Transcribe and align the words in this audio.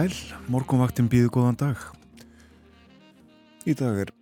sæl, 0.00 0.14
morgunvaktin 0.48 1.08
býðu 1.10 1.28
góðan 1.34 1.58
dag. 1.60 1.80
Í 3.68 3.74
dag 3.76 3.98
er 4.00 4.12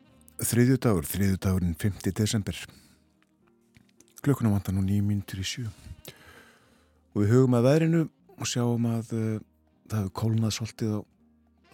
þriðju 0.42 0.78
dagur, 0.82 1.06
þriðju 1.06 1.38
dagurinn 1.44 1.76
5. 1.78 2.08
desember. 2.18 2.56
Klökkuna 4.24 4.50
vantar 4.50 4.74
nú 4.74 4.82
nýjum 4.82 5.12
mínutur 5.12 5.42
í 5.42 5.46
sjö. 5.46 5.68
Og 7.12 7.22
við 7.22 7.34
hugum 7.36 7.54
að 7.60 7.68
veðrinu 7.68 8.02
og 8.38 8.50
sjáum 8.50 8.90
að 8.90 9.14
uh, 9.14 9.28
það 9.86 10.00
hefur 10.00 10.16
kólnað 10.22 10.56
svolítið 10.56 10.96
á 10.98 11.00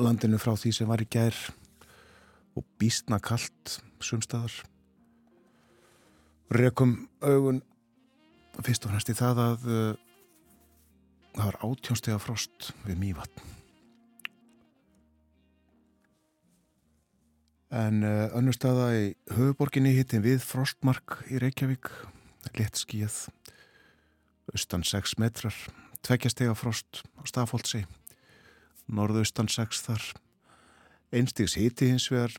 landinu 0.04 0.42
frá 0.42 0.52
því 0.52 0.74
sem 0.76 0.92
var 0.92 1.06
í 1.06 1.08
gær 1.16 1.40
og 2.58 2.68
býstna 2.82 3.22
kallt 3.24 3.78
sumstaðar. 4.04 4.60
Rekum 6.52 6.96
augun 7.24 7.64
fyrst 8.60 8.84
og 8.84 8.92
fremst 8.92 9.14
í 9.14 9.16
það 9.16 9.44
að 9.48 9.68
uh, 9.70 9.90
það 11.32 11.44
var 11.46 11.62
átjónstega 11.70 12.20
frost 12.20 12.74
við 12.84 13.00
mývatn. 13.00 13.54
En 17.72 18.02
uh, 18.04 18.28
önnur 18.36 18.52
staða 18.52 18.90
í 18.92 19.04
höfuborginni 19.32 19.94
hittin 19.96 20.24
við 20.24 20.42
Frostmark 20.44 21.22
í 21.32 21.40
Reykjavík, 21.40 21.88
létt 22.58 22.76
skíð, 22.76 23.28
austan 24.52 24.84
6 24.84 25.16
metrar, 25.22 25.56
tveggjastega 26.04 26.52
frost 26.58 27.02
á 27.16 27.24
Stafóltsi, 27.24 27.84
norðaustan 28.92 29.48
6 29.48 29.80
þar, 29.86 30.04
einstigs 31.14 31.56
hitti 31.56 31.88
hins 31.88 32.10
vegar 32.12 32.36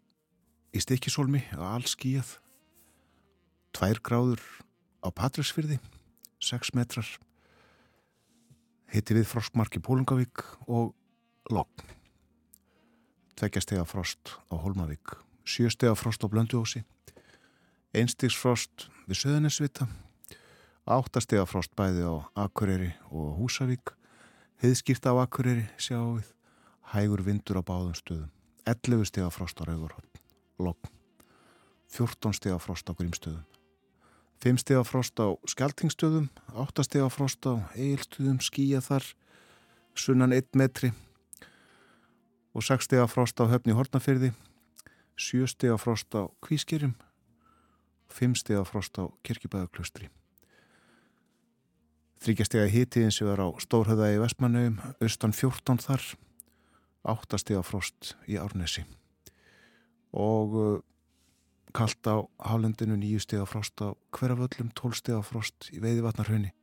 í 0.75 0.83
Stikisólmi 0.83 1.41
á 1.57 1.73
allskíð, 1.73 2.37
tvær 3.73 4.03
gráður 4.05 4.45
á 5.01 5.09
Patrísfyrði, 5.09 5.79
6 6.37 6.75
metrar, 6.77 7.09
hitti 8.93 9.17
við 9.17 9.29
Frostmark 9.33 9.73
í 9.73 9.81
Pólungavík 9.81 10.45
og 10.69 10.93
Logn, 11.49 11.89
tveggjastega 13.35 13.83
frost 13.85 14.31
á 14.47 14.55
Holmavík, 14.55 15.17
sjöstega 15.43 15.95
frost 15.95 16.23
á 16.23 16.27
Blönduósi, 16.31 16.83
einstigsfrost 17.95 18.87
við 19.09 19.19
Söðunisvita, 19.21 19.87
áttastega 20.87 21.45
frost 21.49 21.75
bæði 21.75 22.07
á 22.07 22.15
Akureyri 22.45 22.93
og 23.11 23.35
Húsavík, 23.39 23.91
heiðskýrta 24.63 25.11
á 25.11 25.27
Akureyri 25.27 25.67
sjáum 25.75 26.19
við, 26.19 26.31
hægur 26.95 27.25
vindur 27.27 27.59
á 27.59 27.63
báðum 27.67 27.95
stöðum, 27.99 28.31
11 28.63 29.09
stega 29.11 29.29
frost 29.33 29.59
á 29.59 29.67
Rauðurhótt, 29.67 30.21
Logn, 30.59 30.91
14 31.91 32.39
stega 32.39 32.59
frost 32.63 32.87
á 32.87 32.95
Grímstöðum, 32.95 33.43
5 34.43 34.63
stega 34.63 34.83
frost 34.87 35.19
á 35.19 35.35
Skeltingstöðum, 35.43 36.29
8 36.55 36.87
stega 36.87 37.09
frost 37.11 37.43
á 37.43 37.59
Egilstöðum, 37.75 38.39
skýja 38.39 38.79
þar, 38.83 39.11
sunnan 39.95 40.31
1 40.35 40.55
metri 40.55 40.93
og 42.55 42.63
6 42.63 42.87
stega 42.87 43.05
frost 43.11 43.39
á 43.43 43.45
höfni 43.51 43.75
Hortnafyrði, 43.75 44.31
7 45.19 45.47
stega 45.51 45.75
frost 45.77 46.15
á 46.15 46.31
Kvískerjum, 46.39 46.95
5 48.07 48.35
stega 48.39 48.63
frost 48.63 48.95
á 48.95 49.11
Kirkibæðaklustri. 49.27 50.07
Þryggjastega 52.23 52.71
hiti 52.71 53.03
eins 53.03 53.19
og 53.21 53.33
er 53.33 53.43
á 53.43 53.47
Stórhauða 53.59 54.13
í 54.15 54.21
Vestmannauðum, 54.23 54.79
austan 55.03 55.35
14 55.35 55.83
þar, 55.83 56.05
8 57.03 57.41
stega 57.43 57.63
frost 57.63 58.15
í 58.25 58.39
Árnesi 58.41 58.85
og 60.15 60.53
uh, 60.55 60.79
kallt 61.75 62.07
á 62.07 62.23
Hálendinu 62.39 62.95
9 62.95 63.19
stega 63.19 63.45
frost 63.45 63.75
á 63.83 63.91
Hverjaföllum, 64.15 64.71
12 64.71 65.01
stega 65.01 65.21
frost 65.27 65.67
í 65.75 65.81
Veiðivatnarhönni, 65.83 66.53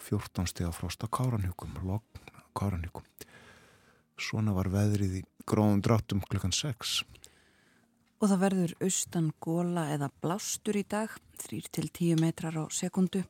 14 0.00 0.48
stega 0.48 0.72
frost 0.72 1.04
á 1.04 1.06
Káranhjúkum, 1.12 1.76
Logn 1.84 2.32
Káranhjúkum. 2.56 3.04
Svona 4.16 4.54
var 4.56 4.70
veðrið 4.72 5.18
í 5.20 5.22
gróðum 5.44 5.82
dráttum 5.84 6.22
klukkan 6.24 6.54
6. 6.56 7.02
Og 8.16 8.30
það 8.30 8.40
verður 8.40 8.72
austan 8.86 9.28
góla 9.44 9.90
eða 9.92 10.08
blástur 10.24 10.78
í 10.80 10.84
dag, 10.88 11.12
3-10 11.44 12.16
metrar 12.22 12.56
á 12.56 12.64
sekundu. 12.72 13.26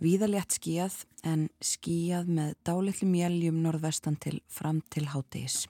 Víðalétt 0.00 0.56
skíjað 0.56 1.02
en 1.24 1.46
skíjað 1.60 2.32
með 2.38 2.54
dálitli 2.64 3.08
mjæljum 3.08 3.60
norðvestan 3.64 4.16
til 4.20 4.40
fram 4.48 4.80
til 4.92 5.04
hátegis. 5.12 5.66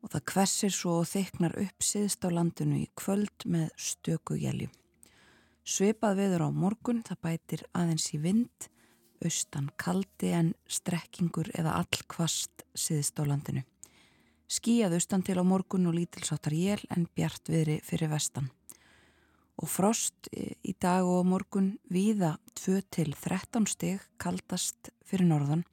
Og 0.00 0.12
það 0.14 0.26
kvessir 0.32 0.72
svo 0.72 0.98
og 1.02 1.08
þyknar 1.12 1.56
upp 1.60 1.84
siðst 1.84 2.24
á 2.24 2.32
landinu 2.32 2.80
í 2.80 2.88
kvöld 2.96 3.44
með 3.44 3.68
stöku 3.76 4.36
jæljum. 4.40 4.72
Sveipað 5.68 6.22
viður 6.22 6.48
á 6.48 6.50
morgun, 6.52 7.04
það 7.04 7.24
bætir 7.26 7.64
aðeins 7.76 8.08
í 8.16 8.20
vind, 8.24 8.68
austan 9.24 9.70
kaldi 9.80 10.32
en 10.36 10.52
strekkingur 10.68 11.50
eða 11.58 11.76
allkvast 11.80 12.64
siðst 12.74 13.18
á 13.20 13.24
landinu. 13.28 13.64
Skíjað 14.48 14.96
austan 14.96 15.24
til 15.26 15.36
á 15.36 15.44
morgun 15.44 15.88
og 15.90 15.96
lítilsáttar 15.98 16.54
jél 16.56 16.84
en 16.94 17.08
bjart 17.14 17.50
viðri 17.50 17.80
fyrir 17.84 18.08
vestan. 18.12 18.48
Og 19.58 19.68
frost 19.68 20.30
í 20.32 20.72
dag 20.80 21.04
og 21.04 21.26
morgun 21.26 21.74
víða 21.90 22.36
2-13 22.56 23.66
steg 23.68 24.06
kaldast 24.16 24.92
fyrir 25.04 25.28
norðan 25.28 25.66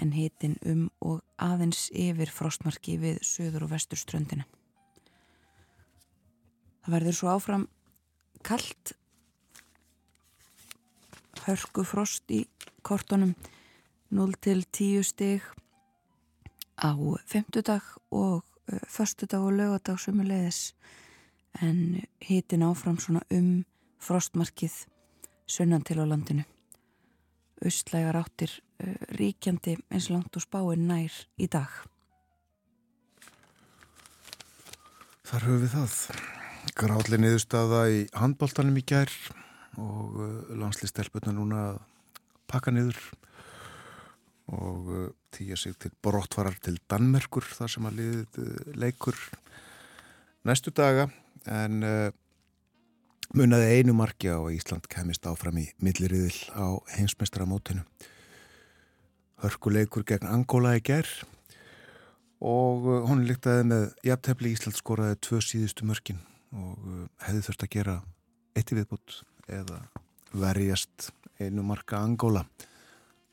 en 0.00 0.12
hitin 0.12 0.56
um 0.66 0.88
og 1.00 1.22
aðeins 1.40 1.88
yfir 1.94 2.32
frostmarki 2.32 2.96
við 3.00 3.20
söður 3.24 3.68
og 3.68 3.74
vestur 3.76 4.00
ströndina. 4.00 4.46
Það 6.84 6.94
verður 6.96 7.18
svo 7.18 7.32
áfram 7.32 7.68
kallt 8.46 8.94
hörku 11.46 11.84
frost 11.86 12.30
í 12.34 12.44
kortunum 12.86 13.34
0-10 14.14 15.02
steg 15.06 15.44
á 16.78 16.92
femtudag 17.26 17.82
og 18.10 18.44
uh, 18.72 18.80
förstudag 18.88 19.42
og 19.42 19.52
lögadag 19.52 19.98
sumulegðis 20.00 20.74
en 21.62 22.02
hitin 22.20 22.66
áfram 22.66 22.98
svona 22.98 23.22
um 23.30 23.64
frostmarkið 23.98 24.86
sunnan 25.46 25.82
til 25.82 26.02
á 26.02 26.04
landinu. 26.04 26.44
Östlægar 27.64 28.18
áttir 28.20 28.50
uh, 28.82 28.94
ríkjandi 29.16 29.78
eins 29.90 30.10
langt 30.10 30.36
og 30.36 30.44
spáinn 30.44 30.86
nær 30.90 31.14
í 31.38 31.46
dag. 31.46 31.70
Þar 35.26 35.42
höfum 35.48 35.62
við 35.64 35.72
það. 35.74 35.94
Gráðlega 36.76 37.22
niðurstaða 37.22 37.80
í 37.90 38.00
handbóltanum 38.14 38.76
í 38.78 38.82
gær 38.86 39.10
og 39.80 40.18
uh, 40.18 40.56
landslistelpuna 40.56 41.34
núna 41.36 41.62
pakka 42.50 42.72
niður 42.74 42.98
og 44.54 44.90
uh, 44.90 45.08
týja 45.34 45.56
sig 45.58 45.76
til 45.78 45.94
brottvarar 46.02 46.56
til 46.62 46.78
Danmerkur 46.90 47.44
þar 47.44 47.72
sem 47.72 47.88
að 47.88 47.98
liðið 48.00 48.40
uh, 48.42 48.76
leikur 48.78 49.18
næstu 50.46 50.72
daga. 50.74 51.08
En 51.46 51.82
uh, 51.86 52.10
munaði 53.34 53.80
einu 53.80 53.94
marki 53.96 54.30
á 54.30 54.38
að 54.38 54.54
Ísland 54.56 54.86
kemist 54.90 55.26
áfram 55.26 55.58
í 55.58 55.66
milliriðil 55.82 56.36
á 56.54 56.78
heimsmestramótinu 56.96 57.82
hörkuleikur 59.42 60.06
gegn 60.08 60.28
Angóla 60.30 60.76
í 60.78 60.82
ger 60.84 61.08
og 62.40 62.86
uh, 62.86 63.02
hún 63.08 63.26
líktaði 63.28 63.66
með 63.72 63.86
jafntefni 64.06 64.54
Ísland 64.54 64.78
skoraði 64.78 65.18
tvö 65.26 65.42
síðustu 65.44 65.88
mörkin 65.88 66.22
og 66.54 66.76
uh, 66.86 67.06
hefði 67.26 67.46
þurft 67.48 67.66
að 67.66 67.74
gera 67.76 67.96
eitt 68.56 68.72
í 68.72 68.78
viðbútt 68.78 69.20
eða 69.48 69.80
verjast 70.36 71.10
einu 71.40 71.64
marka 71.66 72.00
Angóla 72.02 72.44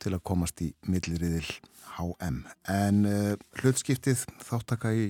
til 0.03 0.13
að 0.13 0.23
komast 0.27 0.61
í 0.63 0.73
milliriðil 0.89 1.47
HM 1.93 2.43
en 2.69 3.03
uh, 3.07 3.33
hlutskiptið 3.61 4.25
þáttaka 4.43 4.91
í 4.97 5.09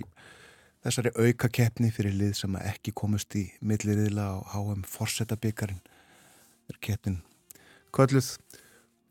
þessari 0.84 1.14
auka 1.16 1.50
keppni 1.54 1.92
fyrir 1.96 2.16
lið 2.18 2.36
sem 2.42 2.58
ekki 2.60 2.94
komast 2.96 3.36
í 3.40 3.46
milliriðila 3.64 4.30
á 4.36 4.38
HM 4.54 4.84
Forsetabikarin 4.90 5.82
er 6.72 6.80
keppnin 6.84 7.22
kölluð 7.96 8.36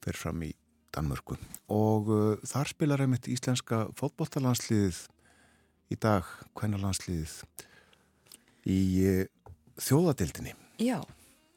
fyrir 0.02 0.18
fram 0.18 0.42
í 0.44 0.52
Danmörku. 0.92 1.38
Og 1.72 2.10
uh, 2.12 2.36
þar 2.44 2.68
spilar 2.68 3.02
einmitt 3.04 3.30
íslenska 3.32 3.86
fótbolltalandsliðið 3.96 4.98
í 5.92 5.96
dag, 6.00 6.28
kvennalandsliðið 6.58 7.38
í 8.68 8.80
uh, 9.08 9.24
þjóðadildinni 9.80 10.52
Já, 10.82 10.98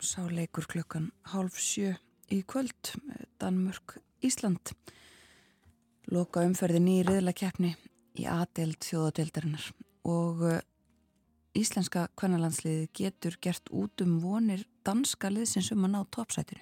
sá 0.05 0.21
leikur 0.29 0.67
klukkan 0.69 1.09
hálf 1.31 1.57
sjö 1.61 1.95
í 2.31 2.41
kvöld 2.47 2.93
Danmörk 3.41 3.97
Ísland 4.25 4.73
loka 6.11 6.43
umferðin 6.45 6.87
í 6.91 6.99
riðla 7.05 7.33
keppni 7.33 7.73
í 8.15 8.27
aðdelt 8.29 8.85
þjóðadildarinnar 8.85 9.65
og 10.05 10.43
uh, 10.45 10.59
íslenska 11.57 12.05
kvennalandsliði 12.19 12.87
getur 12.93 13.37
gert 13.41 13.71
út 13.73 14.03
um 14.05 14.19
vonir 14.21 14.65
danska 14.85 15.31
liðsins 15.33 15.71
um 15.73 15.87
að 15.87 15.93
ná 15.95 15.99
toppsætinu. 16.13 16.61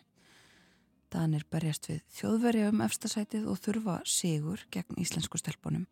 Danir 1.13 1.43
berjast 1.51 1.89
við 1.91 2.01
þjóðverja 2.15 2.71
um 2.71 2.81
efstasætið 2.85 3.49
og 3.51 3.59
þurfa 3.61 3.99
sigur 4.09 4.63
gegn 4.73 4.97
íslensku 5.03 5.37
stelpunum 5.41 5.85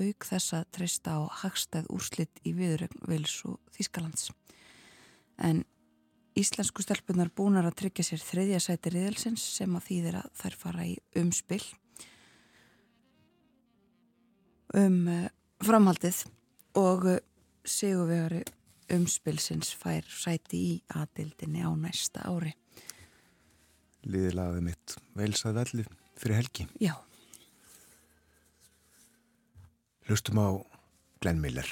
auk 0.00 0.26
þess 0.26 0.56
að 0.56 0.68
treysta 0.76 1.16
á 1.16 1.20
hagstæð 1.42 1.88
úrslitt 1.92 2.40
í 2.48 2.54
viðrögn 2.56 3.06
Vils 3.08 3.38
og 3.48 3.60
Þískalands. 3.76 4.30
En 5.38 5.64
íslensku 6.38 6.84
stelpunar 6.84 7.30
búnar 7.34 7.66
að 7.68 7.78
tryggja 7.82 8.06
sér 8.06 8.22
þriðja 8.24 8.60
sæti 8.64 8.92
riðelsins 8.94 9.44
sem 9.58 9.76
að 9.76 9.86
þýðir 9.88 10.18
að 10.22 10.30
þær 10.40 10.58
fara 10.62 10.86
í 10.88 10.96
umspill 11.20 11.64
um 14.78 14.98
uh, 15.12 15.28
framhaldið 15.64 16.24
og 16.80 17.06
uh, 17.10 17.20
sigurvegari 17.68 18.42
umspilsins 18.92 19.72
fær 19.78 20.08
sæti 20.08 20.60
í 20.72 20.74
aðildinni 20.96 21.64
á 21.64 21.70
næsta 21.76 22.24
ári. 22.28 22.52
Liðilaði 24.02 24.64
mitt 24.66 24.96
veilsað 25.16 25.58
velli 25.60 25.86
fyrir 26.18 26.40
helgi. 26.40 26.66
Já. 26.82 26.96
Hlustum 30.08 30.42
á 30.42 30.48
Glenn 31.22 31.40
Miller. 31.40 31.68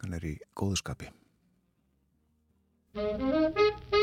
Hann 0.00 0.16
er 0.16 0.24
í 0.24 0.38
Thank 2.92 3.92
you. 3.92 3.99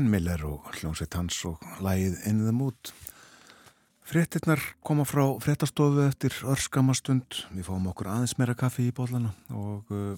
Glenn 0.00 0.14
Miller 0.14 0.40
og 0.48 0.64
hljómsveit 0.78 1.12
hans 1.12 1.36
og 1.44 1.60
lægið 1.84 2.14
In 2.30 2.38
the 2.40 2.54
Mood. 2.56 2.88
Frettirnar 4.08 4.62
koma 4.80 5.04
frá 5.04 5.26
frettastofu 5.44 6.06
eftir 6.06 6.32
örskamastund. 6.48 7.42
Við 7.52 7.66
fáum 7.68 7.90
okkur 7.90 8.08
aðeins 8.08 8.32
meira 8.40 8.54
kaffi 8.56 8.86
í 8.88 8.94
bólana 8.96 9.34
og 9.52 9.92
uh, 9.92 10.16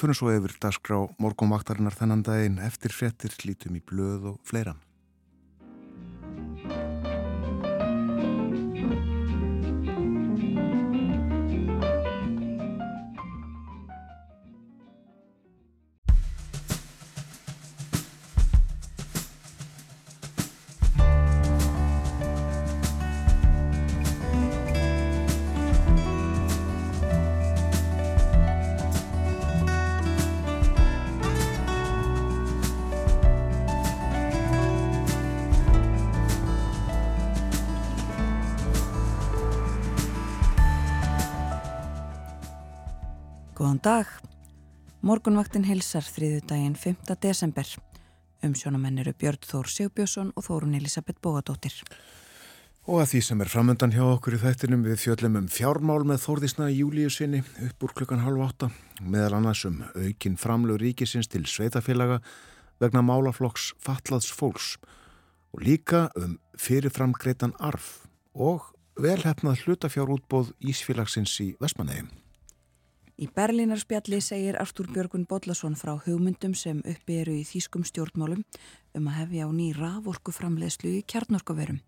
fyrir 0.00 0.16
svo 0.16 0.32
yfir 0.32 0.56
dagskrá 0.64 1.02
morgumvaktarinnar 1.20 1.98
þennan 2.00 2.24
daginn 2.24 2.56
eftir 2.64 2.96
frettir 2.96 3.36
lítum 3.44 3.76
í 3.76 3.84
blöð 3.84 4.30
og 4.32 4.40
fleira. 4.48 4.72
Góðan 43.68 43.82
dag. 43.84 44.12
Morgunvaktin 45.04 45.66
hilsar 45.68 46.00
þriðu 46.00 46.38
daginn 46.48 46.76
5. 46.80 47.10
desember. 47.20 47.68
Umsjónamenn 48.40 49.02
eru 49.02 49.12
Björn 49.12 49.42
Þór 49.44 49.66
Sigbjörnsson 49.68 50.30
og 50.32 50.46
Þórun 50.46 50.76
Elisabeth 50.78 51.20
Bóadóttir. 51.20 51.74
Og 52.88 53.02
að 53.02 53.10
því 53.10 53.20
sem 53.26 53.42
er 53.44 53.50
framöndan 53.52 53.92
hjá 53.92 54.06
okkur 54.06 54.38
í 54.38 54.40
þættinum 54.40 54.86
við 54.86 55.02
fjöllum 55.02 55.36
um 55.42 55.50
fjármál 55.52 56.06
með 56.08 56.22
Þórðisna 56.22 56.70
í 56.72 56.78
júliu 56.78 57.10
sinni 57.12 57.42
upp 57.66 57.84
úr 57.84 57.92
klukkan 57.98 58.22
halv 58.24 58.46
átta 58.46 58.70
meðal 59.04 59.36
annars 59.36 59.66
um 59.68 59.82
aukin 59.92 60.38
framlög 60.40 60.80
ríkisins 60.80 61.28
til 61.28 61.44
sveitafélaga 61.44 62.22
vegna 62.80 63.02
málaflokks 63.04 63.74
fatlaðs 63.84 64.30
fólks 64.32 64.78
og 65.52 65.66
líka 65.68 66.06
um 66.16 66.38
fyrirframgreitan 66.56 67.52
arf 67.60 68.08
og 68.32 68.72
velhæfnað 68.96 69.66
hlutafjárútbóð 69.66 70.54
Ísfélagsins 70.64 71.36
í 71.44 71.50
Vestmannegjum. 71.60 72.08
Í 73.18 73.26
Berlínarspjalli 73.34 74.20
segir 74.22 74.54
Artúr 74.62 74.86
Björgun 74.94 75.24
Bodlason 75.26 75.74
frá 75.74 75.96
hugmyndum 76.04 76.52
sem 76.54 76.78
uppi 76.86 77.16
eru 77.18 77.32
í 77.34 77.40
þýskum 77.42 77.82
stjórnmálum 77.82 78.44
um 78.94 79.08
að 79.10 79.16
hefja 79.16 79.48
á 79.48 79.50
ný 79.50 79.72
raforku 79.74 80.30
framleiðslu 80.36 80.92
í 81.00 81.02
kjarnorkuverum. 81.02 81.80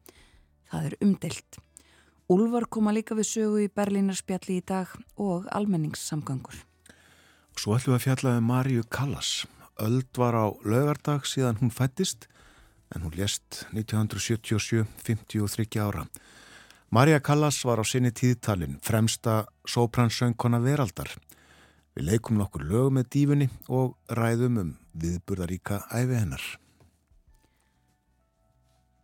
Það 0.73 0.89
er 0.89 0.97
umdelt. 1.07 1.61
Úlvar 2.35 2.67
koma 2.67 2.91
líka 2.91 3.15
við 3.15 3.29
sögu 3.31 3.63
í 3.63 3.71
Berlínarspjalli 3.71 4.59
í 4.59 4.65
dag 4.67 4.91
og 5.23 5.47
almenningssamgangur. 5.55 6.65
Svo 7.55 7.79
ætlum 7.79 7.95
við 7.95 8.01
að 8.01 8.05
fjallaði 8.09 8.43
um 8.43 8.51
Marju 8.51 8.89
Callas. 8.91 9.33
Öld 9.79 10.11
var 10.19 10.35
á 10.35 10.47
lögardag 10.67 11.31
síðan 11.31 11.63
hún 11.63 11.71
fættist 11.71 12.27
en 12.91 13.07
hún 13.07 13.15
lést 13.15 13.69
1977, 13.71 14.83
53 15.07 15.79
ára. 15.79 16.09
Marja 16.91 17.21
Callas 17.21 17.63
var 17.63 17.79
á 17.79 17.87
sinni 17.87 18.11
tíðtalinn 18.11 18.81
fremsta 18.83 19.45
sópransöngkona 19.63 20.59
veraldar. 20.59 21.13
Við 21.95 22.09
leikum 22.09 22.39
nokkur 22.41 22.65
lög 22.67 22.89
með 22.97 23.05
dífunni 23.15 23.47
og 23.71 23.93
ræðum 24.11 24.57
um 24.59 24.73
viðburðaríka 24.99 25.85
æfi 25.87 26.17
hennar. 26.19 26.43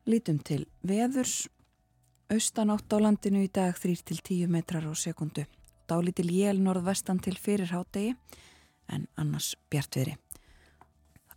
Lítum 0.03 0.41
til 0.43 0.65
veðurs. 0.83 1.47
Austanátt 2.27 2.91
á 2.91 2.99
landinu 2.99 3.45
í 3.47 3.51
dag 3.55 3.79
3-10 3.79 4.51
metrar 4.51 4.83
á 4.83 4.95
sekundu. 4.99 5.45
Dálítil 5.87 6.27
jél 6.35 6.59
norðvestan 6.59 7.21
til 7.23 7.37
fyrir 7.39 7.71
hádegi 7.71 8.17
en 8.91 9.07
annars 9.15 9.53
bjartviðri. 9.71 10.17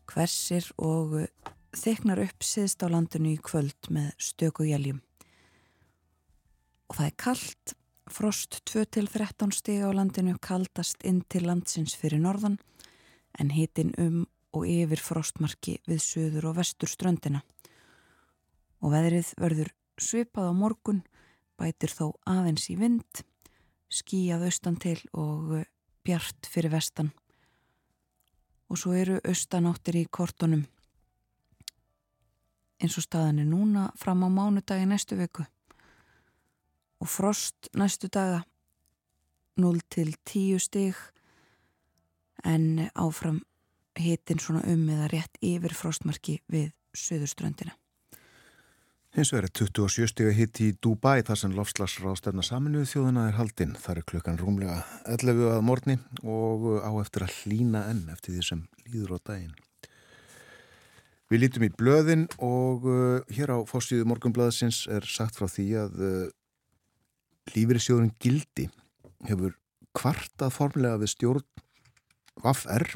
Hversir 0.09 0.65
og 0.81 1.13
þeknar 1.77 2.23
upp 2.25 2.41
siðst 2.41 2.81
á 2.81 2.89
landinu 2.89 3.35
í 3.35 3.37
kvöld 3.37 3.93
með 3.93 4.09
stöku 4.17 4.65
jæljum 4.65 5.03
og 6.89 6.97
það 6.97 7.05
er 7.05 7.15
kallt, 7.21 7.75
frost 8.09 8.59
2-13 8.69 9.53
stig 9.53 9.83
á 9.85 9.89
landinu 9.93 10.33
kaldast 10.41 11.03
inn 11.05 11.21
til 11.29 11.45
landsins 11.45 11.93
fyrir 11.97 12.21
norðan 12.23 12.57
en 13.39 13.53
hitin 13.53 13.93
um 14.01 14.25
og 14.57 14.65
yfir 14.65 14.97
frostmarki 15.05 15.75
við 15.85 15.99
söður 16.01 16.47
og 16.49 16.55
vestur 16.57 16.89
ströndina. 16.89 17.43
Og 18.81 18.89
veðrið 18.95 19.35
verður 19.37 19.69
svipað 20.01 20.49
á 20.49 20.53
morgun, 20.57 21.03
bætir 21.53 21.93
þó 21.93 22.15
aðeins 22.25 22.65
í 22.73 22.79
vind, 22.79 23.21
skíjað 23.93 24.47
austan 24.47 24.79
til 24.81 24.97
og 25.13 25.53
bjart 26.01 26.49
fyrir 26.49 26.73
vestan. 26.73 27.11
Og 28.73 28.81
svo 28.81 28.95
eru 28.97 29.19
austanáttir 29.21 30.01
í 30.01 30.07
kortunum 30.09 30.65
eins 32.79 32.95
og 32.97 33.03
staðan 33.03 33.43
er 33.43 33.47
núna 33.49 33.89
fram 33.99 34.23
á 34.23 34.29
mánudagi 34.31 34.87
næstu 34.87 35.17
viku 35.19 35.43
og 36.99 37.07
frost 37.07 37.69
næstu 37.73 38.07
daga 38.07 38.43
0 39.59 39.79
til 39.91 40.15
10 40.25 40.59
stig 40.59 40.95
en 42.45 42.89
áfram 42.95 43.41
hitin 43.99 44.39
svona 44.39 44.63
um 44.67 44.87
eða 44.89 45.09
rétt 45.11 45.39
yfir 45.43 45.75
frostmarki 45.75 46.39
við 46.47 46.71
söðurströndina. 46.95 47.75
Hins 49.17 49.31
vegar 49.33 49.47
er 49.47 49.53
27 49.57 50.07
stig 50.11 50.27
að 50.29 50.37
hitti 50.37 50.67
í 50.69 50.75
Dubai 50.85 51.23
þar 51.25 51.39
sem 51.41 51.53
lofslagsráðstefna 51.57 52.43
saminuð 52.45 52.91
þjóðuna 52.91 53.23
er 53.31 53.39
haldinn. 53.39 53.73
Það 53.73 53.97
er 53.97 54.05
klukkan 54.11 54.37
rúmlega 54.37 54.75
11 55.09 55.47
að 55.55 55.63
morni 55.65 55.95
og 56.21 56.67
á 56.85 56.91
eftir 57.01 57.25
að 57.25 57.33
hlína 57.41 57.87
enn 57.89 58.05
eftir 58.13 58.37
því 58.37 58.45
sem 58.45 58.61
líður 58.85 59.17
á 59.17 59.19
daginn. 59.31 59.55
Við 61.29 61.43
lítum 61.43 61.65
í 61.65 61.71
blöðin 61.77 62.27
og 62.41 62.85
uh, 62.89 63.19
hér 63.33 63.53
á 63.53 63.57
fórstíðu 63.69 64.05
morgunblöðsins 64.09 64.85
er 64.89 65.05
sagt 65.05 65.37
frá 65.37 65.49
því 65.49 65.67
að 65.83 65.99
Lífriðsjóðurinn 67.55 68.15
Gildi 68.21 68.67
hefur 69.27 69.55
kvartað 69.97 70.53
formlega 70.53 70.99
við 71.01 71.13
stjórn 71.13 71.45
Vaff-R 72.43 72.93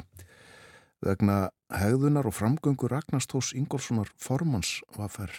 vegna 1.04 1.38
hegðunar 1.74 2.28
og 2.28 2.36
framgöngu 2.36 2.88
Ragnarstós 2.88 3.52
Ingolfssonar 3.58 4.08
formans 4.20 4.78
Vaff-R. 4.96 5.32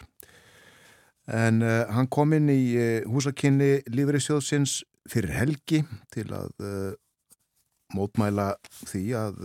En 1.25 1.63
uh, 1.65 1.85
hann 1.89 2.09
kom 2.11 2.35
inn 2.37 2.51
í 2.53 2.75
uh, 2.77 3.07
húsakynni 3.09 3.79
Lífriðsjóðsins 3.89 4.83
fyrir 5.09 5.33
helgi 5.33 5.81
til 6.13 6.27
að 6.35 6.51
uh, 6.61 6.91
mótmæla 7.95 8.53
því 8.83 9.05
að 9.17 9.41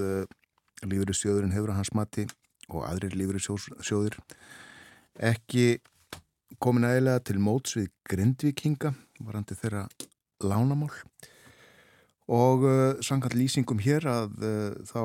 Lífriðsjóðurinn 0.88 1.54
hefur 1.54 1.72
að 1.72 1.80
hans 1.82 1.92
mati 1.96 2.26
og 2.70 2.84
aðrir 2.88 3.16
Lífriðsjóður 3.20 4.16
ekki 5.30 5.80
komin 6.62 6.86
aðeinslega 6.88 7.24
til 7.28 7.38
móts 7.44 7.76
við 7.76 7.90
grindvikinga 8.08 8.94
varandi 9.26 9.56
þeirra 9.58 9.84
lánamál. 10.44 10.92
Og 12.30 12.62
uh, 12.62 13.00
sangat 13.02 13.34
lýsingum 13.34 13.80
hér 13.82 14.06
að 14.06 14.34
uh, 14.46 14.74
þá 14.86 15.00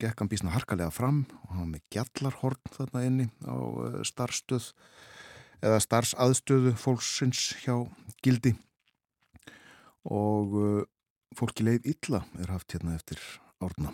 gekk 0.00 0.22
hann 0.22 0.30
bísna 0.32 0.54
harkalega 0.54 0.92
fram 0.94 1.26
og 1.44 1.56
hann 1.58 1.74
með 1.74 1.84
gjallarhorn 1.92 2.72
þarna 2.72 3.04
inni 3.04 3.26
á 3.44 3.52
uh, 3.56 4.00
starfstöð 4.06 4.70
eða 5.60 5.82
starfsaðstöðu 5.84 6.72
fólksins 6.80 7.50
hjá 7.60 7.74
gildi. 8.24 8.54
Og 10.08 10.56
uh, 10.56 10.84
fólki 11.36 11.68
leið 11.68 11.92
illa 11.92 12.24
er 12.40 12.54
haft 12.56 12.72
hérna 12.72 12.96
eftir 12.96 13.20
árna 13.60 13.92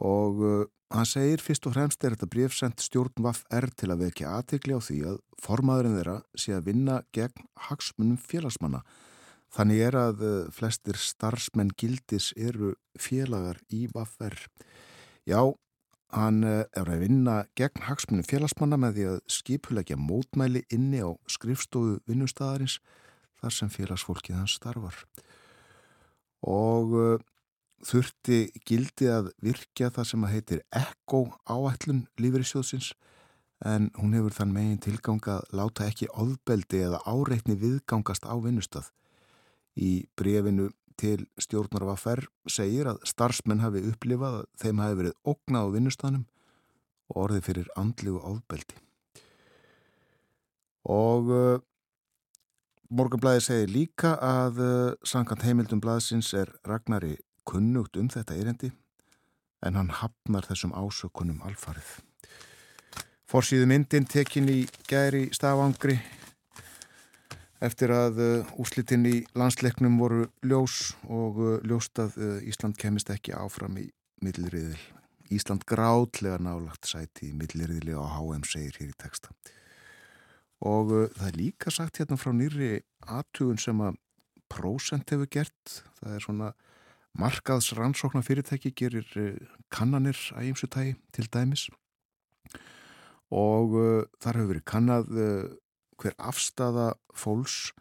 og 0.00 0.40
uh, 0.40 0.64
hann 0.92 1.08
segir 1.08 1.42
fyrst 1.42 1.66
og 1.68 1.74
fremst 1.76 2.04
er 2.04 2.14
þetta 2.14 2.30
brefsend 2.32 2.80
stjórn 2.80 3.24
Vaff 3.24 3.44
R 3.52 3.68
til 3.76 3.90
að 3.92 4.06
vekja 4.06 4.34
aðtegli 4.38 4.76
á 4.76 4.80
því 4.80 4.98
að 5.10 5.18
formaðurinn 5.42 5.96
þeirra 5.98 6.18
sé 6.38 6.54
að 6.56 6.68
vinna 6.70 7.00
gegn 7.16 7.48
hagsmunum 7.68 8.20
félagsmanna. 8.20 8.82
Þannig 9.52 9.82
er 9.88 9.98
að 10.00 10.22
uh, 10.24 10.36
flestir 10.52 10.96
starfsmenn 10.96 11.74
gildis 11.76 12.30
eru 12.36 12.74
félagar 12.96 13.60
í 13.68 13.84
Vaff 13.92 14.16
R. 14.24 14.38
Já, 15.28 15.52
hann 16.16 16.40
uh, 16.44 16.64
er 16.72 16.88
að 16.88 17.04
vinna 17.04 17.42
gegn 17.58 17.84
hagsmunum 17.88 18.28
félagsmanna 18.28 18.80
með 18.80 18.96
því 18.96 19.08
að 19.10 19.20
skipulegja 19.36 20.00
mótmæli 20.00 20.64
inni 20.72 21.04
á 21.04 21.12
skrifstofu 21.28 22.00
vinnustæðarins 22.08 22.78
þar 23.42 23.56
sem 23.58 23.72
félagsfólkið 23.72 24.40
hans 24.40 24.56
starfar. 24.56 24.96
Og 26.42 27.20
þurfti 27.86 28.38
gildi 28.68 29.08
að 29.10 29.30
virkja 29.42 29.90
það 29.94 30.08
sem 30.10 30.26
að 30.26 30.34
heitir 30.36 30.60
ekko 30.78 31.22
áætlun 31.50 32.04
lífeyrissjóðsins 32.20 32.92
en 33.66 33.90
hún 33.98 34.14
hefur 34.16 34.34
þann 34.34 34.54
megin 34.54 34.82
tilgang 34.82 35.22
að 35.30 35.46
láta 35.54 35.86
ekki 35.86 36.10
ofbeldi 36.18 36.82
eða 36.86 37.02
áreitni 37.06 37.56
viðgangast 37.58 38.26
á 38.26 38.34
vinnustaf. 38.42 38.90
Í 39.78 40.06
brefinu 40.18 40.70
til 40.98 41.26
stjórnar 41.40 41.86
af 41.86 41.92
að 41.94 42.02
ferr 42.02 42.24
segir 42.50 42.90
að 42.90 43.02
starfsmenn 43.08 43.62
hafi 43.62 43.82
upplifað 43.90 44.40
að 44.42 44.48
þeim 44.62 44.82
hafi 44.82 44.98
verið 45.00 45.18
ógnað 45.32 45.66
á 45.66 45.74
vinnustanum 45.76 46.24
og 47.12 47.20
orðið 47.26 47.46
fyrir 47.48 47.70
andligu 47.78 48.22
ofbeldi. 48.22 48.78
Og 50.92 51.30
uh, 51.30 51.58
Morganblæði 52.92 53.44
segir 53.46 53.70
líka 53.72 54.16
að 54.20 54.58
uh, 54.60 54.94
sankant 55.06 55.44
heimildum 55.46 55.80
blæðsins 55.80 56.32
er 56.36 56.50
Ragnari 56.68 57.14
kunnugt 57.48 57.96
um 57.96 58.08
þetta 58.12 58.36
erendi 58.38 58.72
en 59.62 59.78
hann 59.78 59.92
hafnar 59.94 60.46
þessum 60.48 60.74
ásökunum 60.74 61.42
alfarið. 61.46 62.00
Forsýðu 63.30 63.68
myndin 63.70 64.08
tekin 64.10 64.50
í 64.52 64.64
gæri 64.90 65.28
stafangri 65.32 65.96
eftir 67.62 67.92
að 67.94 68.18
uh, 68.20 68.54
úslitinn 68.60 69.06
í 69.08 69.20
landsleiknum 69.38 69.96
voru 70.00 70.26
ljós 70.44 70.96
og 71.06 71.38
uh, 71.38 71.52
ljóst 71.64 72.00
að 72.02 72.18
uh, 72.18 72.34
Ísland 72.48 72.76
kemist 72.80 73.12
ekki 73.14 73.36
áfram 73.38 73.78
í 73.80 73.86
millriðil. 74.22 74.80
Ísland 75.32 75.64
grátlega 75.68 76.40
nálagt 76.42 76.90
sæti 76.90 77.30
í 77.30 77.36
millriðili 77.38 77.94
á 77.96 78.02
HM 78.18 78.42
segir 78.50 78.76
hér 78.80 78.90
í 78.90 78.98
texta. 78.98 79.30
Og 80.62 80.92
það 81.16 81.28
er 81.30 81.38
líka 81.38 81.72
sagt 81.74 81.98
hérna 81.98 82.18
frá 82.20 82.30
nýri 82.36 82.82
aðtugun 83.10 83.58
sem 83.58 83.80
að 83.82 83.96
prósent 84.52 85.10
hefur 85.10 85.30
gert. 85.32 85.80
Það 85.98 86.18
er 86.18 86.26
svona 86.26 86.50
Markaðs 87.18 87.72
rannsóknar 87.76 88.24
fyrirtæki 88.24 88.72
gerir 88.72 89.08
eh, 89.20 89.36
kannanir 89.72 90.16
að 90.32 90.52
ýmsu 90.52 90.68
tægi 90.72 90.94
til 91.12 91.28
dæmis 91.32 91.66
og 93.32 93.74
uh, 93.80 94.04
þar 94.20 94.38
hefur 94.38 94.50
verið 94.50 94.64
kannad 94.68 95.12
uh, 95.12 95.48
hver 96.00 96.16
afstafa 96.20 96.90
fólks 97.16 97.72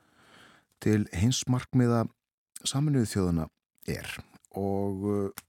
til 0.84 1.04
hinsmarkmiða 1.12 2.06
saminuðu 2.64 3.10
þjóðana 3.12 3.48
er 3.92 4.14
og 4.56 5.08
uh, 5.12 5.44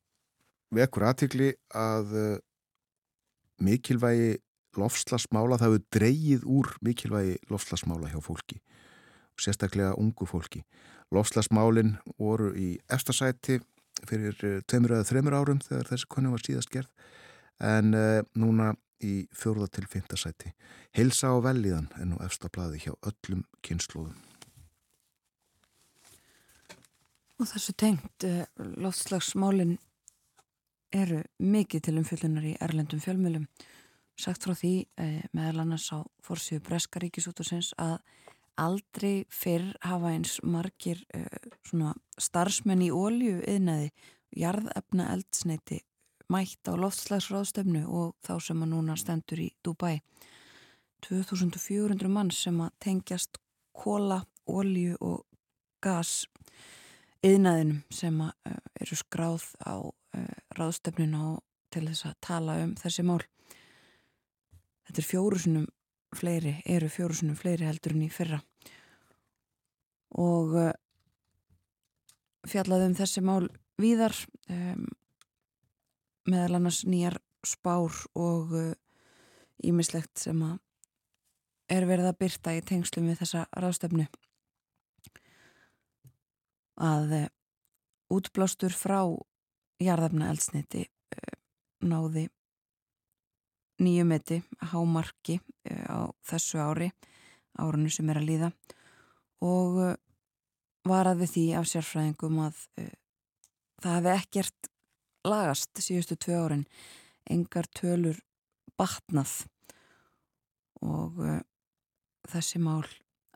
vekur 0.74 1.06
aðtikli 1.06 1.52
að 1.70 2.40
mikilvægi 3.62 4.40
lofslagsmála, 4.78 5.58
það 5.60 5.68
hefur 5.68 5.86
dreyið 5.94 6.46
úr 6.48 6.70
mikilvægi 6.82 7.36
lofslagsmála 7.52 8.10
hjá 8.10 8.18
fólki 8.24 8.58
sérstaklega 9.40 9.94
ungu 9.98 10.26
fólki. 10.28 10.62
Lofslagsmálinn 11.12 11.96
voru 12.18 12.52
í 12.56 12.74
efstasæti 12.92 13.60
fyrir 14.08 14.36
uh, 14.46 14.60
tveimur 14.66 14.96
eða 14.96 15.08
þreimur 15.10 15.36
árum 15.36 15.60
þegar 15.62 15.92
þessi 15.92 16.08
konu 16.10 16.32
var 16.32 16.44
síðast 16.44 16.72
gerð 16.72 16.90
en 17.62 17.94
uh, 17.94 18.22
núna 18.38 18.72
í 19.02 19.26
fjórða 19.34 19.68
til 19.74 19.86
fymta 19.90 20.18
sæti. 20.18 20.52
Hilsa 20.96 21.32
og 21.36 21.44
velíðan 21.46 21.88
er 21.98 22.08
nú 22.10 22.20
efstablaði 22.24 22.84
hjá 22.84 22.92
öllum 23.08 23.42
kynnslóðum. 23.66 24.18
Og 27.42 27.48
þessu 27.50 27.74
tengt 27.78 28.26
uh, 28.28 28.44
loftslagsmálinn 28.78 29.76
eru 30.92 31.22
mikið 31.40 31.86
til 31.86 31.96
umfjöldunar 31.98 32.46
í 32.46 32.56
erlendum 32.62 33.00
fjölmjölum. 33.02 33.46
Sagt 34.20 34.44
frá 34.44 34.54
því 34.54 34.74
uh, 35.00 35.22
meðal 35.34 35.64
annars 35.64 35.88
á 35.90 36.04
fórsíðu 36.22 36.62
Breskaríkisútusins 36.68 37.72
að 37.80 37.98
aldrei 38.60 39.24
fyrr 39.32 39.72
hafa 39.84 40.12
eins 40.12 40.38
margir 40.44 41.00
uh, 41.16 41.92
starfsmenn 42.18 42.84
í 42.84 42.90
ólju 42.92 43.40
yðnaði, 43.48 43.92
jarðefna 44.36 45.08
eldsneiti 45.12 45.82
mætt 46.32 46.68
á 46.68 46.72
loftslagsráðstöfnu 46.80 47.82
og 47.88 48.14
þá 48.24 48.34
sem 48.40 48.62
að 48.64 48.70
núna 48.72 48.96
stendur 48.96 49.42
í 49.42 49.50
Dubai. 49.64 50.00
2400 51.04 52.08
mann 52.08 52.30
sem 52.32 52.60
að 52.62 52.70
tengjast 52.80 53.40
kóla, 53.76 54.22
ólju 54.46 54.96
og 55.02 55.24
gas 55.82 56.22
yðnaðinum 57.26 57.82
sem 57.92 58.20
að, 58.22 58.32
uh, 58.48 58.60
eru 58.80 58.98
skráð 58.98 59.48
á 59.66 59.74
uh, 59.82 60.36
ráðstöfnuna 60.56 61.22
og 61.34 61.42
til 61.72 61.86
þess 61.88 62.08
að 62.08 62.18
tala 62.20 62.58
um 62.62 62.74
þessi 62.78 63.04
mál. 63.06 63.20
Þetta 64.86 65.00
er 65.00 65.08
fjórusunum 65.08 65.68
fleiri, 66.16 66.58
eru 66.68 66.88
fjórusunum 66.92 67.36
fleiri 67.38 67.66
heldur 67.68 67.96
en 67.96 68.06
í 68.06 68.10
fyrra. 68.12 68.40
Og 70.20 70.56
uh, 70.60 70.72
fjallaðum 72.48 72.96
þessi 72.98 73.22
mál 73.24 73.46
víðar 73.80 74.16
um, 74.52 74.86
meðal 76.28 76.58
annars 76.58 76.82
nýjar 76.86 77.18
spár 77.46 77.96
og 78.14 78.52
ímislegt 79.62 80.14
uh, 80.16 80.22
sem 80.26 80.44
að 80.46 80.58
er 81.72 81.86
verið 81.88 82.10
að 82.10 82.18
byrta 82.20 82.54
í 82.56 82.62
tengslum 82.66 83.08
við 83.08 83.22
þessa 83.22 83.46
ráðstöfnu 83.56 84.06
að 86.82 87.16
uh, 87.22 87.28
útblástur 88.12 88.74
frá 88.76 89.00
jarðafna 89.82 90.30
eldsniti 90.32 90.86
uh, 90.86 91.36
náði 91.88 92.28
nýju 93.82 94.06
meti 94.08 94.42
hámarki 94.72 95.38
uh, 95.38 95.86
á 95.90 95.98
þessu 96.26 96.62
ári 96.62 96.92
árunni 97.60 97.92
sem 97.92 98.08
er 98.10 98.20
að 98.20 98.28
líða. 98.28 98.50
Og 99.44 99.78
uh, 99.82 99.94
varað 100.88 101.22
við 101.22 101.32
því 101.36 101.46
af 101.60 101.70
sérfræðingum 101.70 102.42
að 102.46 102.60
uh, 102.80 102.90
það 103.82 103.96
hefði 103.98 104.12
ekkert 104.16 104.70
lagast 105.28 105.82
síðustu 105.82 106.18
tvö 106.18 106.42
árin. 106.46 106.66
Engar 107.30 107.68
tölur 107.74 108.18
batnað. 108.80 109.42
Og 110.82 111.22
uh, 111.22 111.40
þessi 112.30 112.62
mál 112.62 112.86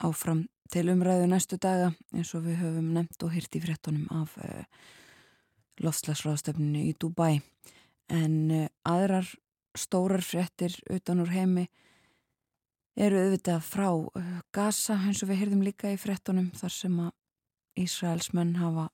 áfram 0.03 0.47
til 0.73 0.88
umræðu 0.90 1.29
næstu 1.31 1.59
daga 1.62 1.92
eins 2.12 2.33
og 2.35 2.47
við 2.49 2.61
höfum 2.64 2.92
nefnt 2.97 3.23
og 3.23 3.35
hýrt 3.35 3.55
í 3.55 3.62
frettunum 3.62 4.09
af 4.14 4.35
uh, 4.42 4.64
loftslagsráðstöfninu 5.85 6.88
í 6.88 6.97
Dubai 6.99 7.42
en 8.11 8.68
aðrar 8.87 9.29
stórar 9.81 10.25
frettir 10.25 10.75
utan 10.93 11.21
úr 11.23 11.33
heimi 11.35 11.67
eru 12.97 13.21
auðvitað 13.21 13.65
frá 13.65 13.89
uh, 13.93 14.41
Gaza 14.55 14.97
eins 15.05 15.23
og 15.23 15.31
við 15.31 15.43
hýrðum 15.43 15.65
líka 15.67 15.93
í 15.93 16.01
frettunum 16.01 16.49
þar 16.57 16.73
sem 16.73 16.99
að 17.05 17.12
Ísraelsmenn 17.77 18.55
hafa 18.57 18.89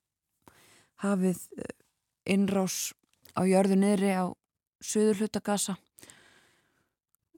hafið 1.05 1.45
uh, 1.63 1.73
innrás 2.35 2.93
á 3.39 3.47
jörðu 3.47 3.79
niðri 3.79 4.15
á 4.19 4.27
söður 4.83 5.23
hluta 5.23 5.43
Gaza 5.45 5.77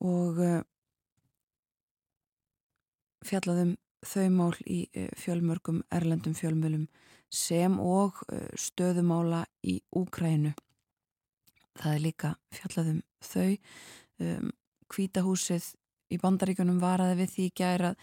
og 0.01 0.41
uh, 0.41 0.61
fjallaðum 3.25 3.77
þau 4.05 4.29
mál 4.29 4.53
í 4.69 4.83
fjölmörgum 5.17 5.79
erlendum 5.97 6.35
fjölmölum 6.37 6.83
sem 7.33 7.79
og 7.81 8.19
stöðumála 8.61 9.47
í 9.65 9.79
Úkrænu. 9.97 10.53
Það 11.81 11.95
er 11.95 12.05
líka 12.05 12.35
fjallaðum 12.55 13.01
þau. 13.25 13.57
Um, 14.23 14.53
Kvítahúsið 14.93 15.73
í 16.15 16.21
bandaríkunum 16.23 16.79
varaði 16.83 17.19
við 17.23 17.33
því 17.35 17.49
gæra 17.59 17.95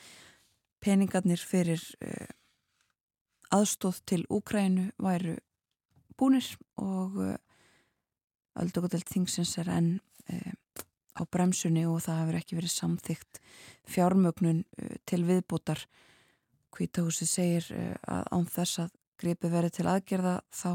peningarnir 0.83 1.39
fyrir 1.39 1.83
uh, 2.03 2.27
aðstóð 3.55 4.01
til 4.09 4.25
Úkrænu 4.31 4.89
væru 4.99 5.37
búnir 6.19 6.47
og 6.81 7.17
öldugotelt 8.59 9.09
þingsins 9.09 9.57
er 9.61 9.69
enn 9.71 9.91
uh, 10.31 10.53
á 11.17 11.21
bremsunni 11.27 11.85
og 11.87 12.01
það 12.05 12.21
hefur 12.21 12.39
ekki 12.39 12.57
verið 12.59 12.73
samþygt 12.75 13.41
fjármögnun 13.89 14.63
uh, 14.63 14.95
til 15.07 15.23
viðbútar 15.27 15.85
Kvítahúsi 16.71 17.27
segir 17.27 17.67
uh, 17.75 17.95
að 18.07 18.27
án 18.35 18.49
þess 18.51 18.83
að 18.85 18.97
gripi 19.21 19.51
verið 19.53 19.77
til 19.77 19.87
aðgerða 19.91 20.35
þá 20.49 20.71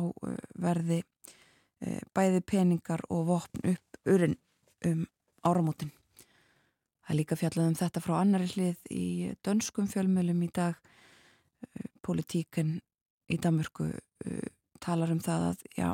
verði 0.63 1.01
bæði 2.17 2.41
peningar 2.47 3.03
og 3.13 3.27
vopn 3.29 3.69
upp 3.73 3.99
urinn 4.09 4.37
um 4.87 5.05
áramótin. 5.47 5.93
Það 7.07 7.13
er 7.15 7.19
líka 7.21 7.39
fjallað 7.39 7.69
um 7.71 7.79
þetta 7.79 8.03
frá 8.03 8.15
annari 8.19 8.49
hlið 8.51 8.89
í 8.91 9.07
dönskum 9.47 9.87
fjölmjölum 9.91 10.43
í 10.43 10.51
dag. 10.55 10.79
Politíken 12.03 12.81
í 13.31 13.39
Danmörku 13.43 13.91
talar 14.83 15.13
um 15.15 15.21
það 15.23 15.49
að 15.51 15.63
já, 15.77 15.89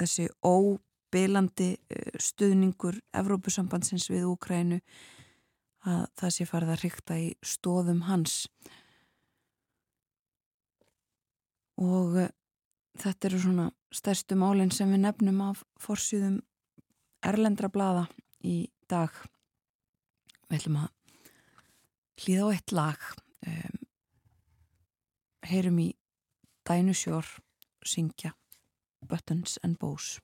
þessi 0.00 0.26
óbylandi 0.44 1.70
eh, 1.76 2.18
stuðningur 2.20 3.00
Evrópusambandsins 3.16 4.08
við 4.10 4.28
Úkrænu 4.30 4.80
að 5.88 6.06
það 6.20 6.34
sé 6.36 6.46
farið 6.48 6.74
að 6.74 6.82
rikta 6.84 7.18
í 7.20 7.28
stóðum 7.46 8.02
hans. 8.08 8.42
Og 11.80 12.18
þetta 13.00 13.30
eru 13.30 13.40
svona 13.40 13.68
stærstu 13.94 14.38
málinn 14.38 14.72
sem 14.74 14.90
við 14.92 15.04
nefnum 15.04 15.42
af 15.48 15.64
forsýðum 15.82 16.40
erlendra 17.26 17.70
blada 17.72 18.06
í 18.46 18.70
dag. 18.90 19.10
Við 20.48 20.60
ætlum 20.60 20.80
að 20.84 20.90
hlýða 22.20 22.46
á 22.46 22.52
eitt 22.54 22.74
lag 22.76 23.10
um, 23.46 23.78
heyrum 25.50 25.78
í 25.82 25.90
Dænusjór 26.68 27.26
syngja 27.86 28.34
Buttons 29.08 29.58
and 29.64 29.78
Bows 29.80 30.18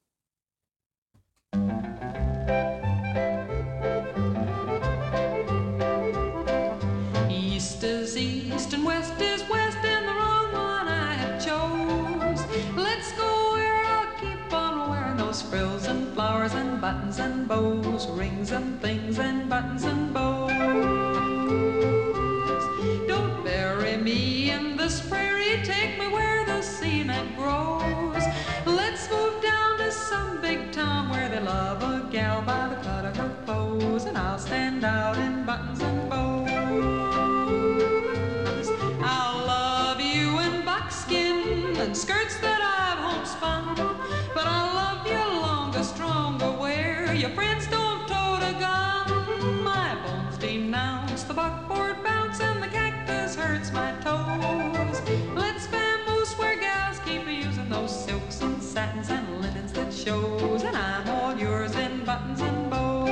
buttons 16.87 17.18
and 17.18 17.49
bows 17.49 18.07
Rings 18.11 18.53
and 18.53 18.81
things 18.81 19.18
and 19.18 19.51
buttons 19.51 19.83
and 19.83 20.14
bows. 20.14 20.53
Don't 23.09 23.42
bury 23.42 23.96
me 23.96 24.53
in 24.53 24.77
this 24.77 25.01
prairie, 25.01 25.64
take 25.64 25.99
me 25.99 26.07
where 26.07 26.46
the 26.46 26.62
cement 26.62 27.37
grows. 27.37 28.22
Let's 28.64 29.11
move 29.11 29.42
down 29.42 29.79
to 29.79 29.90
some 29.90 30.40
big 30.40 30.70
town 30.70 31.11
where 31.11 31.29
they 31.29 31.40
love 31.40 31.83
a 31.83 32.09
gal 32.12 32.40
by 32.42 32.68
the 32.68 32.77
cut 32.77 33.05
of 33.05 33.16
her 33.16 33.35
clothes 33.44 34.05
And 34.05 34.16
I'll 34.16 34.38
stand 34.38 34.85
out 34.85 35.18
in 35.18 35.44
buttons 35.44 35.81
and 35.81 35.95
buttons 62.16 62.40
and 62.40 62.70
bows. 62.70 63.09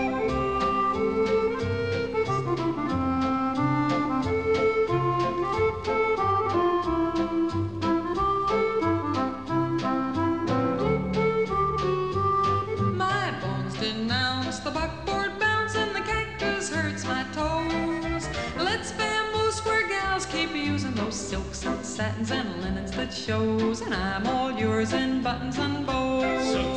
My 12.97 13.31
bones 13.43 13.75
denounce 13.79 14.61
the 14.61 14.71
buckboard 14.71 15.39
bounce 15.39 15.75
and 15.75 15.95
the 15.95 16.01
cactus 16.01 16.71
hurts 16.71 17.05
my 17.05 17.25
toes. 17.35 18.29
Let's 18.57 18.93
bamboo 18.93 19.51
square 19.51 19.87
gals 19.87 20.25
keep 20.25 20.55
using 20.55 20.95
those 20.95 21.15
silks 21.15 21.67
and 21.67 21.85
satins 21.85 22.31
and 22.31 22.63
linens 22.63 22.93
that 22.93 23.13
shows. 23.13 23.83
And 23.83 23.95
I'm 23.95 24.27
all 24.27 24.51
yours 24.53 24.95
in 24.95 25.23
buttons 25.23 25.59
and 25.59 25.85
bows. 25.87 26.53
So 26.53 26.74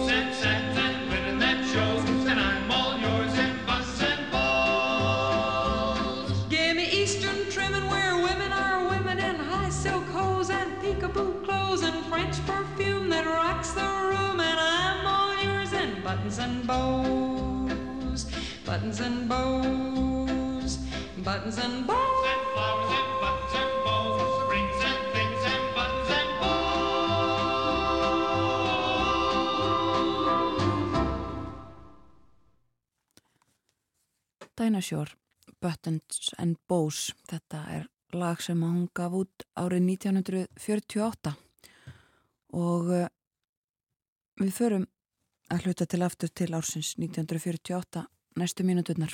and 16.47 16.67
bows, 16.67 18.21
buttons 18.65 18.99
and 19.01 19.27
bows, 19.29 20.77
buttons 21.23 21.57
and 21.57 21.87
bows. 21.87 22.25
And 22.27 22.43
buttons 23.21 23.53
and 23.61 23.71
bows, 23.85 24.33
rings 24.51 24.81
and 24.89 25.03
things 25.15 25.41
and 25.51 25.63
buttons 25.75 26.09
and 26.19 26.29
bows. 26.41 26.77
Dinah 34.55 34.81
Shore, 34.81 35.11
Buttons 35.61 36.33
and 36.37 36.55
Bows. 36.67 37.13
Þetta 37.27 37.59
er 37.75 37.85
lag 38.13 38.41
sem 38.41 38.61
hún 38.63 38.87
gaf 38.95 39.11
út 39.13 39.43
árið 39.59 39.83
1948 39.99 41.35
og 42.55 42.83
uh, 42.95 43.07
við 44.39 44.53
förum 44.55 44.85
að 45.51 45.65
hluta 45.65 45.85
til 45.85 46.03
aftur 46.05 46.31
til 46.33 46.53
ársins 46.53 46.93
1948 46.97 48.05
næstu 48.37 48.63
mínuturnar. 48.67 49.13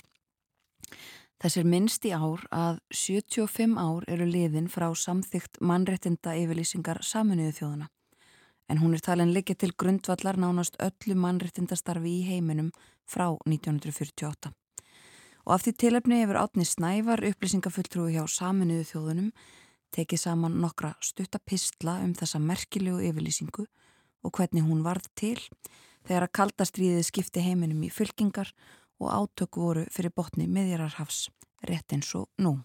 Þess 1.41 1.57
er 1.59 1.67
minnst 1.67 2.05
í 2.07 2.13
ár 2.15 2.45
að 2.51 2.79
75 2.93 3.75
ár 3.79 4.05
eru 4.07 4.25
liðin 4.29 4.69
frá 4.71 4.87
samþygt 4.95 5.59
mannrettinda 5.61 6.37
yfirlýsingar 6.39 7.03
saminuðu 7.03 7.57
þjóðuna 7.59 7.89
en 8.69 8.79
hún 8.79 8.95
er 8.95 9.03
talin 9.03 9.33
liggja 9.35 9.55
til 9.59 9.73
grundvallar 9.77 10.37
nánast 10.39 10.77
öllu 10.81 11.15
mannrettindastarfi 11.19 12.13
í 12.19 12.27
heiminum 12.27 12.71
frá 13.05 13.27
1948. 13.45 14.53
Og 15.43 15.51
af 15.55 15.65
því 15.65 15.73
tilefni 15.83 16.21
hefur 16.21 16.39
átni 16.39 16.65
snævar 16.67 17.23
upplýsingafulltrúi 17.27 18.15
hjá 18.15 18.23
saminuðu 18.31 18.87
þjóðunum 18.93 19.31
tekið 19.93 20.23
saman 20.23 20.59
nokkra 20.63 20.93
stuttapistla 21.03 21.99
um 22.05 22.13
þessa 22.17 22.39
merkilegu 22.41 23.03
yfirlýsingu 23.09 23.67
og 24.23 24.31
hvernig 24.37 24.63
hún 24.63 24.85
varð 24.85 25.09
til 25.19 25.37
þegar 26.07 26.27
að 26.27 26.35
kaldastriðið 26.39 27.07
skipti 27.07 27.43
heiminum 27.45 27.83
í 27.85 27.91
fylkingar 27.93 28.53
og 29.01 29.09
átök 29.11 29.59
voru 29.59 29.87
fyrir 29.91 30.13
botni 30.15 30.47
miðjararhafs 30.47 31.27
rétt 31.67 31.95
eins 31.95 32.11
og 32.17 32.29
nú. 32.37 32.57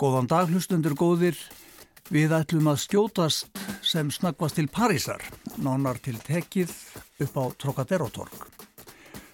Góðan 0.00 0.30
dag 0.30 0.48
hlustundur 0.48 0.94
góðir, 0.96 1.36
við 2.08 2.32
ætlum 2.32 2.70
að 2.72 2.78
skjótast 2.86 3.58
sem 3.84 4.08
snakvast 4.08 4.56
til 4.56 4.70
Parísar, 4.72 5.20
nánar 5.60 6.00
til 6.00 6.16
tekið 6.24 6.72
upp 7.26 7.36
á 7.36 7.44
Trocadero-torg. 7.60 8.46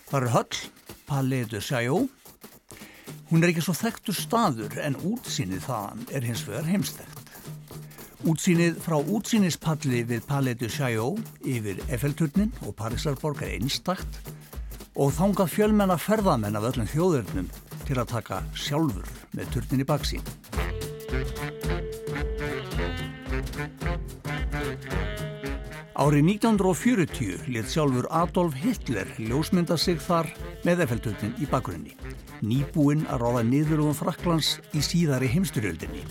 Það 0.08 0.18
eru 0.18 0.32
höll, 0.34 0.58
Palais 1.06 1.46
de 1.52 1.60
Chaillot. 1.62 2.10
Hún 3.30 3.42
er 3.42 3.52
ekki 3.52 3.62
svo 3.62 3.76
þekktur 3.78 4.18
staður 4.18 4.74
en 4.82 4.98
útsýnið 5.06 5.64
þaðan 5.66 6.04
er 6.14 6.26
hins 6.26 6.42
vegar 6.46 6.66
heimstækt. 6.66 7.25
Útsýnið 8.24 8.78
frá 8.80 8.96
útsýnispalli 8.96 10.00
við 10.08 10.22
de 10.56 10.68
Chaillot 10.72 11.20
yfir 11.44 11.82
Eiffelturnin 11.90 12.52
og 12.64 12.72
Parísarborg 12.74 13.42
er 13.42 13.58
einstakt 13.58 14.20
og 14.96 15.12
þangað 15.12 15.52
fjölmenna 15.52 15.98
ferðamenn 16.00 16.56
af 16.56 16.64
öllum 16.70 16.88
þjóðurnum 16.88 17.50
til 17.84 17.98
að 18.00 18.08
taka 18.08 18.40
sjálfur 18.54 19.04
með 19.36 19.52
turnin 19.52 19.84
í 19.84 19.86
baksín. 19.86 20.24
Árið 25.96 26.24
1940 26.24 27.46
lit 27.52 27.68
sjálfur 27.72 28.08
Adolf 28.10 28.56
Hitler 28.56 29.12
ljósmynda 29.20 29.76
sig 29.76 30.00
þar 30.00 30.32
með 30.64 30.86
Eiffelturnin 30.86 31.36
í 31.36 31.48
bakgrunni, 31.52 31.92
nýbúinn 32.40 33.04
að 33.12 33.26
ráða 33.26 33.44
niðurlugum 33.48 33.96
Fraklands 33.96 34.56
í 34.72 34.80
síðari 34.84 35.28
heimstyrjöldinni. 35.32 36.04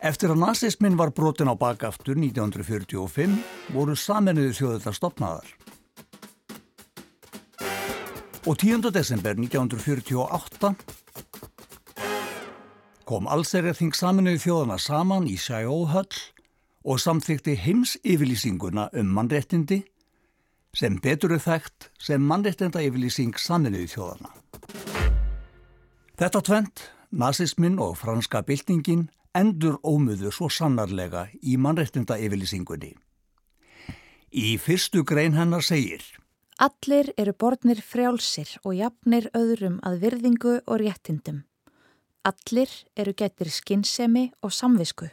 Eftir 0.00 0.32
að 0.32 0.40
nazismin 0.40 0.94
var 0.96 1.10
brotin 1.12 1.50
á 1.52 1.54
bakaftur 1.60 2.16
1945 2.16 3.34
voru 3.74 3.92
saminuðu 3.92 4.54
þjóðuðar 4.56 4.96
stopnaðar. 4.96 5.50
Og 8.48 8.56
10. 8.56 8.88
desember 8.96 9.36
1948 9.36 10.72
kom 13.04 13.28
allserjarþing 13.28 13.92
saminuðu 13.92 14.40
þjóðana 14.46 14.80
saman 14.80 15.28
í 15.28 15.36
Sjáóhöll 15.36 16.16
og 16.88 17.04
samþykti 17.04 17.58
heims 17.60 17.98
yfirlýsinguna 18.00 18.88
um 18.96 19.12
mannréttindi 19.18 19.82
sem 20.72 20.96
betur 20.96 21.36
er 21.36 21.44
þekkt 21.44 21.90
sem 22.00 22.24
mannréttinda 22.24 22.80
yfirlýsing 22.88 23.36
saminuðu 23.36 23.92
þjóðana. 23.98 24.32
Þetta 26.16 26.46
tvent, 26.48 26.88
nazismin 27.12 27.76
og 27.76 27.98
franska 28.00 28.40
byltingin 28.40 29.10
endur 29.34 29.78
ómuðu 29.86 30.32
svo 30.34 30.48
sannarlega 30.50 31.28
í 31.42 31.56
mannréttinda 31.56 32.18
yfirlýsingunni. 32.18 32.94
Í 34.30 34.56
fyrstu 34.62 35.04
grein 35.04 35.34
hennar 35.38 35.64
segir 35.66 36.02
Allir 36.60 37.08
eru 37.16 37.32
borðnir 37.32 37.80
frjálsir 37.80 38.50
og 38.68 38.74
jafnir 38.76 39.30
öðrum 39.32 39.78
að 39.80 40.02
virðingu 40.02 40.58
og 40.66 40.82
réttindum. 40.82 41.44
Allir 42.28 42.68
eru 43.00 43.14
getur 43.16 43.48
skinnsemi 43.48 44.26
og 44.44 44.52
samvisku 44.52 45.08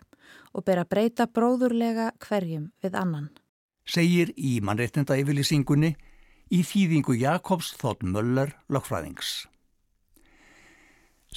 og 0.52 0.66
ber 0.68 0.82
að 0.82 0.90
breyta 0.92 1.28
bróðurlega 1.32 2.12
hverjum 2.20 2.72
við 2.84 2.98
annan. 3.00 3.30
segir 3.88 4.34
í 4.36 4.60
mannréttinda 4.60 5.16
yfirlýsingunni 5.16 5.96
í 6.52 6.60
þýðingu 6.64 7.16
Jakobs 7.16 7.72
Þótt 7.80 8.04
Möller 8.04 8.52
lögfræðings. 8.68 9.48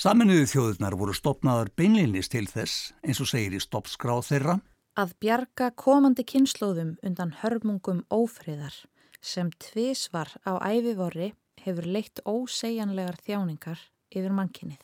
Saminuðu 0.00 0.46
þjóðurnar 0.48 0.94
voru 0.96 1.12
stopnaðar 1.12 1.68
beinlinnis 1.76 2.30
til 2.32 2.46
þess, 2.48 2.94
eins 3.04 3.18
og 3.20 3.28
segir 3.28 3.52
í 3.52 3.60
stoppskráð 3.60 4.22
þeirra, 4.30 4.54
Að 4.96 5.12
bjarga 5.20 5.68
komandi 5.76 6.24
kynnslóðum 6.24 6.94
undan 7.06 7.34
hörmungum 7.42 8.00
ófriðar 8.08 8.74
sem 9.20 9.50
tvísvar 9.60 10.32
á 10.48 10.56
æfivorri 10.64 11.34
hefur 11.60 11.84
leitt 11.84 12.20
ósegjanlegar 12.24 13.20
þjáningar 13.26 13.84
yfir 14.10 14.32
mannkinnið. 14.32 14.80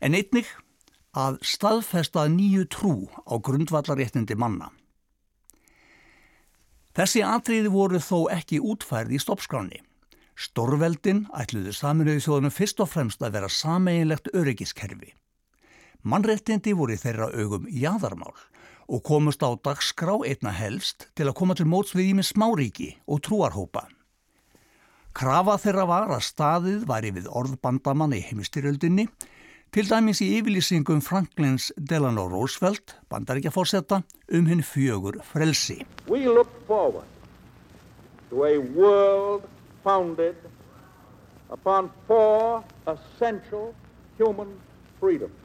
en 0.00 0.14
einnig 0.14 0.48
að 1.12 1.38
staðfesta 1.44 2.24
nýju 2.28 2.64
trú 2.72 2.94
á 3.28 3.36
grundvallaréttindi 3.36 4.34
manna. 4.34 4.72
Þessi 6.96 7.20
atriði 7.22 7.68
voru 7.68 8.00
þó 8.00 8.32
ekki 8.32 8.60
útfærð 8.60 9.12
í 9.12 9.20
stoppskráni. 9.20 9.82
Stórveldin 10.38 11.26
ætluðu 11.36 11.74
saminuðu 11.76 12.22
þjóðunum 12.24 12.54
fyrst 12.54 12.80
og 12.80 12.88
fremst 12.88 13.22
að 13.22 13.36
vera 13.36 13.50
sameiginlegt 13.52 14.30
öryggiskerfi. 14.32 15.12
Mannréttindi 16.02 16.72
voru 16.74 16.96
þeirra 16.98 17.28
augum 17.36 17.68
jáðarmál 17.70 18.34
og 18.88 19.02
komust 19.06 19.44
á 19.44 19.54
dagskrá 19.54 20.16
einna 20.26 20.50
helst 20.50 21.08
til 21.14 21.28
að 21.28 21.36
koma 21.38 21.54
til 21.54 21.68
móts 21.70 21.94
við 21.94 22.12
ímið 22.12 22.30
smáríki 22.32 22.88
og 23.06 23.22
trúarhópa. 23.26 23.86
Krafa 25.12 25.58
þeirra 25.60 25.84
var 25.86 26.10
að 26.16 26.24
staðið 26.26 26.88
væri 26.88 27.12
við 27.12 27.28
orðbandamann 27.28 28.16
í 28.16 28.22
heimistyrjöldinni, 28.24 29.06
til 29.72 29.84
dæmis 29.88 30.20
í 30.24 30.28
yfirlýsingum 30.38 31.00
Franklins 31.04 31.70
Delano 31.76 32.26
Roosevelt, 32.28 32.96
bandaríkjafórsetta, 33.12 34.02
um 34.32 34.48
hinn 34.48 34.64
fjögur 34.64 35.20
frelsi. 35.24 35.82
We 36.08 36.26
look 36.26 36.48
forward 36.66 37.08
to 38.30 38.44
a 38.44 38.58
world 38.58 39.44
founded 39.82 40.36
upon 41.50 41.90
four 42.06 42.64
essential 42.86 43.74
human 44.18 44.58
freedoms. 45.00 45.42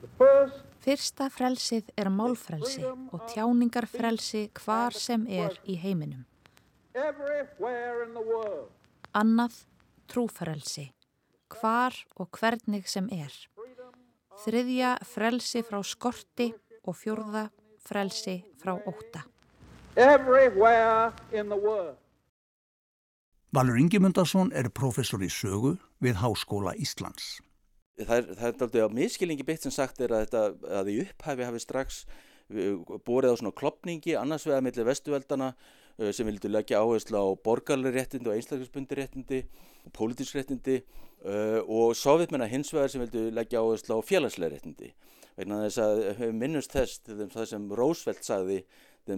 The 0.00 0.08
first 0.18 0.70
Fyrsta 0.80 1.26
frelsið 1.28 1.90
er 2.00 2.08
málfrelsi 2.08 2.86
og 2.88 3.26
tjáningarfrelsi 3.28 4.46
hvar 4.62 4.96
sem 4.96 5.26
er 5.28 5.58
í 5.68 5.76
heiminum. 5.76 6.22
Annað 9.12 9.58
trúfrelsi, 10.08 10.86
hvar 11.52 11.98
og 12.16 12.32
hvernig 12.32 12.88
sem 12.88 13.12
er. 13.12 13.34
Þriðja 14.40 14.94
frelsi 15.04 15.60
frá 15.68 15.82
skorti 15.84 16.48
og 16.88 16.96
fjórða 16.96 17.50
frelsi 17.84 18.40
frá 18.62 18.78
óta. 18.80 19.26
Everywhere 20.00 21.12
in 21.30 21.52
the 21.52 21.60
world. 21.60 21.99
Valur 23.50 23.80
Ingimundarsson 23.82 24.52
er 24.54 24.68
professor 24.70 25.18
í 25.26 25.28
sögu 25.34 25.72
við 25.98 26.20
Háskóla 26.20 26.70
Íslands. 26.78 27.40
það 27.98 28.12
er, 28.20 28.52
aldrei 28.62 28.82
á 28.86 28.94
miskilningi 28.94 29.42
beitt 29.42 29.64
sem 29.66 29.72
sagt 29.74 29.98
er 29.98 30.12
að 30.14 30.20
þetta 30.22 30.42
að 30.78 30.90
í 30.92 30.94
upphæfi 31.02 31.48
hafi 31.48 31.62
strax 31.64 31.96
uh, 32.06 32.78
borið 33.02 33.34
á 33.34 33.38
svona 33.40 33.56
klopningi 33.58 34.14
annars 34.14 34.46
vegar 34.46 34.62
millir 34.62 34.86
vestuveldana 34.86 35.48
uh, 35.50 36.12
sem 36.14 36.30
vildu 36.30 36.46
leggja 36.46 36.78
áherslu 36.78 37.18
á 37.18 37.26
borgarlega 37.42 37.98
réttindi 37.98 38.30
og 38.30 38.38
einstaklisbundi 38.38 39.00
réttindi 39.00 39.42
og 39.82 39.92
pólitísk 39.98 40.38
réttindi 40.38 40.78
uh, 40.78 41.58
og 41.66 41.98
sovjetmenna 41.98 42.46
hins 42.46 42.70
vegar 42.70 42.94
sem 42.94 43.02
vildu 43.02 43.32
leggja 43.34 43.64
áherslu 43.64 43.98
á 43.98 44.00
félagslega 44.06 44.54
réttindi 44.54 44.92
vegna 45.34 45.64
þess 45.66 45.82
að 45.82 46.04
við 46.22 46.38
minnumst 46.38 46.78
þess 46.78 47.02
það 47.34 47.50
sem 47.50 47.66
Roosevelt 47.82 48.22
sagði 48.30 48.62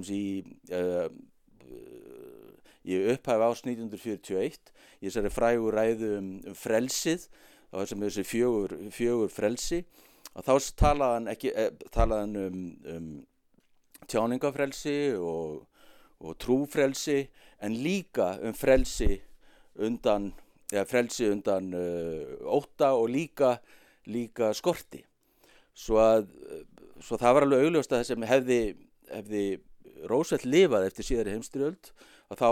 í 0.08 0.24
uh, 0.72 1.12
í 2.84 2.98
upphæfi 3.12 3.46
ás 3.48 3.64
1941 3.64 4.72
í 5.00 5.08
þessari 5.08 5.32
frægur 5.32 5.76
ræðu 5.78 6.12
um, 6.18 6.30
um 6.50 6.56
frelsið 6.58 7.26
það 7.72 7.88
sem 7.88 8.06
þessi 8.06 8.24
fjögur, 8.28 8.76
fjögur 8.92 9.32
frelsi 9.32 9.82
og 10.32 10.46
þá 10.46 10.52
talaðan, 10.80 11.28
ekki, 11.32 11.52
eh, 11.56 11.70
talaðan 11.92 12.38
um, 12.40 12.64
um 12.92 13.10
tjáningafrelsi 14.10 14.96
og, 15.16 15.62
og 16.20 16.36
trúfrelsi 16.42 17.20
en 17.62 17.76
líka 17.84 18.34
um 18.42 18.56
frelsi 18.56 19.14
undan, 19.80 20.32
eða 20.72 20.84
frelsi 20.88 21.30
undan 21.32 21.70
uh, 21.76 22.34
óta 22.44 22.92
og 22.98 23.08
líka, 23.12 23.54
líka 24.10 24.50
skorti. 24.56 25.00
Svo 25.72 26.00
að 26.02 26.26
svo 27.02 27.18
það 27.20 27.36
var 27.36 27.46
alveg 27.46 27.66
augljóst 27.66 27.92
að 27.92 28.02
það 28.02 28.08
sem 28.10 28.26
hefði, 28.28 28.60
hefði 29.10 29.44
Rósveld 30.10 30.46
lifað 30.50 30.88
eftir 30.88 31.06
síðari 31.06 31.34
heimstyrjöld 31.36 31.92
og 32.32 32.38
þá 32.40 32.48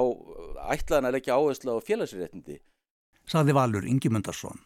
ætlaði 0.74 0.98
hann 0.98 1.08
að 1.08 1.16
leggja 1.16 1.38
áherslu 1.38 1.76
á 1.76 1.78
félagsréttindi. 1.80 2.58
Saði 3.30 3.54
Valur 3.56 3.86
Ingimundarsson. 3.88 4.60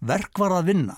Verk 0.00 0.38
var 0.40 0.54
að 0.56 0.70
vinna. 0.72 0.96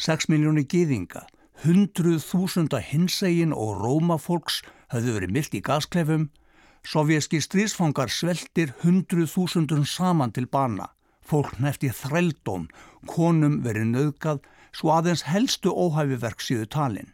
6 0.00 0.28
miljóni 0.32 0.64
gýðinga, 0.66 1.26
100.000 1.62 2.80
hinsegin 2.88 3.52
og 3.54 3.82
rómafólks 3.82 4.62
höfðu 4.94 5.16
verið 5.18 5.34
mylt 5.34 5.56
í 5.58 5.62
gasklefum. 5.62 6.28
Sovjerski 6.86 7.42
strísfangar 7.42 8.10
sveltir 8.14 8.72
100.000 8.80 9.84
saman 9.84 10.32
til 10.32 10.46
bana. 10.46 10.92
Fólk 11.20 11.58
nefti 11.60 11.90
þrældóm, 11.92 12.70
konum 13.10 13.60
verið 13.66 13.90
nöðgað, 13.92 14.40
svo 14.72 14.94
aðeins 14.94 15.26
helstu 15.28 15.74
óhæfi 15.74 16.16
verk 16.22 16.40
síðu 16.40 16.70
talinn. 16.72 17.12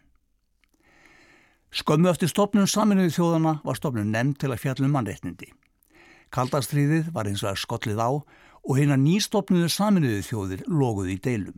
Skömmu 1.75 2.07
eftir 2.07 2.29
stopnum 2.31 2.69
saminuði 2.71 3.11
þjóðana 3.17 3.57
var 3.65 3.75
stopnum 3.75 4.07
nefnd 4.07 4.37
til 4.39 4.53
að 4.53 4.61
fjallum 4.61 4.93
mannreitnindi. 4.95 5.49
Kaldastriðið 6.31 7.09
var 7.11 7.27
eins 7.27 7.43
og 7.43 7.49
að 7.51 7.63
skollið 7.65 7.99
á 7.99 8.09
og 8.15 8.77
hérna 8.77 8.95
nýstopnuðu 9.01 9.67
saminuði 9.73 10.21
þjóðir 10.23 10.63
loguði 10.71 11.17
í 11.17 11.23
deilum. 11.25 11.57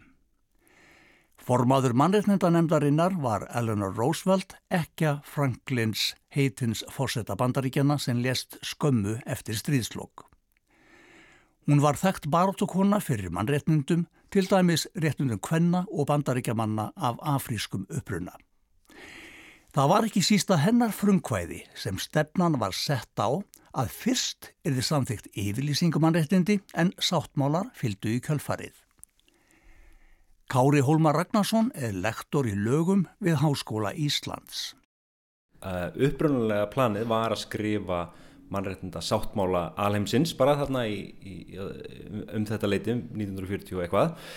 Formaður 1.37 1.93
mannreitnenda 2.01 2.49
nefndarinnar 2.49 3.19
var 3.21 3.45
Eleanor 3.53 3.93
Roosevelt, 3.93 4.57
ekja 4.73 5.19
Franklins 5.23 6.15
heitins 6.33 6.81
fórsetta 6.91 7.37
bandaríkjana 7.37 7.99
sem 8.01 8.17
lést 8.17 8.57
skömmu 8.65 9.19
eftir 9.29 9.61
stríðslokk. 9.61 10.25
Hún 11.69 11.85
var 11.85 11.99
þekkt 11.99 12.25
baróttukonna 12.33 12.97
fyrir 13.03 13.29
mannreitnindum, 13.29 14.07
til 14.33 14.49
dæmis 14.49 14.89
réttundum 14.97 15.39
kvenna 15.39 15.85
og 15.87 16.09
bandaríkjamanna 16.09 16.89
af 16.97 17.21
afrískum 17.21 17.85
uppruna. 17.93 18.33
Það 19.77 19.89
var 19.91 20.05
ekki 20.07 20.21
sísta 20.25 20.55
hennar 20.57 20.89
frumkvæði 20.89 21.59
sem 21.77 21.99
stefnan 22.01 22.55
var 22.57 22.73
sett 22.73 23.21
á 23.21 23.29
að 23.77 23.91
fyrst 23.93 24.47
er 24.65 24.73
þið 24.73 24.85
samþygt 24.87 25.27
yfirlýsingumannréttindi 25.37 26.55
en 26.81 26.89
sáttmálar 26.97 27.69
fylgdu 27.77 28.15
í 28.15 28.23
kjölfarið. 28.25 28.73
Kári 30.49 30.81
Hólmar 30.81 31.19
Ragnarsson 31.19 31.69
er 31.77 31.93
lektor 31.93 32.49
í 32.49 32.55
lögum 32.57 33.05
við 33.21 33.37
Háskóla 33.43 33.91
Íslands. 33.93 34.71
Uh, 35.61 35.93
upprunalega 36.09 36.71
planið 36.73 37.05
var 37.13 37.37
að 37.37 37.43
skrifa 37.43 38.01
mannréttinda 38.49 39.05
sáttmála 39.05 39.67
alheimsins 39.77 40.33
bara 40.41 40.57
þarna 40.57 40.87
í, 40.89 40.97
í, 41.21 41.37
um 42.33 42.49
þetta 42.49 42.73
leiti 42.73 42.97
um 42.97 43.05
1940 43.13 43.77
og 43.77 43.85
eitthvað 43.85 44.35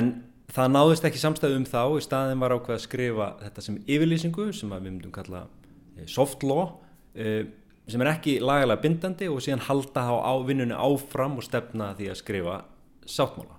en 0.00 0.12
það 0.54 0.74
náðist 0.74 1.06
ekki 1.08 1.20
samstæðu 1.22 1.60
um 1.60 1.68
þá 1.68 1.82
í 1.98 2.04
staðin 2.04 2.42
var 2.42 2.54
ákveð 2.56 2.76
að 2.76 2.84
skrifa 2.84 3.28
þetta 3.42 3.64
sem 3.64 3.80
yfirlýsingu 3.84 4.50
sem 4.56 4.72
við 4.72 4.84
myndum 4.86 5.14
kalla 5.14 5.46
eh, 5.96 6.06
soft 6.08 6.46
law 6.46 6.78
eh, 7.14 7.44
sem 7.88 8.04
er 8.04 8.12
ekki 8.12 8.38
lagalega 8.44 8.82
bindandi 8.84 9.28
og 9.32 9.42
síðan 9.44 9.64
halda 9.68 10.06
á 10.12 10.34
vinnunni 10.44 10.76
áfram 10.76 11.38
og 11.40 11.46
stefna 11.46 11.94
því 11.98 12.10
að 12.12 12.20
skrifa 12.20 12.56
sáttmála. 13.08 13.56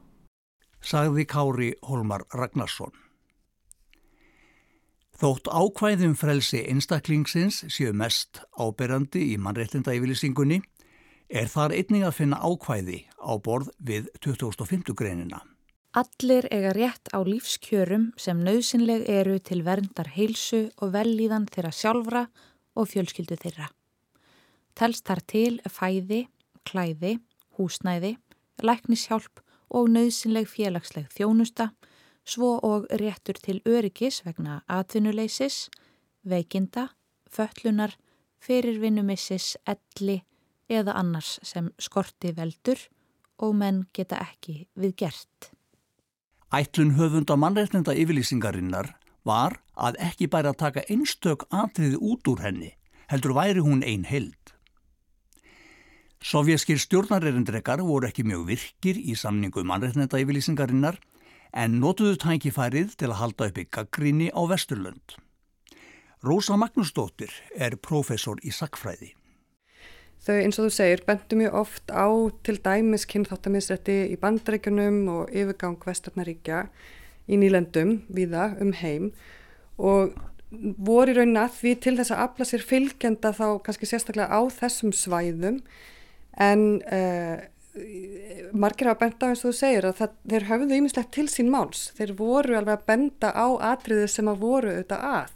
Sagði 0.80 1.25
Kári 1.28 1.69
Holmar 1.84 2.23
Ragnarsson. 2.34 2.93
Þótt 5.19 5.49
ákvæðum 5.52 6.13
frelsi 6.15 6.62
einstaklingsins 6.71 7.65
séu 7.67 7.91
mest 7.91 8.39
áberandi 8.56 9.34
í 9.34 9.39
mannréttinda 9.41 9.91
yfirlýsingunni 9.97 10.62
er 11.28 11.49
þar 11.52 11.75
einning 11.75 12.06
að 12.08 12.15
finna 12.21 12.39
ákvæði 12.39 13.02
á 13.19 13.34
borð 13.43 13.73
við 13.84 14.08
2005. 14.23 14.93
greinina. 14.95 15.43
Allir 15.97 16.45
eiga 16.54 16.69
rétt 16.69 17.10
á 17.10 17.17
lífskjörum 17.25 18.12
sem 18.13 18.38
nöðsynleg 18.45 19.08
eru 19.10 19.39
til 19.41 19.63
verndar 19.65 20.12
heilsu 20.13 20.67
og 20.78 20.91
vellíðan 20.93 21.47
þeirra 21.49 21.71
sjálfra 21.73 22.21
og 22.78 22.91
fjölskyldu 22.91 23.39
þeirra. 23.41 23.71
Telst 24.78 25.10
þar 25.10 25.23
til 25.25 25.58
fæði, 25.65 26.28
klæði, 26.69 27.15
húsnæði, 27.58 28.13
læknishjálp 28.62 29.41
og 29.73 29.89
nöðsynleg 29.89 30.45
félagsleg 30.45 31.10
þjónusta, 31.10 31.71
svo 32.21 32.60
og 32.62 32.86
réttur 33.02 33.41
til 33.41 33.58
öryggis 33.65 34.21
vegna 34.30 34.62
atvinnuleysis, 34.69 35.71
veikinda, 36.21 36.91
föllunar, 37.25 37.97
fyrirvinnumissis, 38.38 39.56
elli 39.65 40.21
eða 40.69 41.02
annars 41.02 41.39
sem 41.41 41.73
skorti 41.82 42.38
veldur 42.38 42.91
og 43.41 43.58
menn 43.58 43.88
geta 43.89 44.21
ekki 44.21 44.67
við 44.78 44.99
gert. 45.02 45.56
Ætlun 46.49 46.95
höfunda 46.97 47.35
mannreitnenda 47.38 47.93
yfirlýsingarinnar 47.93 48.88
var 49.27 49.59
að 49.77 49.99
ekki 50.01 50.25
bæra 50.33 50.49
að 50.49 50.62
taka 50.63 50.83
einstök 50.89 51.43
atriði 51.53 51.99
út 52.01 52.25
úr 52.31 52.41
henni, 52.41 52.71
heldur 53.12 53.35
væri 53.38 53.62
hún 53.62 53.83
ein 53.85 54.07
held. 54.09 54.55
Sovjaskir 56.25 56.81
stjórnarerindrekar 56.81 57.83
voru 57.85 58.09
ekki 58.09 58.25
mjög 58.25 58.47
virkir 58.49 58.97
í 58.97 59.13
samningu 59.13 59.62
mannreitnenda 59.62 60.17
yfirlýsingarinnar 60.23 60.97
en 61.53 61.77
notuðu 61.83 62.17
tækifærið 62.25 62.97
til 62.97 63.12
að 63.12 63.19
halda 63.21 63.51
uppi 63.53 63.67
gaggríni 63.69 64.33
á 64.33 64.41
Vesturlönd. 64.49 65.19
Rósa 66.25 66.57
Magnúsdóttir 66.57 67.29
er 67.55 67.77
profesor 67.77 68.41
í 68.41 68.49
sakfræði. 68.49 69.13
Þau 70.19 70.36
eins 70.36 70.60
og 70.60 70.67
þú 70.67 70.71
segir 70.75 71.03
bentu 71.08 71.38
mjög 71.39 71.60
oft 71.62 71.91
á 71.95 72.08
til 72.43 72.58
dæmis 72.63 73.05
kynþáttamiðsrætti 73.10 73.99
í 74.12 74.17
bandaríkunum 74.19 74.97
og 75.13 75.29
yfirgang 75.32 75.79
vestarnaríkja 75.86 76.65
í 77.29 77.39
nýlendum 77.39 78.01
viða 78.12 78.49
um 78.60 78.73
heim. 78.82 79.13
Og 79.79 80.17
voru 80.51 81.13
í 81.13 81.15
rauninna 81.19 81.45
því 81.53 81.75
til 81.86 81.95
þess 81.99 82.13
að 82.15 82.23
afla 82.25 82.49
sér 82.49 82.65
fylgjenda 82.65 83.32
þá 83.38 83.45
kannski 83.63 83.88
sérstaklega 83.88 84.27
á 84.27 84.41
þessum 84.60 84.91
svæðum. 84.95 85.62
En 86.39 86.65
uh, 86.84 87.39
margir 88.51 88.89
hafa 88.89 89.05
benda 89.05 89.29
á 89.29 89.32
eins 89.32 89.45
og 89.45 89.53
þú 89.53 89.55
segir 89.60 89.88
að 89.88 89.97
það, 90.01 90.19
þeir 90.34 90.47
höfðu 90.49 90.79
ýmislegt 90.82 91.12
til 91.15 91.27
sín 91.32 91.51
máls. 91.53 91.88
Þeir 91.97 92.15
voru 92.19 92.60
alveg 92.60 92.75
að 92.75 92.86
benda 92.89 93.32
á 93.32 93.47
atriði 93.71 94.10
sem 94.12 94.32
að 94.32 94.43
voru 94.43 94.73
auðvitað 94.73 95.10
að 95.13 95.34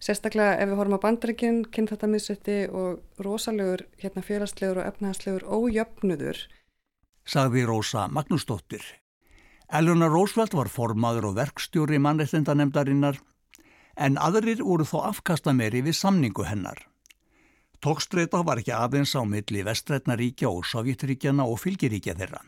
sérstaklega 0.00 0.56
ef 0.60 0.70
við 0.70 0.80
horfum 0.80 0.96
á 0.96 1.04
bandreikin, 1.04 1.60
kynþáttamiðsetti 1.74 2.56
og 2.72 3.24
rosalegur 3.24 3.84
hérna 4.00 4.24
félagslegur 4.24 4.80
og 4.80 4.88
efnahagslegur 4.88 5.46
ójöfnudur. 5.46 6.40
Sagði 7.28 7.66
Rósa 7.68 8.08
Magnúsdóttir. 8.08 8.82
Eleanor 9.70 10.10
Roosevelt 10.10 10.54
var 10.56 10.70
formaður 10.72 11.30
og 11.30 11.36
verkstjóri 11.36 12.00
mannreittendanemdarinnar 12.02 13.20
en 14.00 14.16
aðrir 14.18 14.64
voru 14.64 14.86
þó 14.88 15.04
afkasta 15.10 15.52
meiri 15.54 15.84
við 15.86 15.98
samningu 16.00 16.46
hennar. 16.48 16.80
Tókstreita 17.80 18.42
var 18.44 18.60
ekki 18.60 18.74
aðeins 18.76 19.14
á 19.16 19.22
milli 19.24 19.62
vestrætnaríkja 19.64 20.50
og 20.50 20.66
sovjetríkjana 20.68 21.46
og 21.48 21.60
fylgiríkja 21.62 22.16
þeirra. 22.18 22.40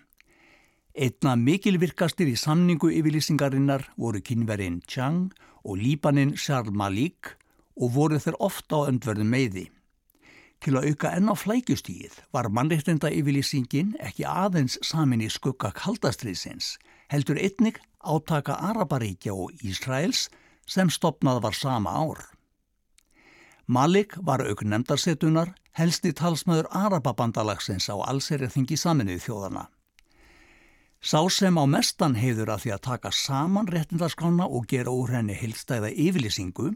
Einna 0.93 1.37
mikilvirkastir 1.41 2.29
í 2.29 2.35
samningu 2.37 2.91
yfirlýsingarinnar 2.93 3.87
voru 3.97 4.21
kynverinn 4.21 4.83
Chang 4.85 5.31
og 5.65 5.79
líbaninn 5.81 6.35
Charles 6.37 6.75
Malik 6.77 7.33
og 7.76 7.94
voru 7.94 8.18
þeir 8.20 8.38
ofta 8.40 8.82
á 8.82 8.88
öndverðum 8.90 9.30
meiði. 9.32 9.70
Til 10.62 10.76
að 10.78 10.92
auka 10.92 11.11
enn 11.16 11.30
á 11.30 11.35
flækjustíð 11.35 12.20
var 12.35 12.50
mannreittenda 12.54 13.11
yfirlýsingin 13.11 13.96
ekki 13.98 14.26
aðeins 14.28 14.76
samin 14.87 15.24
í 15.24 15.30
skugga 15.30 15.72
kaldastriðsins, 15.74 16.76
heldur 17.11 17.40
einnig 17.40 17.80
átaka 17.98 18.61
Araparíkja 18.70 19.35
og 19.35 19.50
Ísraels 19.66 20.28
sem 20.70 20.90
stopnað 20.90 21.42
var 21.42 21.58
sama 21.58 21.90
ár. 21.90 22.22
Malik 23.66 24.14
var 24.22 24.44
auk 24.46 24.62
nefndarsetunar 24.62 25.52
helsti 25.78 26.12
talsmaður 26.12 26.68
Arababandalagsins 26.70 27.88
á 27.88 27.96
allserjaþingi 27.98 28.76
saminuð 28.76 29.22
þjóðana. 29.26 29.66
Sá 31.02 31.18
sem 31.35 31.56
á 31.58 31.64
mestan 31.66 32.14
heiður 32.14 32.52
að 32.54 32.64
því 32.64 32.72
að 32.76 32.85
taka 32.87 33.11
saman 33.11 33.66
réttindarskána 33.66 34.46
og 34.46 34.68
gera 34.70 34.92
úr 34.94 35.11
henni 35.16 35.35
heilstæða 35.35 35.90
yfirlýsingu 35.90 36.68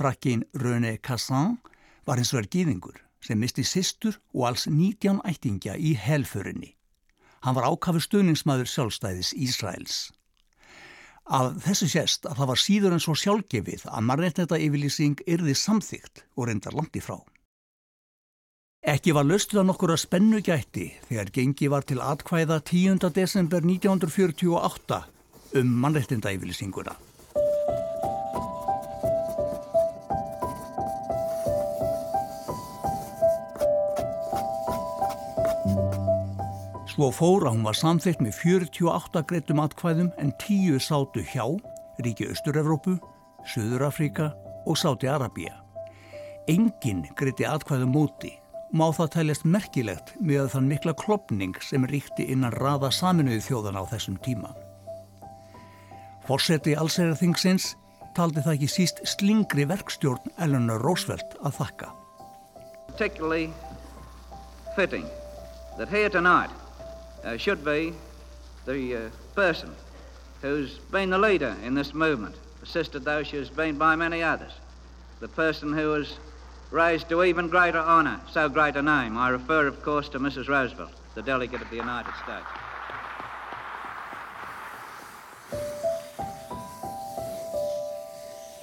frakkin 0.00 0.46
Röne 0.56 0.96
Cassan 0.96 1.58
var 2.08 2.16
hins 2.16 2.32
vegar 2.32 2.48
gýðingur, 2.48 2.96
sem 3.20 3.38
misti 3.38 3.64
sýstur 3.68 4.16
og 4.32 4.46
alls 4.48 4.64
19 4.66 5.20
ættingja 5.28 5.76
í 5.76 5.92
helförinni. 5.98 6.72
Hann 7.44 7.56
var 7.56 7.68
ákafu 7.68 8.00
stuðningsmaður 8.04 8.68
sjálfstæðis 8.68 9.34
Ísraels. 9.36 9.98
Af 11.30 11.60
þessu 11.64 11.88
sést 11.92 12.24
að 12.26 12.40
það 12.40 12.50
var 12.50 12.60
síður 12.60 12.96
en 12.96 13.02
svo 13.04 13.14
sjálfgefið 13.16 13.84
að 13.86 14.06
marréttneta 14.08 14.58
yfirlýsing 14.58 15.20
yrði 15.30 15.54
samþygt 15.54 16.24
og 16.34 16.48
reyndar 16.48 16.76
langt 16.76 16.96
í 16.96 17.04
frá. 17.04 17.20
Ekki 18.80 19.12
var 19.12 19.28
löstuða 19.28 19.66
nokkur 19.68 19.92
að 19.92 20.02
spennu 20.06 20.40
gætti 20.40 20.88
þegar 21.10 21.32
gengi 21.36 21.68
var 21.68 21.84
til 21.84 22.00
atkvæða 22.00 22.62
10. 22.64 23.12
desember 23.12 23.60
1948 23.60 25.02
um 25.60 25.76
mannréttinda 25.84 26.32
yfirlýsinguna. 26.32 26.96
Svo 37.00 37.08
fór 37.16 37.46
að 37.48 37.54
hún 37.54 37.62
var 37.64 37.76
samþygt 37.78 38.18
með 38.20 38.34
48 38.42 39.20
greitum 39.30 39.60
atkvæðum 39.62 40.10
en 40.20 40.34
10 40.42 40.82
sátu 40.84 41.22
hjá, 41.24 41.46
ríki 42.04 42.26
Östur-Evrópu, 42.28 42.98
Suður-Afrika 43.48 44.26
og 44.68 44.76
Sáti-Arabíja. 44.76 45.54
Engin 46.52 47.06
greiti 47.16 47.48
atkvæðum 47.48 47.96
móti, 47.96 48.34
má 48.76 48.92
það 48.92 49.14
tælist 49.16 49.48
merkilegt 49.48 50.12
með 50.20 50.52
þann 50.52 50.68
mikla 50.68 50.92
klopning 51.00 51.56
sem 51.64 51.88
ríkti 51.88 52.28
innan 52.36 52.52
raða 52.60 52.92
saminuði 52.92 53.40
þjóðan 53.48 53.80
á 53.80 53.82
þessum 53.96 54.20
tíma. 54.20 54.52
Fórseti 56.28 56.76
allsæðarþingsins 56.76 57.78
taldi 58.12 58.44
það 58.44 58.58
ekki 58.58 58.74
síst 58.76 59.00
slingri 59.08 59.64
verkstjórn 59.72 60.36
Eleanor 60.36 60.84
Roosevelt 60.84 61.32
að 61.40 61.62
þakka. 61.64 61.94
Uh, 67.24 67.36
should 67.36 67.64
be 67.64 67.92
the 68.66 68.96
uh, 68.96 69.10
person 69.34 69.70
who's 70.42 70.78
been 70.90 71.10
the 71.10 71.18
leader 71.18 71.56
in 71.64 71.74
this 71.74 71.92
movement, 71.94 72.34
assisted 72.62 73.04
though 73.04 73.22
she 73.22 73.36
has 73.36 73.50
been 73.50 73.76
by 73.76 73.96
many 73.96 74.22
others, 74.22 74.52
the 75.20 75.28
person 75.28 75.72
who 75.72 75.88
was 75.88 76.16
raised 76.70 77.08
to 77.08 77.22
even 77.24 77.48
greater 77.48 77.78
honour, 77.78 78.20
so 78.30 78.48
great 78.48 78.76
a 78.76 78.82
name. 78.82 79.16
I 79.16 79.28
refer, 79.28 79.66
of 79.66 79.82
course, 79.82 80.08
to 80.10 80.18
Mrs. 80.18 80.48
Roosevelt, 80.48 80.92
the 81.14 81.22
delegate 81.22 81.60
of 81.60 81.70
the 81.70 81.76
United 81.76 82.14
States. 82.22 82.46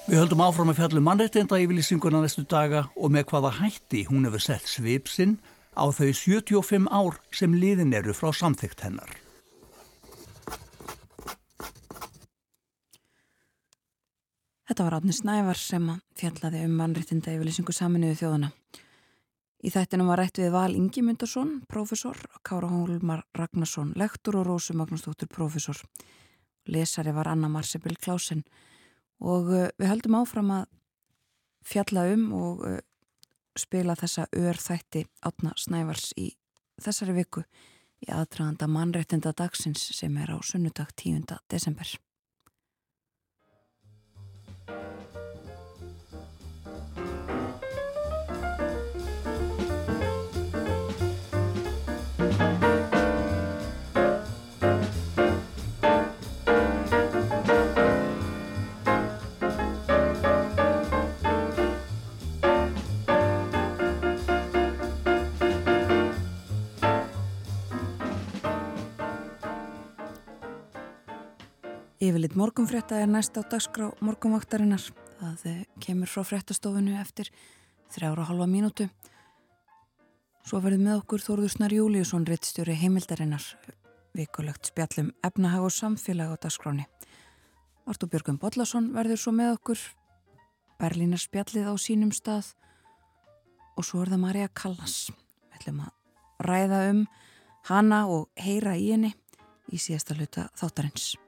Við 0.08 0.22
höldum 0.22 0.40
áfram 0.40 0.70
að 0.72 0.78
fjallum 0.78 1.04
mannreitinda 1.04 1.58
yfirlýsinguna 1.60 2.22
næstu 2.22 2.46
daga 2.48 2.86
og 2.96 3.10
með 3.12 3.26
hvaða 3.28 3.50
hætti 3.58 4.06
hún 4.08 4.24
hefur 4.24 4.40
sett 4.40 4.64
svipsinn 4.64 5.34
á 5.78 5.86
þau 5.94 6.10
75 6.10 6.90
ár 6.90 7.16
sem 7.30 7.54
liðin 7.54 7.94
eru 7.94 8.12
frá 8.16 8.32
samþygt 8.34 8.82
hennar. 8.82 9.14
Þetta 14.68 14.84
var 14.84 14.98
Átni 14.98 15.14
Snævar 15.16 15.56
sem 15.56 15.86
fjallaði 16.18 16.66
um 16.66 16.74
mannréttinda 16.76 17.32
yfirlýsingu 17.32 17.72
saminuðu 17.72 18.18
þjóðana. 18.20 18.50
Í 19.64 19.72
þættinum 19.74 20.10
var 20.12 20.20
rætt 20.20 20.38
við 20.38 20.52
Val 20.54 20.74
Ingi 20.76 21.02
Mundarsson, 21.02 21.54
profesor, 21.66 22.18
Kára 22.46 22.68
Hólmar 22.70 23.24
Ragnarsson, 23.34 23.94
lektor 23.98 24.36
og 24.38 24.44
Rósu 24.46 24.76
Magnúsdóttur, 24.76 25.30
profesor. 25.32 25.80
Lesari 26.68 27.14
var 27.16 27.32
Anna 27.32 27.48
Marsebill 27.48 27.96
Klásen 27.96 28.44
og 29.18 29.48
uh, 29.50 29.64
við 29.80 29.90
höldum 29.90 30.18
áfram 30.20 30.52
að 30.60 30.68
fjalla 31.66 32.04
um 32.12 32.28
og 32.36 32.62
uh, 32.68 32.78
spila 33.58 33.96
þessa 33.98 34.28
örþætti 34.36 35.04
Átna 35.26 35.54
Snævars 35.58 36.12
í 36.16 36.30
þessari 36.82 37.16
viku 37.18 37.44
í 38.04 38.10
aðdraganda 38.14 38.68
mannréttinda 38.70 39.34
dagsins 39.36 39.82
sem 39.96 40.16
er 40.22 40.30
á 40.34 40.38
sunnudag 40.42 40.94
10. 40.96 41.26
desember. 41.50 41.98
Yfirleitt 72.08 72.38
morgunfrétta 72.40 73.02
er 73.02 73.08
næst 73.10 73.36
á 73.36 73.44
dagskrá 73.44 73.90
morgunvaktarinnar. 74.00 74.80
Það 75.18 75.64
kemur 75.82 76.08
frá 76.08 76.22
fréttastofunu 76.24 76.94
eftir 76.96 77.28
þrjára 77.92 78.22
og 78.22 78.30
halva 78.30 78.46
mínútu. 78.48 78.86
Svo 80.46 80.62
verður 80.64 80.86
með 80.86 81.02
okkur 81.02 81.24
Þórður 81.26 81.52
Snar 81.52 81.74
Júliusson, 81.76 82.24
rittstjóri 82.24 82.78
heimildarinnar, 82.80 83.44
vikulegt 84.16 84.70
spjallum 84.70 85.12
efnahag 85.26 85.68
og 85.68 85.74
samfélag 85.74 86.32
á 86.32 86.36
dagskráni. 86.46 86.88
Artur 87.84 88.08
Björgum 88.08 88.40
Bodlason 88.40 88.88
verður 88.96 89.20
svo 89.26 89.36
með 89.36 89.58
okkur, 89.58 89.84
Berlínar 90.80 91.20
spjallið 91.20 91.68
á 91.68 91.74
sínum 91.76 92.14
stað 92.16 92.54
og 93.76 93.84
svo 93.84 94.00
er 94.06 94.14
það 94.14 94.24
Marja 94.24 94.48
Callas. 94.56 94.98
Við 95.12 95.60
ætlum 95.60 95.84
að 95.84 96.44
ræða 96.48 96.82
um 96.88 97.06
hana 97.68 98.04
og 98.08 98.30
heyra 98.40 98.78
í 98.80 98.92
henni 98.94 99.16
í 99.68 99.76
síðasta 99.76 100.16
hluta 100.16 100.48
þáttarins. 100.56 101.18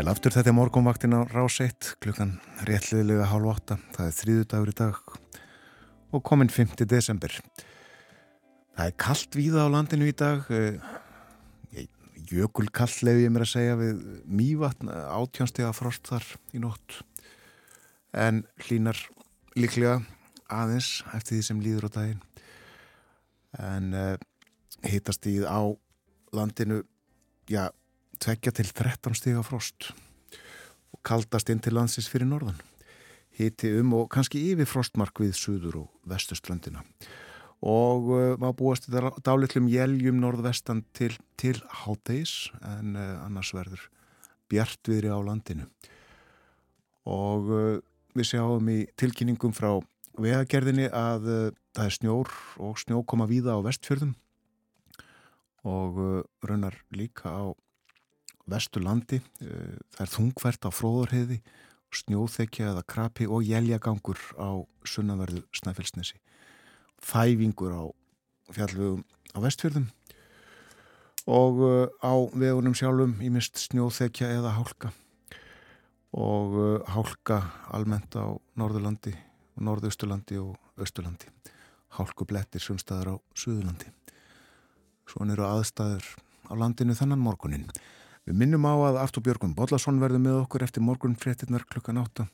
Sæl 0.00 0.08
aftur 0.08 0.32
þetta 0.32 0.48
er 0.48 0.54
morgunvaktin 0.56 1.12
á 1.12 1.28
rás 1.28 1.58
1 1.60 1.90
klukkan 2.00 2.30
réttliðilega 2.64 3.26
hálf 3.28 3.48
8 3.50 3.76
það 3.92 4.06
er 4.06 4.14
þrýðu 4.16 4.44
dagur 4.48 4.70
í 4.70 4.74
dag 4.78 5.00
og 6.16 6.22
komin 6.24 6.48
5. 6.48 6.86
desember. 6.88 7.34
Það 8.78 8.86
er 8.86 8.94
kallt 9.04 9.36
víða 9.36 9.66
á 9.68 9.72
landinu 9.74 10.08
í 10.08 10.14
dag, 10.16 10.46
jökulkall 12.32 12.94
lef 13.04 13.20
ég 13.20 13.34
mér 13.34 13.44
að 13.44 13.50
segja 13.50 13.74
við 13.76 14.00
mývatn 14.24 14.88
átjónstega 14.88 15.74
frost 15.76 16.08
þar 16.08 16.24
í 16.56 16.62
nótt. 16.64 17.02
En 18.16 18.46
hlínar 18.64 18.96
líklega 19.52 19.98
aðeins 20.48 21.02
eftir 21.12 21.36
því 21.36 21.42
sem 21.50 21.60
líður 21.66 21.90
á 21.92 21.96
daginn. 21.98 22.24
En 23.68 23.92
uh, 23.92 24.16
hittast 24.80 25.28
í 25.28 25.36
á 25.44 25.60
landinu 26.32 26.86
já, 27.52 27.68
tvekja 28.20 28.52
til 28.56 28.68
13 28.72 29.16
stiga 29.16 29.42
frost 29.46 29.90
og 30.90 31.00
kaldast 31.06 31.50
inn 31.52 31.62
til 31.62 31.76
landsins 31.76 32.10
fyrir 32.10 32.28
norðan. 32.28 32.60
Hitti 33.38 33.70
um 33.80 33.94
og 33.96 34.08
kannski 34.12 34.42
yfir 34.52 34.68
frostmark 34.68 35.22
við 35.22 35.36
suður 35.38 35.84
og 35.84 36.08
vestuströndina 36.10 36.84
og 37.60 38.08
uh, 38.08 38.34
maður 38.40 38.56
búast 38.56 38.88
þetta 38.88 39.12
dálitlum 39.24 39.68
jæljum 39.68 40.20
norðvestan 40.22 40.82
til, 40.96 41.12
til 41.40 41.58
háttegis 41.82 42.50
en 42.64 42.96
uh, 42.96 43.20
annars 43.26 43.52
verður 43.56 43.82
bjartviðri 44.50 45.12
á 45.12 45.20
landinu. 45.20 45.68
Og 47.08 47.52
uh, 47.52 47.76
við 48.16 48.30
sjáum 48.32 48.70
í 48.72 48.80
tilkynningum 48.98 49.52
frá 49.56 49.76
vegagerðinni 50.20 50.88
að 50.88 51.28
það 51.76 51.84
er 51.84 51.94
snjór 51.94 52.32
og 52.60 52.80
snjó 52.80 53.04
koma 53.08 53.28
víða 53.30 53.54
á 53.56 53.64
vestfjörðum. 53.64 54.16
Og 55.70 56.00
raunar 56.42 56.74
líka 56.96 57.30
á 57.30 57.44
vesturlandi 58.50 59.20
það 59.40 60.04
er 60.04 60.12
þungvert 60.14 60.64
á 60.64 60.70
fróðurheiði 60.72 61.40
snjóþekja 61.94 62.70
eða 62.72 62.82
krapi 62.86 63.26
og 63.26 63.44
jæljagangur 63.44 64.18
á 64.38 64.62
sunnaverðu 64.86 65.42
Snæfellsnesi. 65.54 66.18
Þæfingur 67.02 67.74
á 67.74 67.84
fjallvegum 68.54 69.02
á 69.34 69.38
vestfjörðum 69.42 69.88
og 71.30 71.60
uh, 71.62 71.86
á 72.02 72.14
vegunum 72.32 72.74
sjálfum 72.74 73.18
í 73.22 73.30
mist 73.32 73.58
snjóþekja 73.60 74.30
eða 74.38 74.54
hálka. 74.56 74.92
Og 76.16 76.56
uh, 76.56 76.90
hálka 76.90 77.42
almennt 77.74 78.14
á 78.18 78.34
Norðurlandi 78.58 79.14
og 79.56 79.66
Norðausturlandi 79.66 80.40
og 80.40 80.56
Östurlandi 80.80 81.30
hálku 81.98 82.24
blettir 82.26 82.62
sumstaðar 82.62 83.14
á 83.14 83.14
Suðurlandi. 83.34 83.90
Svona 85.10 85.34
eru 85.34 85.46
aðstæður 85.48 86.06
á 86.46 86.52
landinu 86.54 86.94
þennan 86.94 87.22
morgunin 87.22 87.66
við 88.28 88.38
minnum 88.42 88.66
á 88.68 88.74
að 88.90 89.00
Artur 89.04 89.24
Björgun 89.26 89.56
Bodlason 89.56 90.00
verður 90.02 90.24
með 90.24 90.38
okkur 90.44 90.64
eftir 90.66 90.84
morgun 90.84 91.16
fréttinnar 91.18 91.64
klukkan 91.70 92.00
átta. 92.02 92.28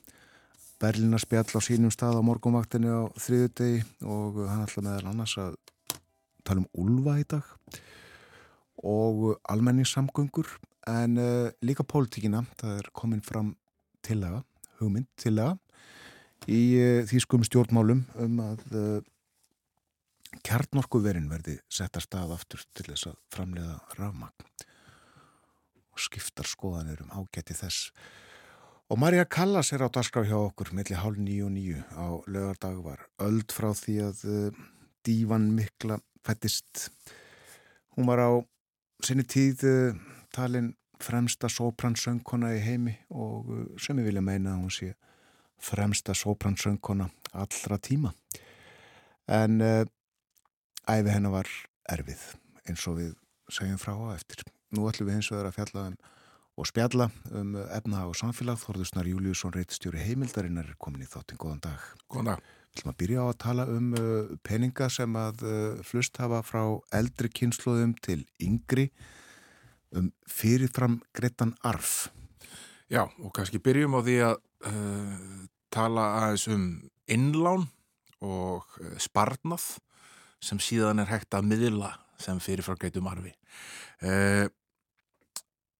Berlina 0.81 1.19
spjall 1.21 1.49
á 1.57 1.61
sínum 1.65 1.93
stað 1.95 2.21
á 2.21 2.23
morgunvaktinu 2.27 2.93
á 2.93 3.03
þriðu 3.17 3.53
degi 3.57 3.85
og 4.05 4.43
hann 4.45 4.65
ætla 4.67 4.85
meðal 4.85 5.13
annars 5.13 5.37
að 5.41 5.57
tala 6.45 6.63
um 6.63 6.69
Ulfa 6.85 7.17
í 7.21 7.25
dag 7.29 7.53
og 8.85 9.39
almenningssamgöngur 9.49 10.51
en 10.87 11.19
uh, 11.19 11.49
líka 11.65 11.83
pólitíkina, 11.83 12.45
það 12.61 12.81
er 12.83 12.91
komin 12.95 13.25
fram 13.25 13.55
tillega, 14.07 14.43
hugmynd 14.79 15.09
tillega 15.19 15.57
í 16.47 16.61
uh, 16.79 17.03
þýskum 17.09 17.47
stjórnmálum 17.49 18.05
um 18.23 18.43
að 18.45 18.67
uh, 18.77 19.01
kjarnorkuverin 20.47 21.31
verði 21.33 21.57
setta 21.73 22.03
stað 22.05 22.37
aftur 22.37 22.63
til 22.77 22.91
þess 22.91 23.11
að 23.11 23.19
framlega 23.33 23.81
rafmagn 23.97 24.56
og 25.97 26.05
skiptar 26.05 26.47
skoðanir 26.49 27.01
um 27.03 27.13
ágæti 27.25 27.57
þess 27.57 27.91
Og 28.87 28.99
Marja 29.03 29.25
Callas 29.27 29.73
er 29.75 29.83
á 29.83 29.91
dagskrá 29.91 30.23
hjá 30.23 30.37
okkur 30.39 30.69
melli 30.71 30.95
hálf 30.95 31.19
nýju 31.19 31.49
og 31.49 31.55
nýju 31.57 31.81
á 31.99 32.07
lögardag 32.31 32.77
var 32.85 33.01
öld 33.19 33.51
frá 33.51 33.73
því 33.75 33.95
að 34.05 34.21
uh, 34.31 34.61
dívan 35.03 35.49
mikla 35.57 35.99
fættist. 36.23 36.93
Hún 37.99 38.07
var 38.07 38.23
á 38.23 38.31
sinni 39.03 39.27
tíð 39.27 39.67
uh, 39.67 39.99
talin 40.31 40.77
fremsta 41.03 41.51
sopransöngkona 41.51 42.53
í 42.55 42.63
heimi 42.63 42.95
og 43.11 43.51
uh, 43.51 43.67
sem 43.75 43.99
ég 43.99 44.07
vilja 44.07 44.23
meina 44.23 44.55
að 44.55 44.63
hún 44.63 44.75
sé 44.79 44.93
fremsta 45.59 46.15
sopransöngkona 46.15 47.11
allra 47.35 47.83
tíma. 47.83 48.15
En 49.27 49.59
æfi 49.59 51.11
hennar 51.11 51.35
var 51.35 51.51
erfið 51.91 52.23
eins 52.71 52.87
og 52.87 53.01
við 53.01 53.17
segjum 53.51 53.83
frá 53.83 53.99
á 53.99 54.15
eftir. 54.15 54.47
Nú 54.77 54.87
ætlum 54.91 55.11
við 55.11 55.23
og 55.25 55.33
það 55.33 55.49
að 55.51 55.59
fjalla 55.59 55.89
um 55.91 55.99
og 56.57 56.69
spjalla 56.69 57.11
um 57.37 57.57
efna 57.77 58.07
og 58.09 58.17
samfélag. 58.17 58.61
Þorðusnar 58.63 59.09
Júliusson 59.11 59.53
reytstjóri 59.55 60.01
heimildarinnar 60.01 60.71
er 60.71 60.79
komin 60.81 61.05
í 61.05 61.11
þáttin. 61.11 61.41
Góðan 61.41 61.63
dag. 61.67 61.85
Góðan 62.09 62.31
dag. 62.31 62.47
Við 62.47 62.81
ætlum 62.81 62.93
að 62.93 62.99
byrja 63.03 63.25
á 63.25 63.27
að 63.27 63.39
tala 63.45 63.67
um 63.73 63.93
uh, 63.97 64.33
peninga 64.45 64.89
sem 64.93 65.19
að 65.21 65.45
uh, 65.45 65.85
flust 65.85 66.21
hafa 66.21 66.43
frá 66.45 66.63
eldri 66.97 67.31
kynsluðum 67.33 67.95
til 68.05 68.23
yngri 68.43 68.91
um 69.97 70.11
fyrirfram 70.29 70.99
greitan 71.17 71.55
arf. 71.65 72.09
Já, 72.93 73.05
og 73.05 73.33
kannski 73.37 73.61
byrjum 73.61 73.97
á 73.97 74.01
því 74.05 74.19
að 74.31 74.37
uh, 74.73 75.47
tala 75.73 76.11
aðeins 76.23 76.49
um 76.53 76.67
innlán 77.13 77.69
og 78.25 78.65
sparnað 79.01 79.77
sem 80.43 80.61
síðan 80.61 81.03
er 81.03 81.11
hægt 81.11 81.37
að 81.37 81.49
miðla 81.51 81.93
sem 82.21 82.41
fyrirfram 82.41 82.79
greitum 82.81 83.09
arfi. 83.11 83.35
Uh, 84.01 84.49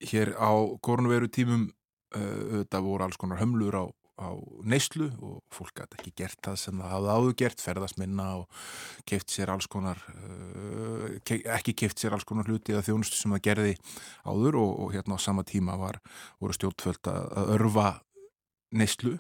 hér 0.05 0.35
á 0.37 0.53
korunveru 0.85 1.29
tímum 1.33 1.69
uh, 2.17 2.63
þetta 2.63 2.83
voru 2.85 3.07
alls 3.07 3.19
konar 3.21 3.41
hömlur 3.41 3.77
á, 3.77 3.85
á 4.21 4.29
neyslu 4.65 5.09
og 5.25 5.41
fólk 5.55 5.81
gæti 5.81 5.99
ekki 6.01 6.13
gert 6.23 6.41
það 6.45 6.59
sem 6.61 6.83
það 6.83 6.93
hafði 6.95 7.15
áður 7.17 7.37
gert, 7.43 7.65
ferðast 7.65 8.01
minna 8.01 8.29
og 8.43 8.61
keift 9.09 9.33
sér 9.33 9.53
alls 9.55 9.69
konar 9.73 10.01
uh, 10.13 11.17
ke 11.25 11.41
ekki 11.57 11.77
keift 11.83 12.03
sér 12.03 12.17
alls 12.17 12.29
konar 12.29 12.49
hluti 12.49 12.75
eða 12.75 12.85
þjónustu 12.89 13.21
sem 13.21 13.35
það 13.37 13.45
gerði 13.49 13.75
áður 14.29 14.61
og, 14.63 14.73
og 14.85 14.95
hérna 14.97 15.19
á 15.19 15.27
sama 15.27 15.47
tíma 15.49 15.79
var, 15.81 16.01
voru 16.41 16.57
stjórnföld 16.57 17.13
að 17.13 17.53
örfa 17.57 17.91
neyslu 18.77 19.17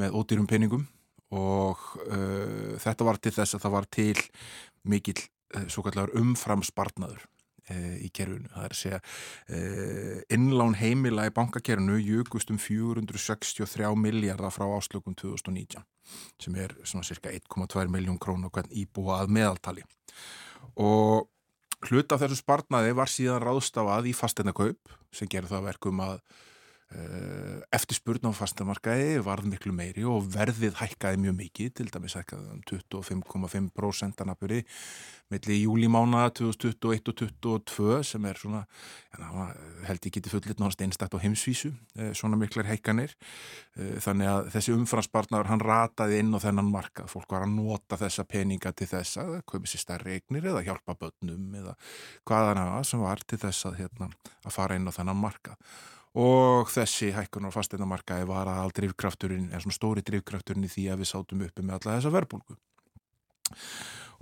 með 0.00 0.18
ódýrum 0.18 0.48
peningum 0.50 0.86
og 1.32 1.80
uh, 2.06 2.78
þetta 2.82 3.08
var 3.08 3.18
til 3.18 3.34
þess 3.34 3.56
að 3.56 3.66
það 3.66 3.78
var 3.78 3.92
til 3.98 4.26
mikill 4.82 5.20
svo 5.68 5.82
kallar 5.84 6.08
umframspartnaður 6.16 7.26
í 8.02 8.10
kerfinu. 8.14 8.50
Það 8.52 8.66
er 8.66 8.74
að 8.74 8.80
segja 8.80 9.00
uh, 9.02 10.20
innlán 10.36 10.76
heimila 10.78 11.26
í 11.28 11.34
bankakerfinu 11.34 11.98
júkust 12.00 12.52
um 12.52 12.60
463 12.60 13.90
miljardar 13.98 14.54
frá 14.54 14.66
áslökum 14.76 15.16
2019 15.18 15.84
sem 16.42 16.56
er 16.58 16.74
svona 16.84 17.06
cirka 17.06 17.30
1,2 17.32 17.86
miljón 17.92 18.18
krón 18.20 18.46
og 18.46 18.54
hvern 18.54 18.72
íbúa 18.74 19.22
að 19.22 19.34
meðaltali 19.36 19.84
og 20.82 21.28
hlut 21.88 22.14
af 22.14 22.22
þessu 22.22 22.40
spartnaði 22.42 22.94
var 22.98 23.10
síðan 23.10 23.42
ráðstafað 23.42 24.10
í 24.10 24.14
fasteinakaup 24.16 24.96
sem 25.14 25.30
gerði 25.30 25.54
það 25.54 25.68
verkum 25.70 26.02
að 26.04 26.18
eftirspurn 27.72 28.28
á 28.28 28.32
fasteinamarkaði 28.36 29.22
varð 29.24 29.48
miklu 29.48 29.72
meiri 29.72 30.04
og 30.08 30.26
verðið 30.34 30.76
hækkaði 30.80 31.22
mjög 31.22 31.38
mikið, 31.38 31.70
til 31.78 31.88
dæmis 31.92 32.16
hækkaði 32.18 32.56
um 32.56 32.62
25,5% 32.68 34.22
að 34.22 34.28
naburi 34.28 34.60
milli 35.32 35.58
júlimána 35.62 36.26
2021 36.36 37.08
og 37.08 37.16
2022 37.22 38.02
sem 38.04 38.26
er 38.28 38.40
svona, 38.40 38.62
ja, 39.16 39.46
held 39.88 40.08
ég 40.08 40.16
geti 40.16 40.32
fullit 40.32 40.60
náttúrulega 40.60 40.86
einstakt 40.86 41.16
á 41.16 41.22
heimsvísu, 41.22 41.72
eh, 41.96 42.12
svona 42.12 42.36
miklar 42.36 42.68
heikanir. 42.68 43.14
Eh, 43.76 43.96
þannig 44.04 44.28
að 44.28 44.50
þessi 44.52 44.74
umfranspartnaður 44.76 45.48
hann 45.48 45.64
rataði 45.64 46.18
inn 46.20 46.34
á 46.36 46.38
þennan 46.44 46.68
markað. 46.70 47.08
Fólk 47.08 47.30
var 47.32 47.46
að 47.46 47.54
nota 47.56 47.96
þessa 47.96 48.26
peninga 48.28 48.74
til 48.76 48.86
þess 48.86 49.16
að 49.16 49.42
köpa 49.48 49.66
sér 49.66 49.84
stærri 49.84 50.20
eignir 50.20 50.44
eða 50.52 50.64
hjálpa 50.64 50.98
börnum 50.98 51.54
eða 51.54 51.76
hvaðan 52.26 52.62
aða 52.66 52.84
sem 52.84 53.00
var 53.00 53.18
til 53.26 53.38
þess 53.38 53.66
að, 53.66 53.78
hérna, 53.80 54.12
að 54.44 54.52
fara 54.52 54.76
inn 54.76 54.88
á 54.88 54.92
þennan 54.92 55.16
markað. 55.16 55.56
Og 56.12 56.68
þessi 56.68 57.08
hækkun 57.16 57.48
á 57.48 57.50
fasteinnamarkaði 57.54 58.26
var 58.28 58.50
að 58.52 58.60
all 58.66 58.74
drivkrafturinn, 58.76 59.48
er 59.48 59.64
svona 59.64 59.78
stóri 59.78 60.04
drivkrafturinn 60.04 60.66
í 60.68 60.72
því 60.72 60.90
að 60.92 61.00
við 61.00 61.08
sátum 61.08 61.44
uppi 61.46 61.64
með 61.64 61.78
alla 61.78 61.96
þessa 61.96 62.12
verbulgu 62.12 62.58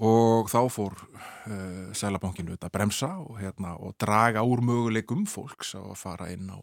og 0.01 0.49
þá 0.49 0.61
fór 0.73 0.97
uh, 0.97 1.91
Sælabankinu 1.97 2.57
að 2.57 2.73
bremsa 2.73 3.13
og, 3.21 3.35
hérna, 3.41 3.75
og 3.77 3.97
draga 4.01 4.45
úr 4.49 4.63
möguleikum 4.65 5.27
fólks 5.29 5.75
að 5.77 5.93
fara 6.01 6.31
inn 6.33 6.49
á 6.49 6.59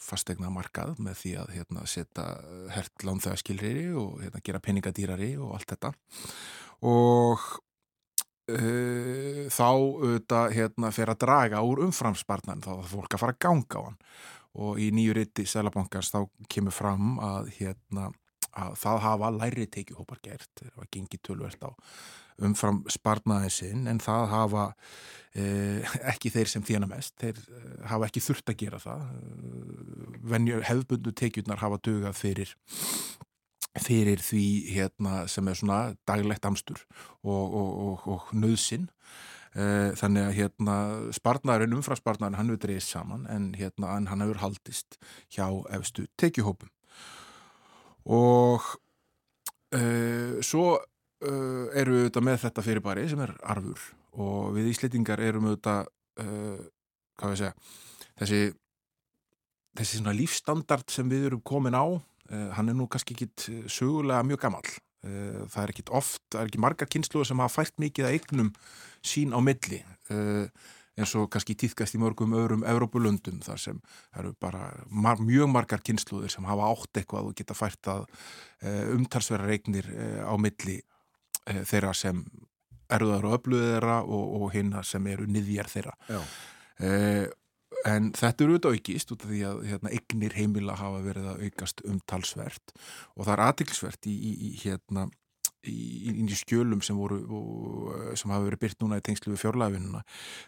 fastegna 0.00 0.48
markað 0.52 0.96
með 1.02 1.20
því 1.20 1.32
að 1.42 1.52
hérna, 1.56 1.84
setja 1.88 2.26
hert 2.72 3.04
lánþöðaskilriði 3.04 3.86
og 3.96 4.20
hérna, 4.22 4.42
gera 4.44 4.62
peningadýrari 4.62 5.30
og 5.40 5.54
allt 5.56 5.72
þetta. 5.72 5.92
Og 6.86 7.46
uh, 8.52 9.46
þá 9.52 9.66
auðvitað 9.66 10.54
hérna, 10.56 10.92
fer 10.94 11.12
að 11.12 11.22
draga 11.24 11.64
úr 11.66 11.86
umframspartnan 11.86 12.64
þá 12.64 12.72
að 12.78 12.92
fólk 12.92 13.16
að 13.16 13.24
fara 13.24 13.36
að 13.36 13.42
ganga 13.46 13.82
á 13.82 13.86
hann. 13.88 13.98
Og 14.56 14.78
í 14.80 14.90
nýju 14.94 15.16
riti 15.18 15.44
Sælabankans 15.44 16.12
þá 16.14 16.22
kemur 16.48 16.72
fram 16.72 17.18
að 17.20 17.50
hérna 17.58 18.10
að 18.56 18.78
það 18.80 19.02
hafa 19.04 19.32
læri 19.36 19.66
tekihópar 19.68 20.22
gert, 20.24 20.48
það 20.62 20.78
var 20.78 20.88
gengið 20.94 21.22
tölvert 21.28 21.66
á 21.68 21.70
umfram 22.44 22.82
sparnaði 22.92 23.52
sinn 23.52 23.86
en 23.88 24.00
það 24.02 24.26
hafa 24.32 24.64
eh, 25.36 25.96
ekki 26.12 26.32
þeir 26.34 26.50
sem 26.52 26.64
þjána 26.66 26.88
mest, 26.90 27.14
þeir 27.20 27.38
eh, 27.40 27.70
hafa 27.90 28.10
ekki 28.10 28.22
þurft 28.24 28.52
að 28.52 28.58
gera 28.64 28.80
það. 28.82 29.06
Venju, 30.32 30.60
hefðbundu 30.66 31.14
tekjurnar 31.16 31.62
hafa 31.62 31.80
dugað 31.86 32.18
fyrir 32.18 32.56
fyrir 33.82 34.22
því 34.24 34.44
hérna, 34.72 35.26
sem 35.28 35.48
er 35.48 35.58
svona 35.58 35.80
daglegt 36.08 36.46
amstur 36.48 36.80
og, 37.22 37.44
og, 37.44 37.70
og, 37.86 38.06
og 38.16 38.36
nöðsinn 38.36 38.88
Eh, 39.56 39.94
þannig 39.96 40.26
að 40.26 40.34
hérna 40.36 40.72
spartnaðurinn, 41.16 41.78
umfraspartnaðurinn, 41.78 42.36
hann 42.36 42.50
hefur 42.50 42.60
dreyðist 42.60 42.90
saman 42.92 43.22
en 43.32 43.46
hérna 43.56 43.94
hann 43.94 44.20
hefur 44.20 44.42
haldist 44.42 44.98
hjá 45.32 45.46
efstu 45.72 46.04
tekjuhópum. 46.20 46.68
Og 48.04 48.66
uh, 49.74 50.36
svo 50.44 50.66
uh, 50.76 51.64
eru 51.72 51.96
við 51.96 52.02
auðvitað 52.04 52.26
með 52.28 52.36
þetta 52.44 52.64
fyrirbæri 52.66 53.06
sem 53.10 53.22
er 53.24 53.32
arfur 53.42 53.88
og 54.20 54.52
við 54.54 54.68
íslitingar 54.74 55.24
erum 55.24 55.48
auðvitað 55.48 55.88
uh, 56.22 56.60
hvað 57.16 57.32
við 57.32 57.40
segja 57.40 57.56
þessi 58.20 58.42
þessi 59.80 60.14
lífstandard 60.20 60.92
sem 60.92 61.10
við 61.10 61.30
erum 61.30 61.42
komin 61.42 61.74
á 61.74 61.96
hann 62.28 62.68
er 62.68 62.76
nú 62.76 62.88
kannski 62.90 63.14
ekki 63.14 63.60
sögulega 63.70 64.24
mjög 64.26 64.42
gammal 64.42 64.64
það 65.06 65.60
er 65.62 65.72
ekki 65.72 65.84
oft, 65.94 66.22
það 66.32 66.40
er 66.40 66.50
ekki 66.50 66.62
margar 66.62 66.88
kynsluður 66.90 67.28
sem 67.28 67.42
hafa 67.42 67.60
fært 67.60 67.76
mikið 67.82 68.08
að 68.08 68.16
eignum 68.16 68.48
sín 69.06 69.36
á 69.36 69.38
milli. 69.44 69.78
Uh, 70.10 70.48
eins 70.96 71.12
og 71.18 71.28
kannski 71.32 71.56
týðkast 71.60 71.96
í 71.96 72.00
mörgum 72.00 72.32
öðrum 72.36 72.64
Evrópulundum 72.64 73.42
þar 73.44 73.60
sem 73.60 73.80
eru 74.16 74.32
bara 74.40 74.70
mar 74.88 75.20
mjög 75.20 75.50
margar 75.52 75.82
kynsluðir 75.84 76.32
sem 76.32 76.46
hafa 76.48 76.70
átt 76.72 77.02
eitthvað 77.02 77.30
og 77.30 77.36
geta 77.36 77.56
fært 77.56 77.90
að 77.92 78.06
uh, 78.06 78.94
umtalsverða 78.96 79.50
regnir 79.50 79.90
uh, 79.92 80.22
á 80.24 80.34
milli 80.40 80.80
þeirra 81.46 81.92
sem 81.94 82.24
erðar 82.90 83.26
og 83.28 83.36
öfluðið 83.36 83.68
þeirra 83.74 83.98
og, 84.02 84.32
og 84.40 84.48
hinna 84.54 84.80
sem 84.86 85.04
eru 85.12 85.28
niðjar 85.30 85.68
þeirra 85.70 85.92
en 87.90 88.10
þetta 88.16 88.44
eru 88.44 88.56
auðvitað 88.56 88.78
aukist 88.78 89.12
út 89.14 89.26
af 89.26 89.30
því 89.32 89.42
að 89.48 89.60
hérna, 89.70 89.92
eignir 89.94 90.36
heimila 90.36 90.78
hafa 90.78 91.04
verið 91.04 91.28
að 91.32 91.44
aukast 91.46 91.84
umtalsvert 91.86 92.74
og 93.14 93.26
það 93.26 93.34
er 93.36 93.44
aðtilsvert 93.46 94.10
í, 94.10 94.16
í, 94.16 94.32
í 94.48 94.50
hérna 94.64 95.06
í, 95.66 96.26
skjölum 96.38 96.82
sem 96.84 96.98
voru 96.98 97.20
sem 98.18 98.32
hafa 98.32 98.46
verið 98.48 98.64
byrt 98.64 98.82
núna 98.82 99.00
í 99.00 99.06
tengslu 99.06 99.34
við 99.34 99.44
fjárlæfinuna 99.44 100.02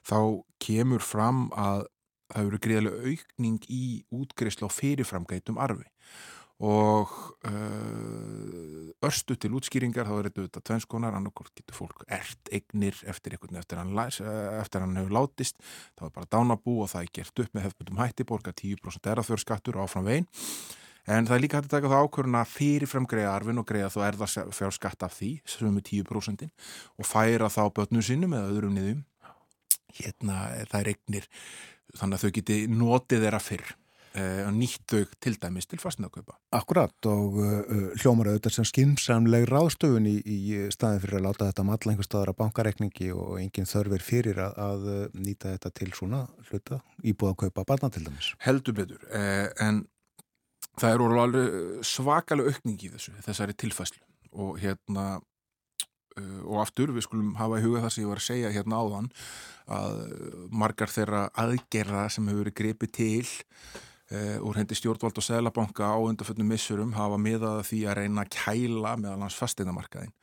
þá 0.07 0.19
kemur 0.63 1.05
fram 1.05 1.47
að 1.55 1.87
það 2.29 2.51
eru 2.51 2.61
greiðlega 2.65 3.13
aukning 3.13 3.71
í 3.73 3.85
útgreysla 4.13 4.69
á 4.69 4.71
fyrirframgætum 4.73 5.61
arfi 5.63 5.87
og 6.59 7.13
uh, 7.47 8.91
örstu 9.07 9.37
til 9.39 9.53
útskýringar 9.55 10.09
þá 10.09 10.15
er 10.17 10.29
þetta 10.33 10.63
tvennskonar, 10.67 11.15
annarkort 11.15 11.53
getur 11.55 11.77
fólk 11.77 12.03
ert 12.11 12.51
eignir 12.51 12.99
eftir 13.07 13.37
einhvern 13.37 13.61
eftir 13.61 13.79
hann, 13.79 13.95
eftir 13.95 14.83
hann 14.83 14.99
hefur 14.99 15.15
látist. 15.15 15.63
Þá 15.95 16.09
er 16.09 16.15
bara 16.17 16.31
dánabú 16.35 16.81
og 16.83 16.91
það 16.91 17.07
er 17.07 17.15
gert 17.21 17.45
upp 17.45 17.55
með 17.55 17.69
hefðbundum 17.69 18.03
hætti 18.03 18.27
borga 18.27 18.55
10% 18.59 19.11
erðafjörskattur 19.15 19.79
áfram 19.85 20.11
veginn. 20.11 20.29
En 21.09 21.25
það 21.25 21.39
er 21.39 21.45
líka 21.45 21.61
hægt 21.61 21.71
að 21.71 21.77
taka 21.79 21.91
það 21.95 22.05
ákvöruna 22.05 22.45
fyrirfram 22.45 23.07
greiða 23.09 23.33
arfin 23.39 23.63
og 23.63 23.69
greiða 23.71 23.95
þá 23.95 24.01
erða 24.11 24.27
fjár 24.53 24.75
skatt 24.77 25.07
af 25.07 25.15
því, 25.17 25.31
sem 25.49 25.79
er 25.79 25.87
10% 25.87 26.49
og 26.99 27.09
færa 27.09 27.49
þá 27.49 27.63
börnum 27.79 28.05
sínum 28.05 28.35
eða 28.37 28.51
öðrum 28.53 28.75
niðum. 28.77 29.05
Hérna 30.03 30.43
það 30.69 30.81
er 30.83 30.91
eignir, 30.93 31.29
þannig 31.97 32.19
að 32.19 32.25
þau 32.27 32.35
geti 32.37 32.59
notið 32.69 33.25
þeirra 33.25 33.41
fyrr. 33.41 33.71
eh, 33.73 33.88
og 34.17 34.55
nýtt 34.57 34.85
þau 34.91 35.03
til 35.23 35.35
dæmis 35.41 35.69
til 35.69 35.79
fastnaðkaupa. 35.83 36.39
Akkurat 36.57 37.09
og 37.11 37.37
uh, 37.43 37.91
hljómar 38.01 38.31
auðvitað 38.33 38.57
sem 38.57 38.69
skynsamleg 38.69 39.47
ráðstöfun 39.51 40.09
í, 40.11 40.17
í 40.25 40.39
staðin 40.75 41.03
fyrir 41.05 41.21
að 41.21 41.27
láta 41.29 41.51
þetta 41.51 41.67
matla 41.69 41.93
einhver 41.93 42.09
staðar 42.09 42.33
að 42.33 42.41
bankarekningi 42.41 43.13
og 43.15 43.37
enginn 43.43 43.69
þörfir 43.69 44.05
fyrir 44.05 44.43
að, 44.47 44.59
að 44.65 44.89
nýta 45.19 45.55
þetta 45.55 45.75
til 45.83 45.93
svona 45.95 46.25
hluta 46.49 46.81
íbúða 47.05 47.35
að 47.35 47.41
kaupa 47.45 47.67
barna 47.69 47.93
til 47.95 48.05
dæmis. 48.09 48.33
Heldur 48.43 48.79
betur, 48.81 49.07
eh, 49.13 49.49
en 49.65 49.85
það 50.79 50.95
er 50.95 51.19
alveg 51.23 51.59
svakalega 51.87 52.55
aukning 52.55 52.79
í 52.87 52.93
þessu, 52.95 53.17
þessari 53.27 53.59
tilfæslu 53.59 54.05
og 54.39 54.59
hérna 54.63 55.19
og 56.19 56.63
aftur 56.63 56.93
við 56.95 57.07
skulum 57.07 57.35
hafa 57.39 57.61
í 57.61 57.65
huga 57.65 57.85
það 57.85 57.93
sem 57.95 58.05
ég 58.05 58.11
var 58.11 58.21
að 58.23 58.27
segja 58.29 58.55
hérna 58.55 58.81
áðan 58.83 59.11
að 59.79 60.01
margar 60.63 60.93
þeirra 60.93 61.27
aðgerra 61.39 62.07
sem 62.13 62.29
hefur 62.29 62.45
verið 62.45 62.57
grepið 62.63 62.95
til 62.99 63.29
úr 64.09 64.57
hendi 64.57 64.77
stjórnvald 64.79 65.19
og 65.21 65.25
seglabanka 65.25 65.91
á 65.93 65.99
undarföllum 66.01 66.49
missurum 66.49 66.95
hafa 66.97 67.19
miðað 67.21 67.59
því 67.69 67.81
að 67.85 67.99
reyna 67.99 68.23
að 68.25 68.31
kæla 68.39 68.95
meðal 68.97 69.21
hans 69.27 69.37
fasteinamarkaðin 69.37 70.15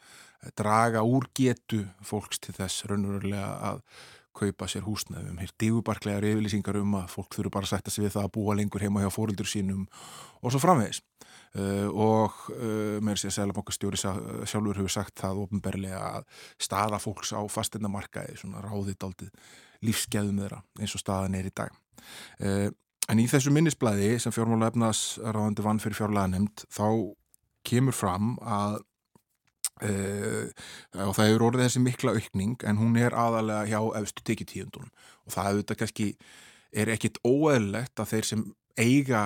draga 0.58 1.04
úr 1.06 1.28
getu 1.38 1.84
fólks 2.06 2.42
til 2.42 2.56
þess 2.58 2.86
raunverulega 2.90 3.52
að 3.70 3.82
kaupa 4.36 4.68
sér 4.68 4.84
húsnæðum, 4.86 5.40
hér 5.40 5.52
dígubarklegar 5.62 6.26
yfirlýsingar 6.28 6.80
um 6.82 6.98
að 7.00 7.12
fólk 7.14 7.38
þurfu 7.38 7.52
bara 7.56 7.68
að 7.68 7.72
setja 7.72 7.94
sig 7.94 8.06
við 8.06 8.16
það 8.18 8.28
að 8.28 8.34
búa 8.36 8.56
lengur 8.60 8.84
heima 8.84 9.04
hjá 9.04 9.12
fóröldur 9.14 9.48
sínum 9.48 9.86
og 10.42 10.52
svo 10.52 10.62
framvegis. 10.62 11.02
Uh, 11.56 11.88
og 11.88 12.36
uh, 12.52 12.98
með 13.00 13.22
þess 13.22 13.30
að 13.30 13.36
Sælabankastjóri 13.38 14.00
sjálfur 14.02 14.82
hefur 14.82 14.92
sagt 14.92 15.22
það 15.22 15.46
ofnberlega 15.46 16.02
að 16.18 16.26
staða 16.68 17.00
fólks 17.00 17.32
á 17.32 17.40
fastinnamarkaði 17.48 18.36
svona 18.42 18.64
ráðið 18.66 19.08
aldrei 19.08 19.30
lífskeðum 19.88 20.42
þeirra 20.44 20.60
eins 20.82 20.98
og 20.98 21.04
staðan 21.04 21.38
er 21.40 21.48
í 21.48 21.54
dag. 21.56 21.78
Uh, 22.44 22.68
en 23.12 23.22
í 23.22 23.28
þessu 23.30 23.54
minnisblæði 23.54 24.16
sem 24.22 24.34
fjármála 24.34 24.72
efnas 24.72 25.06
ráðandi 25.22 25.66
vann 25.66 25.82
fyrir 25.84 26.00
fjárlega 26.00 26.32
nefnd 26.34 26.66
þá 26.74 26.88
kemur 27.66 27.98
fram 27.98 28.36
að 28.42 28.84
Uh, 29.84 30.48
og 31.04 31.18
það 31.18 31.26
hefur 31.28 31.44
orðið 31.50 31.66
þessi 31.66 31.80
mikla 31.84 32.12
aukning 32.16 32.62
en 32.64 32.78
hún 32.80 32.94
er 32.96 33.12
aðalega 33.12 33.66
hjá 33.68 33.98
efstu 34.00 34.24
tekitíundunum 34.24 34.88
og 35.28 35.34
það 35.34 35.50
auðvitað 35.50 35.80
kannski 35.82 36.06
er 36.72 36.92
ekkit 36.94 37.20
óeðlegt 37.28 38.00
að 38.00 38.14
þeir 38.14 38.30
sem 38.30 38.46
eiga 38.80 39.24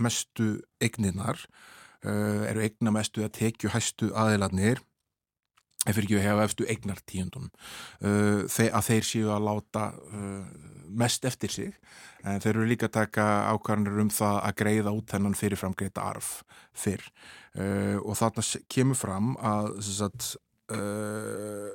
mestu 0.00 0.46
eigninar 0.80 1.42
uh, 1.44 2.48
eru 2.48 2.64
eigna 2.64 2.94
mestu 2.96 3.26
að 3.26 3.34
tekju 3.42 3.74
hæstu 3.74 4.08
aðeiladnir 4.16 4.80
ef 5.84 5.92
fyrir 5.92 6.06
ekki 6.06 6.18
að 6.22 6.26
hefa 6.30 6.48
efstu 6.48 6.70
eignartíundunum 6.72 7.52
uh, 7.52 8.48
þeir, 8.48 8.72
að 8.72 8.88
þeir 8.88 9.08
séu 9.10 9.34
að 9.36 9.46
láta 9.50 9.84
mest 10.98 11.24
eftir 11.28 11.52
sig 11.52 11.74
en 12.24 12.40
þeir 12.42 12.54
eru 12.54 12.68
líka 12.68 12.88
að 12.88 12.96
taka 12.98 13.26
ákvarðanir 13.54 14.00
um 14.04 14.10
það 14.14 14.38
að 14.40 14.56
greiða 14.62 14.94
út 14.96 15.12
þennan 15.12 15.36
fyrirframgreita 15.38 16.06
arf 16.10 16.32
fyrr. 16.76 17.04
Uh, 17.54 17.98
og 18.04 18.18
þarna 18.18 18.44
kemur 18.70 18.98
fram 18.98 19.32
að 19.42 19.70
sagt, 19.86 20.34
uh, 20.70 21.70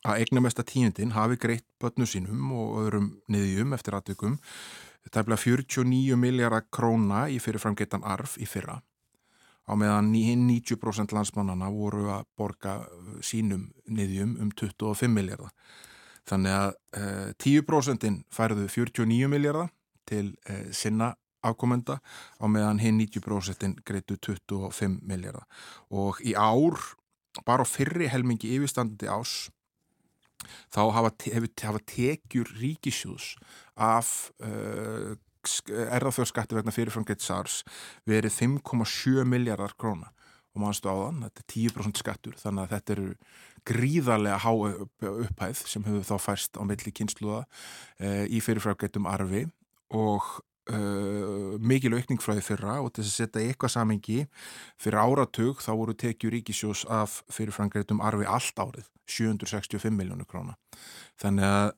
að 0.00 0.22
eignamesta 0.22 0.64
tíundin 0.64 1.12
hafi 1.12 1.36
greitt 1.40 1.66
börnu 1.80 2.06
sínum 2.08 2.52
og 2.56 2.78
öðrum 2.84 3.10
niðjum 3.28 3.74
eftir 3.76 3.98
aðtökum 3.98 4.38
það 5.08 5.20
er 5.22 5.28
bleið 5.28 5.44
49 5.46 6.18
miljardar 6.20 6.66
króna 6.72 7.26
í 7.32 7.38
fyrirframgreitan 7.42 8.04
arf 8.06 8.36
í 8.40 8.46
fyrra. 8.48 8.80
Á 9.70 9.72
meðan 9.78 10.10
90% 10.12 11.14
landsmannana 11.14 11.70
voru 11.72 12.08
að 12.10 12.26
borga 12.38 12.80
sínum 13.24 13.68
niðjum 13.86 14.36
um 14.42 14.50
25 14.50 15.12
miljardar 15.14 15.54
Þannig 16.28 16.56
að 16.56 16.70
eh, 17.00 17.30
10% 17.40 18.08
færðu 18.34 18.68
49 18.68 19.30
miljardar 19.30 19.70
til 20.08 20.34
eh, 20.48 20.68
sinna 20.74 21.14
afkomenda 21.40 22.00
á 22.36 22.44
meðan 22.52 22.82
hinn 22.82 23.00
90% 23.00 23.80
greitu 23.86 24.18
25 24.20 25.00
miljardar 25.08 25.46
og 25.88 26.20
í 26.20 26.34
ár, 26.36 26.76
bara 27.46 27.64
á 27.64 27.68
fyrri 27.68 28.10
helmingi 28.12 28.50
yfirstandandi 28.58 29.08
ás 29.08 29.48
þá 30.72 30.82
hafa, 30.96 31.10
hefur, 31.24 31.50
hafa 31.64 31.82
tekjur 31.88 32.52
ríkisjús 32.60 33.34
af 33.80 34.30
uh, 34.44 35.16
erðafjörskatti 35.96 36.56
vegna 36.56 36.74
fyrirframgeitt 36.74 37.24
SARS 37.24 37.62
verið 38.08 38.34
5,7 38.36 39.24
miljardar 39.28 39.72
króna. 39.80 40.10
Og 40.50 40.64
mannstu 40.64 40.90
á 40.90 40.96
þann, 40.98 41.22
þetta 41.28 41.44
er 41.44 41.50
10% 41.54 42.00
skattur 42.00 42.36
þannig 42.40 42.64
að 42.64 42.72
þetta 42.74 42.94
eru 42.96 43.08
gríðarlega 43.68 44.38
há 44.42 44.50
upphæð 44.50 45.64
sem 45.68 45.84
hefur 45.86 46.06
þá 46.06 46.26
færst 46.26 46.60
á 46.60 46.62
milli 46.66 46.92
kynsluða 46.94 47.42
e, 47.98 48.28
í 48.30 48.40
fyrirfrágættum 48.44 49.08
arfi 49.10 49.44
og 49.96 50.28
e, 50.70 50.78
mikil 51.58 51.96
aukning 51.98 52.22
frá 52.22 52.36
því 52.36 52.46
fyrra 52.46 52.78
og 52.84 52.92
til 52.94 53.04
að 53.04 53.12
setja 53.14 53.44
eitthvað 53.44 53.74
samengi 53.76 54.22
fyrir 54.80 55.00
áratug 55.02 55.62
þá 55.64 55.72
voru 55.74 55.96
tekið 55.98 56.36
ríkisjós 56.36 56.86
af 56.88 57.20
fyrirfrágættum 57.32 58.02
arfi 58.04 58.28
allt 58.28 58.64
árið 58.64 58.88
765 59.10 59.94
miljónu 59.96 60.26
króna. 60.28 60.58
Þannig 61.20 61.48
að 61.50 61.70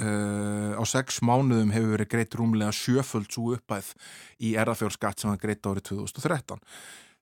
Uh, 0.00 0.72
á 0.80 0.84
sex 0.88 1.18
mánuðum 1.20 1.74
hefur 1.74 1.90
verið 1.92 2.08
greitt 2.08 2.34
rúmlega 2.38 2.72
sjöföld 2.72 3.26
svo 3.28 3.50
uppæð 3.52 3.90
í 4.40 4.54
erðafjórnskatt 4.56 5.20
sem 5.20 5.28
var 5.28 5.40
greitt 5.42 5.66
árið 5.66 5.90
2013 5.90 6.62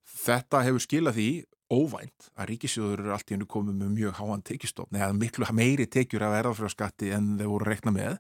þetta 0.09 0.65
hefur 0.67 0.85
skilað 0.85 1.19
því 1.19 1.31
óvænt 1.69 2.29
að 2.39 2.49
ríkisjóður 2.53 3.03
eru 3.03 3.15
allt 3.15 3.31
í 3.31 3.37
hennu 3.37 3.49
komið 3.49 3.81
með 3.83 3.97
mjög 3.97 4.15
háan 4.19 4.45
tekistofn 4.47 4.97
eða 4.97 5.17
miklu 5.17 5.49
meiri 5.53 5.87
tekjur 5.91 6.25
af 6.25 6.39
erðarfrjóðskatti 6.39 7.11
en 7.17 7.35
þeir 7.41 7.51
voru 7.53 7.69
rekna 7.69 7.93
með 7.93 8.17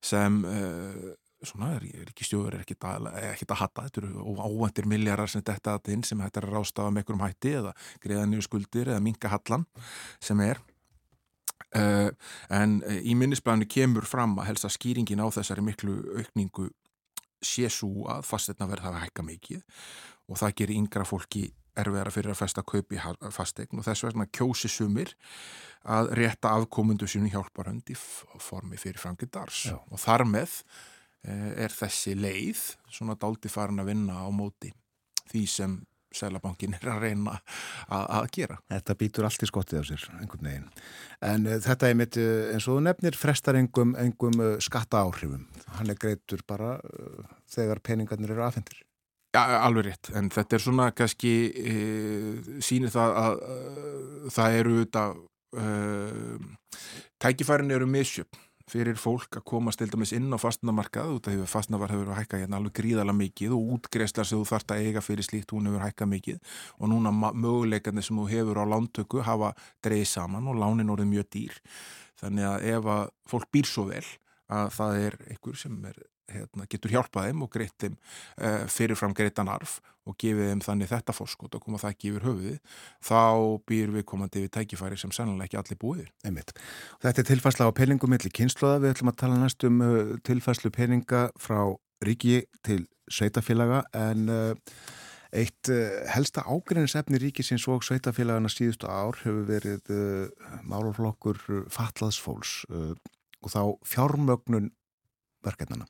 sem 0.00 0.38
uh, 0.48 1.10
svona 1.44 1.74
ríkisjóður 1.80 2.56
er 2.56 2.64
ekkit 2.64 2.86
að, 2.88 3.10
ekkit 3.34 3.52
að 3.52 3.60
hatta. 3.62 3.84
Þetta 3.86 4.02
eru 4.02 4.24
óvæntir 4.44 4.88
milljarar 4.88 5.30
sem 5.30 5.44
þetta 5.44 5.78
inn 5.92 6.04
sem 6.06 6.20
hættar 6.20 6.48
að 6.48 6.56
rástafa 6.56 6.92
með 6.92 7.04
einhverjum 7.04 7.24
hætti 7.26 7.54
eða 7.60 7.76
greiða 8.02 8.26
nýju 8.28 8.46
skuldir 8.48 8.92
eða 8.92 9.04
minka 9.04 9.32
hallan 9.32 9.64
sem 10.24 10.40
er. 10.44 10.60
Uh, 11.76 12.08
en 12.50 12.80
í 13.04 13.14
minnisblæðinu 13.14 13.68
kemur 13.70 14.08
fram 14.08 14.38
að 14.40 14.50
helst 14.50 14.66
að 14.66 14.74
skýringin 14.78 15.20
á 15.22 15.28
þessari 15.30 15.62
miklu 15.64 16.00
aukningu 16.18 16.70
sé 17.44 17.68
svo 17.72 18.08
að 18.10 18.24
fastetna 18.28 18.68
verða 18.68 18.90
að 18.90 19.04
hækka 19.04 19.24
mikið 19.24 19.60
og 20.30 20.38
það 20.38 20.54
gerir 20.62 20.80
yngra 20.80 21.06
fólki 21.08 21.48
erfiðara 21.80 22.12
fyrir 22.14 22.34
að 22.34 22.40
festa 22.40 22.64
kaup 22.66 22.94
í 22.94 23.00
fastegn 23.34 23.80
og 23.80 23.86
þess 23.86 24.06
vegna 24.08 24.26
kjósi 24.34 24.70
sumir 24.70 25.12
að 25.88 26.12
rétta 26.18 26.54
afkomundu 26.58 27.08
sínum 27.08 27.30
hjálparhund 27.32 27.90
í 27.92 27.96
formi 27.96 28.78
fyrir 28.80 29.00
framgindars 29.00 29.68
og 29.72 30.00
þar 30.02 30.26
með 30.28 30.58
eh, 31.24 31.64
er 31.66 31.74
þessi 31.74 32.16
leið 32.18 32.64
svona 32.90 33.16
dálti 33.20 33.52
farin 33.52 33.80
að 33.82 33.94
vinna 33.94 34.20
á 34.20 34.28
móti 34.34 34.74
því 35.30 35.46
sem 35.48 35.78
Sælabankin 36.10 36.74
er 36.74 36.88
að 36.90 37.04
reyna 37.04 37.36
að, 37.86 38.24
gera. 38.34 38.56
Þetta 38.66 38.96
býtur 38.98 39.28
allt 39.28 39.44
í 39.44 39.48
skottið 39.48 39.78
á 39.78 39.84
sér, 39.86 40.06
einhvern 40.18 40.48
veginn. 40.48 40.64
En 41.22 41.46
uh, 41.46 41.58
þetta 41.62 41.86
er 41.86 41.98
mitt, 42.00 42.18
uh, 42.18 42.50
eins 42.50 42.66
og 42.66 42.80
þú 42.80 42.82
nefnir, 42.88 43.18
frestar 43.18 43.58
engum 43.60 43.94
uh, 43.94 44.56
skatta 44.58 45.04
áhrifum. 45.04 45.46
Hann 45.78 45.94
er 45.94 46.00
greitur 46.02 46.42
bara 46.50 46.80
þegar 47.54 47.78
peningarnir 47.86 48.34
eru 48.34 48.42
aðfendir. 48.42 48.82
Já, 49.30 49.42
alveg 49.62 49.86
rétt, 49.86 50.10
en 50.18 50.30
þetta 50.34 50.56
er 50.56 50.62
svona 50.64 50.90
kannski 50.90 51.34
e, 51.54 51.74
sínir 52.66 52.90
það 52.90 53.18
að, 53.20 53.42
að 53.54 54.30
það 54.34 54.56
eru 54.58 54.78
þetta 54.80 55.04
tækifærin 57.18 57.74
eru 57.74 57.86
misjöfn 57.90 58.38
fyrir 58.70 58.98
fólk 59.00 59.40
að 59.40 59.46
komast 59.50 59.80
til 59.80 59.88
dæmis 59.90 60.12
inn 60.14 60.30
á 60.30 60.38
fastnamarkað 60.38 61.14
út 61.16 61.28
af 61.28 61.34
því 61.34 61.44
að 61.44 61.50
fastnavar 61.50 61.92
hefur 61.92 62.12
hækkað 62.14 62.44
hérna 62.44 62.60
alveg 62.60 62.76
gríðala 62.78 63.14
mikið 63.16 63.54
og 63.56 63.72
útgreislar 63.76 64.28
sem 64.28 64.38
þú 64.38 64.46
þarft 64.52 64.74
að 64.74 64.84
eiga 64.86 65.02
fyrir 65.04 65.26
slíkt 65.26 65.54
hún 65.54 65.66
hefur 65.66 65.84
hækkað 65.84 66.12
mikið. 66.12 66.38
Og 66.78 66.92
núna 66.92 67.12
möguleikarnir 67.14 68.06
sem 68.06 68.20
þú 68.20 68.28
hefur 68.30 68.62
á 68.62 68.64
lántöku 68.70 69.24
hafa 69.26 69.52
dreið 69.84 70.06
saman 70.12 70.46
og 70.50 70.60
lánin 70.60 70.92
orðið 70.94 71.10
mjög 71.10 71.28
dýr. 71.34 71.58
Þannig 72.20 72.50
að 72.50 72.68
ef 72.74 72.90
að 72.94 73.04
fólk 73.32 73.50
býr 73.50 73.70
svo 73.70 73.86
vel 73.90 74.06
að 74.50 74.72
það 74.76 75.02
er 75.08 75.18
einhver 75.30 75.58
sem 75.58 75.76
er 75.90 76.00
hérna, 76.34 76.66
getur 76.70 76.92
hjálpað 76.94 77.30
þeim 77.30 77.42
og 77.44 77.50
greitt 77.54 77.76
þeim 77.82 77.96
uh, 77.96 78.66
fyrirfram 78.70 79.14
greitan 79.16 79.50
arf 79.50 79.78
og 80.08 80.16
gefið 80.20 80.50
þeim 80.50 80.62
þannig 80.64 80.90
þetta 80.90 81.14
fórskot 81.14 81.56
og 81.56 81.64
koma 81.64 81.80
það 81.80 81.94
ekki 81.94 82.10
yfir 82.10 82.26
höfuði 82.28 82.54
þá 83.06 83.20
býr 83.68 83.92
við 83.96 84.06
komandi 84.12 84.44
við 84.44 84.54
tækifæri 84.56 84.98
sem 85.00 85.12
sannlega 85.14 85.48
ekki 85.48 85.60
allir 85.60 85.80
búið. 85.80 86.06
Einmitt. 86.26 86.54
Þetta 87.02 87.22
er 87.22 87.28
tilfærsla 87.30 87.68
á 87.68 87.76
peningum 87.76 88.12
millir 88.12 88.34
kynnslóða. 88.34 88.80
Við 88.84 88.94
ætlum 88.94 89.12
að 89.12 89.20
tala 89.24 89.42
næst 89.42 89.68
um 89.68 89.84
uh, 89.84 90.16
tilfærslu 90.26 90.72
peninga 90.74 91.28
frá 91.40 91.60
ríki 92.06 92.42
til 92.66 92.86
sveitafélaga 93.10 93.84
en 93.98 94.32
uh, 94.32 94.74
eitt 95.36 95.70
helsta 96.10 96.42
ágrinnsefni 96.42 97.20
ríkisins 97.22 97.68
og 97.70 97.84
sveitafélagana 97.86 98.50
síðustu 98.50 98.88
ár 98.90 99.14
hefur 99.20 99.44
verið 99.46 99.92
máluflokkur 100.66 101.38
fatlaðsfólks 101.70 102.64
og 103.40 103.52
þá 103.52 103.60
fjármögnun 103.86 104.72
verkefnana 105.46 105.86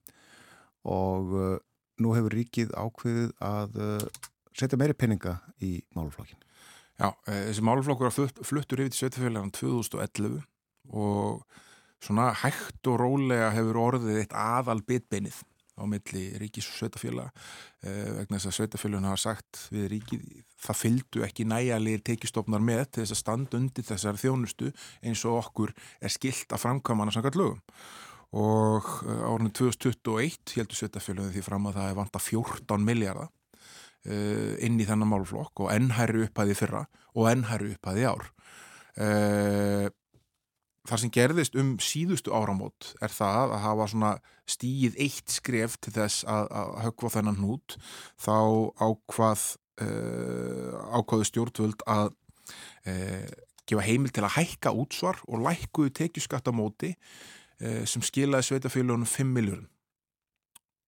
og 0.89 1.35
uh, 1.37 1.57
nú 2.01 2.15
hefur 2.17 2.37
ríkið 2.37 2.73
ákveðið 2.77 3.35
að 3.45 3.81
uh, 3.81 4.29
setja 4.57 4.79
meiri 4.81 4.97
peninga 4.97 5.39
í 5.65 5.79
máluflokkin. 5.97 6.41
Já, 7.01 7.13
e, 7.25 7.37
þessi 7.49 7.65
máluflokkur 7.65 8.13
flutt, 8.13 8.41
fluttur 8.45 8.83
yfir 8.83 8.93
til 8.93 8.99
Sveitafélagan 9.01 9.53
2011 9.57 10.43
og 10.93 11.45
svona 12.05 12.31
hægt 12.43 12.91
og 12.91 12.99
rólega 13.01 13.53
hefur 13.55 13.79
orðið 13.81 14.19
eitt 14.21 14.35
aðal 14.37 14.83
bitbeinið 14.85 15.39
á 15.81 15.85
milli 15.89 16.25
ríkis 16.41 16.69
og 16.69 16.77
Sveitafélag 16.77 17.31
vegna 17.81 18.37
þess 18.37 18.51
að 18.51 18.57
Sveitafélagun 18.59 19.09
hafa 19.09 19.23
sagt 19.23 19.63
við 19.73 19.87
ríkið 19.95 20.27
það 20.61 20.81
fylgdu 20.83 21.25
ekki 21.25 21.49
næjalegir 21.49 22.05
tekistofnar 22.11 22.65
með 22.65 22.85
til 22.91 23.05
þess 23.05 23.17
að 23.17 23.23
standa 23.23 23.61
undir 23.61 23.89
þessar 23.89 24.21
þjónustu 24.21 24.71
eins 25.01 25.25
og 25.29 25.41
okkur 25.41 25.73
er 26.01 26.13
skilt 26.13 26.53
að 26.53 26.65
framkvæma 26.67 27.07
hana 27.07 27.17
samkvæmt 27.17 27.41
lögum 27.41 27.63
og 28.37 28.87
eh, 29.07 29.23
árunni 29.27 29.51
2021 29.51 30.55
heldur 30.55 30.79
sveitafélagið 30.79 31.37
því 31.37 31.45
fram 31.47 31.69
að 31.71 31.79
það 31.81 31.89
er 31.91 31.97
vanta 31.99 32.23
14 32.23 32.85
miljardar 32.87 33.31
uh, 33.31 34.53
inn 34.63 34.79
í 34.79 34.87
þennan 34.87 35.11
málflokk 35.11 35.65
og 35.65 35.73
ennhæri 35.75 36.27
upphæði 36.29 36.59
fyrra 36.59 36.85
og 37.17 37.31
ennhæri 37.33 37.73
upphæði 37.75 38.07
ár. 38.07 38.29
Uh, 39.01 39.89
þar 40.87 41.03
sem 41.03 41.13
gerðist 41.15 41.59
um 41.59 41.75
síðustu 41.83 42.33
áramót 42.35 42.93
er 43.03 43.13
það 43.13 43.57
að 43.57 43.65
hafa 43.67 43.89
svona 43.91 44.13
stíð 44.51 44.97
eitt 45.03 45.35
skref 45.35 45.77
til 45.83 45.95
þess 45.99 46.23
að, 46.31 46.47
að 46.55 46.73
höggva 46.87 47.13
þennan 47.17 47.43
hnút. 47.43 47.77
Þá 48.23 48.39
ákvað 48.79 49.45
uh, 49.83 50.79
ákvaðu 50.95 51.31
stjórnvöld 51.33 51.87
að 51.91 52.15
gefa 53.71 53.85
heimil 53.87 54.11
til 54.11 54.25
að 54.27 54.35
hækka 54.39 54.73
útsvar 54.75 55.21
og 55.31 55.45
lækkuðu 55.45 55.93
tekjuskatt 56.01 56.49
á 56.51 56.53
móti. 56.55 56.95
Eh, 56.95 57.40
sem 57.61 58.05
skilaði 58.05 58.47
sveitafélagunum 58.47 59.09
5 59.09 59.35
miljórum 59.37 59.69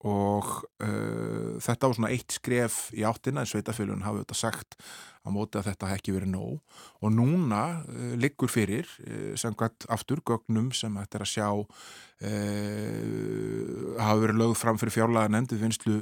og 0.03 0.49
uh, 0.83 1.59
þetta 1.63 1.89
var 1.89 1.95
svona 1.95 2.11
eitt 2.11 2.35
skref 2.35 2.89
í 2.97 3.05
áttina 3.07 3.43
en 3.43 3.49
sveitafélagun 3.49 4.03
hafði 4.03 4.25
þetta 4.25 4.39
sagt 4.39 4.75
á 5.23 5.29
móti 5.31 5.61
að 5.61 5.69
þetta 5.71 5.91
hekki 5.93 6.15
verið 6.17 6.33
nóg. 6.33 6.81
Og 7.07 7.13
núna 7.15 7.61
uh, 7.87 8.15
liggur 8.19 8.51
fyrir 8.51 8.89
uh, 9.07 9.33
samkvæmt 9.39 9.87
aftur 9.95 10.23
gögnum 10.27 10.73
sem 10.75 10.97
þetta 10.99 11.21
er 11.21 11.27
að 11.27 11.35
sjá 11.37 11.49
hafa 13.99 14.19
verið 14.23 14.37
lögð 14.39 14.53
fram 14.55 14.77
fyrir 14.79 14.95
fjárlaga 14.95 15.33
nefndi 15.35 15.57
vinslu 15.59 15.97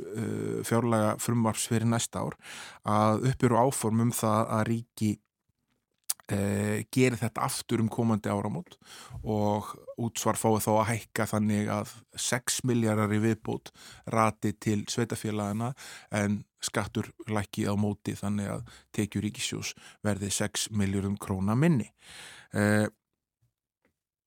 fjárlaga 0.68 1.14
frumvarps 1.16 1.64
fyrir 1.70 1.88
næsta 1.88 2.26
ár 2.26 2.36
að 2.84 3.24
uppbyrju 3.30 3.56
áform 3.56 4.02
um 4.04 4.10
það 4.12 4.52
að 4.58 4.64
ríki 4.68 5.08
eh, 6.34 6.84
gerir 6.92 7.18
þetta 7.20 7.44
aftur 7.46 7.82
um 7.82 7.88
komandi 7.92 8.30
áramót 8.32 8.76
og 9.22 9.72
útsvar 10.00 10.38
fáið 10.40 10.66
þá 10.66 10.70
að 10.74 10.88
hækka 10.90 11.26
þannig 11.34 11.72
að 11.74 11.96
6 12.28 12.60
miljardar 12.68 13.12
í 13.14 13.20
viðbót 13.22 13.72
rati 14.14 14.54
til 14.58 14.82
sveitafélagana 14.90 15.72
en 16.16 16.42
skattur 16.60 17.10
lækki 17.30 17.66
á 17.68 17.74
móti 17.78 18.14
þannig 18.18 18.50
að 18.54 18.72
tekjur 18.96 19.26
ríkisjós 19.26 19.74
verði 20.04 20.30
6 20.34 20.70
miljardum 20.76 21.16
króna 21.20 21.56
minni. 21.56 21.88
Eh, 22.52 22.88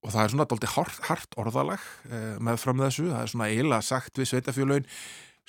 og 0.03 0.11
það 0.11 0.23
er 0.23 0.31
svona 0.33 0.47
alltaf 0.47 0.73
hart, 0.77 1.03
hart 1.07 1.37
orðalag 1.39 1.83
eh, 2.09 2.39
með 2.43 2.57
fram 2.59 2.81
þessu, 2.83 3.11
það 3.11 3.21
er 3.21 3.31
svona 3.33 3.51
eiginlega 3.51 3.87
sagt 3.87 4.19
við 4.19 4.31
sveitafélagin 4.31 4.89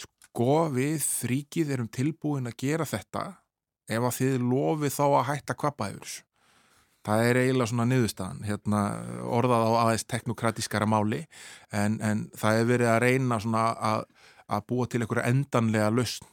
sko 0.05 0.53
við 0.75 1.09
ríkið 1.31 1.75
erum 1.77 1.91
tilbúin 1.93 2.51
að 2.51 2.61
gera 2.65 2.87
þetta 2.89 3.25
ef 3.91 4.07
að 4.07 4.17
þið 4.19 4.47
lofið 4.51 4.95
þá 4.95 5.05
að 5.09 5.27
hætta 5.31 5.57
þessu 5.59 6.23
það 7.05 7.25
er 7.29 7.41
eiginlega 7.43 7.71
svona 7.71 7.89
niðurstaðan 7.91 8.45
hérna, 8.49 8.83
orðað 9.29 9.67
á 9.69 9.73
aðeins 9.85 10.07
teknokratískara 10.11 10.89
máli 10.89 11.25
en, 11.73 11.99
en 12.01 12.29
það 12.37 12.61
er 12.61 12.71
verið 12.71 12.93
að 12.93 13.03
reyna 13.05 13.41
að, 13.75 14.07
að 14.49 14.65
búa 14.71 14.87
til 14.89 15.03
einhverja 15.03 15.29
endanlega 15.33 15.91
lausn 15.93 16.31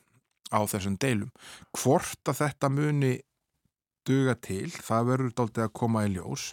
á 0.52 0.60
þessum 0.68 0.98
deilum. 1.00 1.32
Hvort 1.76 2.32
að 2.32 2.42
þetta 2.44 2.72
muni 2.72 3.14
duga 4.08 4.34
til, 4.42 4.70
það 4.74 5.08
verður 5.12 5.36
doldið 5.38 5.66
að 5.68 5.76
koma 5.78 6.06
í 6.08 6.14
ljós. 6.16 6.48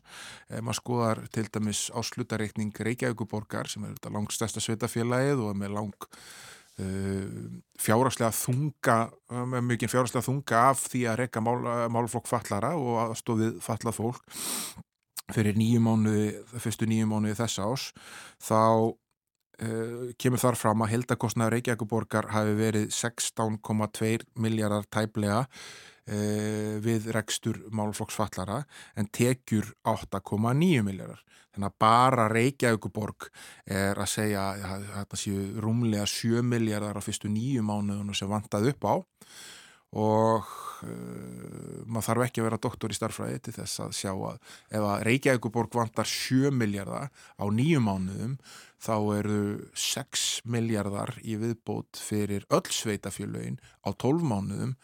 Ef 0.53 0.63
maður 0.65 0.81
skoðar 0.83 1.23
til 1.33 1.47
dæmis 1.49 1.87
á 1.91 1.99
slutareikning 2.05 2.77
Reykjavíkuborgar 2.77 3.71
sem 3.73 3.87
er 3.89 4.13
langt 4.13 4.35
stærsta 4.37 4.63
sveitafélagið 4.63 5.43
og 5.47 5.57
með 5.59 5.75
lang 5.79 6.09
fjáraslega 7.83 8.31
þunga 8.35 8.99
með 9.33 9.59
uh, 9.59 9.65
mikið 9.73 9.93
fjáraslega 9.95 10.27
þunga 10.29 10.63
af 10.71 10.85
því 10.93 11.03
að 11.11 11.19
rekka 11.23 11.43
mál, 11.43 11.57
málflokk 11.95 12.31
fallara 12.31 12.75
og 12.79 13.01
aðstofið 13.09 13.59
fallað 13.65 13.99
fólk. 13.99 14.23
Fyrir 15.35 15.59
nýju 15.59 15.83
mánuði, 15.85 16.29
fyrstu 16.57 16.89
nýju 16.89 17.09
mánuði 17.11 17.37
þessa 17.37 17.67
ás 17.69 17.91
þá 18.41 18.61
uh, 19.63 20.09
kemur 20.21 20.43
þar 20.43 20.59
fram 20.61 20.85
að 20.85 20.93
heldakostnaður 20.95 21.59
Reykjavíkuborgar 21.59 22.31
hafi 22.35 22.57
verið 22.59 22.89
16,2 22.95 24.17
miljardar 24.41 24.89
tæplega 24.93 25.45
uh, 25.45 26.75
við 26.85 27.11
rekstur 27.17 27.63
málflokksfallara 27.71 28.63
en 28.97 29.11
tekjur 29.13 29.73
8,9 29.89 30.85
miljardar 30.87 31.25
Þannig 31.59 31.73
að 31.73 31.79
bara 31.83 32.25
Reykjavíkuborg 32.31 33.25
er 33.67 33.99
að 33.99 34.11
segja 34.13 34.43
að 34.55 34.85
þetta 34.93 35.19
séu 35.19 35.47
rúmlega 35.65 36.05
7 36.07 36.43
miljardar 36.47 37.01
á 37.01 37.03
fyrstu 37.03 37.31
nýju 37.33 37.65
mánuðunum 37.67 38.15
sem 38.15 38.31
vantað 38.31 38.69
upp 38.71 38.87
á 38.87 38.95
og 39.97 40.49
uh, 40.85 41.83
maður 41.89 42.07
þarf 42.09 42.25
ekki 42.27 42.43
að 42.43 42.49
vera 42.49 42.61
doktor 42.67 42.93
í 42.93 42.99
starfræði 42.99 43.43
til 43.47 43.55
þess 43.57 43.83
að 43.85 43.95
sjá 43.97 44.11
að 44.13 44.41
ef 44.69 44.89
að 44.93 45.05
Reykjavíkuborg 45.09 45.79
vantar 45.81 46.11
7 46.11 46.53
miljardar 46.53 47.09
á 47.09 47.45
nýju 47.49 47.81
mánuðum 47.85 48.37
þá 48.79 48.97
eru 49.17 49.41
6 49.73 50.27
miljardar 50.45 51.17
í 51.25 51.39
viðbót 51.41 52.01
fyrir 52.03 52.45
öll 52.53 52.69
sveitafjölögin 52.69 53.61
á 53.85 53.91
12 53.97 54.29
mánuðum 54.29 54.77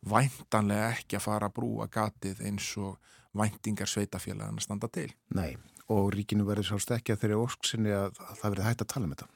væntanlega 0.00 0.94
ekki 0.96 1.18
að 1.18 1.26
fara 1.26 1.50
að 1.50 1.56
brúa 1.58 1.88
gatið 1.92 2.44
eins 2.48 2.70
og 2.80 3.00
væntingar 3.36 3.88
sveitafjölaðan 3.88 4.58
að 4.58 4.64
standa 4.64 4.88
til. 4.90 5.10
Nei 5.36 5.54
og 5.90 6.12
ríkinu 6.14 6.46
verður 6.46 6.74
sást 6.74 6.92
ekki 6.94 7.14
að 7.14 7.24
þeirri 7.24 7.38
ósksinni 7.40 7.92
að, 7.94 8.18
að 8.22 8.40
það 8.40 8.52
verður 8.52 8.68
hægt 8.68 8.84
að 8.84 8.90
tala 8.92 9.06
um 9.06 9.14
þetta? 9.14 9.28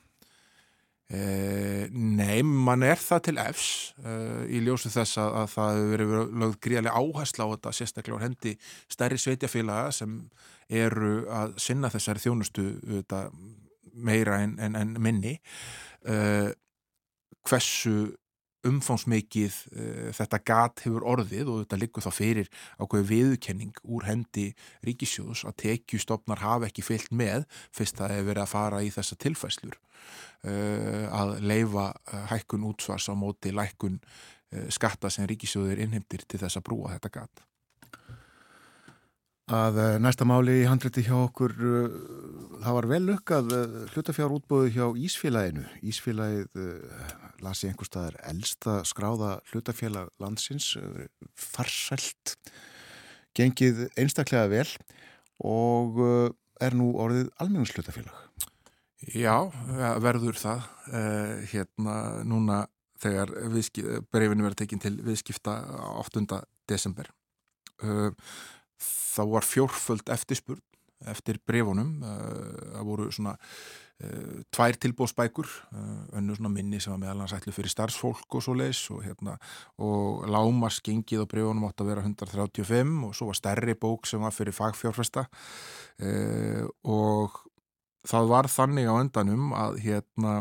Eh, 1.12 1.84
nei, 1.92 2.40
mann 2.42 2.82
er 2.82 2.96
það 2.96 3.20
til 3.26 3.34
efs 3.42 3.66
eh, 4.00 4.46
í 4.57 4.62
ljósu 4.64 4.88
þess 4.88 5.18
að, 5.20 5.34
að 5.42 5.50
það 5.52 5.74
hefur 5.76 5.90
verið 5.92 6.38
lögð 6.40 6.55
gríðarlega 6.64 7.02
áhersla 7.02 7.44
á 7.44 7.52
þetta 7.52 7.72
sérstaklega 7.76 8.16
á 8.16 8.24
hendi 8.24 8.55
stærri 8.88 9.18
sveitjafélaga 9.20 9.92
sem 9.92 10.14
eru 10.72 11.12
að 11.28 11.59
sinna 11.61 11.90
þessari 11.92 12.24
þjónustu 12.24 12.64
þetta, 12.88 13.20
meira 13.92 14.40
en, 14.46 14.57
en, 14.64 14.78
en 14.80 14.96
minni. 15.05 15.36
Eh, 16.09 16.50
hversu 17.44 18.14
umfánsmikið 18.68 19.56
uh, 19.76 20.10
þetta 20.16 20.42
gat 20.46 20.84
hefur 20.86 21.06
orðið 21.14 21.50
og 21.52 21.62
þetta 21.64 21.80
liggur 21.80 22.04
þá 22.04 22.12
fyrir 22.14 22.50
ákveðu 22.80 23.08
viðkenning 23.10 23.80
úr 23.84 24.08
hendi 24.08 24.50
ríkisjóðs 24.86 25.44
að 25.48 25.58
tekjustofnar 25.64 26.42
hafa 26.44 26.70
ekki 26.70 26.84
fyllt 26.86 27.12
með 27.14 27.48
fyrst 27.74 27.98
það 28.00 28.16
hefur 28.16 28.30
verið 28.32 28.44
að 28.46 28.54
fara 28.54 28.84
í 28.84 28.92
þessa 28.94 29.18
tilfæslur 29.24 29.80
uh, 30.44 31.06
að 31.14 31.34
leifa 31.44 31.88
uh, 31.94 32.22
hækkun 32.32 32.68
útsvars 32.70 33.08
á 33.10 33.14
móti 33.16 33.54
lækkun 33.54 33.98
uh, 34.00 34.68
skatta 34.72 35.10
sem 35.12 35.26
ríkisjóður 35.30 35.82
innheimtir 35.84 36.24
til 36.28 36.40
þess 36.42 36.60
að 36.60 36.66
brúa 36.70 36.94
þetta 36.96 37.12
gat. 37.18 37.44
að 39.44 39.78
eh, 39.82 39.94
næsta 40.00 40.24
máli 40.24 40.62
í 40.62 40.64
handriti 40.64 41.02
hjá 41.04 41.18
okkur 41.18 41.52
það 42.62 42.76
var 42.78 42.86
vel 42.88 43.00
lukkað 43.04 43.50
hlutafjárútbóðu 43.92 44.70
hjá 44.72 44.86
Ísfélaginu 44.96 45.66
Ísfélagið 45.84 46.62
las 47.43 47.62
ég 47.64 47.72
einhver 47.72 47.89
staðar 47.89 48.16
elsta 48.30 48.78
skráða 48.87 49.39
hlutafélag 49.51 50.11
landsins 50.22 50.74
uh, 50.78 51.05
farsælt 51.35 52.37
gengið 53.35 53.87
einstaklega 53.99 54.51
vel 54.53 54.68
og 55.45 56.01
uh, 56.03 56.28
er 56.62 56.76
nú 56.78 56.93
orðið 57.03 57.32
almennings 57.43 57.74
hlutafélag 57.74 58.20
Já, 59.12 59.51
verður 60.01 60.39
það 60.41 60.62
uh, 60.89 61.43
hérna 61.51 61.97
núna 62.24 62.62
þegar 63.03 63.35
breyfinu 64.14 64.47
verður 64.47 64.61
tekinn 64.62 64.80
til 64.80 64.95
viðskipta 65.05 65.59
8. 66.01 66.39
desember 66.70 67.11
þá 68.80 69.22
var 69.28 69.45
fjórföld 69.45 70.09
eftirspurn 70.14 70.62
eftir 71.11 71.37
brefunum 71.45 71.99
það 72.01 72.87
voru 72.87 73.11
svona 73.12 73.35
tvær 74.55 74.76
tilbóðsbækur 74.82 75.47
uh, 75.47 76.18
önnu 76.18 76.34
svona 76.34 76.51
minni 76.53 76.80
sem 76.82 76.92
var 76.92 77.01
meðalansætlu 77.05 77.55
fyrir 77.55 77.70
starfsfólk 77.70 78.34
og 78.34 78.42
svo 78.42 78.57
leis 78.59 78.82
og 78.90 79.05
hérna 79.07 79.36
og 79.78 80.26
lámars 80.26 80.80
gengið 80.84 81.22
á 81.22 81.30
brefunum 81.30 81.68
átt 81.68 81.84
að 81.84 81.92
vera 81.92 82.03
135 82.03 82.95
og 83.07 83.14
svo 83.14 83.30
var 83.30 83.38
stærri 83.38 83.76
bók 83.78 84.11
sem 84.11 84.24
var 84.24 84.34
fyrir 84.34 84.57
fagfjárfesta. 84.57 85.28
Uh, 86.03 86.66
og 86.82 87.38
það 88.05 88.32
var 88.34 88.51
þannig 88.51 88.90
á 88.90 88.95
endanum 88.99 89.55
að 89.57 89.78
hérna 89.86 90.34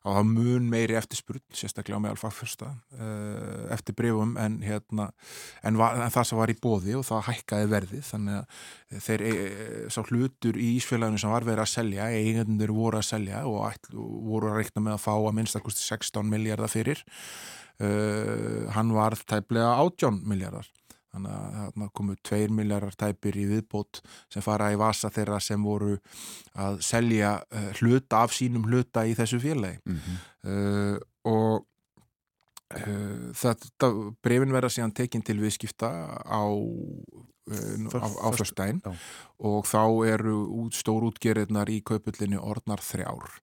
að 0.00 0.16
það 0.16 0.30
mun 0.30 0.68
meiri 0.72 0.96
eftirspurn 0.98 1.42
sérstaklega 1.56 2.00
með 2.02 2.14
alfagfjörsta 2.14 2.70
uh, 2.70 3.66
eftir 3.74 3.96
brefum 3.98 4.36
en, 4.40 4.58
hérna, 4.64 5.10
en, 5.66 5.78
var, 5.80 5.98
en 6.00 6.14
það 6.14 6.28
sem 6.30 6.40
var 6.40 6.52
í 6.52 6.58
bóði 6.62 6.96
og 6.98 7.06
það 7.08 7.26
hækkaði 7.30 7.70
verði 7.74 8.02
þannig 8.10 8.40
að 8.40 9.04
þeir 9.06 9.24
e, 9.28 9.34
sá 9.92 10.00
hlutur 10.02 10.58
í 10.58 10.72
Ísfélaginu 10.80 11.20
sem 11.22 11.32
var 11.32 11.46
verið 11.46 11.64
að 11.64 11.72
selja 11.74 12.08
eigindur 12.10 12.74
voru 12.74 12.98
að 12.98 13.08
selja 13.12 13.44
og 13.46 13.62
ætl, 13.68 13.94
voru 14.00 14.50
að 14.50 14.60
reikna 14.60 14.84
með 14.86 14.96
að 14.96 15.04
fá 15.04 15.12
að 15.14 15.36
minnstakosti 15.38 15.86
16 15.86 16.30
miljardar 16.30 16.72
fyrir 16.72 17.04
uh, 17.84 18.66
hann 18.74 18.92
var 18.96 19.18
tæplega 19.30 19.76
18 19.78 20.22
miljardar 20.26 20.68
þannig 21.10 21.86
að 21.86 21.88
komu 21.96 22.16
2 22.28 22.50
miljardar 22.54 22.96
tæpir 22.98 23.38
í 23.40 23.46
viðbót 23.50 24.02
sem 24.32 24.44
fara 24.44 24.70
í 24.74 24.78
vasa 24.80 25.10
þeirra 25.12 25.40
sem 25.42 25.62
voru 25.62 25.96
að 26.54 26.80
selja 26.86 27.36
uh, 27.42 27.70
hluta 27.80 28.22
af 28.24 28.36
sínum 28.36 28.68
hluta 28.68 29.06
í 29.06 29.16
þessu 29.18 29.40
félagi. 29.42 29.80
Mm 29.84 29.98
-hmm. 29.98 30.20
uh, 30.50 30.96
og 31.30 31.66
uh, 32.76 33.32
þetta 33.42 33.90
brefin 34.22 34.54
verða 34.54 34.70
síðan 34.76 34.94
tekinn 34.94 35.26
til 35.26 35.40
viðskipta 35.42 35.90
á 36.22 36.44
á, 37.50 38.08
á 38.22 38.28
fyrstæn 38.34 38.80
og 39.38 39.66
þá 39.66 39.82
eru 40.06 40.36
út, 40.62 40.76
stór 40.76 41.08
útgerðnar 41.08 41.70
í 41.72 41.80
kaupullinni 41.82 42.38
orðnar 42.38 42.82
þrjár 42.84 43.40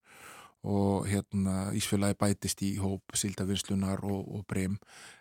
og 0.68 1.08
hérna 1.08 1.70
Ísfélagi 1.78 2.18
bætist 2.20 2.64
í 2.66 2.74
hóp 2.82 3.16
Sildavinslunar 3.16 4.02
og, 4.04 4.24
og 4.40 4.46
Breim 4.50 4.78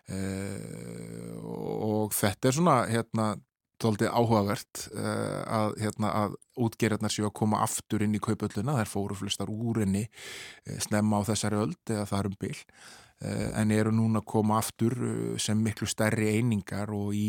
eh, 0.09 1.35
og 1.37 2.15
þetta 2.17 2.49
er 2.49 2.57
svona 2.57 2.77
hérna 2.89 3.35
tóltið 3.81 4.09
áhugavert 4.09 4.87
eh, 4.97 5.41
að, 5.45 5.75
hérna, 5.81 6.11
að 6.23 6.37
útgerðarnar 6.65 7.13
séu 7.13 7.27
að 7.27 7.35
koma 7.37 7.61
aftur 7.65 8.03
inn 8.05 8.15
í 8.17 8.21
kaupölluna, 8.23 8.79
þær 8.79 8.89
fóru 8.89 9.17
flustar 9.19 9.51
úr 9.53 9.83
henni 9.83 10.07
eh, 10.07 10.79
snemma 10.83 11.21
á 11.21 11.27
þessari 11.29 11.61
öld 11.61 11.93
eða 11.93 12.07
það 12.09 12.19
er 12.19 12.29
um 12.31 12.37
byl 12.41 12.55
eh, 12.57 13.49
en 13.61 13.75
eru 13.75 13.93
núna 13.93 14.23
að 14.23 14.29
koma 14.33 14.57
aftur 14.61 14.97
eh, 14.97 15.35
sem 15.41 15.61
miklu 15.61 15.89
stærri 15.89 16.31
einingar 16.39 16.93
og 16.95 17.13
í, 17.17 17.27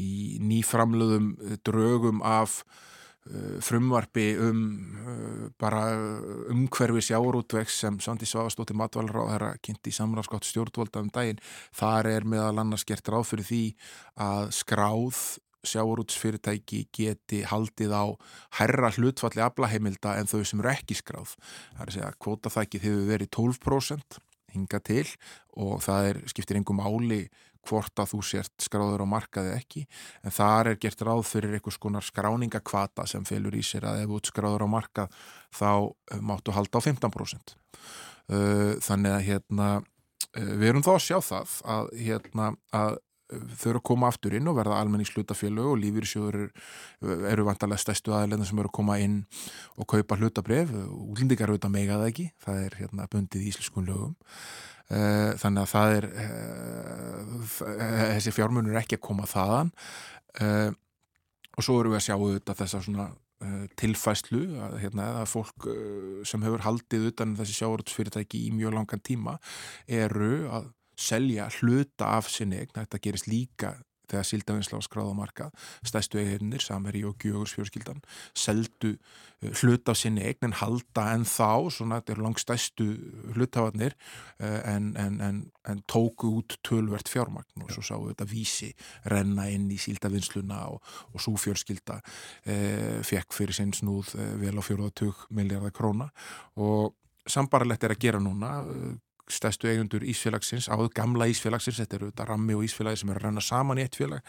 í 0.00 0.12
nýframluðum 0.42 1.34
drögum 1.66 2.24
af 2.26 2.64
frumvarfi 3.60 4.30
um 4.40 4.62
uh, 5.04 5.50
bara 5.60 5.82
umhverfi 6.50 7.02
sjáurútvegs 7.10 7.76
sem 7.82 7.98
Sandi 8.00 8.26
Svavastóttir 8.26 8.78
þeirra 8.80 9.52
kynnti 9.60 9.92
í 9.92 9.96
samráðskátt 9.96 10.48
stjórnvalda 10.48 11.04
um 11.04 11.12
daginn. 11.12 11.42
Þar 11.76 12.10
er 12.14 12.24
meðal 12.24 12.58
annars 12.64 12.86
gert 12.88 13.08
ráð 13.08 13.28
fyrir 13.32 13.48
því 13.50 13.62
að 14.16 14.50
skráð 14.56 15.20
sjáurútsfyrirtæki 15.66 16.86
geti 16.96 17.42
haldið 17.44 17.92
á 17.92 18.04
herra 18.56 18.90
hlutfalli 18.94 19.42
aflaheimilda 19.44 20.16
en 20.16 20.30
þau 20.30 20.40
sem 20.40 20.62
eru 20.62 20.72
ekki 20.72 20.96
skráð. 20.96 21.36
Það 21.76 21.84
er 21.84 21.90
að 21.90 21.96
segja 21.96 22.08
að 22.08 22.18
kvótaþækið 22.24 22.86
hefur 22.88 23.06
verið 23.10 23.32
12% 23.36 24.20
hinga 24.54 24.80
til 24.82 25.06
og 25.60 25.80
það 25.84 26.08
er, 26.10 26.20
skiptir 26.32 26.58
engum 26.58 26.82
áli 26.82 27.22
hvort 27.68 28.02
að 28.02 28.14
þú 28.14 28.22
sért 28.24 28.64
skráður 28.64 29.04
á 29.04 29.12
markaði 29.12 29.52
ekki 29.56 29.84
en 30.24 30.34
þar 30.34 30.72
er 30.72 30.80
gert 30.80 31.04
ráð 31.06 31.24
fyrir 31.28 31.56
einhvers 31.58 31.78
konar 31.80 32.06
skráningakvata 32.06 33.06
sem 33.10 33.26
fylgur 33.28 33.58
í 33.58 33.64
sér 33.66 33.88
að 33.90 34.04
ef 34.04 34.12
þú 34.14 34.20
skráður 34.30 34.66
á 34.66 34.68
markað 34.70 35.20
þá 35.56 35.70
uh, 35.70 36.20
máttu 36.24 36.54
halda 36.56 36.80
á 36.80 36.86
15% 36.88 37.54
uh, 37.54 38.74
þannig 38.80 39.16
að 39.16 39.26
hérna 39.28 39.68
uh, 39.80 40.52
við 40.56 40.68
erum 40.72 40.86
þá 40.86 40.92
að 40.96 41.06
sjá 41.08 41.18
það 41.28 41.56
að 41.76 41.94
hérna 42.00 42.50
að 42.76 42.98
þau 43.30 43.68
eru 43.70 43.80
að 43.80 43.86
koma 43.86 44.08
aftur 44.10 44.34
inn 44.36 44.48
og 44.50 44.56
verða 44.58 44.80
almenningshlutafélög 44.82 45.70
og 45.72 45.78
lífyrsjóður 45.84 46.38
eru, 46.40 47.46
vantarlega 47.46 47.82
stæstu 47.82 48.14
aðeins 48.16 48.50
sem 48.50 48.58
eru 48.60 48.70
að 48.70 48.76
koma 48.80 48.98
inn 49.02 49.22
og 49.76 49.88
kaupa 49.90 50.18
hlutabref, 50.18 50.72
útlendingar 50.72 51.52
auðvitað 51.52 51.74
megaða 51.76 52.10
ekki, 52.10 52.26
það 52.42 52.60
er 52.66 52.76
hérna 52.80 53.08
bundið 53.12 53.46
í 53.46 53.50
íslenskun 53.52 53.88
lögum. 53.90 54.14
Þannig 54.90 55.62
að 55.62 55.70
það 55.70 55.96
er 55.96 56.06
þessi 58.16 58.34
fjármunur 58.34 58.74
er 58.74 58.82
ekki 58.82 58.98
að 58.98 59.06
koma 59.06 59.28
þaðan. 59.30 59.70
Og 61.54 61.66
svo 61.66 61.78
eru 61.78 61.92
við 61.92 62.00
að 62.00 62.06
sjá 62.08 62.16
auðvitað 62.16 62.62
þessa 62.64 62.82
svona 62.86 63.10
tilfæslu 63.80 64.42
að, 64.60 64.74
hérna, 64.82 65.06
að 65.22 65.30
fólk 65.30 65.68
sem 66.28 66.42
hefur 66.44 66.66
haldið 66.66 67.06
utan 67.08 67.32
þessi 67.38 67.54
sjávarútsfyrirtæki 67.56 68.42
í 68.48 68.50
mjög 68.52 68.74
langan 68.76 69.00
tíma 69.06 69.38
eru 69.88 70.34
að 70.52 70.68
selja 71.00 71.48
hluta 71.60 72.16
af 72.18 72.28
sinni 72.32 72.60
eign, 72.60 72.74
þetta 72.76 73.00
gerist 73.02 73.30
líka 73.30 73.76
þegar 74.10 74.26
Sildavinsla 74.26 74.80
á 74.80 74.82
skráðamarkað, 74.84 75.66
stæstu 75.86 76.20
eiginnir, 76.20 76.62
Samheri 76.64 77.02
og 77.06 77.18
Gjögurs 77.22 77.54
fjörskildan, 77.56 78.00
seldu 78.36 78.94
hlut 79.62 79.88
af 79.88 79.98
sinni 79.98 80.24
eign 80.26 80.50
en 80.50 80.56
halda 80.60 81.06
en 81.14 81.26
þá, 81.28 81.70
svona 81.72 82.00
þetta 82.00 82.14
eru 82.14 82.26
langt 82.26 82.42
stæstu 82.42 82.88
hlutafarnir 83.36 83.96
en, 84.40 84.90
en, 85.00 85.18
en, 85.24 85.42
en 85.68 85.82
tóku 85.90 86.34
út 86.40 86.58
tölvert 86.66 87.10
fjármagn 87.10 87.64
og 87.64 87.72
svo 87.74 87.84
sáu 87.86 88.08
þetta 88.10 88.28
vísi 88.30 88.72
renna 89.12 89.48
inn 89.52 89.68
í 89.72 89.78
Sildavinsluna 89.80 90.62
og, 90.74 90.80
og 91.14 91.22
svo 91.22 91.36
fjörskilda 91.40 92.00
eh, 92.44 92.98
fekk 93.06 93.36
fyrir 93.36 93.56
sinn 93.56 93.74
snúð 93.76 94.16
eh, 94.18 94.34
vel 94.42 94.58
á 94.58 94.62
40 94.64 95.28
miljardar 95.36 95.74
króna. 95.76 96.10
Og 96.60 96.96
sambarlegt 97.30 97.84
er 97.86 97.94
að 97.94 98.02
gera 98.02 98.20
núna 98.22 98.58
stæstu 99.32 99.68
eigundur 99.70 100.04
Ísfélagsins, 100.06 100.68
áður 100.70 100.92
gamla 100.94 101.28
Ísfélagsins, 101.30 101.80
þetta 101.82 101.98
eru 101.98 102.08
þetta 102.10 102.28
rammi 102.28 102.56
og 102.56 102.64
Ísfélagi 102.66 103.00
sem 103.00 103.10
eru 103.12 103.20
að 103.20 103.26
renna 103.26 103.44
saman 103.44 103.80
í 103.80 103.84
eitt 103.86 103.98
félag, 103.98 104.24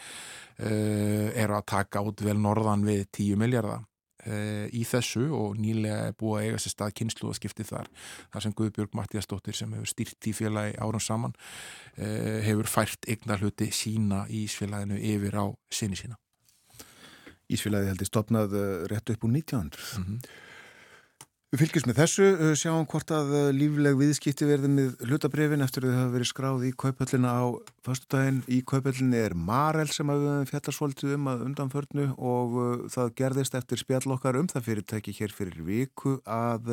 uh, 0.58 1.28
eru 1.44 1.56
að 1.58 1.66
taka 1.74 2.02
út 2.06 2.22
vel 2.24 2.38
norðan 2.40 2.84
við 2.86 3.04
10 3.18 3.40
miljardar 3.40 3.82
uh, 3.82 4.66
í 4.72 4.84
þessu 4.88 5.26
og 5.36 5.58
nýlega 5.60 6.10
er 6.10 6.16
búið 6.18 6.38
að 6.38 6.46
eiga 6.46 6.62
sér 6.64 6.76
stað 6.76 6.94
kynslu 7.00 7.30
og 7.30 7.38
skipti 7.38 7.66
þar, 7.68 7.90
þar 8.34 8.46
sem 8.46 8.56
Guðbjörg 8.60 8.96
Mattíastóttir 8.98 9.58
sem 9.58 9.74
hefur 9.76 9.92
styrt 9.92 10.30
í 10.30 10.36
félagi 10.36 10.78
árum 10.82 11.02
saman, 11.02 11.36
uh, 11.98 12.38
hefur 12.46 12.70
fært 12.70 13.10
eignar 13.10 13.42
hluti 13.42 13.72
sína 13.74 14.24
í 14.28 14.46
Ísfélaginu 14.46 15.00
yfir 15.00 15.38
á 15.38 15.44
sinni 15.72 15.98
sína. 15.98 16.18
Ísfélagi 17.52 17.90
heldur 17.90 18.08
stopnað 18.08 18.56
rétt 18.88 19.12
upp 19.12 19.26
úr 19.26 19.34
1900. 19.34 19.98
Mm 19.98 20.04
-hmm. 20.06 20.50
Við 21.52 21.66
fylgjumst 21.66 21.88
með 21.90 21.98
þessu, 22.00 22.26
sjáum 22.56 22.86
hvort 22.88 23.10
að 23.12 23.32
lífleg 23.52 23.98
viðskipti 24.00 24.46
verði 24.48 24.70
með 24.72 25.02
hlutabrefin 25.04 25.60
eftir 25.60 25.84
að 25.84 25.90
það 25.90 25.98
hafa 26.00 26.12
verið 26.14 26.28
skráð 26.30 26.62
í 26.64 26.70
kaupöllina 26.80 27.32
á 27.36 27.44
fastudaginn. 27.84 28.38
Í 28.48 28.62
kaupöllinni 28.64 29.20
er 29.20 29.36
Marel 29.36 29.90
sem 29.92 30.08
hafði 30.08 30.48
fjallarsvoltið 30.48 31.12
um 31.18 31.28
að 31.28 31.44
undanförnu 31.50 32.06
og 32.16 32.56
það 32.94 33.12
gerðist 33.20 33.58
eftir 33.60 33.82
spjallokkar 33.82 34.40
um 34.40 34.48
það 34.48 34.66
fyrirtæki 34.70 35.12
hér 35.18 35.36
fyrir 35.36 35.60
viku 35.68 36.16
að 36.24 36.72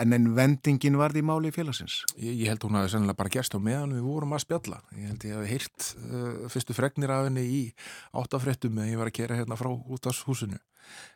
en 0.00 0.16
en 0.16 0.32
vendingin 0.36 0.96
varði 0.96 1.20
í 1.20 1.26
máli 1.28 1.52
félagsins. 1.52 2.00
Ég, 2.16 2.32
ég 2.40 2.52
held 2.52 2.64
hún 2.64 2.80
að 2.80 2.86
það 2.86 2.92
sennilega 2.94 3.20
bara 3.20 3.34
gerst 3.36 3.56
á 3.56 3.60
meðan 3.60 3.96
við 3.96 4.06
vorum 4.08 4.36
að 4.36 4.44
spjalla. 4.46 4.80
Ég 4.96 5.12
held 5.12 5.26
ég 5.28 5.36
að 5.36 5.48
heilt 5.52 5.88
uh, 6.00 6.48
fyrstu 6.52 6.76
fregnir 6.76 7.12
af 7.12 7.28
henni 7.28 7.44
í 7.44 7.62
áttafréttum 8.16 8.80
eða 8.80 8.92
ég 8.94 9.02
var 9.04 9.12
að 9.12 9.18
kera 9.20 9.40
hérna 9.40 9.60
frá 9.60 9.68
út 9.68 10.08
af 10.08 10.24
húsinu. 10.24 10.60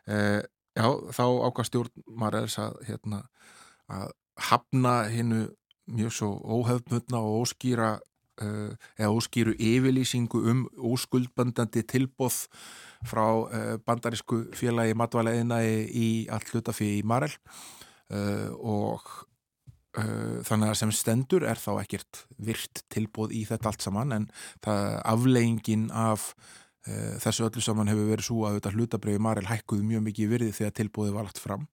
Uh, 0.05 0.45
Já, 0.75 0.87
þá 1.15 1.25
ákvað 1.47 1.69
stjórn 1.69 2.05
Marels 2.19 2.57
að, 2.59 2.75
hérna, 2.89 3.21
að 3.87 4.09
hafna 4.49 4.95
hinnu 5.07 5.45
mjög 5.95 6.15
svo 6.17 6.31
óhefnmutna 6.57 7.21
og 7.21 7.45
óskýra 7.45 7.93
uh, 8.43 8.73
eða 8.97 9.13
óskýru 9.13 9.53
yfirlýsingu 9.55 10.41
um 10.51 10.65
óskuldbandandi 10.75 11.85
tilbóð 11.87 12.41
frá 13.07 13.23
uh, 13.27 13.77
bandarísku 13.85 14.45
félagi 14.57 14.97
matvæleina 14.97 15.61
í 15.63 16.25
all 16.33 16.43
hlutafí 16.51 16.97
í 16.97 17.05
Marel 17.07 17.31
uh, 18.11 18.51
og 18.59 19.05
uh, 19.99 20.41
þannig 20.47 20.73
að 20.73 20.79
sem 20.81 20.93
stendur 20.95 21.47
er 21.47 21.61
þá 21.61 21.71
ekkert 21.85 22.25
virt 22.35 22.83
tilbóð 22.91 23.35
í 23.37 23.45
þetta 23.47 23.71
allt 23.71 23.85
saman 23.85 24.15
en 24.19 24.29
það 24.65 24.99
afleggingin 25.13 25.89
af 25.93 26.33
þessu 26.85 27.47
öllu 27.47 27.63
saman 27.65 27.89
hefur 27.89 28.11
verið 28.11 28.27
svo 28.27 28.43
að 28.45 28.59
þetta 28.59 28.73
hlutabriði 28.75 29.21
Marel 29.25 29.47
hækkuðu 29.49 29.87
mjög 29.89 30.03
mikið 30.05 30.31
virði 30.35 30.51
þegar 30.53 30.75
tilbóði 30.79 31.15
var 31.15 31.25
lagt 31.25 31.41
fram. 31.41 31.65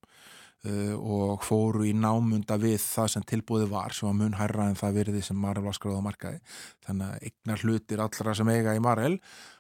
Uh, 0.63 0.95
og 0.95 1.41
fóru 1.43 1.83
í 1.89 1.91
námunda 1.91 2.55
við 2.63 2.77
það 2.79 3.09
sem 3.11 3.23
tilbóði 3.27 3.65
var 3.67 3.97
sem 3.97 4.07
var 4.07 4.15
mun 4.15 4.37
hærra 4.39 4.69
en 4.71 4.77
það 4.79 4.99
virði 5.01 5.23
sem 5.27 5.41
Marel 5.43 5.65
var 5.65 5.75
skráð 5.75 5.97
á 5.99 6.07
markaði. 6.07 6.39
Þannig 6.87 7.09
að 7.09 7.25
eignar 7.27 7.65
hlutir 7.67 8.03
allra 8.05 8.35
sem 8.39 8.51
eiga 8.53 8.75
í 8.79 8.83
Marel 8.85 9.17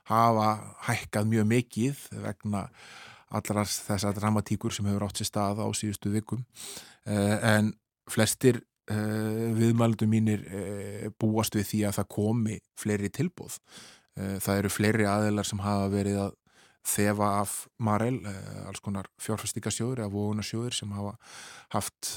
hafa 0.06 0.46
hækkað 0.86 1.32
mjög 1.32 1.48
mikið 1.50 2.04
vegna 2.22 2.60
allra 3.34 3.64
þessar 3.66 4.14
dramatíkur 4.14 4.76
sem 4.76 4.86
hefur 4.86 5.08
átt 5.08 5.18
sér 5.18 5.30
stað 5.32 5.64
á 5.66 5.68
síðustu 5.74 6.12
vikum. 6.14 6.44
Uh, 7.02 7.34
en 7.50 7.74
flestir 8.10 8.62
viðmældu 8.92 10.08
mínir 10.10 10.42
búast 11.22 11.54
við 11.54 11.68
því 11.68 11.78
að 11.86 11.94
það 12.00 12.08
komi 12.12 12.56
fleiri 12.76 13.10
tilbúð. 13.14 13.54
Það 14.16 14.58
eru 14.58 14.70
fleiri 14.72 15.08
aðeilar 15.08 15.48
sem 15.48 15.60
hafa 15.64 15.88
verið 15.92 16.18
að 16.26 16.38
þefa 16.92 17.28
af 17.38 17.52
Marel, 17.78 18.18
alls 18.66 18.82
konar 18.82 19.06
fjárfæstikasjóður 19.22 20.02
eða 20.02 20.12
vógunasjóður 20.12 20.74
sem 20.74 20.90
hafa 20.96 21.14
haft 21.76 22.16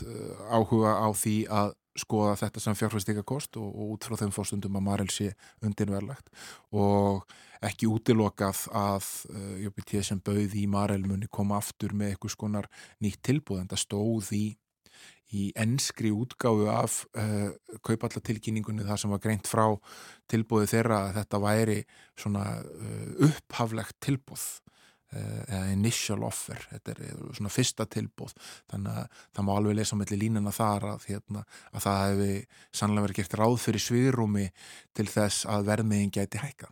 áhuga 0.49 0.95
á 0.97 1.07
því 1.13 1.35
að 1.53 1.75
skoða 1.95 2.35
þetta 2.39 2.61
sem 2.63 2.75
fjárfæstikakost 2.75 3.57
og, 3.61 3.67
og 3.71 3.93
út 3.95 4.07
frá 4.07 4.17
þeim 4.19 4.33
fórstundum 4.35 4.75
að 4.79 4.85
Marel 4.89 5.11
sé 5.13 5.29
undirverlegt 5.63 6.27
og 6.75 7.23
ekki 7.65 7.87
útilokað 7.87 8.65
að 8.75 9.07
JBT 9.63 10.03
sem 10.03 10.19
bauð 10.19 10.57
í 10.59 10.65
Marel 10.71 11.05
muni 11.07 11.29
koma 11.31 11.59
aftur 11.61 11.95
með 11.95 12.13
eitthvað 12.15 12.35
skonar 12.35 12.69
nýtt 13.03 13.21
tilbúð 13.25 13.63
en 13.63 13.71
það 13.71 13.83
stóð 13.85 14.33
í 14.35 14.45
í 15.35 15.45
enskri 15.59 16.11
útgáfu 16.15 16.67
af 16.71 17.01
uh, 17.19 17.49
kaupallatilkynningunni 17.85 18.85
þar 18.87 19.01
sem 19.01 19.13
var 19.13 19.23
greint 19.23 19.49
frá 19.49 19.65
tilbúið 20.31 20.71
þeirra 20.73 21.01
að 21.07 21.17
þetta 21.19 21.41
væri 21.43 21.79
svona 22.19 22.45
uh, 22.61 23.09
upphaflegt 23.27 23.97
tilbúð 24.05 24.45
uh, 24.45 25.41
eða 25.49 25.65
initial 25.73 26.21
offer 26.27 26.63
þetta 26.71 26.95
er 26.95 27.03
svona 27.37 27.53
fyrsta 27.53 27.87
tilbúð 27.97 28.35
þannig 28.71 29.01
að 29.01 29.19
það 29.25 29.47
má 29.49 29.53
alveg 29.57 29.79
lesa 29.81 29.99
mellir 29.99 30.21
línuna 30.23 30.55
þar 30.55 30.89
að, 30.93 31.09
hérna, 31.11 31.45
að 31.71 31.85
það 31.87 32.01
hefði 32.05 32.31
sannlega 32.81 33.07
verið 33.07 33.21
gert 33.21 33.37
ráð 33.41 33.59
fyrir 33.65 33.85
sviðrúmi 33.89 34.47
til 34.95 35.07
þess 35.11 35.49
að 35.51 35.69
verðmiðin 35.71 36.15
gæti 36.15 36.43
hækka 36.43 36.71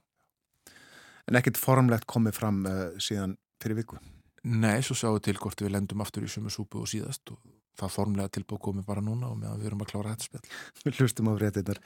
En 1.23 1.37
ekkert 1.39 1.55
formlegt 1.55 2.03
komið 2.03 2.33
fram 2.35 2.57
síðan 2.99 3.37
fyrir 3.63 3.77
viku? 3.77 3.95
Nei, 4.43 4.81
svo 4.83 4.95
sjáum 4.99 5.15
við 5.15 5.29
til 5.29 5.37
hvort 5.39 5.61
við 5.63 5.71
lendum 5.71 6.03
aftur 6.03 6.25
í 6.27 6.31
sumu 6.31 6.51
súpu 6.51 6.81
og 6.83 6.89
síðast 6.91 7.31
og 7.31 7.39
það 7.79 7.93
formlega 7.95 8.33
tilbúið 8.37 8.61
komið 8.67 8.85
bara 8.87 9.03
núna 9.03 9.29
og 9.31 9.39
meðan 9.39 9.61
við 9.61 9.69
erum 9.71 9.83
að 9.85 9.93
klára 9.93 10.13
þetta 10.13 10.27
spil. 10.29 10.41
Við 10.83 10.99
hlustum 10.99 11.29
á 11.29 11.33
fréttinnar. 11.37 11.79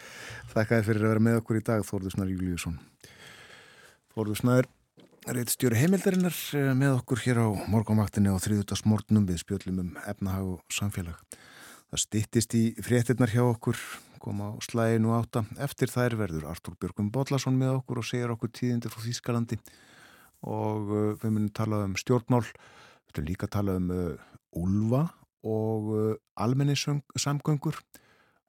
Þakka 0.54 0.80
þér 0.80 0.88
fyrir 0.90 1.06
að 1.06 1.14
vera 1.14 1.26
með 1.28 1.40
okkur 1.42 1.60
í 1.60 1.64
dag, 1.70 1.86
Þórður 1.88 2.16
Snær 2.16 2.34
Júliusson. 2.34 2.80
Þórður 4.16 4.42
Snær 4.42 4.70
reitt 5.28 5.52
stjóri 5.52 5.80
heimildarinnar 5.82 6.36
með 6.80 6.98
okkur 7.02 7.22
hér 7.26 7.42
á 7.44 7.48
morgunvaktinni 7.72 8.32
á 8.32 8.40
þriðutags 8.40 8.86
morgunum 8.88 9.26
við 9.28 9.42
spjöllum 9.42 9.82
um 9.84 9.90
efnahag 10.08 10.54
og 10.56 10.76
samfélag. 10.76 11.20
Það 11.92 12.04
stittist 12.04 12.56
í 12.56 12.64
fréttinnar 12.84 13.32
hjá 13.32 13.44
okkur, 13.44 13.80
kom 14.24 14.40
á 14.44 14.50
slæginu 14.64 15.14
átta. 15.16 15.44
Eftir 15.64 15.92
þær 15.92 16.18
verður 16.20 16.48
Artúr 16.52 16.76
Björgum 16.80 17.12
Bodlason 17.12 17.60
með 17.60 17.78
okkur 17.82 18.02
og 18.02 18.08
segir 18.08 18.34
okkur 18.34 18.52
tíðindir 18.56 18.92
frá 18.92 19.04
Þýskalandi 19.04 19.60
og 20.48 20.92
við 21.22 21.30
munum 21.32 21.52
tala 21.56 21.84
um 21.88 21.96
stjórnmál, 21.98 22.44
við 22.46 23.14
ætlum 23.14 23.30
líka 23.32 23.48
að 23.48 23.56
tala 23.56 23.78
um 23.80 23.88
uh, 23.92 24.28
Ulfa 24.58 25.08
og 25.44 25.90
uh, 25.94 26.16
almennissamgöngur 26.36 27.78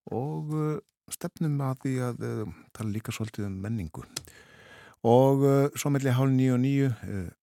og 0.07 0.53
uh, 0.55 0.78
stefnum 1.12 1.61
að 1.64 1.84
því 1.84 1.95
að 2.09 2.26
uh, 2.26 2.53
tala 2.76 2.95
líka 2.95 3.12
svolítið 3.12 3.49
um 3.49 3.59
menningu. 3.64 4.05
Og 5.07 5.45
svo 5.78 5.93
melli 5.95 6.11
hálf 6.11 6.32
nýju 6.34 6.55
og 6.57 6.59
nýju 6.59 6.89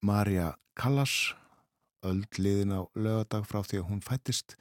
Marja 0.03 0.49
Callas 0.75 1.31
öll 2.03 2.25
liðin 2.35 2.75
á 2.75 2.83
lögadag 2.99 3.47
frá 3.47 3.61
því 3.63 3.79
að 3.79 3.87
hún 3.93 4.01
fættist 4.03 4.57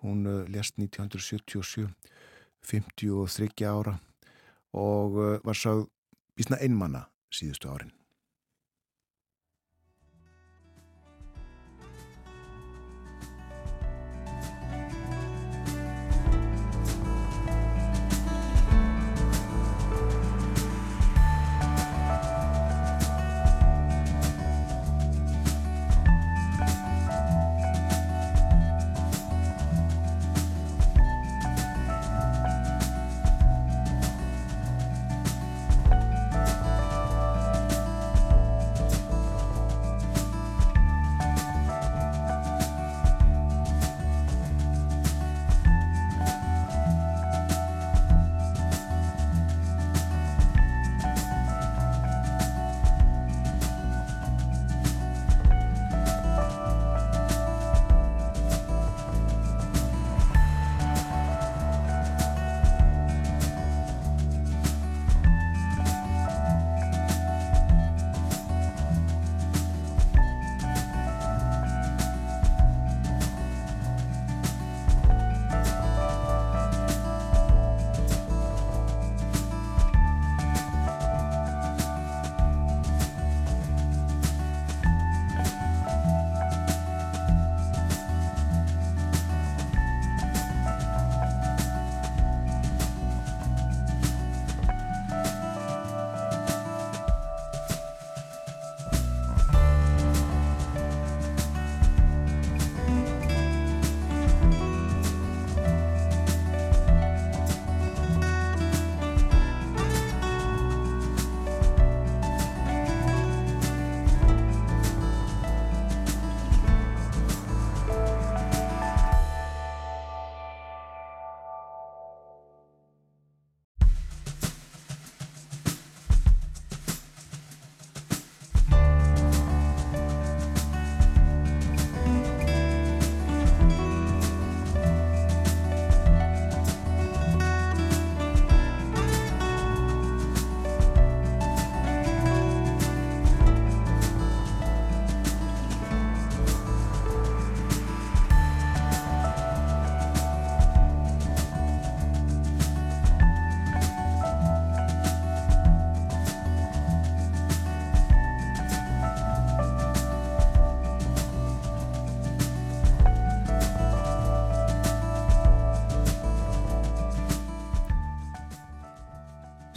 hún 0.00 0.24
lest 0.48 0.80
1977 0.80 1.92
53 2.64 3.68
ára 3.68 3.98
og 4.72 5.20
var 5.44 5.60
sáð 5.60 5.84
bísna 6.32 6.56
einmanna 6.64 7.04
síðustu 7.28 7.68
árin 7.68 7.92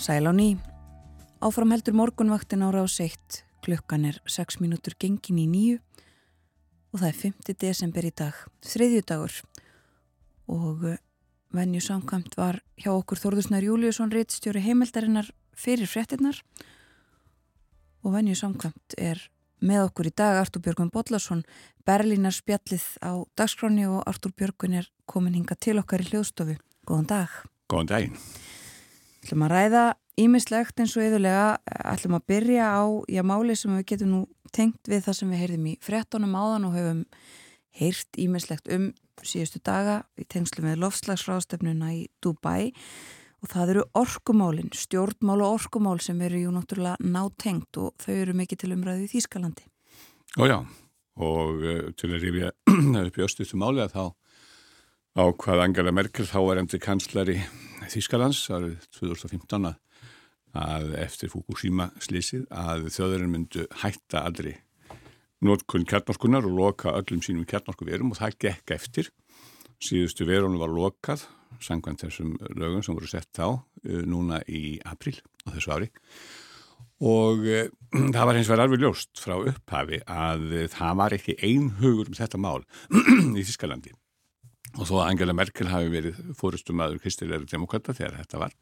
Sæl 0.06 0.30
á 0.30 0.34
ný. 0.38 0.54
Áfram 1.42 1.72
heldur 1.74 1.98
morgunvaktin 1.98 2.62
ára 2.62 2.86
á 2.86 2.88
seitt. 2.88 3.42
Klukkan 3.66 4.06
er 4.06 4.22
6 4.30 4.62
mínútur 4.62 4.94
gengin 5.02 5.42
í 5.42 5.48
nýju 5.50 5.78
og 6.94 7.02
það 7.02 7.10
er 7.10 7.18
5. 7.42 7.56
desember 7.58 8.06
í 8.06 8.12
dag, 8.14 8.36
þriðjudagur. 8.62 9.34
Og 10.54 10.86
eh, 10.92 11.02
venju 11.58 11.82
samkvæmt 11.82 12.38
var 12.38 12.62
hjá 12.78 12.92
okkur 12.94 13.18
Þórðusnar 13.18 13.66
Júliusson 13.66 14.14
réttstjóri 14.14 14.62
heimildarinnar 14.62 15.32
fyrir 15.58 15.90
fréttinnar 15.90 16.38
og 18.06 18.14
venju 18.14 18.38
samkvæmt 18.38 19.00
er 19.02 19.24
með 19.58 19.88
okkur 19.88 20.12
í 20.12 20.14
dag 20.14 20.38
Artur 20.44 20.62
Björgun 20.62 20.94
Bodlason 20.94 21.42
Berlínar 21.82 22.38
spjallið 22.38 22.86
á 23.02 23.26
dagskráni 23.34 23.90
og 23.90 24.06
Artur 24.06 24.38
Björgun 24.38 24.78
er 24.84 24.92
komin 25.10 25.34
hinga 25.34 25.58
til 25.58 25.80
okkar 25.82 26.06
í 26.06 26.12
hljóðstofu. 26.14 26.60
Góðan 26.86 27.10
dag. 27.10 27.42
Góðan 27.74 27.90
daginn. 27.90 28.22
Ætlum 29.26 29.46
að 29.48 29.56
ræða 29.56 29.86
ímislegt 30.22 30.80
eins 30.80 30.94
og 30.96 31.04
yðurlega 31.04 31.48
ætlum 31.92 32.20
að 32.20 32.28
byrja 32.32 32.68
á 32.72 32.84
já, 33.12 33.22
máli 33.26 33.56
sem 33.58 33.74
við 33.76 33.88
getum 33.92 34.14
nú 34.14 34.22
tengt 34.56 34.88
við 34.88 35.04
það 35.08 35.18
sem 35.18 35.34
við 35.34 35.42
heyrðum 35.44 35.68
í 35.72 35.76
frettunum 35.84 36.38
áðan 36.38 36.70
og 36.70 36.78
höfum 36.78 37.02
heyrt 37.76 38.22
ímislegt 38.22 38.72
um 38.72 38.94
síðustu 39.26 39.60
daga 39.66 40.04
í 40.20 40.26
tengslu 40.30 40.64
með 40.64 40.82
lofslagsráðstefnuna 40.84 41.92
í 41.96 42.02
Dubai 42.24 42.72
og 43.44 43.52
það 43.52 43.72
eru 43.76 43.84
orkumálin, 44.00 44.72
stjórnmál 44.74 45.42
og 45.44 45.60
orkumál 45.60 46.00
sem 46.04 46.22
eru 46.26 46.46
jú 46.46 46.54
náttúrulega 46.56 46.98
nátengt 47.04 47.80
og 47.82 47.94
þau 48.02 48.14
eru 48.16 48.36
mikið 48.38 48.62
til 48.62 48.72
umræðu 48.76 49.06
í 49.06 49.12
Þýskalandi. 49.12 49.68
Ójá, 50.42 50.58
og 51.22 51.62
uh, 51.62 51.82
til 52.00 52.12
að 52.12 52.26
rifja 52.26 52.54
upp 53.08 53.20
í 53.20 53.26
östustu 53.26 53.60
máli 53.60 53.84
að 53.84 53.96
þá 53.96 54.06
á 55.16 55.24
hvað 55.32 55.64
Angela 55.64 55.94
Merkel 55.96 56.28
þá 56.28 56.40
er 56.42 56.64
endi 56.64 56.82
kanslari 56.82 57.38
Þýskalands 57.92 58.44
árið 58.54 58.78
2015 58.98 59.70
að, 59.70 60.92
eftir 61.02 61.32
Fukushima 61.32 61.90
slísið 62.04 62.46
að 62.54 62.90
þjóðurinn 62.96 63.34
myndu 63.34 63.66
hætta 63.82 64.24
aldrei 64.26 64.56
notkunn 65.46 65.86
kjarnorkunar 65.88 66.48
og 66.48 66.56
loka 66.58 66.94
öllum 66.96 67.22
sínum 67.26 67.48
kjarnorkuverum 67.50 68.14
og 68.14 68.22
það 68.22 68.38
gekk 68.48 68.76
eftir. 68.78 69.12
Síðustu 69.84 70.26
verunum 70.28 70.62
var 70.64 70.72
lokað 70.72 71.26
sangvænt 71.64 72.04
þessum 72.06 72.36
lögum 72.56 72.84
sem 72.84 72.96
voru 72.96 73.10
sett 73.10 73.40
á 73.40 73.50
uh, 73.52 74.02
núna 74.08 74.42
í 74.48 74.80
april 74.88 75.18
á 75.48 75.56
þessu 75.56 75.76
ári 75.76 75.92
og 77.04 77.44
uh, 77.44 77.68
það 78.16 78.26
var 78.30 78.40
hins 78.40 78.50
vegar 78.52 78.66
alveg 78.66 78.84
ljóst 78.84 79.22
frá 79.22 79.36
upphafi 79.38 80.02
að 80.04 80.48
uh, 80.52 80.66
það 80.72 80.98
var 81.02 81.18
ekki 81.18 81.38
einhugur 81.44 82.12
um 82.12 82.18
þetta 82.18 82.42
mál 82.42 82.66
í 83.40 83.44
Þískalandi 83.44 83.96
og 84.76 84.88
þó 84.88 84.96
að 85.00 85.08
Angela 85.10 85.36
Merkel 85.36 85.70
hafi 85.72 85.92
verið 85.92 86.20
fórustum 86.38 86.82
aður 86.84 87.02
kristilegri 87.04 87.48
demokrata 87.50 87.96
þegar 87.96 88.20
þetta 88.22 88.42
var 88.42 88.56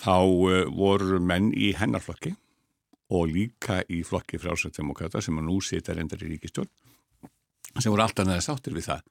þá 0.00 0.16
uh, 0.16 0.64
voru 0.72 1.20
menn 1.20 1.52
í 1.54 1.72
hennarflokki 1.76 2.34
og 3.16 3.30
líka 3.30 3.82
í 3.92 4.02
flokki 4.06 4.40
frásættdemokrata 4.42 5.22
sem 5.22 5.36
nú 5.44 5.60
sita 5.62 5.94
reyndar 5.94 6.24
í 6.24 6.32
ríkistjórn 6.32 6.70
sem 7.76 7.92
voru 7.92 8.06
alltaf 8.06 8.26
neða 8.26 8.44
sáttir 8.44 8.76
við 8.76 8.88
það 8.88 9.04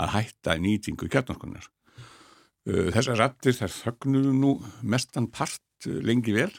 að 0.00 0.12
hætta 0.14 0.56
nýtingu 0.58 1.08
kjarnorkunar. 1.12 1.66
Uh, 2.66 2.88
þessar 2.94 3.20
rattir 3.20 3.56
þær 3.56 3.76
þögnuðu 3.76 4.34
nú 4.36 4.56
mestan 4.82 5.30
part 5.32 5.88
uh, 5.88 6.00
lengi 6.04 6.34
vel 6.36 6.50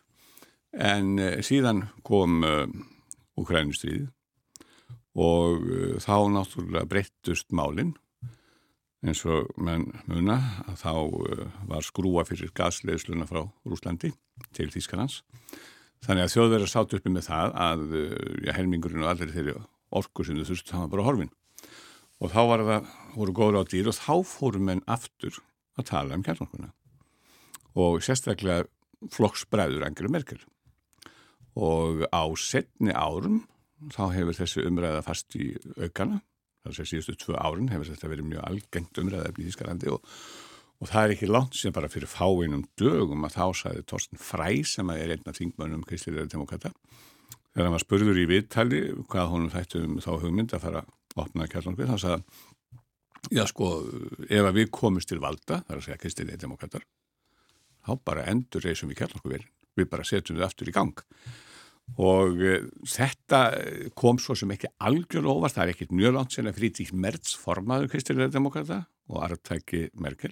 en 0.72 1.19
síðan 1.43 1.82
kom 2.07 2.45
Ukrænustrið 3.36 4.05
og 5.19 5.65
þá 5.99 6.15
náttúrulega 6.32 6.88
breyttust 6.88 7.49
málinn 7.51 7.89
eins 9.02 9.24
og 9.26 9.49
menn 9.58 9.88
muna 10.06 10.38
að 10.70 10.82
þá 10.84 10.91
var 11.70 11.86
skrúa 11.86 12.26
fyrir 12.28 12.54
gasleðsluna 12.58 13.28
frá 13.30 13.43
Rúslandi 13.66 14.14
til 14.54 14.70
Þýskalands 14.74 15.22
Þannig 16.02 16.26
að 16.26 16.32
þjóðverðar 16.34 16.72
sátt 16.72 16.93
uppi 16.97 17.12
með 17.14 17.28
það 17.28 17.52
að 17.62 17.82
ja, 18.41 18.54
helmingurinn 18.58 19.04
og 19.04 19.12
allir 19.12 19.34
þeirri 19.36 19.54
orku 19.93 20.26
sem 20.26 20.39
þau 20.39 20.47
þurftu, 20.47 20.72
það 20.72 20.82
var 20.82 20.91
bara 20.93 21.06
horfin. 21.06 21.34
Og 22.22 22.32
þá 22.34 22.39
var 22.49 22.64
það, 22.66 22.88
voru 23.18 23.36
góður 23.38 23.60
á 23.62 23.64
dýr 23.70 23.89
og 23.91 23.97
þá 23.97 24.16
fórum 24.32 24.66
menn 24.70 24.82
aftur 24.89 25.38
að 25.78 25.88
tala 25.91 26.18
um 26.18 26.26
kjarnorkuna. 26.26 26.72
Og 27.78 28.02
sérstaklega 28.06 28.66
flokksbræður 29.14 29.86
Angela 29.86 30.14
Merkel. 30.16 30.41
Og 31.54 32.02
á 32.10 32.24
setni 32.41 32.97
árum 32.97 33.43
þá 33.93 34.04
hefur 34.16 34.39
þessi 34.41 34.66
umræða 34.66 35.06
fast 35.06 35.38
í 35.38 35.54
aukana. 35.78 36.24
Það 36.62 36.78
sé 36.78 36.88
síðustu 36.91 37.18
tvö 37.18 37.36
árin 37.41 37.72
hefur 37.74 37.89
þetta 37.89 38.09
verið 38.12 38.32
mjög 38.32 38.47
algengt 38.47 39.01
umræða 39.01 39.34
í 39.34 39.49
Ískalandi 39.49 39.93
og 39.93 40.05
Og 40.82 40.89
það 40.89 41.03
er 41.03 41.12
ekki 41.14 41.28
langt 41.30 41.57
sem 41.57 41.74
bara 41.74 41.89
fyrir 41.93 42.09
fáinum 42.09 42.64
dögum 42.80 43.28
að 43.28 43.36
þá 43.36 43.45
sæði 43.59 43.84
Torsten 43.86 44.18
Fræ 44.18 44.64
sem 44.66 44.89
er 44.89 45.14
einn 45.14 45.28
af 45.30 45.38
þingmönnum 45.38 45.84
kristilega 45.86 46.26
demokrata. 46.32 46.72
Þegar 47.51 47.68
hann 47.68 47.76
var 47.76 47.84
spurður 47.84 48.18
í 48.18 48.24
viðtali 48.30 48.80
hvað 49.12 49.30
honum 49.30 49.51
þættu 49.53 49.84
um 49.86 49.99
þá 50.01 50.09
hugmynd 50.24 50.55
að 50.55 50.66
fara 50.66 50.82
að 50.82 51.22
opna 51.22 51.47
kjarlangvið, 51.51 51.91
þá 51.91 51.97
sagði 52.01 53.38
já 53.38 53.43
sko, 53.51 53.70
ef 54.26 54.47
að 54.47 54.57
við 54.57 54.72
komumst 54.74 55.12
til 55.12 55.20
valda, 55.22 55.59
það 55.68 55.76
er 55.76 55.78
að 55.78 55.86
segja 55.86 56.01
kristilega 56.01 56.41
demokrater, 56.41 56.88
þá 57.86 57.91
bara 58.07 58.26
endur 58.32 58.66
reysum 58.66 58.89
við 58.89 59.03
kjarlangvið, 59.03 59.45
við 59.78 59.89
bara 59.91 60.07
setjum 60.07 60.39
við 60.39 60.47
aftur 60.47 60.72
í 60.72 60.76
gang. 60.80 61.05
Og 62.00 62.39
e, 62.39 62.54
þetta 62.88 63.42
kom 64.00 64.20
svo 64.22 64.36
sem 64.39 64.54
ekki 64.54 64.70
algjörlega 64.80 65.34
óvart, 65.34 65.58
það 65.58 65.66
er 65.66 65.74
ekkit 65.74 65.98
mjög 65.98 66.16
langt 66.16 66.36
sen 66.36 66.48
að 66.48 66.62
Frítík 66.62 66.94
Merz 66.96 67.34
formaður 67.39 67.92
kristilega 67.92 68.32
demokrata 68.32 68.86
og 69.12 69.26
arftæki 69.26 69.89
Merkel 70.00 70.32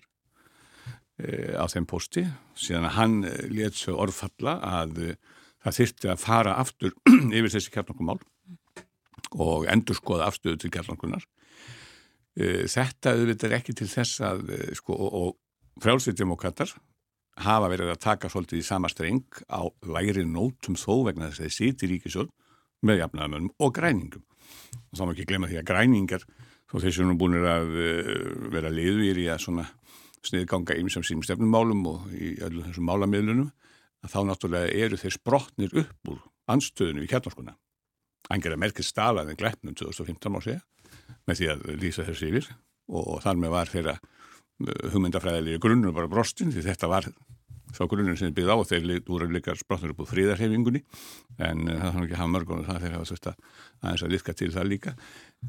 á 1.20 1.68
þeim 1.68 1.84
posti 1.90 2.22
síðan 2.56 2.88
að 2.88 2.96
hann 2.96 3.16
let 3.52 3.76
svo 3.76 3.98
orðfalla 4.00 4.54
að 4.64 5.02
það 5.60 5.78
þyrtti 5.80 6.12
að 6.14 6.22
fara 6.22 6.54
aftur 6.62 6.94
yfir 7.36 7.52
þessi 7.52 7.74
kjarnarkumál 7.74 8.22
og 9.36 9.68
endur 9.68 10.00
skoða 10.00 10.30
afstöðu 10.30 10.62
til 10.62 10.72
kjarnarkunar 10.74 11.26
þetta 12.40 13.18
auðvitað 13.18 13.50
er 13.50 13.58
ekki 13.58 13.76
til 13.76 13.90
þess 13.92 14.22
að 14.24 14.46
sko, 14.80 14.96
og, 14.96 15.12
og 15.20 15.84
frjálsveitimokrater 15.84 16.72
hafa 17.46 17.70
verið 17.72 17.94
að 17.94 18.02
taka 18.04 18.30
svolítið 18.32 18.62
í 18.62 18.68
sama 18.68 18.90
streng 18.92 19.42
á 19.48 19.64
læri 19.88 20.26
nótum 20.28 20.78
þó 20.80 21.06
vegna 21.08 21.30
þess 21.30 21.40
að 21.40 21.48
þeir 21.48 21.56
sýti 21.58 21.90
ríkisjóð 21.94 22.30
með 22.88 23.02
jafnaðamönnum 23.04 23.54
og 23.60 23.74
græningum 23.76 24.26
og 24.90 24.98
þá 24.98 25.04
má 25.06 25.14
ekki 25.14 25.28
glemja 25.30 25.52
því 25.52 25.60
að 25.62 25.70
græningar 25.70 26.26
þó 26.70 26.76
þeir 26.84 26.96
sem 26.96 27.10
nú 27.10 27.18
búin 27.20 27.38
að 27.40 27.72
vera 28.54 28.72
liður 28.74 29.22
í 29.22 29.28
að 29.32 29.44
svona 29.46 29.66
sniðganga 30.26 30.78
ymsam 30.80 31.06
sínum 31.06 31.24
stefnumálum 31.24 31.86
og 31.90 32.12
í 32.12 32.36
öllu 32.44 32.66
þessum 32.66 32.90
málamiðlunum 32.90 33.50
að 34.04 34.14
þá 34.14 34.20
náttúrulega 34.28 34.76
eru 34.86 35.00
þeir 35.00 35.16
sprotnir 35.16 35.76
upp 35.82 36.12
úr 36.12 36.22
anstöðinu 36.50 37.04
í 37.04 37.10
kjarnorskuna. 37.10 37.56
Angela 38.34 38.60
Merkel 38.60 38.86
stalaði 38.86 39.34
en 39.34 39.40
gleppnum 39.40 39.76
2015 39.80 40.34
má 40.34 40.40
segja 40.44 40.62
með 41.28 41.40
því 41.40 41.50
að 41.54 41.64
lýsa 41.82 42.06
þessi 42.08 42.30
yfir 42.30 42.50
og, 42.50 43.04
og 43.04 43.22
þar 43.24 43.40
með 43.42 43.54
var 43.56 43.72
þeirra 43.72 43.96
hugmyndafræðilegi 44.60 45.62
grunnur 45.64 45.96
bara 45.96 46.12
brostin 46.12 46.54
því 46.54 46.66
þetta 46.68 46.92
var 46.92 47.10
þá 47.76 47.84
grunnur 47.90 48.18
sem 48.18 48.34
byggði 48.34 48.56
á 48.56 48.58
og 48.58 48.68
þeir 48.70 48.88
voru 49.08 49.28
líka 49.32 49.56
sprotnir 49.58 49.94
upp 49.94 50.04
úr 50.04 50.10
fríðarhefingunni 50.10 50.82
en 51.38 51.68
uh, 51.68 51.76
það 51.76 51.92
þannig 51.94 52.08
ekki 52.08 52.16
að 52.16 52.22
hafa 52.22 52.34
mörgunum 52.34 52.66
það 52.68 52.80
þeir 52.86 52.96
hafa 52.96 53.18
að 53.20 53.36
aðeins 53.80 54.04
að 54.04 54.14
liðka 54.16 54.36
til 54.36 54.50
það 54.56 54.72
líka. 54.74 54.96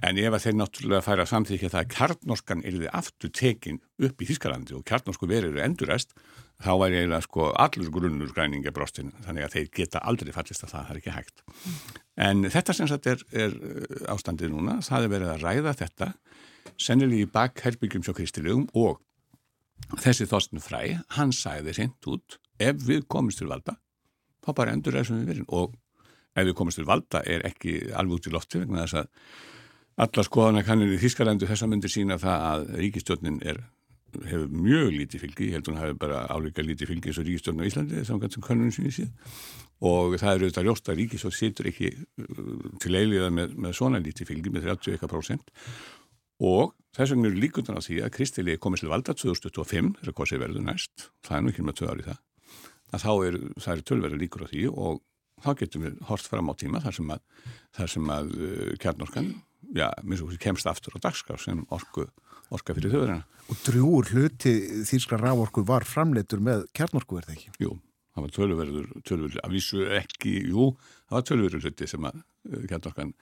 En 0.06 0.20
ef 0.22 0.36
að 0.36 0.44
þeir 0.44 0.56
náttúrulega 0.58 1.06
færa 1.06 1.26
samþykja 1.26 1.72
það 1.72 1.80
að 1.80 1.94
kjartnorskan 1.96 2.62
erði 2.70 2.92
aftur 3.00 3.32
tekin 3.34 3.80
upp 3.98 4.22
í 4.22 4.28
Þískalandi 4.28 4.76
og 4.76 4.84
kjartnorsku 4.86 5.30
verið 5.30 5.56
eru 5.56 5.64
enduræst 5.64 6.14
þá 6.60 6.70
væri 6.82 7.00
eiginlega 7.00 7.24
sko 7.24 7.48
allur 7.64 7.90
grunnur 7.94 8.34
græninga 8.36 8.72
brostin 8.76 9.14
þannig 9.24 9.46
að 9.46 9.56
þeir 9.56 9.70
geta 9.80 10.04
aldrei 10.04 10.30
fallist 10.36 10.66
að 10.66 10.74
það, 10.76 10.90
er 10.92 11.00
ekki 11.00 11.16
hægt. 11.16 11.44
En 12.20 12.44
þetta 12.52 12.76
sem 12.76 12.90
sagt 12.90 13.08
er, 13.10 13.24
er 13.32 13.56
ástandið 14.12 14.52
núna 14.52 14.78
það 14.84 15.06
er 15.06 15.14
verið 15.16 15.32
að 15.34 15.46
ræða 15.46 15.76
þetta 15.80 16.12
sennilega 16.78 17.26
í 17.26 17.30
bakherbyggjum 17.34 18.04
sjá 18.06 18.14
kristilegum 18.16 18.66
og 18.78 19.00
þessi 20.00 20.28
þóstun 20.30 20.62
fræ, 20.62 21.00
hann 21.16 21.32
sæði 21.34 21.74
hreint 21.74 22.10
út 22.10 22.38
ef 22.60 22.82
við 22.86 23.06
komumst 23.10 23.40
til 23.40 23.48
valda 23.50 23.76
þá 24.44 24.52
bara 24.56 24.74
endur 24.74 24.96
þessum 24.98 25.22
við 25.22 25.32
verðin 25.32 25.48
og 25.48 25.74
ef 26.36 26.46
við 26.46 26.56
komumst 26.58 26.80
til 26.80 26.88
valda 26.88 27.24
er 27.26 27.44
ekki 27.48 27.80
alveg 27.96 28.20
út 28.20 28.28
í 28.30 28.34
lofti 28.34 28.62
vegna 28.62 28.84
þess 28.84 29.00
að 29.02 29.10
alla 30.00 30.24
skoðana 30.24 30.64
kannir 30.64 30.94
í 30.94 31.00
Þískalandu 31.00 31.48
þess 31.48 31.66
að 31.66 31.72
myndir 31.74 31.92
sína 31.92 32.16
það 32.20 32.44
að 32.50 32.68
ríkistjórnin 32.80 33.40
er, 33.44 33.58
hefur 34.14 34.46
mjög 34.54 34.92
lítið 34.94 35.24
fylgi, 35.26 35.48
ég 35.50 35.58
held 35.58 35.66
að 35.66 35.72
hún 35.72 35.82
hefur 35.82 35.98
bara 36.00 36.22
álíka 36.30 36.64
lítið 36.64 36.92
fylgi 36.92 37.10
eins 37.10 37.20
og 37.20 37.26
ríkistjórnin 37.28 37.66
á 37.66 37.68
Íslandi 37.68 38.04
samkvæmt 38.08 38.36
sem 38.36 38.46
kannunum 38.46 38.74
sinni 38.74 38.94
síðan 38.94 39.12
og 39.90 40.16
það 40.20 40.30
er 40.30 40.44
auðvitað 40.44 40.66
ljóst 40.68 40.90
að 40.92 40.98
ríkistjórn 41.00 41.36
situr 41.36 41.68
ekki 41.70 41.92
til 42.80 42.94
eiliða 42.96 43.30
með, 43.32 43.54
með 43.56 43.76
svona 43.76 44.00
lítið 44.04 44.30
fylgi 44.30 44.52
með 44.54 44.70
30% 44.70 45.52
og 46.40 46.72
þess 46.96 47.14
vegna 47.14 47.30
eru 47.30 47.42
líkundan 47.44 47.78
á 47.78 47.82
því 47.84 48.00
að 48.04 48.14
Kristilegi 48.16 48.60
komist 48.62 48.84
til 48.84 48.90
valda 48.90 49.14
2025, 49.14 49.92
þess 50.00 50.10
að 50.10 50.16
hvað 50.16 50.30
sé 50.30 50.40
verður 50.40 50.66
næst, 50.66 51.06
það 51.26 51.36
er 51.36 51.44
nú 51.44 51.52
ekki 51.52 51.66
með 51.66 51.78
tvö 51.80 51.90
ári 51.92 52.06
það, 52.08 52.22
að 52.90 53.04
þá 53.04 53.12
er, 53.28 53.38
það 53.60 53.72
er 53.74 53.84
tölverið 53.90 54.22
líkur 54.24 54.44
á 54.44 54.50
því 54.50 54.64
og 54.72 55.02
þá 55.40 55.50
getum 55.60 55.84
við 55.86 56.00
hort 56.08 56.30
fram 56.30 56.50
á 56.50 56.54
tíma 56.60 56.82
þar 56.84 56.96
sem 56.96 57.12
að, 57.14 57.22
þar 57.76 57.92
sem 57.94 58.10
að 58.16 58.32
uh, 58.36 58.72
kjarnorkan, 58.82 59.30
já, 59.76 59.86
minnst 60.02 60.26
okkur 60.26 60.42
kemst 60.42 60.70
aftur 60.70 60.96
á 60.96 61.04
dagskraf 61.06 61.44
sem 61.44 61.62
orku, 61.74 62.08
orka 62.50 62.76
fyrir 62.76 62.94
þjóðurina. 62.94 63.22
Og 63.50 63.62
drjúur 63.66 64.10
hluti 64.14 64.54
þýrskra 64.86 65.20
rávorku 65.20 65.64
var 65.66 65.86
framleitur 65.88 66.42
með 66.44 66.66
kjarnorku, 66.76 67.18
er 67.18 67.28
það 67.28 67.36
ekki? 67.38 67.54
Jú, 67.64 67.74
það 68.14 68.26
var 68.26 68.34
tölverður, 68.36 68.90
tölverður, 69.08 69.42
að 69.46 69.56
vísu 69.56 69.86
ekki, 69.96 70.36
jú, 70.50 70.72
það 71.08 71.18
var 71.18 71.28
tölverður 71.30 71.68
hluti 71.68 71.90
sem 71.90 72.10
að 72.10 72.20
uh, 72.20 72.64
kjarnorkan 72.66 73.14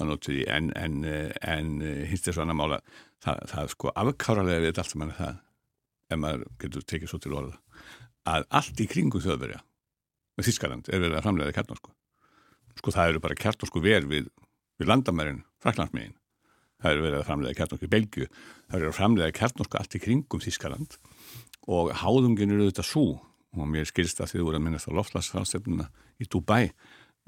en, 0.00 0.70
en, 0.76 0.98
uh, 1.04 1.30
en 1.54 1.72
uh, 1.82 2.02
hins 2.08 2.28
að 2.28 2.42
annar 2.44 2.58
mála, 2.58 2.80
það, 3.24 3.40
það 3.52 3.72
sko 3.74 3.94
afkáralega 4.02 4.64
við 4.64 4.80
allt 4.82 4.92
sem 4.92 5.02
mann 5.02 5.12
er 5.14 5.18
það, 5.18 5.40
ef 6.10 6.20
maður 6.20 6.44
getur 6.62 6.86
tekið 6.92 7.12
svo 7.12 7.20
til 7.22 7.34
orða, 7.38 7.58
að 8.30 8.46
allt 8.60 8.80
í 8.80 8.88
kringum 8.90 9.24
þjóðverja, 9.24 9.62
með 10.38 10.48
Þískaland, 10.48 10.88
er 10.88 11.02
verið 11.02 11.18
að 11.18 11.26
framlega 11.26 11.56
kjarnorsku. 11.56 11.92
Sko 12.80 12.94
það 12.94 13.12
eru 13.12 13.22
bara 13.26 13.36
kjarnorsku 13.36 13.82
ver 13.84 14.06
við, 14.08 14.30
við 14.80 14.88
landamærin, 14.88 15.42
Fraklandsmegin. 15.60 16.16
Það 16.80 16.94
eru 16.94 17.04
verið 17.04 17.18
að 17.18 17.26
framlega 17.28 17.58
kjarnorsku 17.58 17.88
í 17.88 17.92
Belgiu, 17.92 18.28
það 18.70 18.78
eru 18.78 18.92
að 18.92 18.96
framlega 18.96 19.36
kjarnorsku 19.36 19.80
allt 19.80 19.96
í 19.98 20.00
kringum 20.00 20.40
Þískaland 20.40 20.96
og 21.70 21.90
háðungin 22.00 22.54
eru 22.54 22.68
auðvitað 22.68 22.88
svo 22.88 23.04
og 23.56 23.68
mér 23.68 23.88
skilst 23.88 24.22
að 24.22 24.32
þið 24.34 24.46
voru 24.46 24.60
að 24.60 24.64
minnast 24.64 24.88
á 24.88 24.96
loftlagsfrástefnuna 24.96 25.88
í 26.22 26.28
Dubai 26.30 26.70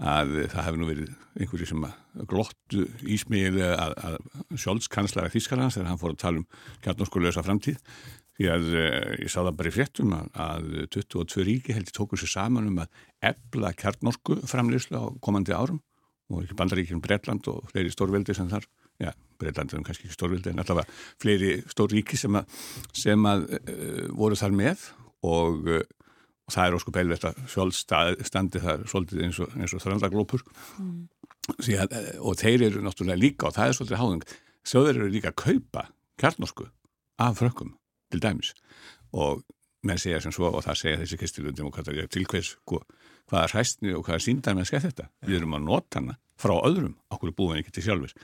að 0.03 0.32
það 0.53 0.66
hefði 0.66 0.80
nú 0.80 0.88
verið 0.88 1.12
einhverju 1.38 1.68
sem 1.70 1.84
að 1.86 2.24
glottu 2.30 2.86
ísmíli 3.14 3.62
að, 3.66 3.94
að 4.09 4.59
sjálfskanslara 4.64 5.30
Þískarlands 5.32 5.78
þegar 5.78 5.92
hann 5.92 6.00
fór 6.00 6.16
að 6.16 6.20
tala 6.24 6.42
um 6.42 6.48
kjarnorskulösa 6.84 7.44
framtíð. 7.46 7.78
Því 8.32 8.48
að 8.48 8.68
ég 8.72 9.30
sá 9.30 9.38
það 9.42 9.57
bara 9.61 9.70
í 9.70 9.74
fréttum 9.74 10.12
að, 10.16 10.28
að 10.42 10.68
22 10.96 11.46
ríki 11.46 11.76
heldur 11.76 11.96
tókur 11.98 12.20
sér 12.20 12.32
saman 12.32 12.70
um 12.70 12.80
að 12.82 13.03
ebla 13.32 13.74
kjarnorsku 13.78 14.40
framleyslu 14.48 14.98
á 14.98 15.07
komandi 15.22 15.55
árum 15.55 15.82
og 16.32 16.44
ekki 16.44 16.57
bandaríkjum 16.59 17.03
Breitland 17.05 17.48
og 17.53 17.68
fleiri 17.70 17.92
stórveldi 17.92 18.34
sem 18.36 18.48
þar. 18.50 18.66
Já, 19.00 19.12
Breitland 19.40 19.72
er 19.72 19.84
kannski 19.84 20.09
ekki 20.09 20.16
stórvildi 20.16 20.53
en 20.53 20.62
allavega 20.62 20.88
fleiri 21.22 21.57
stór 21.70 21.92
ríki 21.92 22.18
sem 22.20 22.36
að, 22.38 22.61
sem 22.96 23.28
að 23.28 23.48
uh, 23.59 24.07
voru 24.16 24.38
þar 24.38 24.57
með 24.57 24.86
og, 25.26 25.68
uh, 25.68 25.82
og 26.49 26.55
það 26.55 26.66
er 26.66 26.76
ósku 26.78 26.95
beilvægt 26.95 27.26
að 27.28 27.40
sjálfstandi 27.53 28.62
þar 28.62 28.84
svolítið 28.90 29.24
eins 29.26 29.40
og, 29.43 29.55
og 29.55 29.84
þröndaglópur 29.84 30.45
mm. 30.82 31.01
og 32.20 32.38
þeir 32.40 32.66
eru 32.68 32.84
náttúrulega 32.84 33.20
líka 33.20 33.49
og 33.49 33.57
það 33.57 33.68
er 33.68 33.78
svolítið 33.78 34.03
háðung 34.03 34.26
þjóður 34.66 35.01
eru 35.01 35.11
líka 35.12 35.32
að 35.32 35.40
kaupa 35.45 35.86
kjarnorsku 36.20 36.68
af 37.22 37.38
frökkum 37.38 37.74
til 38.12 38.22
dæmis 38.22 38.53
og 39.12 39.43
menn 39.86 39.99
segja 39.99 40.20
sem 40.22 40.34
svo 40.34 40.51
og 40.51 40.62
það 40.66 40.80
segja 40.80 41.01
þessi 41.03 41.18
kristilundum 41.20 41.70
og 41.70 41.76
hvað 41.76 42.07
til 42.12 42.26
hvers 42.30 42.55
hvaða 42.66 43.49
hræstni 43.51 43.95
og 43.97 44.07
hvaða 44.07 44.22
síndar 44.22 44.57
menn 44.59 44.68
skemmt 44.68 44.88
þetta 44.90 45.09
við 45.26 45.40
erum 45.40 45.59
að 45.59 45.66
nota 45.66 46.01
hana 46.01 46.18
frá 46.38 46.55
öðrum 46.59 46.97
okkur 47.12 47.34
búin 47.36 47.61
ekki 47.62 47.74
til 47.78 47.86
sjálfur 47.88 48.14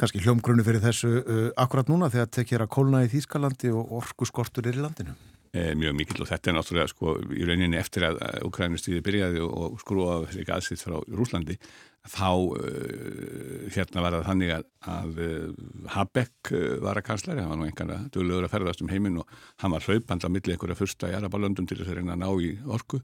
Kanski 0.00 0.22
hljómgrunni 0.24 0.64
fyrir 0.64 0.80
þessu 0.80 1.10
uh, 1.20 1.48
akkurat 1.60 1.90
núna 1.92 2.08
þegar 2.12 2.30
tekjir 2.32 2.62
að 2.64 2.70
kólna 2.72 3.02
í 3.04 3.10
Þýskalandi 3.12 3.74
og 3.76 3.90
orku 4.00 4.24
skortur 4.24 4.64
er 4.70 4.78
í 4.78 4.80
landinu? 4.80 5.12
E, 5.52 5.74
mjög 5.76 5.96
mikil 5.98 6.22
og 6.24 6.28
þetta 6.30 6.48
er 6.48 6.54
náttúrulega 6.56 6.88
sko 6.88 7.14
í 7.36 7.44
rauninni 7.44 7.76
eftir 7.76 8.06
að 8.08 8.22
Ukrænustíði 8.48 9.02
byrjaði 9.04 9.42
og, 9.44 9.50
og 9.52 9.82
skrúa 9.82 10.14
þessi 10.24 10.46
gaðsitt 10.48 10.84
frá 10.86 10.94
Rúslandi 11.12 11.58
þá 12.02 12.30
uh, 12.34 13.66
hérna 13.70 14.02
var 14.02 14.16
það 14.16 14.24
þannig 14.26 14.50
að, 14.56 14.64
að 14.90 15.18
uh, 15.22 15.66
Habeck 15.94 16.50
uh, 16.50 16.62
var 16.82 16.98
að 16.98 17.04
kanslari, 17.06 17.42
hann 17.42 17.52
var 17.52 17.60
nú 17.60 17.66
einhverja 17.68 17.98
duglegur 18.14 18.46
að 18.48 18.54
ferðast 18.56 18.80
um 18.82 18.90
heiminn 18.90 19.20
og 19.22 19.34
hann 19.62 19.70
var 19.70 19.86
hlaupand 19.86 20.26
á 20.26 20.28
milli 20.34 20.56
einhverja 20.56 20.78
fyrsta 20.80 21.12
í 21.12 21.14
Arabalöndum 21.14 21.68
til 21.70 21.78
þess 21.78 21.92
að 21.92 22.00
reyna 22.00 22.16
að 22.16 22.24
ná 22.24 22.42
í 22.42 22.48
orku. 22.74 22.98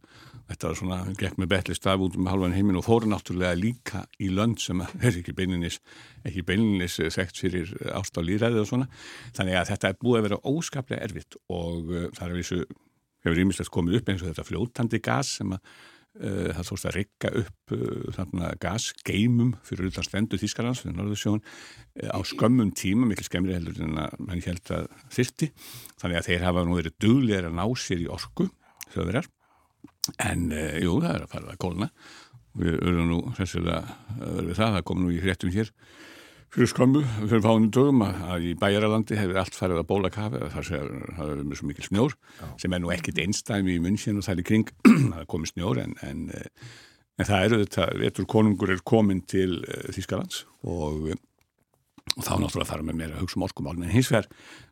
Þetta 0.49 0.71
var 0.73 0.81
svona, 0.81 0.99
hann 1.07 1.19
gekk 1.21 1.39
með 1.39 1.51
betli 1.53 1.77
staf 1.79 2.03
út 2.03 2.17
um 2.19 2.27
halvan 2.31 2.57
heiminn 2.57 2.81
og 2.81 2.87
fóru 2.89 3.11
náttúrulega 3.13 3.61
líka 3.61 4.03
í 4.19 4.33
lönd 4.35 4.59
sem 4.65 4.83
er 5.07 5.13
ekki 5.13 5.37
beininis, 5.39 5.79
ekki 6.27 6.43
beininis 6.49 6.99
sekt 7.15 7.39
fyrir 7.39 7.71
ást 7.95 8.19
á 8.19 8.21
líðræði 8.25 8.65
og 8.65 8.73
svona. 8.73 8.89
Þannig 9.39 9.61
að 9.61 9.71
þetta 9.77 9.93
er 9.93 10.01
búið 10.03 10.19
að 10.19 10.27
vera 10.27 10.41
óskaplega 10.51 11.07
erfitt 11.07 11.39
og 11.47 11.95
það 12.19 12.27
er 12.27 12.35
vissu, 12.41 12.59
hefur 13.23 13.45
ímislegt 13.45 13.73
komið 13.79 14.01
upp 14.01 14.11
eins 14.11 14.27
og 14.27 14.33
þetta 14.33 14.47
fljótandi 14.49 15.03
gas 15.07 15.37
sem 15.39 15.55
að 15.55 15.63
það 16.19 16.69
þóst 16.69 16.89
að 16.89 16.97
rikka 16.97 17.31
upp 17.43 17.75
uh, 17.77 18.47
gasgeimum 18.63 19.53
fyrir 19.67 19.91
utan 19.91 20.07
stendu 20.07 20.41
Þískarlands 20.41 20.83
uh, 20.85 21.39
á 22.11 22.19
skömmum 22.27 22.73
tíma, 22.75 23.07
mikil 23.07 23.27
skemmri 23.27 23.55
heldur 23.55 23.81
en 23.87 24.01
að 24.03 24.17
mann 24.27 24.43
held 24.43 24.73
að 24.75 24.89
þyrti 25.15 25.51
þannig 26.01 26.21
að 26.21 26.31
þeir 26.31 26.47
hafa 26.49 26.65
nú 26.67 26.79
verið 26.79 26.99
duglegar 27.05 27.51
að 27.51 27.59
ná 27.61 27.65
sér 27.79 28.03
í 28.03 28.11
orku 28.11 28.49
þjóðverjar. 28.95 29.31
En 30.25 30.49
jú, 30.81 30.95
það 31.05 31.11
er 31.13 31.25
að 31.25 31.33
fara 31.35 31.53
að 31.53 31.59
kólna. 31.61 31.89
Við 32.59 32.79
erum 32.81 33.11
nú 33.11 33.19
sessilega 33.37 33.83
við 34.19 34.55
það, 34.57 34.79
það 34.79 34.85
kom 34.89 35.03
nú 35.03 35.11
í 35.13 35.19
hrettum 35.23 35.53
hér 35.53 35.71
fyrir 36.55 36.71
skömmu, 36.71 37.03
fyrir 37.29 37.43
fánum 37.45 37.69
dögum 37.75 38.03
að, 38.07 38.21
að 38.33 38.45
í 38.49 38.53
bæjaralandi 38.59 39.17
hefur 39.19 39.41
allt 39.43 39.57
farið 39.57 39.81
að 39.83 39.89
bóla 39.91 40.11
kafi 40.13 40.41
þar 40.55 40.69
að 40.79 41.33
er 41.35 41.43
mjög 41.45 41.65
mikil 41.69 41.85
snjór 41.85 42.15
Já. 42.39 42.47
sem 42.63 42.77
er 42.77 42.83
nú 42.83 42.93
ekkit 42.95 43.21
einstæmi 43.25 43.75
í 43.77 43.83
munnsinn 43.85 44.21
og 44.21 44.25
það 44.25 44.35
er 44.35 44.43
í 44.43 44.47
kring 44.49 44.71
það 45.13 45.19
er 45.21 45.29
komið 45.29 45.53
snjór 45.53 45.81
en, 45.83 45.97
en, 46.09 46.23
en 47.19 47.29
það 47.29 47.49
eru 47.49 47.59
þetta, 47.65 47.89
vetur 48.01 48.29
konungur 48.33 48.73
er 48.73 48.81
komin 48.81 49.21
til 49.29 49.59
uh, 49.61 49.91
Þýskalands 49.93 50.47
og, 50.65 51.11
og 52.17 52.23
þá 52.25 52.33
náttúrulega 52.41 52.71
þarf 52.73 52.89
með 52.89 53.01
mér 53.03 53.13
að 53.13 53.27
hugsa 53.27 53.41
um 53.41 53.47
orkumálun 53.51 53.85
en 53.85 53.93
hins 53.93 54.09
vegar 54.13 54.31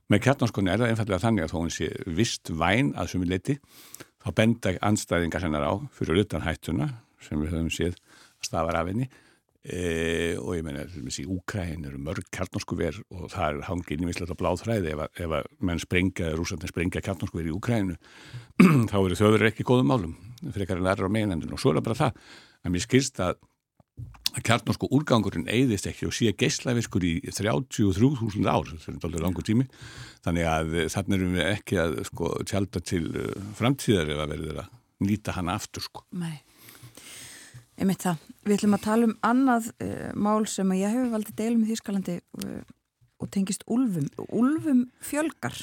með 0.09 0.24
kjartnarskonni 0.24 0.72
er 0.72 0.80
það 0.80 0.94
einfallega 0.94 1.24
þannig 1.26 1.44
að 1.44 1.52
þó 1.52 1.59
hún 1.59 1.76
sé 1.76 1.90
vist 2.16 2.55
væn 2.56 2.94
að 2.96 3.12
sumi 3.12 3.28
leiti 3.28 3.59
þá 4.24 4.32
benda 4.38 4.72
anstæðingar 4.86 5.44
hennar 5.44 5.68
á 5.68 5.72
fyrir 5.92 6.24
utan 6.24 6.46
hættuna 6.46 6.88
sem 7.20 7.36
við 7.42 7.52
höfum 7.52 7.72
séð 7.74 8.01
að 8.01 8.48
stafar 8.48 8.80
af 8.80 8.88
henni 8.88 9.10
E, 9.66 10.36
og 10.38 10.52
ég 10.55 10.62
meina, 10.62 10.84
í 10.86 11.24
Úkræn 11.26 11.88
eru 11.88 11.98
mörg 11.98 12.28
kjartnorskuver 12.30 13.01
og 13.10 13.24
það 13.32 13.47
er 13.48 13.64
hangið 13.66 14.02
nýmislega 14.02 14.36
bláþræði. 14.38 14.93
Ef 14.94 15.02
að, 15.02 15.22
ef 15.24 15.34
að 15.40 15.48
menn 15.66 15.82
sprengja, 15.82 16.30
rúsandin 16.38 16.70
sprengja 16.70 17.02
kjartnorskuver 17.02 17.48
í 17.51 17.55
Úkrænu 17.56 17.97
þá 18.93 18.97
eru 19.01 19.18
þjóður 19.18 19.48
ekki 19.51 19.66
góðum 19.66 19.90
málum 19.90 20.14
fyrir 20.44 20.68
ekkar 20.68 20.84
læra 20.86 21.10
á 21.10 21.10
meginendun 21.10 21.56
og 21.56 21.62
svo 21.62 21.72
er 21.72 21.80
það 21.80 21.88
bara 21.88 22.01
það 22.05 22.22
að 22.62 22.74
mér 22.76 22.86
skilst 22.86 23.20
að, 23.26 23.43
að 24.36 24.47
kjartnorsku 24.47 24.93
úrgangurinn 24.94 25.51
eigðist 25.51 25.90
ekki 25.90 26.06
og 26.06 26.14
sé 26.14 26.30
geislaviskur 26.38 27.10
í 27.10 27.14
33.000 27.26 28.47
ár. 28.47 28.70
Það 28.70 28.90
er 28.94 29.02
doldið 29.02 29.26
langu 29.26 29.47
tími. 29.51 29.70
Þannig 30.22 30.51
að 30.52 30.74
þannig 30.94 31.18
erum 31.18 31.38
við 31.40 31.48
ekki 31.56 31.82
að 31.82 32.02
sko 32.12 32.36
tjálta 32.47 32.86
til 32.86 33.06
uh, 33.10 33.32
framtíðar 33.59 34.14
ef 34.14 34.26
að 34.26 34.36
verður 34.36 34.62
að 34.62 34.74
nýta 35.06 35.34
hana 35.34 35.59
aftur 35.59 35.90
sko. 35.90 36.06
Nei 36.14 36.45
Einmitt 37.77 38.07
það. 38.07 38.24
Við 38.47 38.57
ætlum 38.57 38.77
að 38.78 38.85
tala 38.86 39.07
um 39.11 39.15
annað 39.27 39.69
uh, 39.85 40.11
mál 40.16 40.47
sem 40.48 40.70
að 40.73 40.81
ég 40.81 40.94
hefur 40.94 41.12
valdið 41.12 41.39
deilum 41.40 41.65
í 41.65 41.70
Þýskalandi 41.70 42.16
uh, 42.40 42.61
og 43.20 43.31
tengist 43.35 43.66
úlfum. 43.69 44.07
Úlfum 44.32 44.85
fjölgar. 45.05 45.57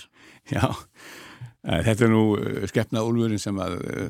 Já, 0.52 0.66
uh, 0.70 1.80
þetta 1.88 2.06
er 2.06 2.14
nú 2.14 2.24
skeppna 2.70 3.06
úlfurinn 3.08 3.42
sem 3.42 3.58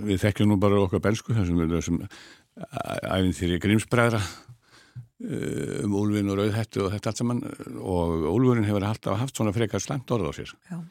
við 0.03 0.19
þekkjum 0.25 0.51
nú 0.51 0.59
bara 0.59 0.81
okkar 0.83 1.03
bensku 1.03 1.35
þessum 1.37 1.63
lösum 1.71 2.01
æfinþýri 2.53 3.61
grímsbræðra 3.63 4.19
um 5.23 5.93
úlfin 5.95 6.27
og 6.29 6.41
rauðhettu 6.41 6.83
og 6.83 6.91
þetta 6.91 7.09
allt 7.09 7.21
saman 7.21 7.39
og 7.79 8.27
úlfurinn 8.33 8.67
hefur 8.67 8.83
alltaf 8.83 9.21
haft 9.21 9.39
svona 9.39 9.53
frekar 9.55 9.81
slæmt 9.81 10.11
orð 10.11 10.27
á 10.27 10.31
sér. 10.35 10.51
Já. 10.67 10.81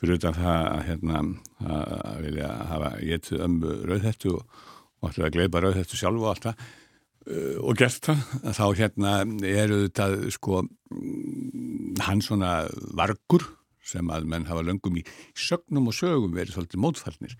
Fyrir 0.00 0.18
utan 0.18 0.34
það 0.34 0.62
að 0.72 0.84
hérna 0.88 1.20
að 1.68 2.22
vilja 2.24 2.48
hafa 2.72 2.88
getið 3.04 3.44
ömmu 3.44 3.74
rauðhettu 3.90 4.32
og 4.38 4.62
og 5.02 5.10
ætlaði 5.10 5.28
að 5.28 5.36
gleipa 5.36 5.62
rauð 5.62 5.80
þetta 5.80 5.98
sjálf 5.98 6.22
og 6.22 6.30
allt 6.30 6.46
það 6.46 6.62
uh, 6.62 7.58
og 7.66 7.80
gert 7.80 8.08
það, 8.08 8.22
þá 8.58 8.64
hérna 8.78 9.16
eru 9.50 9.82
þetta 9.86 10.08
sko 10.36 10.62
mm, 10.62 12.00
hann 12.06 12.24
svona 12.24 12.54
vargur 12.96 13.46
sem 13.82 14.10
að 14.14 14.28
menn 14.30 14.46
hafa 14.46 14.64
löngum 14.64 15.00
í 15.00 15.04
sögnum 15.34 15.90
og 15.90 15.96
sögum 15.96 16.34
verið 16.36 16.54
svolítið 16.54 16.82
mótfallnir. 16.84 17.36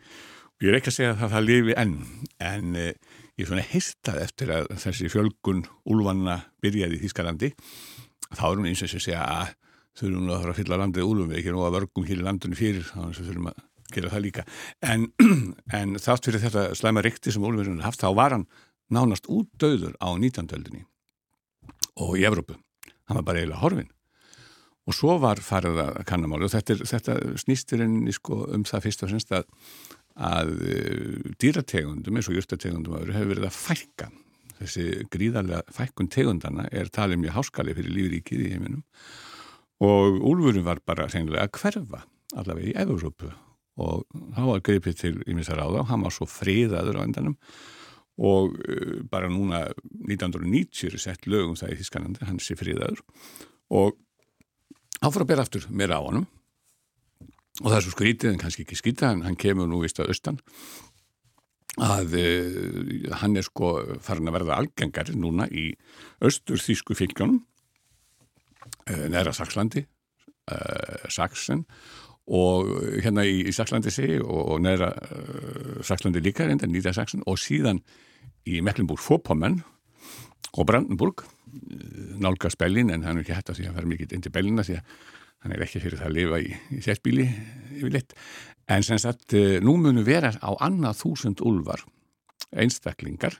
Og 0.58 0.66
ég 0.66 0.72
er 0.72 0.78
ekki 0.80 0.90
að 0.90 0.96
segja 0.96 1.12
að 1.14 1.34
það, 1.36 1.44
lifi 1.46 1.76
enn 1.78 1.96
en 2.42 2.78
eh, 2.78 3.18
ég 3.38 3.44
er 3.44 3.50
svona 3.50 3.66
heistað 3.70 4.22
eftir 4.24 4.52
að 4.54 4.70
þessi 4.82 5.10
fjölgun 5.12 5.64
úlvanna 5.90 6.40
byrjaði 6.62 6.98
í 6.98 7.02
Þískalandi 7.04 7.52
þá 8.32 8.44
er 8.48 8.58
hún 8.58 8.68
eins 8.70 8.82
og 8.82 8.90
þess 8.90 8.98
að 8.98 9.06
segja 9.06 9.26
að 9.26 9.54
þurfum 9.98 10.26
við 10.26 10.34
að 10.34 10.42
fara 10.42 10.54
að 10.54 10.58
fylla 10.60 10.80
landið 10.80 11.08
úlum 11.08 11.30
við 11.30 11.40
ekki 11.40 11.54
nú 11.54 11.64
að 11.66 11.74
vörgum 11.76 12.06
hér 12.08 12.20
í 12.20 12.26
landunni 12.26 12.58
fyrir 12.58 12.86
þá 12.88 13.00
þurfum 13.12 13.48
við 13.48 13.52
að 13.52 13.64
gera 13.94 14.12
það 14.12 14.24
líka. 14.26 14.44
En, 14.82 15.08
en 15.78 15.96
þátt 16.02 16.28
fyrir 16.28 16.44
þetta 16.44 16.68
slæma 16.78 17.04
rikti 17.04 17.34
sem 17.34 17.44
Ólfurinn 17.44 17.84
haft 17.84 18.02
þá 18.02 18.10
var 18.18 18.36
hann 18.36 18.46
nánast 18.92 19.28
útdauður 19.30 19.96
á 20.02 20.08
19. 20.16 20.84
og 22.02 22.14
í 22.18 22.26
Evrópu. 22.28 22.58
Hann 23.08 23.20
var 23.20 23.26
bara 23.26 23.42
eiginlega 23.42 23.62
horfin 23.64 23.90
og 24.88 24.96
svo 24.96 25.16
var 25.22 25.38
farið 25.42 25.78
að 25.78 26.00
kannamáli 26.08 26.48
og 26.48 26.52
þetta, 26.52 26.76
þetta 26.90 27.14
snýstirinn 27.38 28.10
sko, 28.14 28.42
um 28.50 28.64
það 28.66 28.86
fyrst 28.88 29.04
og 29.06 29.12
semst 29.12 29.34
að, 29.36 29.44
að 30.18 30.50
eh, 30.66 31.28
dýrategundum 31.42 32.18
eins 32.18 32.30
og 32.30 32.38
júrtategundum 32.38 32.96
hefur 33.14 33.30
verið 33.30 33.46
að 33.46 33.58
fælka 33.58 34.08
þessi 34.62 35.06
gríðarlega 35.12 35.74
fælkun 35.74 36.10
tegundana 36.12 36.66
er 36.74 36.90
talið 36.92 37.22
mjög 37.22 37.38
háskali 37.38 37.76
fyrir 37.78 37.94
lífríkið 37.94 38.42
í 38.46 38.50
heiminum 38.54 38.82
og 39.82 40.18
Úlfurinn 40.22 40.66
var 40.66 40.82
bara 40.86 41.08
að 41.08 41.30
hverfa 41.58 42.04
allavega 42.38 42.70
í 42.70 42.76
Evrópu 42.82 43.30
og 43.80 44.04
þá 44.36 44.42
var 44.48 44.64
greipið 44.66 44.98
til 45.00 45.14
Ímisa 45.30 45.56
Ráða, 45.56 45.86
hann 45.88 46.04
var 46.04 46.14
svo 46.14 46.28
friðaður 46.28 47.00
á 47.00 47.04
endanum. 47.06 47.38
Og 48.22 48.58
uh, 48.60 49.00
bara 49.08 49.30
núna 49.32 49.64
1990 50.04 50.90
er 50.90 51.00
sett 51.00 51.28
lögum 51.30 51.56
það 51.56 51.74
í 51.74 51.80
Þískanandi, 51.80 52.26
hann 52.28 52.40
sé 52.42 52.58
friðaður. 52.60 53.00
Og 53.72 53.96
hann 55.00 55.14
fór 55.14 55.24
að 55.24 55.32
bera 55.32 55.46
aftur 55.46 55.66
meira 55.72 56.00
á 56.00 56.04
honum. 56.04 56.28
Og 57.62 57.68
það 57.68 57.78
er 57.78 57.84
svo 57.86 57.94
skrítið 57.96 58.32
en 58.32 58.40
kannski 58.40 58.66
ekki 58.66 58.78
skrítið, 58.80 59.08
hann, 59.08 59.24
hann 59.26 59.40
kemur 59.40 59.68
nú 59.68 59.80
vist 59.84 60.00
að 60.00 60.12
austan 60.12 60.40
að 61.80 62.18
uh, 62.20 63.16
hann 63.22 63.36
er 63.36 63.46
sko 63.46 63.78
farin 64.04 64.28
að 64.28 64.36
verða 64.36 64.58
algengar 64.60 65.08
núna 65.16 65.46
í 65.48 65.70
austur 66.20 66.60
þýsku 66.60 66.96
fylgjónum 66.98 67.40
uh, 67.40 69.06
næra 69.08 69.32
Sakslandi 69.32 69.86
uh, 70.52 71.08
Saksen 71.08 71.64
og 71.64 71.70
hérna 73.04 73.26
í, 73.28 73.42
í 73.48 73.52
Sakslandi 73.52 73.92
segi 73.92 74.18
og, 74.22 74.40
og 74.54 74.62
næra 74.64 74.88
Sakslandi 75.84 76.22
líka 76.24 76.46
reynda 76.48 76.68
nýra 76.70 76.94
Saksen 76.96 77.24
og 77.28 77.40
síðan 77.40 77.82
í 78.48 78.62
Mecklenburg-Vorpommern 78.64 79.60
og 80.56 80.68
Brandenburg 80.68 81.26
nálgast 82.22 82.58
Bellin 82.60 82.92
en 82.92 83.04
hann 83.04 83.18
er 83.18 83.26
ekki 83.26 83.36
hægt 83.36 83.52
að 83.52 83.60
því 83.60 83.68
að 83.68 83.76
fara 83.78 83.90
mikið 83.90 84.16
inn 84.16 84.24
til 84.24 84.32
Bellina 84.32 84.64
því 84.64 84.78
að 84.78 84.96
hann 85.42 85.54
er 85.56 85.64
ekki 85.66 85.82
fyrir 85.82 86.00
það 86.00 86.08
að 86.08 86.16
lifa 86.16 86.40
í, 86.40 86.50
í 86.72 86.80
sérsbíli 86.84 87.26
yfirleitt. 87.80 88.14
En 88.70 88.84
sem 88.86 89.00
sagt 89.02 89.34
nú 89.64 89.74
munu 89.80 90.04
vera 90.06 90.30
á 90.38 90.50
annað 90.62 91.00
þúsund 91.02 91.42
úlvar 91.44 91.82
einstaklingar 92.52 93.36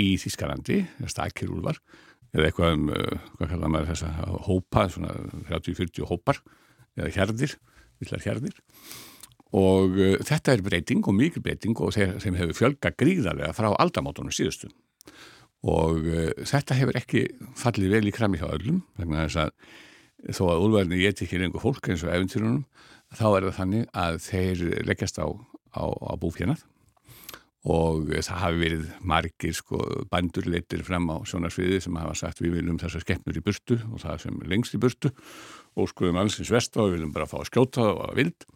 í 0.00 0.14
Þískalandi, 0.20 0.82
stakir 1.10 1.50
úlvar 1.52 1.80
eða 2.30 2.46
eitthvað 2.46 2.76
um, 2.76 2.90
hvað 3.38 3.52
kallar 3.52 3.72
maður 3.72 3.90
þess 3.90 4.06
að 4.06 4.36
hópa, 4.46 4.86
svona 4.92 5.14
30-40 5.48 6.06
hópar 6.10 6.38
eða 6.98 7.10
hérðir, 7.16 7.56
villar 8.00 8.24
hérðir 8.24 8.58
og 9.56 9.98
uh, 9.98 10.16
þetta 10.26 10.54
er 10.54 10.64
breyting 10.66 11.04
og 11.06 11.16
mikil 11.16 11.42
breyting 11.44 11.78
og 11.82 11.94
sem 11.94 12.38
hefur 12.38 12.56
fjölga 12.56 12.94
gríðarlega 12.94 13.54
frá 13.56 13.72
aldamótunum 13.72 14.34
síðustu. 14.34 14.70
Og 15.66 16.06
uh, 16.06 16.30
þetta 16.46 16.78
hefur 16.78 16.98
ekki 17.00 17.26
fallið 17.58 17.96
vel 17.96 18.06
í 18.08 18.14
krami 18.14 18.40
hjá 18.40 18.48
öllum 18.52 18.82
vegna 19.00 19.26
þess 19.26 19.44
að 19.46 20.36
þó 20.36 20.42
að 20.52 20.64
úlverðinu 20.66 21.00
geti 21.00 21.26
ekki 21.26 21.40
lengur 21.40 21.64
fólk 21.64 21.88
eins 21.90 22.04
og 22.04 22.12
eventýrunum 22.12 22.64
þá 23.16 23.24
er 23.30 23.46
það 23.46 23.56
þannig 23.56 23.86
að 23.96 24.18
þeir 24.26 24.66
leggjast 24.86 25.18
á, 25.18 25.26
á, 25.26 25.84
á 25.88 26.12
búfjörnað 26.20 26.66
og 27.70 28.08
það 28.24 28.38
hafi 28.40 28.60
verið 28.60 28.84
margir 29.04 29.56
sko 29.56 29.80
bandur 30.12 30.46
leytir 30.48 30.84
frem 30.84 31.08
á 31.12 31.20
sjónarsviði 31.28 31.80
sem 31.84 31.98
hafa 32.00 32.14
sagt 32.16 32.40
við 32.40 32.56
viljum 32.56 32.78
þessar 32.80 33.04
skeppnur 33.04 33.36
í 33.36 33.42
burtu 33.44 33.76
og 33.90 34.00
það 34.00 34.22
sem 34.22 34.38
lengst 34.48 34.76
í 34.76 34.80
burtu 34.80 35.10
og 35.80 35.90
skoðum 35.90 36.20
allsins 36.20 36.52
vest 36.52 36.76
og 36.76 36.90
við 36.90 36.98
viljum 36.98 37.14
bara 37.16 37.28
fá 37.30 37.38
að 37.40 37.48
skjóta 37.50 37.86
og 37.88 38.04
að 38.08 38.20
vild. 38.20 38.46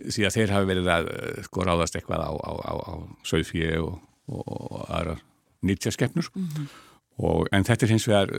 Því 0.00 0.26
að 0.26 0.36
þeir 0.36 0.54
hafi 0.54 0.70
verið 0.70 0.92
að 0.94 1.10
sko 1.48 1.64
ráðast 1.66 1.98
eitthvað 1.98 2.22
á, 2.24 2.30
á, 2.32 2.52
á, 2.64 2.74
á 2.80 2.94
söðfíi 3.28 3.72
og, 3.80 3.98
og, 4.30 4.76
aðra 4.88 5.18
nýttja 5.66 5.92
skeppnur 5.92 6.30
mm 6.34 6.46
-hmm. 6.46 7.48
en 7.52 7.64
þetta 7.64 7.86
er 7.86 7.90
hins 7.90 8.08
vegar 8.08 8.30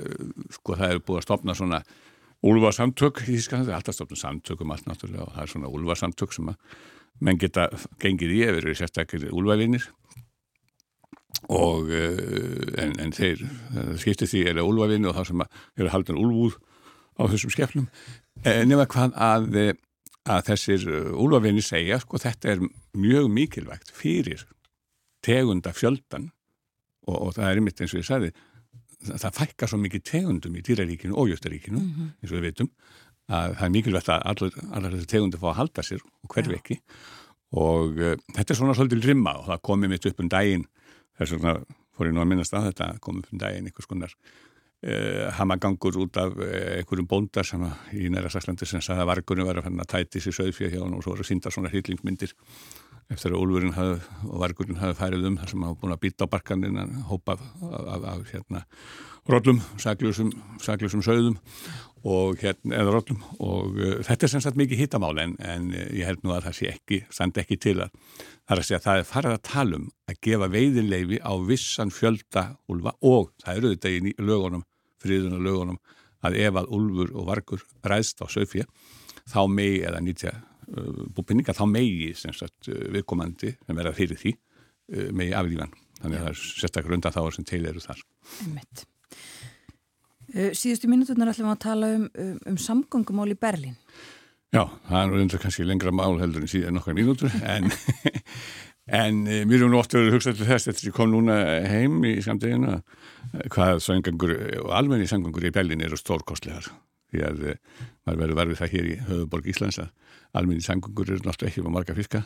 sko 0.50 0.76
það 0.76 0.92
er 0.92 1.04
búið 1.06 1.18
að 1.18 1.28
stopna 1.28 1.54
svona 1.54 1.84
úlvarsamtök 2.42 3.22
í 3.28 3.38
Ísklandi, 3.38 3.68
það 3.68 3.74
er 3.74 3.80
alltaf 3.80 3.96
stofnum 3.96 4.18
samtök 4.18 4.62
um 4.62 4.72
allt 4.72 4.88
náttúrulega 4.90 5.28
og 5.28 5.34
það 5.36 5.44
er 5.44 5.52
svona 5.54 5.70
úlvarsamtök 5.70 6.34
sem 6.34 6.50
að 6.50 6.56
menn 7.20 7.38
geta 7.38 7.68
gengið 8.02 8.34
í 8.34 8.42
ef 8.42 8.56
þeir 8.56 8.66
eru 8.66 8.76
sérstakir 8.76 9.28
úlvavinir 9.30 9.86
og 11.50 11.92
eh, 11.94 12.82
en, 12.82 12.98
en 13.00 13.14
þeir 13.14 13.46
skiptir 14.02 14.30
því 14.30 14.46
er 14.50 14.64
úlvavinni 14.64 15.10
og 15.10 15.16
þá 15.16 15.24
sem 15.30 15.44
eru 15.78 15.94
haldan 15.94 16.22
úlvúð 16.22 16.58
á 17.20 17.24
þessum 17.32 17.54
skeflum 17.54 17.88
nema 18.66 18.88
hvað 18.90 19.18
að, 19.22 19.58
að 20.26 20.46
þessir 20.52 20.88
úlvavinni 21.14 21.64
segja 21.66 22.00
sko 22.02 22.22
þetta 22.22 22.56
er 22.56 22.64
mjög 22.98 23.28
mikilvægt 23.34 23.92
fyrir 23.96 24.46
tegunda 25.26 25.74
fjöldan 25.76 26.32
og, 27.08 27.18
og 27.18 27.36
það 27.38 27.50
er 27.50 27.62
ymitt 27.62 27.82
eins 27.82 27.94
og 27.94 28.02
ég 28.02 28.08
sagði 28.08 28.32
það, 29.06 29.18
það 29.24 29.38
fækkar 29.40 29.72
svo 29.72 29.80
mikið 29.82 30.04
tegundum 30.10 30.58
í 30.58 30.66
dýraríkinu 30.66 31.18
og 31.18 31.32
jöstaríkinu 31.32 31.80
mm 31.80 31.90
-hmm. 31.92 32.12
eins 32.22 32.32
og 32.32 32.38
við 32.38 32.48
veitum 32.50 32.72
að 33.32 33.56
það 33.58 33.66
er 33.66 33.74
mikilvægt 33.76 34.12
að 34.12 34.24
allar, 34.32 34.56
allar 34.72 34.96
þessi 34.96 35.10
tegundir 35.12 35.42
fá 35.42 35.50
að 35.52 35.60
halda 35.60 35.86
sér 35.86 36.02
og 36.04 36.34
hverfi 36.34 36.58
ekki. 36.58 36.78
Og 37.62 38.00
uh, 38.00 38.16
þetta 38.36 38.54
er 38.54 38.60
svona 38.60 38.76
svolítið 38.78 39.08
rimma 39.12 39.36
og 39.40 39.48
það 39.50 39.66
komið 39.70 39.94
mitt 39.94 40.08
upp 40.10 40.24
um 40.24 40.32
daginn 40.32 40.66
þess 41.20 41.36
vegna 41.36 41.54
fór 41.96 42.08
ég 42.08 42.16
nú 42.16 42.24
að 42.24 42.32
minnast 42.32 42.56
að 42.56 42.70
þetta 42.72 42.88
komið 43.04 43.26
upp 43.26 43.34
um 43.34 43.42
daginn 43.44 43.68
einhvers 43.70 43.90
konar 43.90 44.16
uh, 44.84 45.32
hamagangur 45.38 46.00
út 46.04 46.18
af 46.22 46.38
uh, 46.38 46.54
einhverjum 46.78 47.10
bóndar 47.10 47.48
sem 47.48 47.64
í 47.98 48.10
næra 48.14 48.32
Sakslandi 48.34 48.68
sem 48.70 48.84
sagði 48.84 49.06
að 49.06 49.12
vargunni 49.12 49.48
var 49.48 49.62
að 49.62 49.70
fanna 49.70 49.88
tæti 49.90 50.24
sér 50.24 50.38
söðfjöð 50.40 50.76
hjá 50.76 50.82
hann 50.84 50.96
og 50.98 51.04
svo 51.06 51.16
var 51.16 51.26
að 51.26 51.32
sínda 51.32 51.54
svona 51.54 51.72
hryllingsmyndir 51.74 52.34
eftir 53.12 53.34
að 53.34 53.44
Úlfurinn 53.44 53.76
hafði, 53.76 54.00
og 54.30 54.42
vargurinn 54.42 54.80
hafi 54.80 54.98
færið 55.00 55.28
um 55.28 55.38
þar 55.42 55.52
sem 55.52 55.64
hafa 55.66 55.80
búin 55.82 55.96
að 55.96 56.04
býta 56.06 56.28
á 56.28 56.32
barkaninn 56.32 56.80
að 56.80 56.92
hópa 57.10 57.36
af, 57.36 57.48
af, 57.68 58.06
af, 58.14 58.22
hérna 58.32 58.66
róllum, 59.30 59.62
sakljusum, 59.82 60.32
sakljusum 60.64 61.04
sögðum 61.06 61.36
og 62.08 62.40
hérna, 62.42 62.80
eða 62.80 62.96
róllum 62.96 63.20
og 63.44 63.78
uh, 63.78 63.98
þetta 64.08 64.26
er 64.26 64.34
sem 64.34 64.44
sagt 64.44 64.60
mikið 64.60 64.86
hittamál 64.86 65.20
en, 65.22 65.36
en 65.44 65.70
ég 65.76 66.08
held 66.08 66.24
nú 66.24 66.34
að 66.34 66.48
það 66.48 66.58
sé 66.58 66.72
ekki, 66.72 67.02
standi 67.14 67.44
ekki 67.44 67.60
til 67.62 67.78
að 67.84 67.92
það 67.92 68.56
er 68.56 68.64
að 68.64 68.68
segja 68.70 68.80
að 68.80 68.88
það 68.88 69.02
er 69.02 69.10
farið 69.12 69.36
að 69.36 69.46
tala 69.52 69.80
um 69.82 69.88
að 70.10 70.22
gefa 70.28 70.52
veiðinleifi 70.56 71.22
á 71.22 71.34
vissan 71.52 71.94
fjölda 71.94 72.46
úlfa 72.72 72.96
og 73.06 73.32
það 73.44 73.60
eru 73.60 73.74
þetta 73.76 73.94
í 73.94 74.16
lögunum, 74.18 74.66
friðuna 75.02 75.42
lögunum 75.42 75.82
að 76.26 76.38
ef 76.44 76.62
að 76.62 76.72
úlfur 76.78 77.14
og 77.18 77.28
vargur 77.30 77.66
ræðst 77.88 78.22
á 78.22 78.26
sögfið 78.30 78.70
þá 79.32 79.42
megi 79.50 79.82
eða 79.90 80.04
nýtja 80.06 80.36
uh, 80.38 81.04
búpinninga 81.16 81.58
þá 81.58 81.66
megi 81.70 82.14
sem 82.18 82.36
sagt 82.38 82.70
uh, 82.70 82.88
viðkomandi 82.94 83.56
sem 83.58 83.78
verða 83.78 83.98
fyrir 83.98 84.22
því 84.22 84.36
uh, 84.38 85.10
megi 85.10 85.36
aflífan 85.38 85.76
þannig 86.02 86.18
að 86.18 86.24
það 86.24 86.32
er 86.32 86.42
sérstaklega 86.46 86.98
undan 86.98 87.18
þá 87.18 87.22
sem 87.36 87.46
til 87.52 87.66
eru 87.70 87.84
þar. 87.84 88.08
Mitt 88.54 88.88
Uh, 90.32 90.54
síðustu 90.56 90.88
mínuturnar 90.88 91.28
ætlum 91.34 91.50
við 91.50 91.56
að 91.58 91.64
tala 91.66 91.88
um, 91.92 92.04
um, 92.24 92.36
um 92.48 92.58
samgöngumál 92.62 93.34
í 93.34 93.36
Berlín. 93.36 93.74
Já, 94.56 94.64
það 94.88 95.02
er 95.02 95.10
reynda 95.18 95.40
kannski 95.44 95.66
lengra 95.68 95.92
mál 95.96 96.22
heldur 96.22 96.46
en 96.46 96.52
síðan 96.52 96.78
nokkar 96.78 96.96
mínútur 96.96 97.34
en, 97.44 97.68
en 99.02 99.20
e, 99.28 99.42
mér 99.48 99.58
erum 99.58 99.74
nú 99.74 99.80
oft 99.82 99.92
verið 99.96 100.08
að 100.08 100.16
hugsa 100.16 100.34
til 100.36 100.48
þess 100.48 100.72
eftir 100.72 100.86
að 100.86 100.90
ég 100.92 100.96
kom 100.96 101.12
núna 101.12 101.36
heim 101.68 102.00
í 102.08 102.14
samdeginu 102.24 102.78
hvað 103.54 103.82
sangangur 103.86 104.36
og 104.64 104.72
almenni 104.76 105.10
sangangur 105.10 105.48
í 105.48 105.54
Berlín 105.56 105.84
eru 105.86 106.00
stórkostlegar. 106.00 106.70
Því 107.12 107.26
að 107.28 107.42
e, 107.52 107.56
maður 108.08 108.22
verður 108.22 108.40
verið 108.40 108.62
það 108.62 108.76
hér 108.76 108.88
í 108.88 108.96
höfuborg 109.10 109.50
Íslands 109.52 109.82
að 109.84 109.92
almenni 110.40 110.64
sangangur 110.66 111.10
eru 111.10 111.26
náttúrulega 111.26 111.52
ekki 111.52 111.66
á 111.68 111.76
marga 111.76 111.98
fiska. 111.98 112.24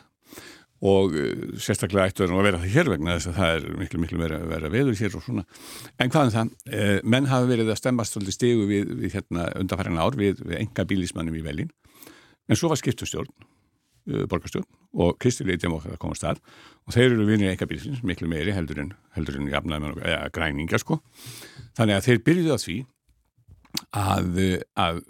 Og 0.86 1.14
uh, 1.16 1.54
sérstaklega 1.56 2.10
ættu 2.10 2.26
að 2.26 2.34
vera 2.44 2.58
það 2.60 2.74
hér 2.74 2.90
vegna 2.92 3.14
þess 3.16 3.30
að 3.30 3.38
það 3.38 3.54
er 3.54 3.78
miklu 3.80 4.00
miklu 4.02 4.18
vera, 4.20 4.40
vera 4.44 4.68
veður 4.68 4.98
hér 4.98 5.14
og 5.16 5.22
svona. 5.24 5.44
En 5.96 6.12
hvaðan 6.12 6.28
um 6.28 6.34
það, 6.34 6.50
uh, 6.68 6.98
menn 7.14 7.28
hafa 7.30 7.48
verið 7.48 7.72
að 7.72 7.78
stemmast 7.80 8.12
svolítið 8.12 8.36
stegu 8.36 8.66
við, 8.68 8.90
við 9.00 9.16
hérna 9.16 9.46
undanfæran 9.56 10.02
ár 10.02 10.18
við, 10.20 10.42
við 10.44 10.60
enga 10.60 10.84
bílismannum 10.90 11.38
í 11.40 11.46
velin 11.46 11.72
en 12.46 12.58
svo 12.58 12.70
var 12.70 12.80
skiptustjórn 12.80 13.32
borgarstjórn 14.06 14.66
og 14.96 15.16
kristilegi 15.20 15.64
demókrat 15.64 15.96
að 15.96 16.02
koma 16.02 16.16
stað 16.18 16.40
og 16.86 16.94
þeir 16.94 17.08
eru 17.10 17.26
vinir 17.28 17.52
enga 17.52 17.68
bílisins 17.68 18.04
miklu 18.06 18.28
meiri 18.30 18.54
heldur 18.54 18.80
en 18.84 18.92
heldur 19.16 19.40
en 19.40 19.50
jafnaðum 19.50 19.98
eða 19.98 20.30
græninga 20.34 20.80
sko 20.80 21.00
þannig 21.76 21.96
að 21.96 22.06
þeir 22.08 22.22
byrjuði 22.28 22.54
á 22.54 22.58
því 22.62 22.78
að, 23.96 24.40
að 24.78 25.02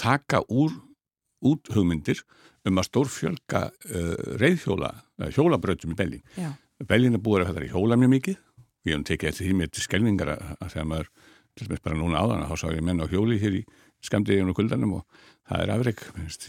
taka 0.00 0.42
úr 0.48 0.72
út 1.44 1.70
hugmyndir 1.74 2.22
um 2.64 2.80
að 2.80 2.88
stórfjölga 2.88 3.66
uh, 3.68 4.36
reyðhjóla, 4.40 4.90
uh, 5.20 5.28
hjólabröðum 5.34 5.92
í 5.92 5.98
Bellin. 5.98 6.22
Já. 6.38 6.50
Bellin 6.88 7.16
er 7.16 7.22
búið 7.22 7.44
að 7.44 7.50
þetta 7.50 7.62
er 7.64 7.74
hjóla 7.74 7.98
mjög 8.00 8.12
mikið. 8.14 8.38
Við 8.84 8.94
höfum 8.94 9.06
tekið 9.08 9.30
eftir 9.30 9.46
því 9.48 9.56
með 9.58 9.80
skelvingar 9.84 10.30
að 10.34 10.70
þegar 10.72 10.88
maður, 10.90 11.10
til 11.54 11.68
dæmis 11.68 11.84
bara 11.84 11.98
núna 12.00 12.22
áðan, 12.24 12.46
þá 12.48 12.56
sá 12.60 12.66
ég 12.72 12.84
menn 12.84 13.04
á 13.04 13.06
hjóli 13.08 13.38
hér 13.40 13.58
í 13.60 13.62
skamdiðinu 14.04 14.52
og 14.52 14.58
kuldanum 14.58 14.96
og 14.98 15.22
það 15.48 15.62
er 15.62 15.72
afreg, 15.74 16.02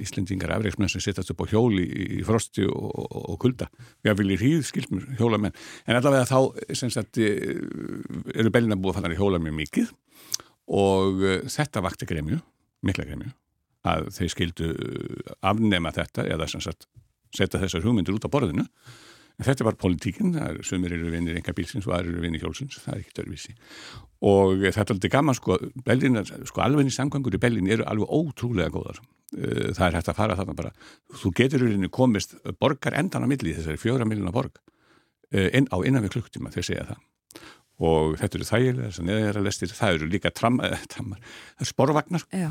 Íslendingar 0.04 0.54
afregsmenn 0.56 0.92
sem 0.92 1.04
sittast 1.04 1.32
upp 1.34 1.44
á 1.44 1.52
hjóli 1.52 1.86
í, 1.86 2.08
í 2.20 2.26
frosti 2.28 2.66
og, 2.68 2.90
og, 3.06 3.16
og 3.34 3.40
kulda. 3.44 3.70
Við 4.06 4.20
viljum 4.22 4.42
hríð 4.42 4.68
skilmur 4.70 5.08
hjólamenn. 5.20 5.56
En 5.88 6.00
allavega 6.00 6.28
þá, 6.30 6.76
sem 6.76 6.92
sagt, 6.94 7.20
eh, 7.20 7.56
eru 8.36 8.54
Bellin 8.54 8.76
að 8.76 8.84
búið 8.84 8.96
að 8.96 9.02
falla 9.02 9.16
í 9.16 9.20
hjóla 9.20 9.42
mjög 9.44 9.58
mikið 9.62 9.96
og 10.76 11.20
uh, 11.22 11.42
þetta 11.52 11.84
vakti 11.86 12.08
gremju, 12.10 12.40
mikla 12.86 13.06
gremju 13.06 13.34
að 13.86 14.08
þeir 14.16 14.32
skildu 14.34 14.70
afnema 15.46 15.92
þetta 15.94 16.26
eða 16.26 16.48
sagt 16.50 16.88
setja 17.36 17.60
þessar 17.62 17.84
hugmyndir 17.86 18.16
út 18.16 18.26
á 18.26 18.34
borðinu 18.34 18.66
en 19.36 19.48
þetta 19.48 19.68
var 19.68 19.78
politíkinn, 19.80 20.36
sumir 20.64 20.94
eru 20.96 21.12
vinir 21.12 21.38
enga 21.40 21.54
bílsins 21.56 21.88
og 21.90 21.96
aðrir 21.98 22.16
eru 22.16 22.24
vinir 22.24 22.44
hjólsins, 22.44 22.78
það 22.84 22.94
er 22.94 23.02
ekkert 23.04 23.24
örvísi 23.26 23.56
og 24.26 24.64
þetta 24.64 24.86
er 24.86 24.94
aldrei 24.96 25.12
gaman 25.12 25.38
sko, 25.38 25.58
Bellin 25.86 26.22
er, 26.22 26.30
sko 26.50 26.64
alveg 26.64 26.88
í 26.90 26.94
samgangur 26.96 27.36
í 27.36 27.42
Bellin 27.42 27.68
eru 27.72 27.86
alveg 27.86 28.14
ótrúlega 28.16 28.72
góðar. 28.74 29.02
Eh, 29.36 29.74
það 29.76 29.88
er 29.88 29.98
hægt 30.00 30.12
að 30.14 30.20
fara 30.22 30.38
þarna 30.40 30.56
bara. 30.58 30.72
Þú 31.20 31.34
getur 31.36 31.66
í 31.66 31.68
rauninni 31.68 31.92
komist 31.94 32.38
borgar 32.62 32.96
endan 32.98 33.28
á 33.28 33.30
milli 33.30 33.54
þessari 33.58 33.82
fjóra 33.82 34.08
millina 34.08 34.34
borg 34.34 34.58
eh, 35.32 35.52
inn 35.52 35.68
á 35.70 35.78
innan 35.84 36.06
við 36.08 36.16
klukktíma, 36.16 36.54
þeir 36.56 36.70
segja 36.70 36.88
það 36.94 37.04
og 37.84 38.16
þetta 38.20 38.38
eru 38.38 38.48
þægilega, 38.48 38.88
þess 38.88 39.02
að 39.02 39.08
neðjara 39.10 39.44
lestir 39.44 39.74
það 39.76 39.98
eru 39.98 40.08
líka 40.14 40.32
trammar, 40.32 40.78
trammar 40.92 41.20
það 41.20 41.66
eru 41.66 41.70
sporvagnar 41.72 42.26
Já. 42.32 42.48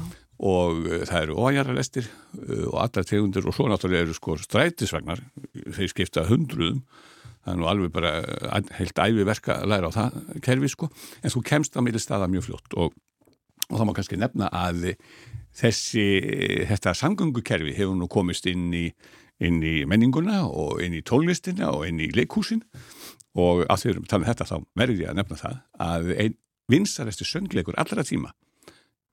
og 0.51 0.85
eh, 0.91 1.05
það 1.09 1.21
eru 1.23 1.39
ójaralestir 1.41 2.11
eh, 2.11 2.67
og 2.69 2.77
allar 2.83 3.09
tegundir 3.09 3.49
og 3.49 3.57
svo 3.57 3.69
náttúrulega 3.71 4.05
eru 4.05 4.17
sko 4.17 4.37
strætisvagnar, 4.43 5.25
þeir 5.79 5.93
skipta 5.93 6.27
hundruðum, 6.29 6.83
það 7.41 7.55
er 7.55 7.61
nú 7.63 7.71
alveg 7.73 7.95
bara 7.97 8.13
eh, 8.21 8.69
heilt 8.81 9.01
æfi 9.01 9.27
verka 9.31 9.63
að 9.63 9.73
læra 9.73 9.89
á 9.89 9.97
það 9.97 10.21
kerfi 10.45 10.73
sko, 10.75 10.91
en 11.23 11.37
þú 11.37 11.45
kemst 11.49 11.81
á 11.81 11.85
milli 11.87 12.05
staða 12.05 12.29
mjög 12.29 12.51
fljótt 12.51 12.79
og, 12.85 13.01
og 13.71 13.81
þá 13.81 13.89
má 13.89 13.97
kannski 13.97 14.21
nefna 14.21 14.53
að 14.53 14.91
þessi, 15.57 16.09
þetta 16.69 16.97
samgöngukerfi 17.01 17.73
hefur 17.79 17.97
nú 17.97 18.11
komist 18.13 18.45
inn 18.51 18.69
í, 18.77 18.89
inn 19.41 19.63
í 19.65 19.77
menninguna 19.89 20.43
og 20.51 20.85
inn 20.85 20.99
í 20.99 21.05
tóllistina 21.07 21.73
og 21.73 21.89
inn 21.89 22.03
í 22.03 22.13
leikhúsin 22.13 22.61
og 23.35 23.65
að 23.67 23.81
því 23.81 23.89
við 23.89 23.95
erum 23.95 24.09
talað 24.09 24.25
um 24.25 24.31
þetta 24.31 24.49
þá 24.51 24.57
verður 24.81 25.03
ég 25.03 25.11
að 25.11 25.21
nefna 25.21 25.41
það 25.41 25.61
að 25.85 26.11
einn 26.15 26.41
vinsaresti 26.73 27.27
söngleikur 27.29 27.77
allra 27.81 28.05
tíma 28.07 28.33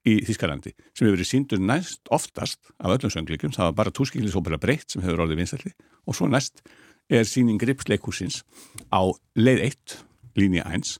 í 0.07 0.17
Þískalandi 0.25 0.71
sem 0.73 1.05
hefur 1.05 1.17
verið 1.17 1.29
síndur 1.29 1.61
næst 1.61 2.09
oftast 2.13 2.71
af 2.81 2.95
öllum 2.95 3.13
söngleikum, 3.13 3.53
það 3.53 3.69
var 3.69 3.77
bara 3.81 3.93
túskillisópera 3.93 4.59
breytt 4.61 4.93
sem 4.93 5.03
hefur 5.03 5.25
orðið 5.25 5.43
vinsarli 5.43 5.73
og 6.07 6.17
svo 6.17 6.29
næst 6.31 6.63
er 7.11 7.27
síning 7.27 7.59
Gripsleikúsins 7.61 8.41
á 8.89 9.01
leið 9.37 9.65
1, 9.67 9.95
línja 10.39 10.65
1 10.71 10.95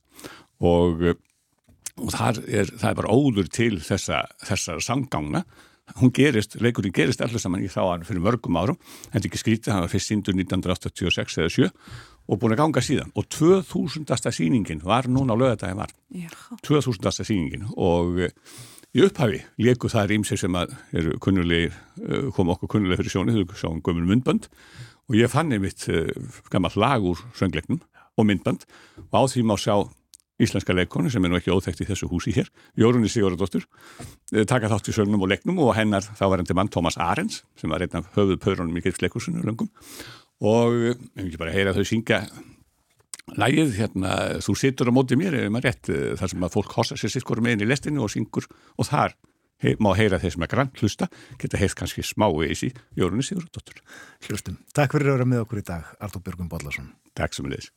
og, 0.61 1.07
og 1.97 2.13
þar 2.13 2.43
er, 2.45 2.69
það 2.75 2.89
er 2.91 2.99
bara 3.01 3.15
óður 3.15 3.49
til 3.49 3.73
þessa, 3.81 4.25
þessa 4.43 4.77
sanggangna 4.83 5.45
hún 5.97 6.13
gerist, 6.15 6.55
leikurinn 6.61 6.93
gerist 6.95 7.23
allir 7.23 7.41
saman 7.41 7.63
í 7.63 7.71
þá 7.71 8.03
fyrir 8.05 8.23
mörgum 8.23 8.59
árum, 8.59 8.77
er 9.11 9.23
ekki 9.23 9.39
skrítið 9.39 9.73
það 9.73 9.85
var 9.85 9.91
fyrst 9.91 10.11
síndur 10.11 10.37
1986 10.37 11.39
eða 11.41 11.53
7 11.57 11.71
og 12.27 12.41
búin 12.41 12.55
að 12.55 12.61
ganga 12.63 12.83
síðan 12.83 13.13
og 13.15 13.27
2000. 13.31 14.31
síningin 14.31 14.83
var 14.83 15.09
núna 15.09 15.33
á 15.33 15.39
lögadagi 15.39 15.77
var 15.77 15.93
Já. 16.13 16.29
2000. 16.63 17.25
síningin 17.25 17.65
og 17.75 18.19
eh, 18.19 18.35
í 18.95 19.05
upphafi 19.05 19.41
leku 19.61 19.89
það 19.91 20.11
rýmsir 20.11 20.39
sem 20.39 20.55
að 20.57 20.75
eru 20.93 21.17
kunnulegir, 21.23 21.73
eh, 22.03 22.29
kom 22.35 22.51
okkur 22.53 22.75
kunnulegir 22.75 23.03
fyrir 23.03 23.15
sjónið, 23.15 23.41
þau 23.47 23.61
sjáum 23.61 23.81
gömur 23.85 24.07
myndbönd 24.09 24.49
og 25.09 25.17
ég 25.17 25.31
fann 25.31 25.51
einmitt 25.51 25.87
uh, 25.91 26.07
gammal 26.51 26.71
lag 26.79 27.03
úr 27.03 27.19
söngleiknum 27.35 27.81
og 28.15 28.27
myndband 28.27 28.63
og 29.09 29.17
á 29.17 29.21
því 29.27 29.43
má 29.43 29.57
sjá 29.59 29.75
íslenska 30.41 30.73
leikonu 30.73 31.11
sem 31.11 31.23
er 31.25 31.31
nú 31.31 31.37
ekki 31.37 31.53
óþekkt 31.53 31.83
í 31.83 31.87
þessu 31.89 32.07
húsi 32.09 32.33
hér, 32.33 32.47
Jórunni 32.79 33.11
Sigurðardóttur 33.11 33.67
taka 34.49 34.71
þátt 34.71 34.89
í 34.89 34.95
sögnum 34.95 35.21
og 35.21 35.29
leiknum 35.29 35.59
og 35.61 35.75
hennar 35.77 36.05
þávarandi 36.17 36.55
mann 36.57 36.71
Tómas 36.73 36.97
Arens 37.01 37.43
sem 37.59 37.69
var 37.69 37.83
einn 37.83 37.99
af 37.99 38.09
höfuð 38.15 38.39
pörunum 38.41 38.79
í 38.79 38.83
Girfsleikursunum 38.85 39.45
löngum 39.45 39.69
og 40.41 40.77
uh, 40.77 40.95
ég 41.19 41.29
vil 41.29 41.41
bara 41.41 41.53
heyra 41.55 41.75
þau 41.77 41.85
syngja 41.87 42.23
lægið 43.39 43.75
hérna, 43.77 44.13
þú 44.43 44.55
situr 44.59 44.91
á 44.91 44.93
móti 44.95 45.17
mér 45.19 45.37
ef 45.39 45.51
maður 45.53 45.69
rétt, 45.69 45.91
uh, 45.91 46.13
þar 46.19 46.33
sem 46.33 46.47
að 46.47 46.55
fólk 46.57 46.77
hossa 46.77 46.97
sér 46.99 47.13
sitt 47.13 47.27
hverju 47.27 47.45
meginn 47.45 47.65
í 47.65 47.69
lestinu 47.69 48.05
og 48.05 48.13
syngur 48.13 48.49
og 48.77 48.89
þar 48.89 49.15
hei, 49.61 49.75
má 49.79 49.93
heyra 49.97 50.19
þeir 50.21 50.35
sem 50.35 50.47
er 50.47 50.51
grann 50.51 50.73
hlusta 50.79 51.09
geta 51.41 51.61
heyrt 51.61 51.77
kannski 51.79 52.05
smá 52.05 52.27
eis 52.47 52.65
í 52.67 52.73
Jórunni 52.97 53.25
Sigurðardóttur 53.25 53.83
Hlustum. 54.27 54.57
Takk 54.73 54.97
fyrir 54.97 55.13
að 55.13 55.19
vera 55.19 55.29
með 55.35 55.45
okkur 55.45 55.61
í 55.61 55.67
dag, 55.69 55.93
Artur 56.01 56.25
Björgum 56.25 56.49
Bollarsson. 56.51 56.91
Takk 57.17 57.37
sem 57.37 57.47
leðis 57.49 57.71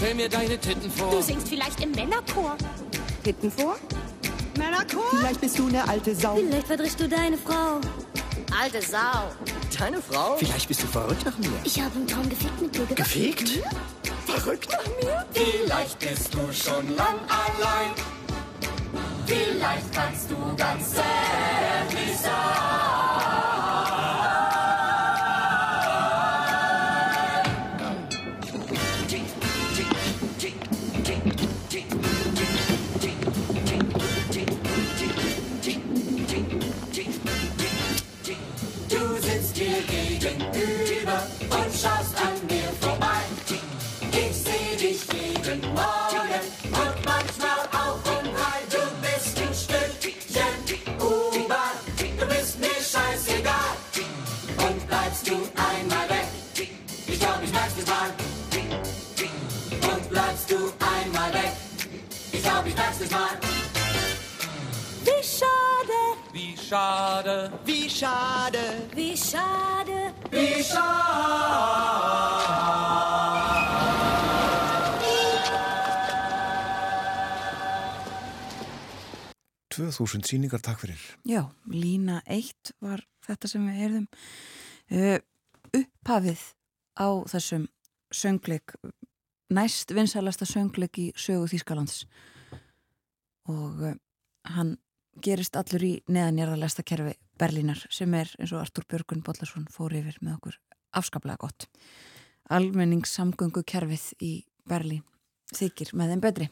stell 0.00 0.14
mir 0.14 0.28
deine 0.28 0.58
Titten 0.58 0.90
vor. 0.90 1.10
Du 1.10 1.22
singst 1.22 1.48
vielleicht 1.48 1.82
im 1.82 1.92
Männerchor. 1.92 2.56
Titten 3.22 3.50
vor? 3.50 3.76
Männerchor? 4.56 5.04
Vielleicht 5.10 5.40
bist 5.40 5.58
du 5.58 5.66
eine 5.66 5.86
alte 5.86 6.14
Sau. 6.14 6.36
Vielleicht 6.36 6.66
verdrichst 6.66 7.00
du 7.00 7.08
deine 7.08 7.36
Frau. 7.36 7.80
Alte 8.58 8.80
Sau. 8.80 9.30
Deine 9.78 10.00
Frau? 10.00 10.36
Vielleicht 10.36 10.68
bist 10.68 10.82
du 10.82 10.86
verrückt 10.86 11.24
nach 11.26 11.36
mir. 11.38 11.52
Ich 11.64 11.80
habe 11.80 11.94
einen 11.96 12.06
Traum 12.06 12.28
gefickt 12.28 12.60
mit 12.62 12.74
dir. 12.74 12.86
Gefickt? 12.94 13.62
Verrückt 14.26 14.68
nach 14.72 14.86
mir? 15.02 15.26
Vielleicht 15.32 15.98
bist 15.98 16.34
du 16.34 16.52
schon 16.52 16.96
lang 16.96 17.18
allein. 17.28 17.90
Vielleicht 19.26 19.92
kannst 19.92 20.30
du 20.30 20.36
ganz 20.56 20.94
zärtlich 20.94 22.16
Du 22.16 22.69
schade, 66.70 67.50
Wie 67.64 67.90
schade. 67.90 68.60
Wie 68.94 69.16
schade. 69.16 70.14
wie 70.30 70.62
schade. 70.62 72.09
Wie 79.90 79.96
Tvö 79.96 80.06
þúsund 80.06 80.28
síningar, 80.28 80.60
takk 80.62 80.84
fyrir. 80.84 81.00
Já, 81.26 81.50
lína 81.66 82.20
1 82.30 82.76
var 82.78 83.00
þetta 83.26 83.48
sem 83.50 83.64
við 83.66 83.78
heyrðum. 83.80 84.04
Uh, 84.90 85.16
upphafið 85.74 86.42
á 86.94 87.08
þessum 87.32 87.64
söngleik, 88.14 88.76
næst 89.50 89.90
vinsalasta 89.90 90.46
söngleik 90.46 91.00
í 91.02 91.08
sögu 91.18 91.48
Þýskalands 91.50 92.04
og 93.50 93.82
uh, 93.82 93.96
hann 94.46 94.76
gerist 95.18 95.58
allur 95.58 95.82
í 95.82 95.92
neðanjörðalesta 96.06 96.86
kerfi 96.86 97.16
Berlínar 97.40 97.82
sem 97.90 98.14
er 98.14 98.30
eins 98.38 98.54
og 98.54 98.62
Artur 98.62 98.86
Björgun 98.86 99.24
Bollarsson 99.26 99.66
fór 99.74 99.96
yfir 99.98 100.22
með 100.22 100.38
okkur 100.38 100.60
afskaplega 101.02 101.42
gott. 101.48 101.66
Almenningssamgöngu 102.46 103.66
kerfið 103.66 104.06
í 104.22 104.32
Berlín 104.70 105.02
þykir 105.50 105.96
með 105.98 106.14
þeim 106.14 106.26
betri. 106.28 106.50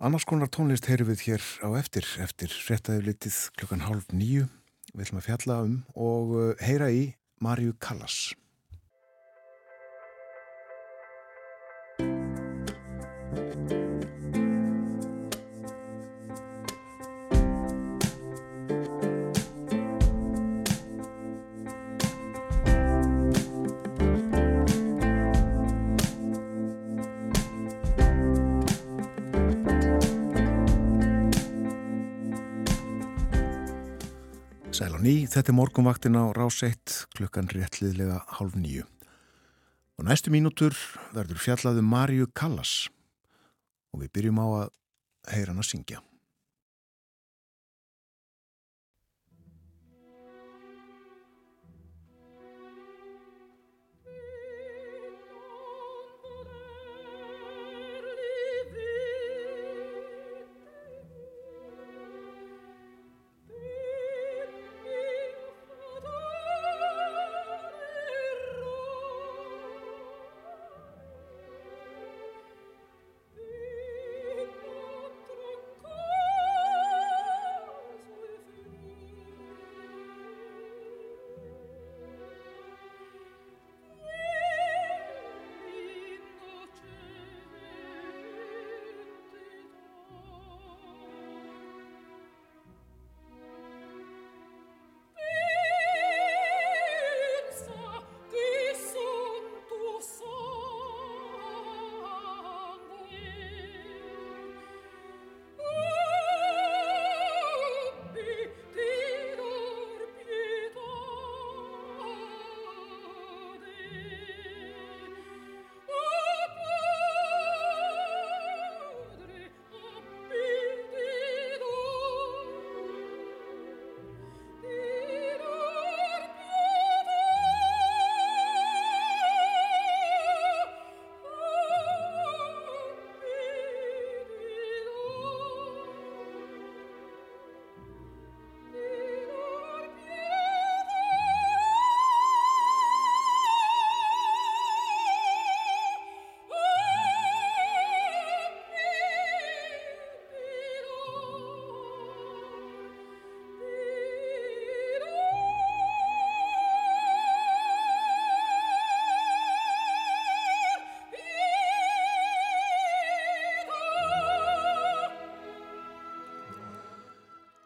Annars 0.00 0.24
konar 0.24 0.48
tónlist 0.48 0.86
heyrum 0.88 1.10
við 1.10 1.26
hér 1.26 1.42
á 1.60 1.68
eftir, 1.76 2.06
eftir 2.24 2.48
fréttaðið 2.48 3.10
litið 3.10 3.34
klukkan 3.60 3.84
hálf 3.84 4.06
nýju. 4.08 4.46
Við 4.94 5.04
ætlum 5.04 5.20
að 5.20 5.26
fjalla 5.26 5.56
um 5.66 5.74
og 5.92 6.32
uh, 6.32 6.46
heyra 6.64 6.88
í 6.88 7.02
Marju 7.44 7.74
Callas. 7.76 8.32
Ný, 35.02 35.26
þetta 35.26 35.50
er 35.50 35.56
morgunvaktin 35.58 36.14
á 36.14 36.30
rás 36.36 36.60
1 36.62 37.08
klukkan 37.16 37.50
réttliðlega 37.50 38.20
hálf 38.38 38.54
nýju. 38.54 38.84
Og 39.98 40.06
næstu 40.06 40.30
mínútur 40.30 40.76
verður 41.14 41.42
fjallaðu 41.42 41.82
Marju 41.82 42.28
Callas 42.30 42.86
og 43.90 44.04
við 44.04 44.12
byrjum 44.14 44.38
á 44.38 44.46
að 44.62 44.70
heyra 45.34 45.52
hann 45.52 45.62
að 45.62 45.70
syngja. 45.72 45.98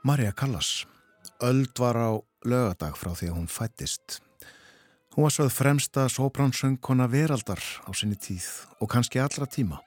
Marja 0.07 0.33
Callas. 0.33 0.87
Öld 1.41 1.74
var 1.78 1.97
á 1.99 2.11
lögadag 2.47 2.95
frá 2.95 3.11
því 3.11 3.27
að 3.27 3.39
hún 3.41 3.49
fættist. 3.51 4.20
Hún 5.16 5.27
var 5.27 5.35
sögð 5.35 5.57
fremsta 5.57 6.05
sóbransöngkona 6.07 7.09
veraldar 7.11 7.59
á 7.59 7.91
sinni 7.91 8.15
tíð 8.15 8.47
og 8.78 8.87
kannski 8.93 9.19
allra 9.19 9.51
tíma. 9.51 9.81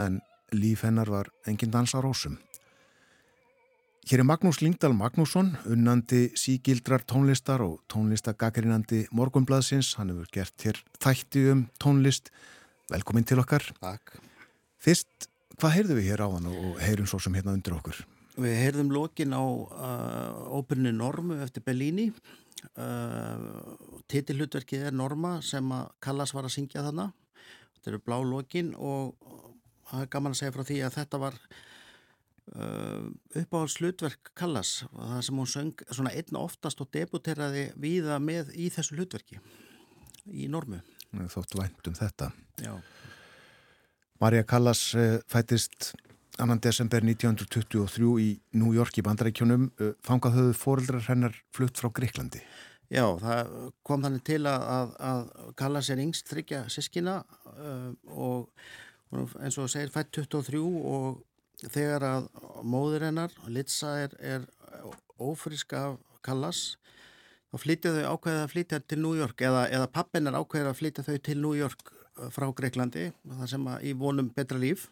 En 0.00 0.22
líf 0.56 0.86
hennar 0.88 1.12
var 1.12 1.28
engin 1.44 1.68
dans 1.68 1.92
á 1.92 2.00
rósum. 2.00 2.40
Hér 4.08 4.24
er 4.24 4.30
Magnús 4.32 4.62
Lingdal 4.64 4.96
Magnússon, 4.96 5.58
unnandi 5.68 6.32
sígildrar 6.32 7.04
tónlistar 7.04 7.60
og 7.60 7.84
tónlistagakerinandi 7.92 9.10
morgunblaðsins. 9.12 9.98
Hann 10.00 10.14
hefur 10.14 10.32
gert 10.32 10.56
hér 10.64 10.80
þætti 11.04 11.50
um 11.52 11.66
tónlist. 11.76 12.32
Velkomin 12.88 13.28
til 13.28 13.44
okkar. 13.44 13.74
Takk. 13.76 14.22
Fyrst, 14.80 15.28
hvað 15.60 15.74
heyrðum 15.76 16.00
við 16.00 16.14
hér 16.14 16.24
á 16.24 16.28
hann 16.32 16.48
og 16.48 16.78
heyrum 16.80 17.04
svo 17.04 17.20
sem 17.20 17.36
hérna 17.36 17.52
undir 17.52 17.76
okkur? 17.76 18.08
Við 18.38 18.54
heyrðum 18.54 18.92
lokin 18.94 19.34
á 19.34 19.42
uh, 19.42 20.50
óperinu 20.54 20.92
Normu 20.94 21.40
eftir 21.42 21.64
Bellini. 21.66 22.12
Uh, 22.78 23.74
Titillutverkið 24.10 24.88
er 24.88 24.94
Norma 24.94 25.38
sem 25.42 25.66
að 25.74 25.88
Callas 26.02 26.34
var 26.36 26.46
að 26.46 26.54
syngja 26.54 26.84
þarna. 26.86 27.08
Þetta 27.74 27.90
eru 27.92 28.00
blá 28.06 28.18
lokin 28.22 28.70
og 28.78 29.16
það 29.90 30.04
er 30.04 30.12
gaman 30.12 30.36
að 30.36 30.40
segja 30.42 30.54
frá 30.54 30.66
því 30.68 30.78
að 30.86 30.96
þetta 31.00 31.20
var 31.24 31.38
uh, 31.42 33.08
uppáhaldslutverk 33.42 34.32
Callas. 34.38 34.74
Það 34.94 35.22
sem 35.26 35.42
hún 35.42 35.52
söng 35.54 35.86
svona 35.90 36.14
einn 36.14 36.38
oftast 36.38 36.82
og 36.84 36.92
debuteraði 36.94 37.68
víða 37.74 38.20
með 38.22 38.54
í 38.54 38.70
þessu 38.74 38.98
hlutverki 38.98 39.40
í 40.30 40.46
Normu. 40.52 40.78
Þótt 41.32 41.58
vænt 41.58 41.90
um 41.90 41.96
þetta. 41.96 42.30
Já. 42.62 42.76
Marja 44.22 44.46
Callas 44.46 44.92
uh, 44.94 45.16
fættist 45.26 45.96
annan 46.42 46.60
desember 46.62 47.04
1923 47.04 48.08
í 48.22 48.30
New 48.58 48.72
York 48.76 48.98
í 49.00 49.04
bandarækjunum. 49.06 49.68
Uh, 49.78 49.92
Fangað 50.04 50.38
höfðu 50.38 50.56
fóreldrar 50.58 51.06
hennar 51.08 51.38
flutt 51.54 51.80
frá 51.80 51.90
Greiklandi. 51.94 52.42
Já, 52.88 53.04
það 53.20 53.54
kom 53.84 54.04
þannig 54.06 54.24
til 54.24 54.40
að, 54.48 54.62
að, 54.72 54.92
að 55.10 55.54
Callas 55.60 55.90
er 55.92 56.00
yngst 56.00 56.30
þryggja 56.30 56.62
sískina 56.72 57.18
uh, 57.52 57.90
og 58.08 58.48
eins 59.40 59.58
og 59.60 59.68
segir 59.72 59.92
fætt 59.92 60.12
23 60.16 60.60
og 60.62 61.20
þegar 61.68 62.04
að 62.06 62.28
móður 62.64 63.08
hennar, 63.08 63.34
Litsa, 63.50 63.94
er, 64.04 64.14
er 64.20 64.46
ófrísk 65.18 65.74
af 65.76 65.98
Callas 66.24 66.78
þá 67.48 67.62
flytja 67.62 67.94
þau 67.94 68.14
ákveðið 68.14 68.42
að 68.42 68.52
flytja 68.52 68.80
til 68.84 69.00
New 69.02 69.14
York 69.18 69.42
eða, 69.42 69.64
eða 69.72 69.88
pappin 69.92 70.28
er 70.28 70.36
ákveðið 70.36 70.70
að 70.70 70.78
flytja 70.82 71.06
þau 71.06 71.16
til 71.28 71.38
New 71.40 71.56
York 71.56 71.92
frá 72.34 72.48
Greiklandi 72.54 73.08
það 73.24 73.50
sem 73.52 73.68
að 73.72 73.88
í 73.88 73.94
vonum 73.98 74.30
betra 74.34 74.60
líf 74.60 74.88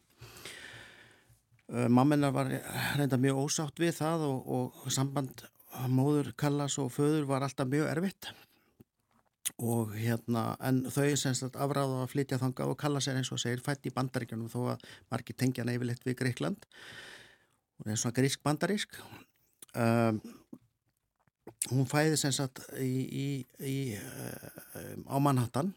mammenar 1.66 2.34
var 2.34 2.50
reynda 2.98 3.18
mjög 3.18 3.42
ósátt 3.42 3.80
við 3.82 3.96
það 3.98 4.26
og, 4.28 4.50
og 4.84 4.90
samband 4.94 5.46
móður 5.92 6.32
Callas 6.38 6.78
og 6.80 6.92
föður 6.94 7.26
var 7.28 7.44
alltaf 7.44 7.68
mjög 7.68 7.88
erfitt. 7.90 8.30
Og 9.62 9.92
hérna 9.94 10.56
en 10.64 10.82
þau 10.90 11.14
semst 11.18 11.44
að 11.46 11.58
afráða 11.66 12.00
að 12.02 12.12
flytja 12.12 12.38
þangað 12.42 12.72
og 12.72 12.80
Callas 12.80 13.06
er 13.08 13.20
eins 13.20 13.30
og 13.34 13.40
segir 13.42 13.62
fætt 13.64 13.86
í 13.86 13.94
bandaríkjunum 13.94 14.50
þó 14.50 14.72
að 14.74 14.88
margir 15.12 15.38
tengja 15.38 15.66
yfirleitt 15.66 16.06
við 16.06 16.18
Greikland 16.22 16.66
og 17.78 17.92
er 17.92 18.00
svona 18.00 18.16
grísk 18.16 18.42
bandarísk 18.44 18.98
um, 19.76 20.18
hún 21.70 21.88
fæði 21.90 22.18
semst 22.18 22.42
að 22.42 22.82
í, 22.82 22.90
í, 23.06 23.28
í, 23.60 23.76
uh, 24.00 24.98
á 25.06 25.16
Manhattan 25.22 25.72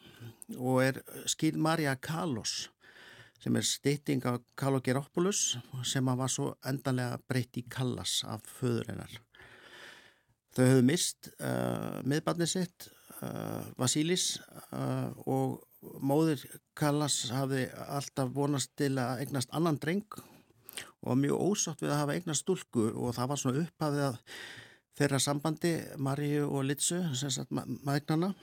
og 0.58 0.82
er 0.88 1.02
skil 1.30 1.58
Marja 1.62 1.96
Kalos 2.02 2.70
sem 3.40 3.56
er 3.56 3.66
stytting 3.66 4.26
af 4.28 4.42
Kalogeropoulos 4.60 5.58
sem 5.88 6.12
var 6.20 6.32
svo 6.32 6.54
endanlega 6.68 7.20
breytt 7.30 7.60
í 7.60 7.66
Callas 7.72 8.20
af 8.28 8.44
föður 8.60 8.92
hennar. 8.92 9.18
Þau 10.56 10.64
höfðu 10.66 10.86
mist 10.88 11.30
uh, 11.38 12.00
miðbarnið 12.10 12.52
sitt 12.52 12.90
uh, 13.22 13.64
Vasílis 13.80 14.40
uh, 14.74 15.12
og 15.30 15.60
móður 16.04 16.42
Callas 16.76 17.30
hafði 17.32 17.68
alltaf 17.88 18.34
vonast 18.36 18.74
til 18.80 18.96
að 19.00 19.24
eignast 19.24 19.54
annan 19.56 19.80
dreng 19.80 20.08
og 21.00 21.20
mjög 21.20 21.46
ósátt 21.46 21.84
við 21.84 21.94
að 21.94 22.02
hafa 22.02 22.18
eignast 22.18 22.44
stúlku 22.44 22.90
og 22.90 23.14
það 23.16 23.32
var 23.32 23.42
svona 23.42 23.64
upphafið 23.64 24.08
að 24.10 24.18
þeirra 25.00 25.22
sambandi 25.24 25.72
Maríu 26.04 26.50
og 26.50 26.66
Litsu 26.68 27.00
sem, 27.16 27.48
maðgnana, 27.88 28.34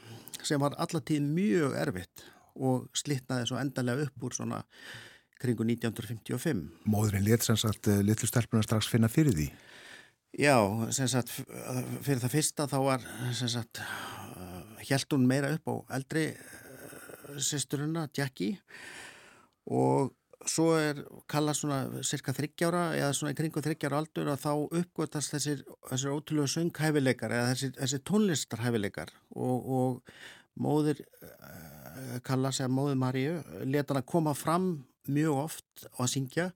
sem 0.40 0.62
var 0.62 0.78
allatíð 0.80 1.26
mjög 1.26 1.76
erfitt 1.82 2.24
og 2.56 2.88
slittnaði 2.96 3.50
svo 3.50 3.60
endalega 3.60 4.08
upp 4.08 4.26
úr 4.26 4.36
svona 4.36 4.62
kringu 5.40 5.66
1955. 5.68 6.62
Móðurinn 6.88 7.26
let 7.26 7.44
sem 7.44 7.58
sagt 7.60 7.90
litlu 8.02 8.28
stelpunar 8.28 8.64
strax 8.64 8.88
finna 8.88 9.10
fyrir 9.12 9.36
því? 9.36 9.50
Já, 10.36 10.56
sem 10.92 11.08
sagt 11.08 11.32
fyrir 11.32 12.20
það 12.20 12.34
fyrsta 12.34 12.68
þá 12.68 12.78
var 12.84 13.04
sem 13.36 13.48
sagt 13.52 13.80
held 14.86 15.12
hún 15.14 15.26
meira 15.28 15.54
upp 15.56 15.70
á 15.72 15.74
eldri 15.98 16.28
sýsturuna, 17.42 18.06
Jackie 18.16 18.58
og 19.66 20.12
svo 20.46 20.76
er 20.78 21.00
kallað 21.30 21.58
svona 21.58 22.02
cirka 22.06 22.34
þryggjára 22.36 22.82
eða 22.98 23.14
svona 23.16 23.32
í 23.34 23.38
kringu 23.38 23.62
þryggjára 23.64 24.00
aldur 24.02 24.30
að 24.30 24.44
þá 24.44 24.52
uppgötast 24.80 25.34
þessir, 25.34 25.64
þessir 25.88 26.12
ótrúlega 26.14 26.52
sönghæfileikar 26.52 27.34
eða 27.34 27.48
þessir, 27.54 27.72
þessir 27.80 28.04
tónlistarhæfileikar 28.10 29.12
og, 29.34 29.72
og 29.78 30.12
móður 30.62 31.02
kalla 32.26 32.52
sig 32.52 32.66
að 32.66 32.74
móður 32.76 33.00
Maríu 33.00 33.38
leta 33.64 33.94
hann 33.94 34.02
að 34.02 34.10
koma 34.10 34.34
fram 34.36 34.68
mjög 35.12 35.40
oft 35.44 35.86
og 35.94 36.04
að 36.06 36.12
syngja. 36.14 36.50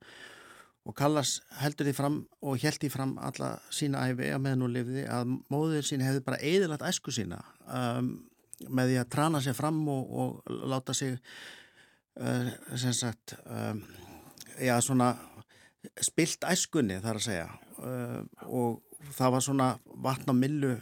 Og 0.89 0.97
Kallas 0.97 1.37
heldur 1.61 1.87
því 1.87 1.93
fram 1.95 2.17
og 2.41 2.61
held 2.63 2.81
því 2.81 2.91
fram 2.93 3.17
alla 3.21 3.53
sína 3.75 4.07
æfi 4.09 4.31
að 4.33 4.43
meðan 4.47 4.65
hún 4.65 4.75
lifði 4.75 5.05
að 5.13 5.35
móður 5.53 5.87
sín 5.87 6.05
hefði 6.05 6.23
bara 6.25 6.41
eðilagt 6.41 6.87
æsku 6.89 7.13
sína 7.13 7.41
um, 7.69 8.15
með 8.69 8.93
því 8.93 9.01
að 9.03 9.11
trana 9.13 9.43
sig 9.45 9.57
fram 9.57 9.83
og, 9.93 10.15
og 10.23 10.55
láta 10.73 10.97
sig 10.97 11.19
uh, 12.17 12.49
sem 12.81 12.97
sagt 12.97 13.37
um, 13.45 13.83
já 14.57 14.75
svona 14.85 15.13
spilt 16.01 16.49
æskunni 16.49 16.97
þar 17.05 17.21
að 17.21 17.27
segja. 17.29 17.51
Uh, 17.81 18.25
og 18.49 19.13
það 19.17 19.37
var 19.37 19.45
svona 19.45 19.69
vatn 20.09 20.33
á 20.33 20.35
millu 20.37 20.75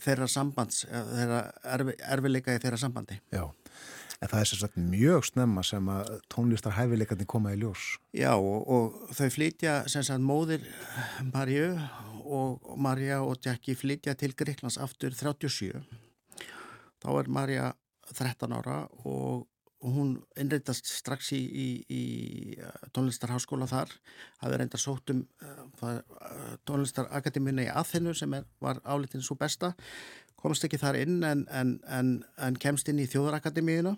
þeirra 0.00 0.26
sambands 0.28 0.82
þeirra 0.88 1.44
erfi, 1.76 1.96
erfileika 2.08 2.56
í 2.56 2.64
þeirra 2.64 2.80
sambandi. 2.80 3.20
Já 3.32 3.44
En 4.22 4.30
það 4.30 4.40
er 4.40 4.48
sem 4.50 4.60
sagt 4.62 4.78
mjög 4.80 5.26
snemma 5.28 5.64
sem 5.66 5.88
að 5.92 6.12
tónlistar 6.32 6.76
hæfileikandi 6.78 7.26
koma 7.28 7.52
í 7.52 7.60
ljós. 7.60 7.96
Já 8.16 8.32
og, 8.34 8.62
og 8.64 9.16
þau 9.16 9.28
flytja 9.34 9.76
sem 9.92 10.04
sagt 10.06 10.24
móðir 10.24 10.64
Marju 11.32 11.74
og 12.26 12.70
Marja 12.80 13.20
og 13.22 13.42
Jackie 13.44 13.76
flytja 13.78 14.16
til 14.18 14.34
Greiklands 14.38 14.80
aftur 14.82 15.14
37. 15.14 15.82
Þá 17.02 17.10
er 17.12 17.28
Marja 17.30 17.68
13 18.14 18.56
ára 18.56 18.80
og 19.04 19.46
hún 19.86 20.16
innreitast 20.40 20.88
strax 20.88 21.30
í, 21.36 21.38
í, 21.38 21.66
í 21.92 22.02
tónlistarháskóla 22.96 23.68
þar. 23.70 23.92
Er 24.42 24.56
reyndar 24.58 24.80
sótt 24.80 25.12
um 25.12 25.22
uh, 25.44 25.98
tónlistarakademíuna 26.66 27.66
í 27.66 27.72
Aþinu 27.72 28.14
sem 28.16 28.32
er, 28.38 28.46
var 28.62 28.80
álitinn 28.88 29.24
svo 29.24 29.36
besta 29.38 29.74
komst 30.46 30.66
ekki 30.66 30.80
þar 30.80 31.00
inn 31.02 31.22
en, 31.26 31.46
en, 31.50 31.76
en, 31.90 32.12
en 32.38 32.58
kemst 32.62 32.88
inn 32.92 33.02
í 33.02 33.08
þjóðarakademíuna 33.10 33.96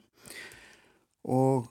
og 1.28 1.68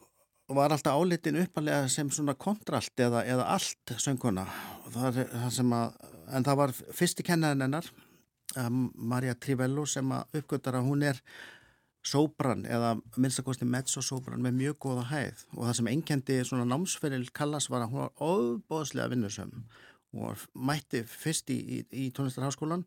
var 0.54 0.72
alltaf 0.72 0.96
álitin 0.96 1.42
uppalega 1.42 1.90
sem 1.92 2.12
svona 2.14 2.38
kontralt 2.40 3.02
eða, 3.02 3.26
eða 3.26 3.50
allt 3.58 3.98
sönguna 4.00 4.46
það 4.94 5.24
að, 5.26 5.98
en 6.32 6.46
það 6.46 6.60
var 6.62 6.76
fyrsti 6.96 7.26
kennaðin 7.26 7.66
hennar 7.66 7.90
um, 8.62 8.88
Marja 8.96 9.36
Trivello 9.36 9.86
sem 9.90 10.12
að 10.14 10.40
uppgötar 10.42 10.80
að 10.80 10.88
hún 10.88 11.04
er 11.10 11.22
sóbran 12.08 12.64
eða 12.70 12.94
minnstakosti 13.20 13.68
mezzo-sóbran 13.68 14.44
með 14.44 14.60
mjög 14.62 14.78
góða 14.86 15.04
hæð. 15.10 15.44
Og 15.58 15.66
það 15.66 15.78
sem 15.80 15.90
einkendi 15.92 16.38
svona 16.48 16.68
námsferil 16.70 17.28
Kallas 17.36 17.68
var 17.72 17.84
að 17.84 17.94
hún 17.94 18.06
var 18.06 18.14
óbóðslega 18.24 19.12
vinnusömm 19.12 19.66
og 20.18 20.46
mætti 20.56 21.04
fyrst 21.04 21.52
í, 21.52 21.58
í, 21.60 21.80
í 21.92 22.06
tónlistarháskólan 22.16 22.86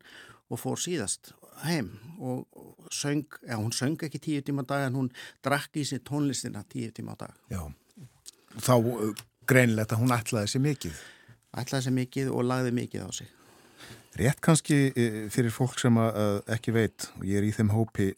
og 0.51 0.59
fór 0.59 0.79
síðast 0.81 1.35
heim 1.65 1.91
og 2.21 2.45
söng, 2.93 3.25
já 3.47 3.57
hún 3.57 3.73
söng 3.73 3.97
ekki 4.05 4.21
tíu 4.21 4.41
tíma 4.45 4.63
á 4.63 4.69
dag 4.69 4.87
en 4.87 4.97
hún 4.99 5.11
drakk 5.43 5.77
í 5.81 5.85
sér 5.87 6.03
tónlistina 6.05 6.63
tíu 6.69 6.91
tíma 6.91 7.17
á 7.17 7.25
dag. 7.25 7.35
Já, 7.49 7.61
þá 8.61 8.73
greinilegt 9.49 9.93
að 9.93 10.03
hún 10.03 10.15
ætlaði 10.15 10.53
sér 10.53 10.65
mikið. 10.65 11.03
Ætlaði 11.57 11.87
sér 11.87 11.97
mikið 11.97 12.31
og 12.31 12.45
lagði 12.47 12.73
mikið 12.77 13.05
á 13.05 13.09
sig. 13.11 13.29
Rétt 14.19 14.41
kannski 14.43 14.77
fyrir 15.31 15.53
fólk 15.55 15.79
sem 15.79 15.97
ekki 16.51 16.73
veit 16.75 17.07
og 17.17 17.25
ég 17.25 17.39
er 17.39 17.47
í 17.47 17.53
þeim 17.55 17.71
hópi 17.71 18.11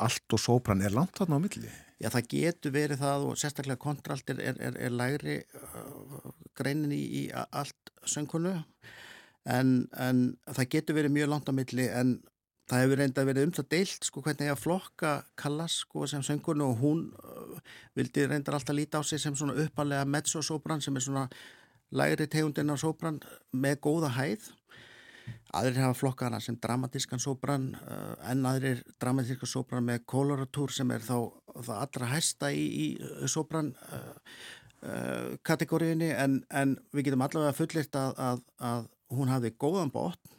allt 0.00 0.34
og 0.34 0.40
sóbran 0.40 0.82
er 0.84 0.94
langt 0.96 1.18
þarna 1.18 1.40
á 1.40 1.44
milli? 1.44 1.70
Já, 2.00 2.08
það 2.08 2.28
getur 2.32 2.72
verið 2.72 3.02
það 3.02 3.26
og 3.28 3.38
sérstaklega 3.40 3.80
kontralt 3.82 4.30
er, 4.32 4.40
er, 4.40 4.76
er, 4.80 4.92
lægri 4.94 5.36
uh, 5.60 6.30
greinin 6.56 6.94
í, 6.96 7.02
í 7.20 7.22
allt 7.36 7.92
söngkonu 8.08 8.54
en, 9.44 9.74
en 9.92 10.22
það 10.48 10.70
getur 10.76 10.96
verið 10.96 11.16
mjög 11.18 11.32
langt 11.34 11.52
á 11.52 11.54
milli 11.56 11.88
en 11.92 12.14
það 12.70 12.84
hefur 12.84 13.00
reynda 13.00 13.24
verið 13.26 13.48
um 13.48 13.54
það 13.56 13.68
deilt 13.74 14.06
sko 14.06 14.22
hvernig 14.22 14.46
ég 14.46 14.54
að 14.54 14.62
flokka 14.62 15.14
Kallas 15.38 15.80
sko 15.82 16.06
sem 16.10 16.22
söngkonu 16.26 16.68
og 16.70 16.78
hún 16.84 17.02
uh, 17.18 17.58
vildi 17.98 18.28
reyndar 18.30 18.58
alltaf 18.58 18.76
líta 18.76 19.00
á 19.00 19.02
sig 19.02 19.22
sem 19.22 19.34
svona 19.34 19.56
uppalega 19.64 20.06
mezzo-sóbran 20.06 20.82
sem 20.84 20.96
er 20.96 21.04
svona 21.06 21.26
lægri 21.90 22.28
tegundin 22.30 22.70
á 22.70 22.76
sóbran 22.78 23.18
með 23.50 23.80
góða 23.86 24.12
hæð. 24.14 24.52
Aðrir 25.54 25.82
hafa 25.82 25.98
flokkana 25.98 26.38
sem 26.42 26.56
dramatískan 26.62 27.22
sóbran 27.22 27.72
uh, 27.74 28.14
en 28.30 28.46
aðrir 28.46 28.84
dramatískan 29.02 29.50
sóbran 29.50 29.86
með 29.86 30.04
koloratúr 30.06 30.70
sem 30.74 30.90
er 30.94 31.02
þá 31.02 31.16
það 31.50 31.76
allra 31.76 32.14
hæsta 32.14 32.52
í, 32.54 32.64
í 32.70 32.86
sóbran 33.30 33.74
uh, 33.90 34.14
uh, 34.86 35.30
kategóriðinni 35.42 36.12
en, 36.14 36.42
en 36.54 36.78
við 36.94 37.10
getum 37.10 37.26
allavega 37.26 37.56
fullirt 37.58 37.98
að, 37.98 38.14
að, 38.30 38.44
að 38.70 38.90
hún 39.10 39.32
hafi 39.32 39.50
góðan 39.58 39.90
bótt 39.90 40.38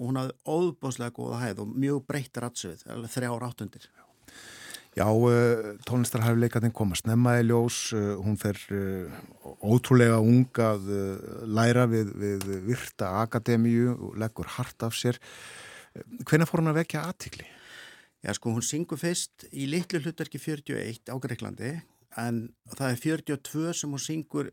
og 0.00 0.08
hún 0.08 0.16
hafði 0.16 0.36
óbúslega 0.48 1.12
góða 1.12 1.42
hæð 1.42 1.64
og 1.64 1.74
mjög 1.76 2.04
breytt 2.08 2.40
ratsöð, 2.40 2.86
þrjár 3.12 3.44
áttundir. 3.44 3.90
Já, 4.96 5.06
uh, 5.06 5.76
tónlistarhæfleikarnir 5.86 6.72
koma 6.74 6.96
snemma 6.98 7.36
í 7.38 7.44
ljós, 7.46 7.92
uh, 7.94 8.16
hún 8.24 8.38
fer 8.40 8.56
uh, 8.74 9.20
ótrúlega 9.62 10.16
ung 10.18 10.48
að 10.64 10.88
læra 11.46 11.84
við, 11.86 12.10
við 12.18 12.48
virta 12.66 13.12
akademíu 13.20 13.92
og 13.94 14.18
leggur 14.18 14.50
hart 14.56 14.88
af 14.88 14.96
sér. 14.98 15.20
Hvenna 16.26 16.48
fór 16.48 16.64
hún 16.64 16.72
að 16.72 16.80
vekja 16.80 17.04
aðtikli? 17.06 17.46
Já, 18.24 18.32
sko, 18.34 18.56
hún 18.56 18.66
syngur 18.66 18.98
fyrst 19.00 19.46
í 19.52 19.68
litlu 19.70 20.00
hlutverki 20.02 20.40
41 20.42 21.12
á 21.12 21.16
Greiklandi 21.22 21.74
en 22.18 22.40
það 22.74 22.88
er 22.88 22.98
42 23.04 23.76
sem 23.78 23.92
hún 23.94 24.02
syngur 24.02 24.50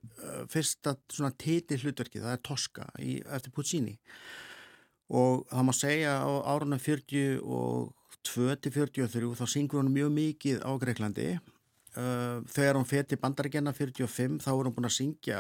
fyrsta 0.54 0.94
svona 1.10 1.34
titi 1.34 1.80
hlutverki, 1.82 2.22
það 2.22 2.36
er 2.36 2.44
Tosca 2.46 2.86
í, 3.02 3.18
eftir 3.26 3.56
Puccini 3.56 3.98
og 3.98 4.47
það 5.08 5.68
má 5.68 5.74
segja 5.76 6.18
á 6.20 6.32
árunum 6.52 6.82
40 6.82 7.40
og 7.44 7.94
2-43 8.28 9.36
þá 9.40 9.46
syngur 9.48 9.82
hún 9.82 9.94
mjög 9.94 10.12
mikið 10.16 10.66
á 10.68 10.72
Greiklandi 10.82 11.30
þegar 11.96 12.78
hún 12.78 12.86
fer 12.86 13.08
til 13.08 13.18
bandarækjana 13.22 13.74
45 13.74 14.42
þá 14.44 14.50
er 14.52 14.68
hún 14.68 14.76
búin 14.76 14.90
að 14.90 14.98
syngja 14.98 15.40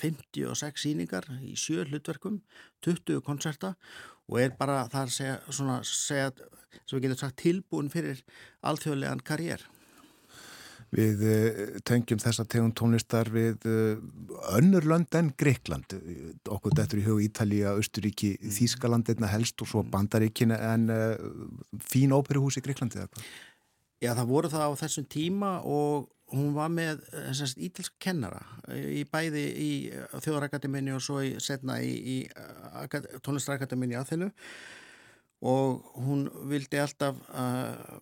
56 0.00 0.82
síningar 0.82 1.28
í 1.44 1.54
sjö 1.60 1.84
hlutverkum 1.86 2.40
20 2.84 3.22
koncerta 3.26 3.74
og 4.26 4.40
er 4.42 4.56
bara 4.58 4.84
það 4.90 5.02
að 5.02 5.14
segja, 5.14 5.36
segja 5.84 6.30
sem 6.84 6.96
við 6.96 7.06
getum 7.06 7.20
sagt 7.20 7.38
tilbúin 7.44 7.92
fyrir 7.92 8.22
alþjóðlegan 8.66 9.22
karjér 9.26 9.62
Við 10.96 11.24
tengjum 11.84 12.20
þessa 12.22 12.46
tegum 12.48 12.70
tónlistar 12.72 13.28
við 13.28 13.66
önnur 14.56 14.86
lönd 14.88 15.12
en 15.18 15.28
Greikland. 15.36 15.92
Okkur 16.48 16.72
dættur 16.72 17.02
í 17.02 17.04
hug 17.04 17.20
Ítalija, 17.20 17.74
Östuríki, 17.76 18.30
Þískaland 18.40 19.10
einna 19.12 19.28
helst 19.28 19.60
og 19.60 19.68
svo 19.68 19.84
Bandaríkina 19.92 20.56
en 20.72 20.88
uh, 20.88 21.28
fín 21.84 22.16
óperuhús 22.16 22.56
í 22.56 22.64
Greiklandi 22.64 23.02
eða 23.02 23.10
hvað? 23.12 23.28
Já, 24.02 24.10
það 24.12 24.30
voru 24.30 24.52
það 24.52 24.64
á 24.68 24.80
þessum 24.80 25.08
tíma 25.12 25.50
og 25.64 26.08
hún 26.34 26.50
var 26.56 26.72
með 26.72 27.04
semst, 27.36 27.60
ítalska 27.62 27.96
kennara 28.02 28.42
í 28.74 29.04
bæði 29.08 29.44
í 29.62 29.70
Þjóðarakademini 30.10 30.92
og 30.96 31.04
svo 31.04 31.20
í, 31.22 31.36
setna 31.42 31.78
í, 31.80 31.92
í 31.94 32.16
tónlistarakademini 33.22 33.96
að 33.96 34.10
þennu 34.10 34.30
og 35.46 35.86
hún 36.02 36.26
vildi 36.50 36.80
alltaf 36.82 37.20
uh, 37.30 38.00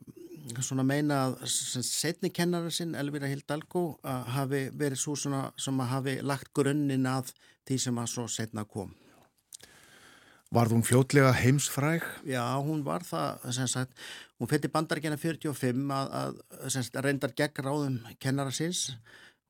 svona 0.61 0.85
meina 0.87 1.21
að 1.29 1.47
setni 1.49 2.31
kennara 2.35 2.73
sinn, 2.73 2.97
Elvira 2.99 3.31
Hildalgo 3.31 3.99
hafi 4.05 4.67
verið 4.77 5.01
svo 5.01 5.15
svona 5.17 5.47
sem 5.57 5.81
að 5.81 5.91
hafi 5.93 6.19
lagt 6.23 6.53
grunninn 6.57 7.09
að 7.09 7.33
því 7.65 7.81
sem 7.87 7.99
að 8.01 8.13
svo 8.13 8.27
setna 8.29 8.67
kom. 8.69 8.93
Varð 10.55 10.77
hún 10.77 10.85
fljótlega 10.87 11.33
heimsfræg? 11.35 12.05
Já, 12.29 12.45
hún 12.63 12.85
var 12.87 13.03
það 13.03 13.49
sem 13.57 13.69
sagt, 13.73 13.97
hún 14.39 14.51
fyrir 14.51 14.71
bandarkena 14.71 15.17
45 15.19 15.89
að, 15.91 16.13
að 16.61 16.75
sagt, 16.77 16.99
reyndar 17.03 17.35
gegn 17.35 17.65
ráðum 17.65 17.97
kennara 18.23 18.53
sinns 18.55 18.93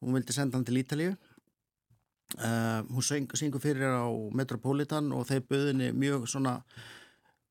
hún 0.04 0.18
vildi 0.18 0.36
senda 0.36 0.58
hann 0.58 0.66
til 0.68 0.80
Ítalíu. 0.80 1.14
Uh, 2.34 2.82
hún 2.90 3.04
syngur 3.04 3.62
fyrir 3.62 3.94
á 3.94 4.08
Metropolitan 4.34 5.12
og 5.14 5.26
þeir 5.28 5.44
buðinni 5.48 5.90
mjög 5.94 6.26
svona 6.30 6.58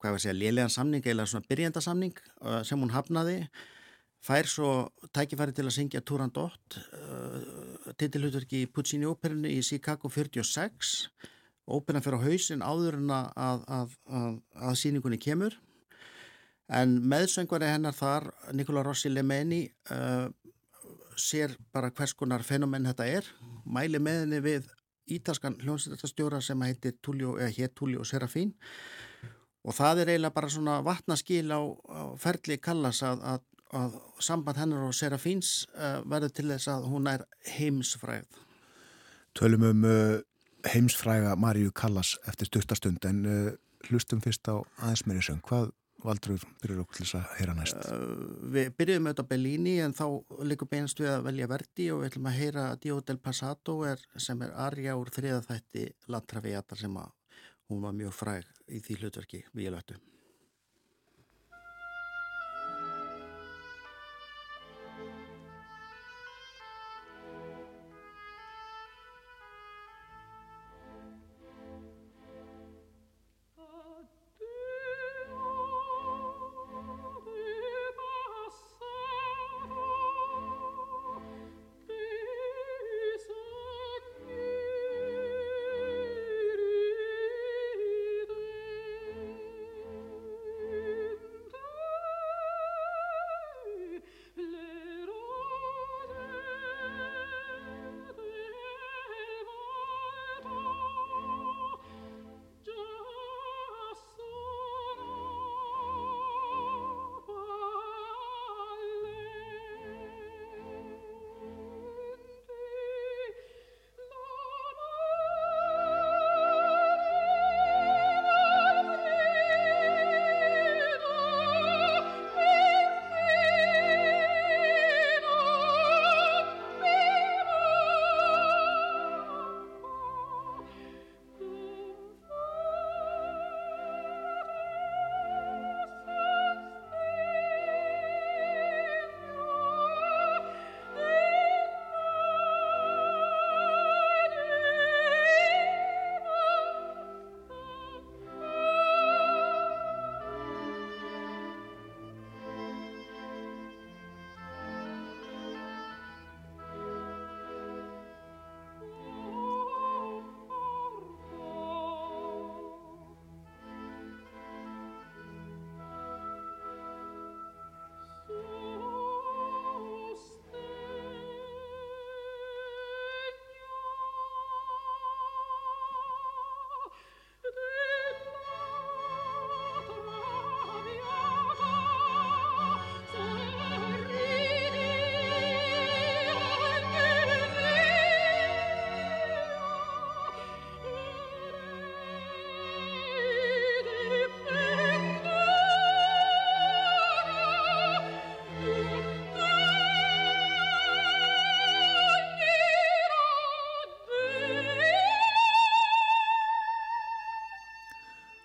hvað 0.03 0.11
var 0.11 0.19
að 0.19 0.25
segja, 0.25 0.35
lélegan 0.35 0.73
samning 0.73 1.05
eða 1.07 1.25
svona 1.31 1.47
byrjendasamning 1.47 2.17
sem 2.67 2.81
hún 2.83 2.91
hafnaði 2.91 3.37
fær 4.23 4.47
svo 4.47 4.69
tækifæri 5.15 5.55
til 5.55 5.67
að 5.67 5.75
syngja 5.77 6.01
Turandot 6.07 6.77
uh, 6.79 7.91
titilhutverki 7.99 8.63
í 8.63 8.69
Puccini 8.71 9.07
óperinu 9.09 9.51
í 9.51 9.59
Chicago 9.65 10.11
46 10.11 10.93
óperina 11.67 12.03
fyrir 12.03 12.19
á 12.19 12.25
hausin 12.25 12.63
áður 12.63 12.99
en 12.99 13.11
að, 13.15 13.33
að, 13.35 13.97
að, 14.19 14.37
að 14.67 14.79
síningunni 14.79 15.19
kemur. 15.19 15.55
En 16.73 16.97
meðsöngvari 17.07 17.69
hennar 17.71 17.95
þar 17.95 18.29
Nikola 18.55 18.83
Rossi 18.83 19.11
Lemeni 19.11 19.65
uh, 19.91 20.27
sér 21.19 21.55
bara 21.75 21.91
hvers 21.91 22.15
konar 22.19 22.43
fenomenn 22.47 22.87
þetta 22.91 23.07
er. 23.19 23.27
Mæli 23.63 23.99
með 24.03 24.23
henni 24.23 24.43
við 24.43 24.69
ítalskan 25.13 25.59
hljómsveitastjóra 25.59 26.39
sem 26.43 26.61
heitir 26.63 26.95
Tullio, 27.03 27.35
eða 27.39 27.51
hétt 27.57 27.75
Tullio 27.75 28.05
Serafín 28.07 28.55
og 29.63 29.75
það 29.77 30.03
er 30.03 30.13
eiginlega 30.13 30.35
bara 30.35 30.51
svona 30.51 30.77
vatnaskil 30.85 31.47
á, 31.51 31.61
á 31.63 32.03
ferli 32.19 32.59
Kallas 32.61 33.01
að, 33.05 33.23
að, 33.23 33.43
að 33.79 33.97
samband 34.23 34.59
hennar 34.59 34.87
og 34.87 34.95
Serafíns 34.97 35.53
uh, 35.75 36.01
verður 36.09 36.35
til 36.37 36.49
þess 36.51 36.71
að 36.73 36.89
hún 36.91 37.09
er 37.11 37.25
heimsfræð 37.57 38.41
Tölum 39.33 39.63
um 39.69 39.87
uh, 39.87 40.17
heimsfræga 40.73 41.37
Maríu 41.39 41.71
Kallas 41.75 42.17
eftir 42.27 42.51
stuttarstund 42.51 43.05
en 43.09 43.23
uh, 43.25 43.53
hlustum 43.89 44.21
fyrst 44.23 44.47
á 44.51 44.59
aðeins 44.81 45.07
meiri 45.07 45.23
söng 45.25 45.41
hvað 45.47 45.71
valdur 46.03 46.41
byrjur 46.61 46.83
okkur 46.83 46.97
til 46.97 47.05
þess 47.05 47.17
að 47.19 47.35
heyra 47.39 47.55
næst? 47.57 47.89
Við 48.53 48.71
byrjuðum 48.75 49.09
auðvitað 49.09 49.29
Bellini 49.29 49.75
en 49.83 49.95
þá 49.95 50.05
líka 50.49 50.67
beinst 50.67 50.99
við 50.99 51.13
að 51.13 51.27
velja 51.29 51.49
verdi 51.51 51.89
og 51.93 52.01
við 52.01 52.09
ætlum 52.11 52.29
að 52.29 52.39
heyra 52.41 52.65
Dio 52.83 52.97
del 53.07 53.19
Passato 53.23 53.77
er, 53.87 54.03
sem 54.19 54.41
er 54.43 54.55
arja 54.65 54.97
úr 54.99 55.11
þriða 55.15 55.43
þætti 55.47 55.85
La 56.11 56.19
Traviata 56.27 56.75
sem 56.79 56.97
að 56.99 57.13
hún 57.73 57.81
var 57.81 57.95
mjög 57.97 58.13
fræg 58.13 58.49
í 58.69 58.81
því 58.85 58.99
hlutverki 59.01 59.45
við 59.53 59.69
ég 59.71 59.73
löttu. 59.73 60.01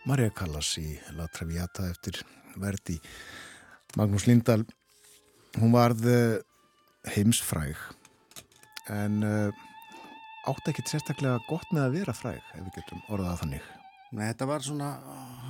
Marja 0.08 0.30
Callas 0.32 0.70
í 0.80 0.94
La 1.18 1.26
Traviata 1.28 1.84
eftir 1.90 2.16
verdi 2.56 2.96
Magnús 3.98 4.24
Lindahl 4.24 4.62
hún 5.58 5.74
varð 5.74 6.06
eh, 6.08 6.38
heimsfræg 7.12 7.76
en 8.88 9.20
uh, 9.26 9.52
átti 10.48 10.72
ekkit 10.72 10.94
sérstaklega 10.94 11.42
gott 11.48 11.68
með 11.76 11.84
að 11.84 11.98
vera 11.98 12.14
fræg 12.16 12.40
ef 12.40 12.62
við 12.62 12.78
getum 12.78 13.02
orðað 13.12 13.34
að 13.34 13.42
þannig 13.42 13.68
Nei, 14.08 14.24
þetta 14.30 14.46
var 14.48 14.64
svona 14.64 14.88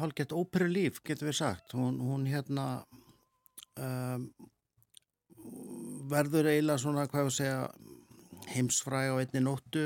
hálfgett 0.01 0.35
óperu 0.35 0.67
líf, 0.67 0.97
getur 1.07 1.29
við 1.29 1.37
sagt. 1.39 1.77
Hún, 1.79 2.01
hún 2.03 2.25
hérna 2.27 2.65
um, 3.79 4.25
verður 6.11 6.49
eiginlega 6.51 6.83
svona, 6.83 7.05
hvað 7.07 7.29
að 7.29 7.37
segja, 7.37 7.61
heimsfræg 8.57 9.13
á 9.15 9.21
einni 9.23 9.45
nóttu, 9.45 9.85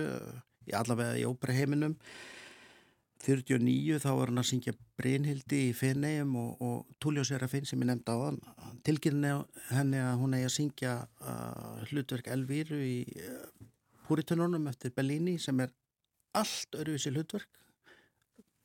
í 0.65 0.73
allavega 0.79 1.21
í 1.21 1.27
óperu 1.29 1.59
heiminum. 1.59 1.99
49 3.23 4.01
þá 4.03 4.09
var 4.19 4.31
hann 4.33 4.43
að 4.43 4.49
syngja 4.49 4.73
Brynhildi 4.99 5.59
í 5.69 5.75
Fenegjum 5.79 6.33
og, 6.41 6.63
og 6.65 6.97
Túljó 7.03 7.23
Serafinn 7.27 7.67
sem 7.69 7.83
ég 7.85 7.87
nefndi 7.93 8.15
á 8.15 8.19
hann. 8.19 8.41
Tilkynni 8.83 9.31
henni 9.71 10.01
að 10.03 10.17
hún 10.19 10.35
eigi 10.35 10.49
að 10.49 10.55
syngja 10.57 10.95
uh, 11.23 11.85
hlutverk 11.91 12.31
Elvíru 12.35 12.81
í 12.83 12.97
uh, 13.23 13.45
Púritununum 14.09 14.67
eftir 14.73 14.91
Bellini 14.97 15.37
sem 15.39 15.61
er 15.63 15.71
allt 16.35 16.75
öruvísi 16.75 17.13
hlutverk. 17.15 17.61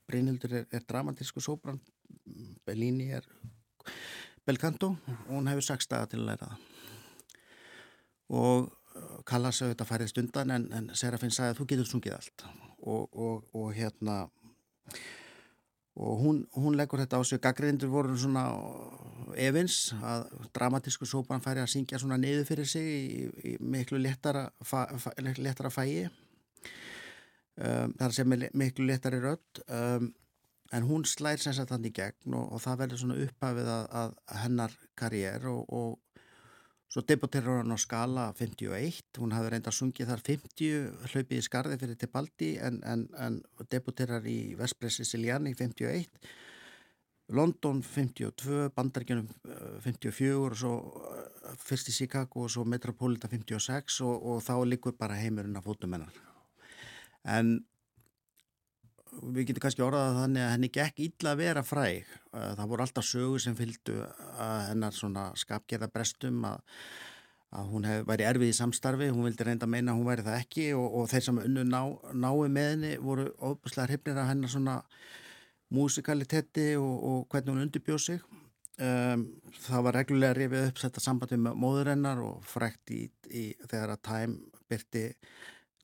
Brynhildur 0.10 0.56
er, 0.64 0.66
er 0.74 0.88
dramatísku 0.90 1.44
sóbran 1.44 1.78
Bellini 2.66 3.12
er 3.14 3.28
belcanto 4.48 4.96
og 5.06 5.30
hún 5.30 5.50
hefur 5.52 5.66
sex 5.68 5.90
daga 5.92 6.08
til 6.10 6.24
að 6.24 6.32
læra 6.32 6.48
það. 6.48 6.66
Og 8.38 8.72
uh, 8.98 9.20
Callas 9.28 9.62
auðvitað 9.62 9.92
færðist 9.92 10.24
undan 10.24 10.56
en, 10.56 10.68
en 10.74 10.90
Serafín 10.98 11.30
sagði 11.30 11.54
að 11.54 11.62
þú 11.62 11.70
getur 11.74 11.92
sungið 11.92 12.18
allt. 12.18 12.48
Og, 12.88 13.06
og, 13.14 13.46
og 13.54 13.70
hérna 13.76 14.24
og 15.98 16.20
hún, 16.22 16.44
hún 16.54 16.78
leggur 16.78 17.02
þetta 17.02 17.18
á 17.18 17.24
sig. 17.26 17.42
Gaggrindur 17.42 17.90
voru 17.90 18.18
svona 18.18 18.46
evins 19.38 19.96
að 19.98 20.28
dramatísku 20.54 21.08
sóbran 21.10 21.42
færi 21.42 21.64
að 21.64 21.72
syngja 21.74 22.00
svona 22.02 22.20
niður 22.22 22.46
fyrir 22.52 22.70
sig 22.70 22.86
í, 22.86 23.26
í 23.50 23.56
miklu 23.60 24.00
fa, 24.62 24.86
léttara 25.42 25.74
fæi. 25.74 26.08
Um, 27.58 27.96
þar 27.98 28.14
sem 28.14 28.34
er 28.36 28.50
miklu 28.54 28.86
letari 28.86 29.18
rödd. 29.18 29.64
Um, 29.66 30.12
en 30.76 30.84
hún 30.86 31.06
slæðir 31.08 31.42
sem 31.42 31.56
sagt 31.58 31.72
þannig 31.72 31.96
í 31.96 31.98
gegn 32.02 32.36
og, 32.38 32.52
og 32.54 32.62
það 32.62 32.82
verður 32.84 33.02
svona 33.02 33.18
upphafið 33.24 33.70
að, 33.72 33.86
að 34.02 34.18
hennar 34.44 34.76
karriér 35.00 35.48
og, 35.50 35.64
og 35.74 35.96
svo 36.88 37.04
debuterar 37.04 37.62
hann 37.62 37.76
á 37.76 37.78
skala 37.80 38.26
51, 38.38 39.20
hún 39.20 39.36
hafði 39.36 39.54
reynda 39.54 39.72
að 39.72 39.80
sungið 39.80 40.12
þar 40.12 40.26
50 40.28 41.08
hlaupið 41.14 41.38
í 41.38 41.46
skarði 41.46 41.80
fyrir 41.82 42.00
Tibaldi 42.00 42.52
en, 42.64 42.82
en, 42.88 43.08
en 43.20 43.42
debuterar 43.72 44.28
í 44.28 44.56
Vespress 44.60 45.02
Siciliani 45.02 45.56
51 45.58 46.08
London 47.28 47.82
52, 47.84 48.70
Bandaríkjunum 48.76 49.28
54 49.84 50.36
og 50.40 50.54
svo 50.56 50.76
fyrst 51.60 51.92
í 51.92 51.96
Chicago 51.96 52.46
og 52.46 52.54
svo 52.54 52.64
Metropolitan 52.64 53.34
56 53.34 54.00
og, 54.08 54.16
og 54.32 54.46
þá 54.46 54.54
likur 54.64 54.96
bara 54.96 55.18
heimurinn 55.20 55.60
af 55.60 55.68
fótum 55.68 55.98
hennar. 55.98 56.14
En 57.28 57.58
við 59.34 59.50
getum 59.50 59.64
kannski 59.64 59.84
orðað 59.86 60.22
þannig 60.22 60.44
að 60.44 60.54
henni 60.54 60.70
gekk 60.78 61.04
illa 61.06 61.34
að 61.34 61.42
vera 61.42 61.64
fræg. 61.66 62.16
Það 62.32 62.72
voru 62.72 62.86
alltaf 62.86 63.08
sögur 63.08 63.44
sem 63.44 63.58
fylgdu 63.58 64.00
að 64.38 64.58
hennar 64.70 64.96
svona 64.96 65.28
skapgerða 65.40 65.90
brestum 65.94 66.46
að, 66.48 66.58
að 67.58 67.70
hún 67.74 67.88
hef, 67.90 68.04
væri 68.10 68.28
erfið 68.30 68.54
í 68.54 68.58
samstarfi 68.58 69.12
hún 69.12 69.28
vildi 69.28 69.48
reynda 69.48 69.68
að 69.68 69.74
meina 69.76 69.94
að 69.94 70.02
hún 70.02 70.10
væri 70.12 70.28
það 70.28 70.40
ekki 70.42 70.68
og, 70.78 70.88
og 71.00 71.12
þeir 71.14 71.28
sem 71.28 71.42
unnu 71.44 71.66
ná, 71.68 71.82
nái 72.14 72.50
með 72.58 72.70
henni 72.74 72.94
voru 73.04 73.30
óbúslega 73.40 73.90
hrifnir 73.92 74.22
að 74.22 74.32
hennar 74.34 74.54
svona 74.54 74.78
músikalitetti 75.74 76.70
og, 76.80 76.94
og 77.10 77.26
hvernig 77.32 77.56
hún 77.56 77.66
undirbjóð 77.66 78.04
sig. 78.06 78.24
Um, 78.78 79.24
það 79.66 79.86
var 79.88 79.96
reglulega 79.98 80.38
rifið 80.38 80.68
upp 80.70 80.80
þetta 80.84 81.02
sambandi 81.02 81.38
með 81.42 81.56
móður 81.58 81.88
hennar 81.96 82.20
og 82.22 82.44
frækt 82.46 82.92
í, 82.94 83.08
í 83.34 83.46
þegar 83.64 83.96
að 83.96 84.04
Time 84.06 84.60
byrti 84.70 85.08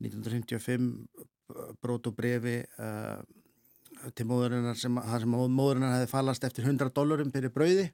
1955 0.03 0.91
brót 1.83 2.07
og 2.09 2.15
brefi 2.17 2.59
uh, 2.79 3.19
til 4.15 4.27
móðurinnar 4.27 4.77
sem, 4.79 4.97
sem 5.19 5.35
móðurinnar 5.35 5.97
hefði 5.97 6.11
fallast 6.11 6.43
eftir 6.47 6.67
100 6.67 6.93
dólarum 6.95 7.31
fyrir 7.33 7.53
brauði 7.53 7.87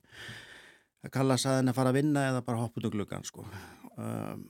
að 1.06 1.14
kalla 1.16 1.38
að 1.38 1.60
henni 1.60 1.74
að 1.74 1.80
fara 1.80 1.94
að 1.94 2.00
vinna 2.00 2.26
eða 2.32 2.44
bara 2.48 2.64
hoppa 2.64 2.82
út 2.82 2.90
úr 2.90 2.96
gluggan 2.98 3.28
sko. 3.28 3.46
um, 3.96 4.44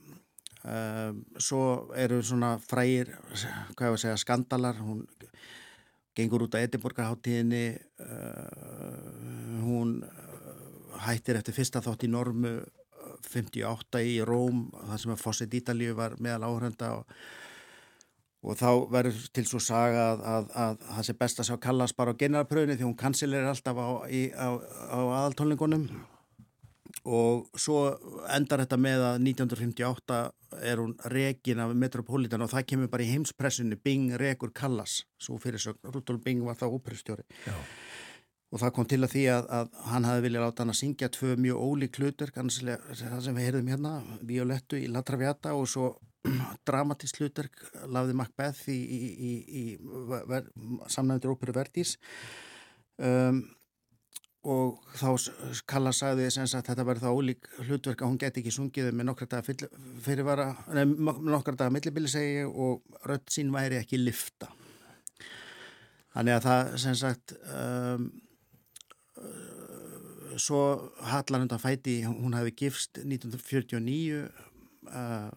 um, 0.64 1.20
svo 1.38 1.62
eru 1.96 2.20
svona 2.26 2.56
frægir 2.62 3.12
segja 3.76 4.16
skandalar 4.18 4.80
hún 4.82 5.04
gengur 6.16 6.46
út 6.46 6.56
á 6.58 6.62
Edinborgarháttíðinni 6.62 7.64
uh, 8.02 9.62
hún 9.62 10.00
hættir 11.06 11.38
eftir 11.38 11.56
fyrsta 11.56 11.82
þátt 11.84 12.04
í 12.08 12.12
normu 12.12 12.58
58 13.30 14.02
í 14.04 14.18
Róm 14.26 14.66
þar 14.72 15.00
sem 15.02 15.14
að 15.14 15.22
Fosset 15.22 15.54
Ítalíu 15.54 15.94
var 15.98 16.16
meðal 16.22 16.48
áhörenda 16.50 16.92
og 16.98 17.14
og 18.40 18.56
þá 18.56 18.70
verður 18.92 19.26
til 19.36 19.44
svo 19.48 19.60
saga 19.62 20.06
að, 20.12 20.22
að, 20.24 20.46
að 20.62 20.78
það 20.86 21.08
sé 21.08 21.16
best 21.20 21.42
að 21.42 21.50
sjá 21.50 21.58
Kallas 21.66 21.96
bara 21.96 22.14
á 22.16 22.20
generalpröðinu 22.22 22.78
því 22.78 22.86
hún 22.88 22.96
kansilir 23.00 23.48
alltaf 23.50 23.76
á, 23.76 23.88
í, 24.08 24.22
á, 24.32 24.48
á 24.56 25.00
aðaltónlingunum 25.20 25.84
og 27.04 27.60
svo 27.60 27.82
endar 28.32 28.64
þetta 28.64 28.78
með 28.80 29.04
að 29.06 29.20
1958 29.28 30.20
er 30.70 30.82
hún 30.82 30.96
rekin 31.12 31.62
af 31.62 31.76
Metropolitan 31.78 32.44
og 32.44 32.50
það 32.52 32.66
kemur 32.72 32.90
bara 32.92 33.06
í 33.06 33.12
heimspressunni. 33.12 33.78
Bing 33.78 34.16
rekur 34.20 34.52
Kallas. 34.52 35.04
Svo 35.20 35.38
fyrirsögn, 35.40 35.80
Rudolf 35.94 36.24
Bing 36.24 36.42
var 36.44 36.58
það 36.58 36.76
óperustjóri 36.76 37.24
og 38.50 38.58
það 38.58 38.72
kom 38.74 38.86
til 38.90 38.98
að 39.04 39.12
því 39.12 39.24
að, 39.30 39.44
að 39.54 39.74
hann 39.92 40.06
hafi 40.08 40.22
viljað 40.24 40.42
láta 40.42 40.64
hann 40.64 40.72
að 40.72 40.78
syngja 40.80 41.08
tvö 41.14 41.36
mjög 41.38 41.60
ólík 41.62 41.98
hlutur, 42.00 42.32
það 42.34 42.48
sem 43.22 43.36
við 43.36 43.44
heyrðum 43.46 43.70
hérna 43.70 43.92
Violettu 44.26 44.80
í 44.80 44.88
La 44.90 45.04
Traviata 45.06 45.52
og 45.54 45.68
svo 45.70 45.92
dramatísk 46.68 47.20
hlutverk 47.20 47.62
lafði 47.88 48.16
Macbeth 48.18 48.68
í, 48.72 48.76
í, 48.76 49.00
í, 49.30 49.32
í 49.60 50.90
samnæmdur 50.92 51.34
óperu 51.34 51.56
Verdís. 51.56 51.96
Um, 53.00 53.44
og 54.40 54.80
þá 54.96 55.08
Kalla 55.68 55.92
sagði 55.92 56.28
þess 56.30 56.54
að 56.56 56.70
þetta 56.70 56.84
verði 56.88 57.04
það 57.04 57.18
ólík 57.18 57.48
hlutverk 57.66 58.02
að 58.02 58.08
hún 58.08 58.20
geti 58.20 58.40
ekki 58.40 58.54
sungið 58.54 58.88
með 58.96 59.10
nokkra 59.10 59.28
daga 59.34 59.68
fyrirvara, 60.04 60.46
nefn 60.72 61.10
nokkra 61.28 61.56
daga 61.60 61.74
millibili 61.74 62.08
segi 62.08 62.46
og 62.48 62.80
rött 63.08 63.28
sín 63.32 63.52
væri 63.52 63.76
ekki 63.80 64.00
lifta 64.00 64.48
þannig 66.14 66.38
að 66.38 66.46
það 66.46 66.72
sem 66.84 66.96
sagt 67.02 67.36
um, 67.36 68.08
uh, 69.20 70.32
svo 70.40 70.62
Hallar 71.10 71.44
undan 71.44 71.60
fæti 71.60 72.00
hún 72.06 72.36
hafi 72.38 72.56
gifst 72.64 73.02
1949 73.04 74.24
uh, 74.88 75.28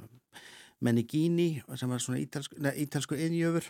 Menigini 0.83 1.61
sem 1.79 1.91
var 1.91 2.01
svona 2.03 2.21
ítalsku, 2.21 2.57
ítalsku 2.59 3.17
innjöfur 3.17 3.69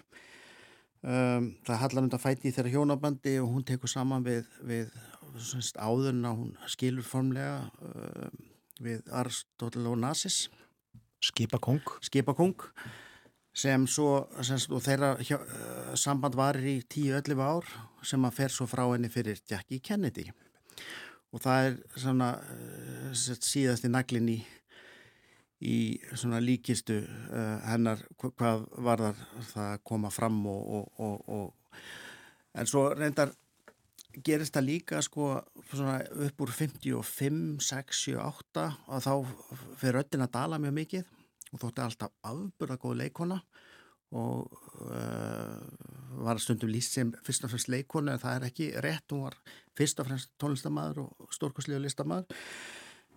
um, 1.04 1.52
það 1.68 1.82
hallar 1.84 2.08
undan 2.08 2.22
fæti 2.22 2.50
í 2.50 2.56
þeirra 2.56 2.74
hjónabandi 2.74 3.38
og 3.44 3.52
hún 3.54 3.68
tekur 3.68 3.92
saman 3.92 4.26
við, 4.26 4.50
við 4.66 4.92
áðurna 5.78 6.34
hún 6.38 6.54
skilur 6.72 7.06
formlega 7.06 7.70
um, 7.86 8.44
við 8.84 9.06
Aristótel 9.14 9.86
og 9.88 10.00
Nasis 10.02 10.48
Skipakong. 11.24 11.84
Skipakong 12.04 12.58
sem 13.56 13.86
svo 13.88 14.26
sem, 14.44 14.58
þeirra 14.58 15.14
hjá, 15.22 15.38
uh, 15.38 15.94
samband 16.00 16.36
varir 16.36 16.66
í 16.68 16.78
10-11 16.82 17.44
ár 17.46 17.70
sem 18.04 18.26
að 18.26 18.40
fer 18.40 18.52
svo 18.52 18.68
frá 18.68 18.84
henni 18.90 19.12
fyrir 19.14 19.40
Jackie 19.50 19.80
Kennedy. 19.80 20.26
Og 21.34 21.42
það 21.44 21.68
er 21.70 21.78
svona 22.02 22.34
uh, 22.42 23.14
síðast 23.14 23.88
í 23.88 23.94
naglin 23.94 24.32
í 25.64 25.78
svona 26.14 26.42
líkistu 26.44 27.00
uh, 27.04 27.62
hennar 27.68 28.02
hvað 28.20 28.66
var 28.84 29.06
það 29.54 29.64
að 29.70 29.80
koma 29.88 30.12
fram 30.14 30.42
og, 30.50 30.92
og, 31.00 31.24
og, 31.32 31.80
en 32.54 32.70
svo 32.70 32.90
reyndar 32.94 33.32
gerist 34.24 34.54
það 34.54 34.68
líka 34.68 35.02
sko 35.02 35.32
upp 35.40 36.44
úr 36.46 36.54
55, 36.54 37.64
6, 37.66 38.02
7, 38.12 38.18
8 38.22 38.66
og 38.94 39.06
þá 39.08 39.14
fyrir 39.82 40.04
öllin 40.04 40.28
að 40.28 40.36
dala 40.36 40.62
mjög 40.62 40.76
mikið 40.82 41.08
og 41.54 41.62
þótti 41.64 41.86
alltaf 41.86 42.14
afburða 42.30 42.78
góð 42.82 43.00
leikona 43.02 43.40
og 44.14 44.54
uh, 44.86 45.58
var 46.22 46.38
stundum 46.42 46.70
líst 46.70 46.94
sem 46.94 47.10
fyrst 47.26 47.48
og 47.48 47.54
fremst 47.54 47.72
leikona 47.74 48.14
en 48.14 48.22
það 48.22 48.36
er 48.36 48.48
ekki 48.52 48.70
rétt, 48.86 49.10
hún 49.10 49.26
var 49.26 49.40
fyrst 49.78 50.02
og 50.02 50.10
fremst 50.10 50.34
tónlistamæður 50.42 51.08
og 51.08 51.34
stórkoslega 51.34 51.82
listamæður 51.82 52.44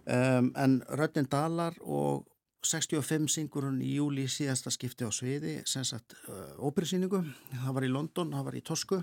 um, 0.06 0.50
en 0.56 0.80
röddinn 0.88 1.28
dalar 1.28 1.76
og 1.82 2.24
65 2.66 3.30
syngur 3.32 3.68
hún 3.68 3.80
í 3.84 3.96
júli 3.96 4.26
síðasta 4.30 4.72
skipti 4.74 5.06
á 5.06 5.10
sviði, 5.14 5.60
sem 5.68 5.84
sagt 5.86 6.16
uh, 6.26 6.56
óperusýningu, 6.58 7.22
það 7.52 7.76
var 7.78 7.86
í 7.86 7.92
London, 7.92 8.34
það 8.34 8.48
var 8.50 8.58
í 8.58 8.64
Tosku 8.66 9.00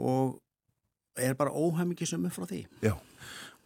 og 0.00 0.38
er 1.18 1.36
bara 1.38 1.54
óhæmingisum 1.54 2.28
frá 2.34 2.46
því. 2.50 2.64
Já, 2.84 2.94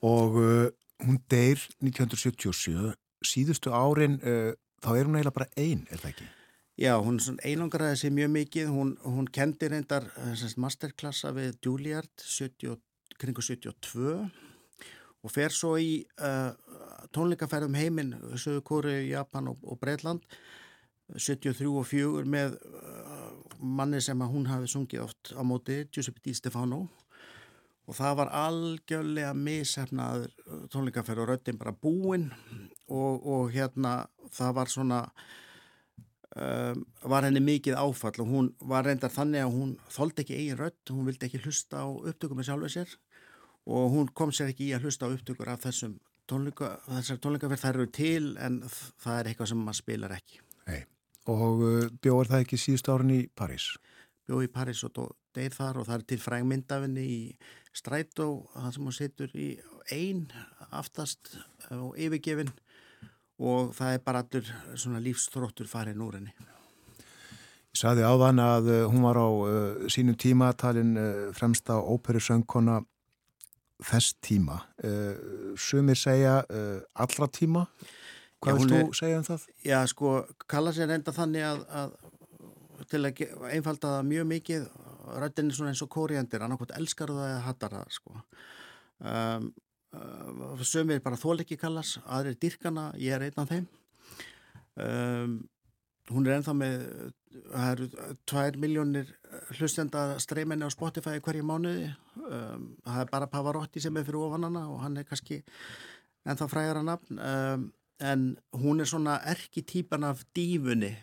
og 0.05 0.39
uh, 0.41 0.69
hún 1.05 1.21
deyr 1.31 1.61
1977, 1.81 2.95
síðustu 3.25 3.75
árin, 3.75 4.21
uh, 4.23 4.53
þá 4.85 4.91
er 4.95 5.09
hún 5.09 5.19
eiginlega 5.19 5.39
bara 5.41 5.53
einn, 5.57 5.87
er 5.91 6.01
það 6.01 6.15
ekki? 6.15 6.31
Já, 6.75 6.97
hún 6.99 7.21
einangraði 7.47 8.01
sér 8.01 8.15
mjög 8.17 8.33
mikið, 8.35 8.71
hún, 8.75 8.97
hún 9.07 9.29
kendi 9.31 9.69
reyndar 9.71 10.09
eh, 10.19 10.33
semst, 10.35 10.59
masterklassa 10.59 11.31
við 11.37 11.61
Juilliard 11.63 12.11
70, 12.19 12.81
kringu 13.21 13.45
72 13.47 14.17
og 15.25 15.33
fer 15.33 15.55
svo 15.55 15.77
í 15.79 16.01
uh, 16.19 16.51
tónleikaferðum 17.15 17.79
heiminn, 17.79 18.15
Söðu 18.41 18.63
Kóri, 18.67 18.99
Japan 19.11 19.53
og, 19.53 19.63
og 19.63 19.81
Breitland 19.81 20.25
73 21.13 21.69
og 21.69 21.87
4 21.87 22.25
með 22.29 22.57
uh, 22.65 23.25
manni 23.61 24.01
sem 24.03 24.21
að 24.25 24.33
hún 24.33 24.49
hafi 24.49 24.71
sungið 24.73 25.05
oft 25.05 25.33
á 25.37 25.43
móti, 25.45 25.83
Giuseppe 25.93 26.23
Di 26.25 26.35
Stefano. 26.37 26.87
Og 27.85 27.97
það 27.99 28.15
var 28.23 28.31
algjörlega 28.33 29.35
mishefnaður 29.37 30.31
tónleikaferð 30.73 31.21
og 31.27 31.29
röttin 31.29 31.59
bara 31.61 31.75
búinn 31.77 32.31
og, 32.89 33.21
og 33.21 33.51
hérna 33.53 34.07
það 34.33 34.55
var 34.57 34.73
svona 34.73 35.01
um, 36.33 36.81
var 37.05 37.29
henni 37.29 37.43
mikið 37.45 37.77
áfall 37.77 38.23
og 38.25 38.31
hún 38.31 38.49
var 38.73 38.89
reyndar 38.89 39.13
þannig 39.13 39.45
að 39.45 39.53
hún 39.59 39.77
þóldi 39.93 40.25
ekki 40.25 40.39
eigin 40.41 40.61
rött, 40.63 40.81
hún 40.89 41.05
vildi 41.11 41.29
ekki 41.29 41.43
hlusta 41.45 41.85
á 41.85 41.89
upptökum 41.93 42.41
með 42.41 42.49
sjálfur 42.49 42.73
sér. 42.73 42.97
Og 43.69 43.93
hún 43.93 44.09
kom 44.17 44.33
sér 44.33 44.55
ekki 44.55 44.71
í 44.71 44.75
að 44.77 44.89
hlusta 44.89 45.05
á 45.05 45.13
upptökur 45.13 45.53
af 45.53 45.67
þessum 45.69 45.99
tónleika, 46.31 46.75
þessar 46.89 47.21
tónleikaferð 47.23 47.65
þær 47.65 47.79
eru 47.79 47.91
til 47.95 48.35
en 48.41 48.63
það 48.69 49.19
er 49.19 49.31
eitthvað 49.31 49.51
sem 49.53 49.65
maður 49.65 49.81
spilar 49.83 50.17
ekki 50.17 50.41
Nei. 50.69 50.81
Og 51.31 51.65
uh, 51.65 51.85
bjóður 52.05 52.33
það 52.33 52.45
ekki 52.45 52.61
síðust 52.61 52.89
árin 52.93 53.13
í 53.15 53.21
París? 53.37 53.71
Bjóð 54.29 54.47
í 54.47 54.51
París 54.53 54.81
og 54.87 55.15
deyð 55.37 55.57
þar 55.59 55.81
og 55.81 55.89
það 55.89 55.97
er 55.99 56.07
til 56.11 56.21
frægmyndafinni 56.23 57.05
í 57.05 57.21
strætó 57.75 58.29
það 58.55 58.75
sem 58.77 58.89
hún 58.89 58.97
setur 58.97 59.37
í 59.37 59.49
ein 59.93 60.27
aftast 60.71 61.35
og 61.75 61.97
yfirgefin 62.01 62.53
og 63.45 63.75
það 63.77 63.97
er 63.97 64.03
bara 64.05 64.23
allur 64.23 64.51
svona 64.79 65.03
lífstróttur 65.03 65.69
farin 65.69 66.03
úr 66.05 66.21
henni. 66.21 66.35
Ég 67.75 67.81
saði 67.81 68.05
á 68.07 68.15
þann 68.15 68.41
að 68.41 68.71
uh, 68.71 68.81
hún 68.93 69.03
var 69.03 69.19
á 69.19 69.29
uh, 69.29 69.87
sínum 69.91 70.17
tíma 70.17 70.53
talin 70.55 70.95
uh, 70.95 71.31
fremsta 71.35 71.81
óperusöngkona 71.83 72.79
þess 73.85 74.17
tíma. 74.25 74.61
Uh, 74.85 75.53
sumir 75.61 75.99
segja 75.99 76.41
uh, 76.49 76.81
allra 77.05 77.29
tíma. 77.29 77.67
Hvað 78.45 78.61
hún 78.61 78.73
þú 78.73 78.81
er- 78.81 78.99
segja 79.01 79.21
um 79.21 79.27
það? 79.29 79.47
Já, 79.65 79.79
sko, 79.89 80.15
kalla 80.51 80.73
sér 80.77 80.93
enda 80.97 81.15
þannig 81.17 81.47
að, 81.49 81.63
að 81.83 81.95
til 82.91 83.01
að 83.09 83.23
einfalda 83.55 83.95
það 83.97 84.11
mjög 84.11 84.27
mikið 84.33 84.67
röddinn 85.23 85.51
er 85.51 85.57
svona 85.57 85.73
eins 85.73 85.83
og 85.85 85.93
kóriendir 85.93 86.43
annarkot 86.45 86.75
elskar 86.77 87.13
það 87.13 87.31
eða 87.31 87.45
hattar 87.47 87.77
það 87.79 87.95
sko. 87.97 88.21
um, 89.05 89.49
uh, 89.95 90.63
sömur 90.65 91.03
bara 91.05 91.21
þóleiki 91.21 91.59
kallas 91.61 91.99
aðrir 92.05 92.39
dyrkana, 92.41 92.91
ég 93.01 93.15
er 93.17 93.27
einn 93.27 93.41
af 93.43 93.51
þeim 93.53 93.67
um, 94.81 95.37
hún 96.11 96.27
er 96.27 96.39
ennþá 96.39 96.55
með 96.57 96.87
það 97.53 97.69
eru 97.73 97.89
tvær 98.29 98.59
miljónir 98.63 99.13
hlustenda 99.59 100.19
streyminni 100.23 100.67
á 100.67 100.71
Spotify 100.73 101.21
hverju 101.23 101.47
mánuði. 101.47 101.89
Um, 102.19 102.75
það 102.85 103.01
er 103.05 103.11
bara 103.13 103.31
Pavarotti 103.31 103.83
sem 103.83 103.97
er 103.97 104.07
fyrir 104.07 104.23
ofanana 104.27 104.67
og 104.73 104.83
hann 104.85 104.99
er 105.01 105.09
kannski 105.09 105.41
ennþá 106.25 106.49
frægara 106.51 106.85
nafn. 106.87 107.19
Um, 107.19 107.67
en 108.01 108.37
hún 108.53 108.81
er 108.81 108.91
svona 108.91 109.19
erki 109.31 109.63
típan 109.63 110.05
af 110.05 110.25
dífunni. 110.37 110.95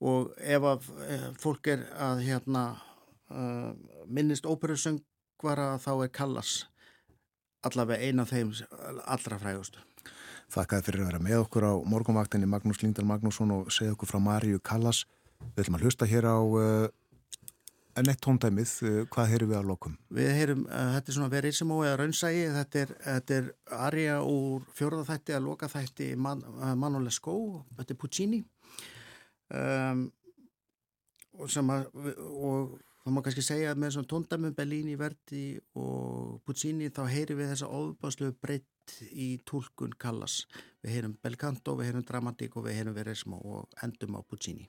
Og 0.00 0.32
ef 0.40 0.64
að 0.64 0.90
ef 1.12 1.40
fólk 1.42 1.68
er 1.74 1.84
að 2.00 2.24
hérna 2.24 2.64
uh, 3.30 3.72
minnist 4.08 4.48
óperusöngvara 4.48 5.74
þá 5.82 5.92
er 6.04 6.12
Kallas 6.14 6.58
allavega 7.66 8.00
eina 8.00 8.24
af 8.24 8.32
þeim 8.32 8.52
allra 9.04 9.38
frægustu. 9.40 9.82
Þakkaði 10.50 10.86
fyrir 10.86 11.02
að 11.04 11.10
vera 11.10 11.22
með 11.22 11.42
okkur 11.44 11.66
á 11.68 11.72
morgunvaktinni 11.86 12.48
Magnús 12.50 12.80
Lingdal 12.82 13.06
Magnússon 13.06 13.52
og 13.54 13.68
segja 13.74 13.94
okkur 13.94 14.10
frá 14.10 14.18
Maríu 14.22 14.58
Callas. 14.58 15.04
Við 15.54 15.64
ætlum 15.64 15.78
að 15.78 15.84
hlusta 15.86 16.08
hér 16.10 16.26
á 16.26 16.38
uh, 16.40 16.88
enn 18.00 18.12
eitt 18.12 18.22
tóndæmið. 18.24 18.74
Uh, 18.84 19.00
hvað 19.12 19.32
heyrum 19.34 19.52
við 19.52 19.58
að 19.60 19.70
lokum? 19.70 19.96
Við 20.18 20.30
heyrum, 20.38 20.66
uh, 20.68 20.92
þetta 20.96 21.12
er 21.12 21.18
svona 21.18 21.32
Verissimo 21.32 21.80
eða 21.84 21.98
Raunsægi, 22.00 22.44
þetta 22.56 22.84
er, 22.84 22.94
þetta 23.06 23.38
er 23.38 23.50
arja 23.88 24.20
úr 24.26 24.68
fjórða 24.76 25.06
þætti 25.12 25.36
að 25.36 25.46
loka 25.46 25.70
þætti 25.70 26.12
Man, 26.20 26.44
uh, 26.56 26.74
Manolesco, 26.78 27.36
þetta 27.78 27.94
er 27.94 28.00
Puccini 28.00 28.44
um, 29.54 30.06
og 31.40 31.48
að 31.50 31.86
og 32.30 32.78
það 33.00 33.14
má 33.16 33.22
kannski 33.24 33.44
segja 33.44 33.70
að 33.72 33.80
með 33.82 33.94
svona 33.94 34.10
tóndæmum 34.10 34.56
Bellini, 34.56 34.96
Verdi 35.00 35.44
og 35.80 36.40
Puccini 36.46 36.90
þá 36.92 37.04
heyrum 37.10 37.40
við 37.40 37.54
þessa 37.54 37.70
óbáslu 37.70 38.32
breytt 38.36 38.98
í 39.10 39.30
tólkun 39.46 39.94
Callas. 40.00 40.42
Við 40.84 40.96
heyrum 40.96 41.16
Belcanto, 41.22 41.76
við 41.78 41.90
heyrum 41.90 42.04
Dramatík 42.06 42.58
og 42.58 42.68
við 42.68 42.80
heyrum 42.80 42.96
Verissimo 42.96 43.40
og 43.40 43.80
endum 43.84 44.18
á 44.18 44.20
Puccini. 44.20 44.68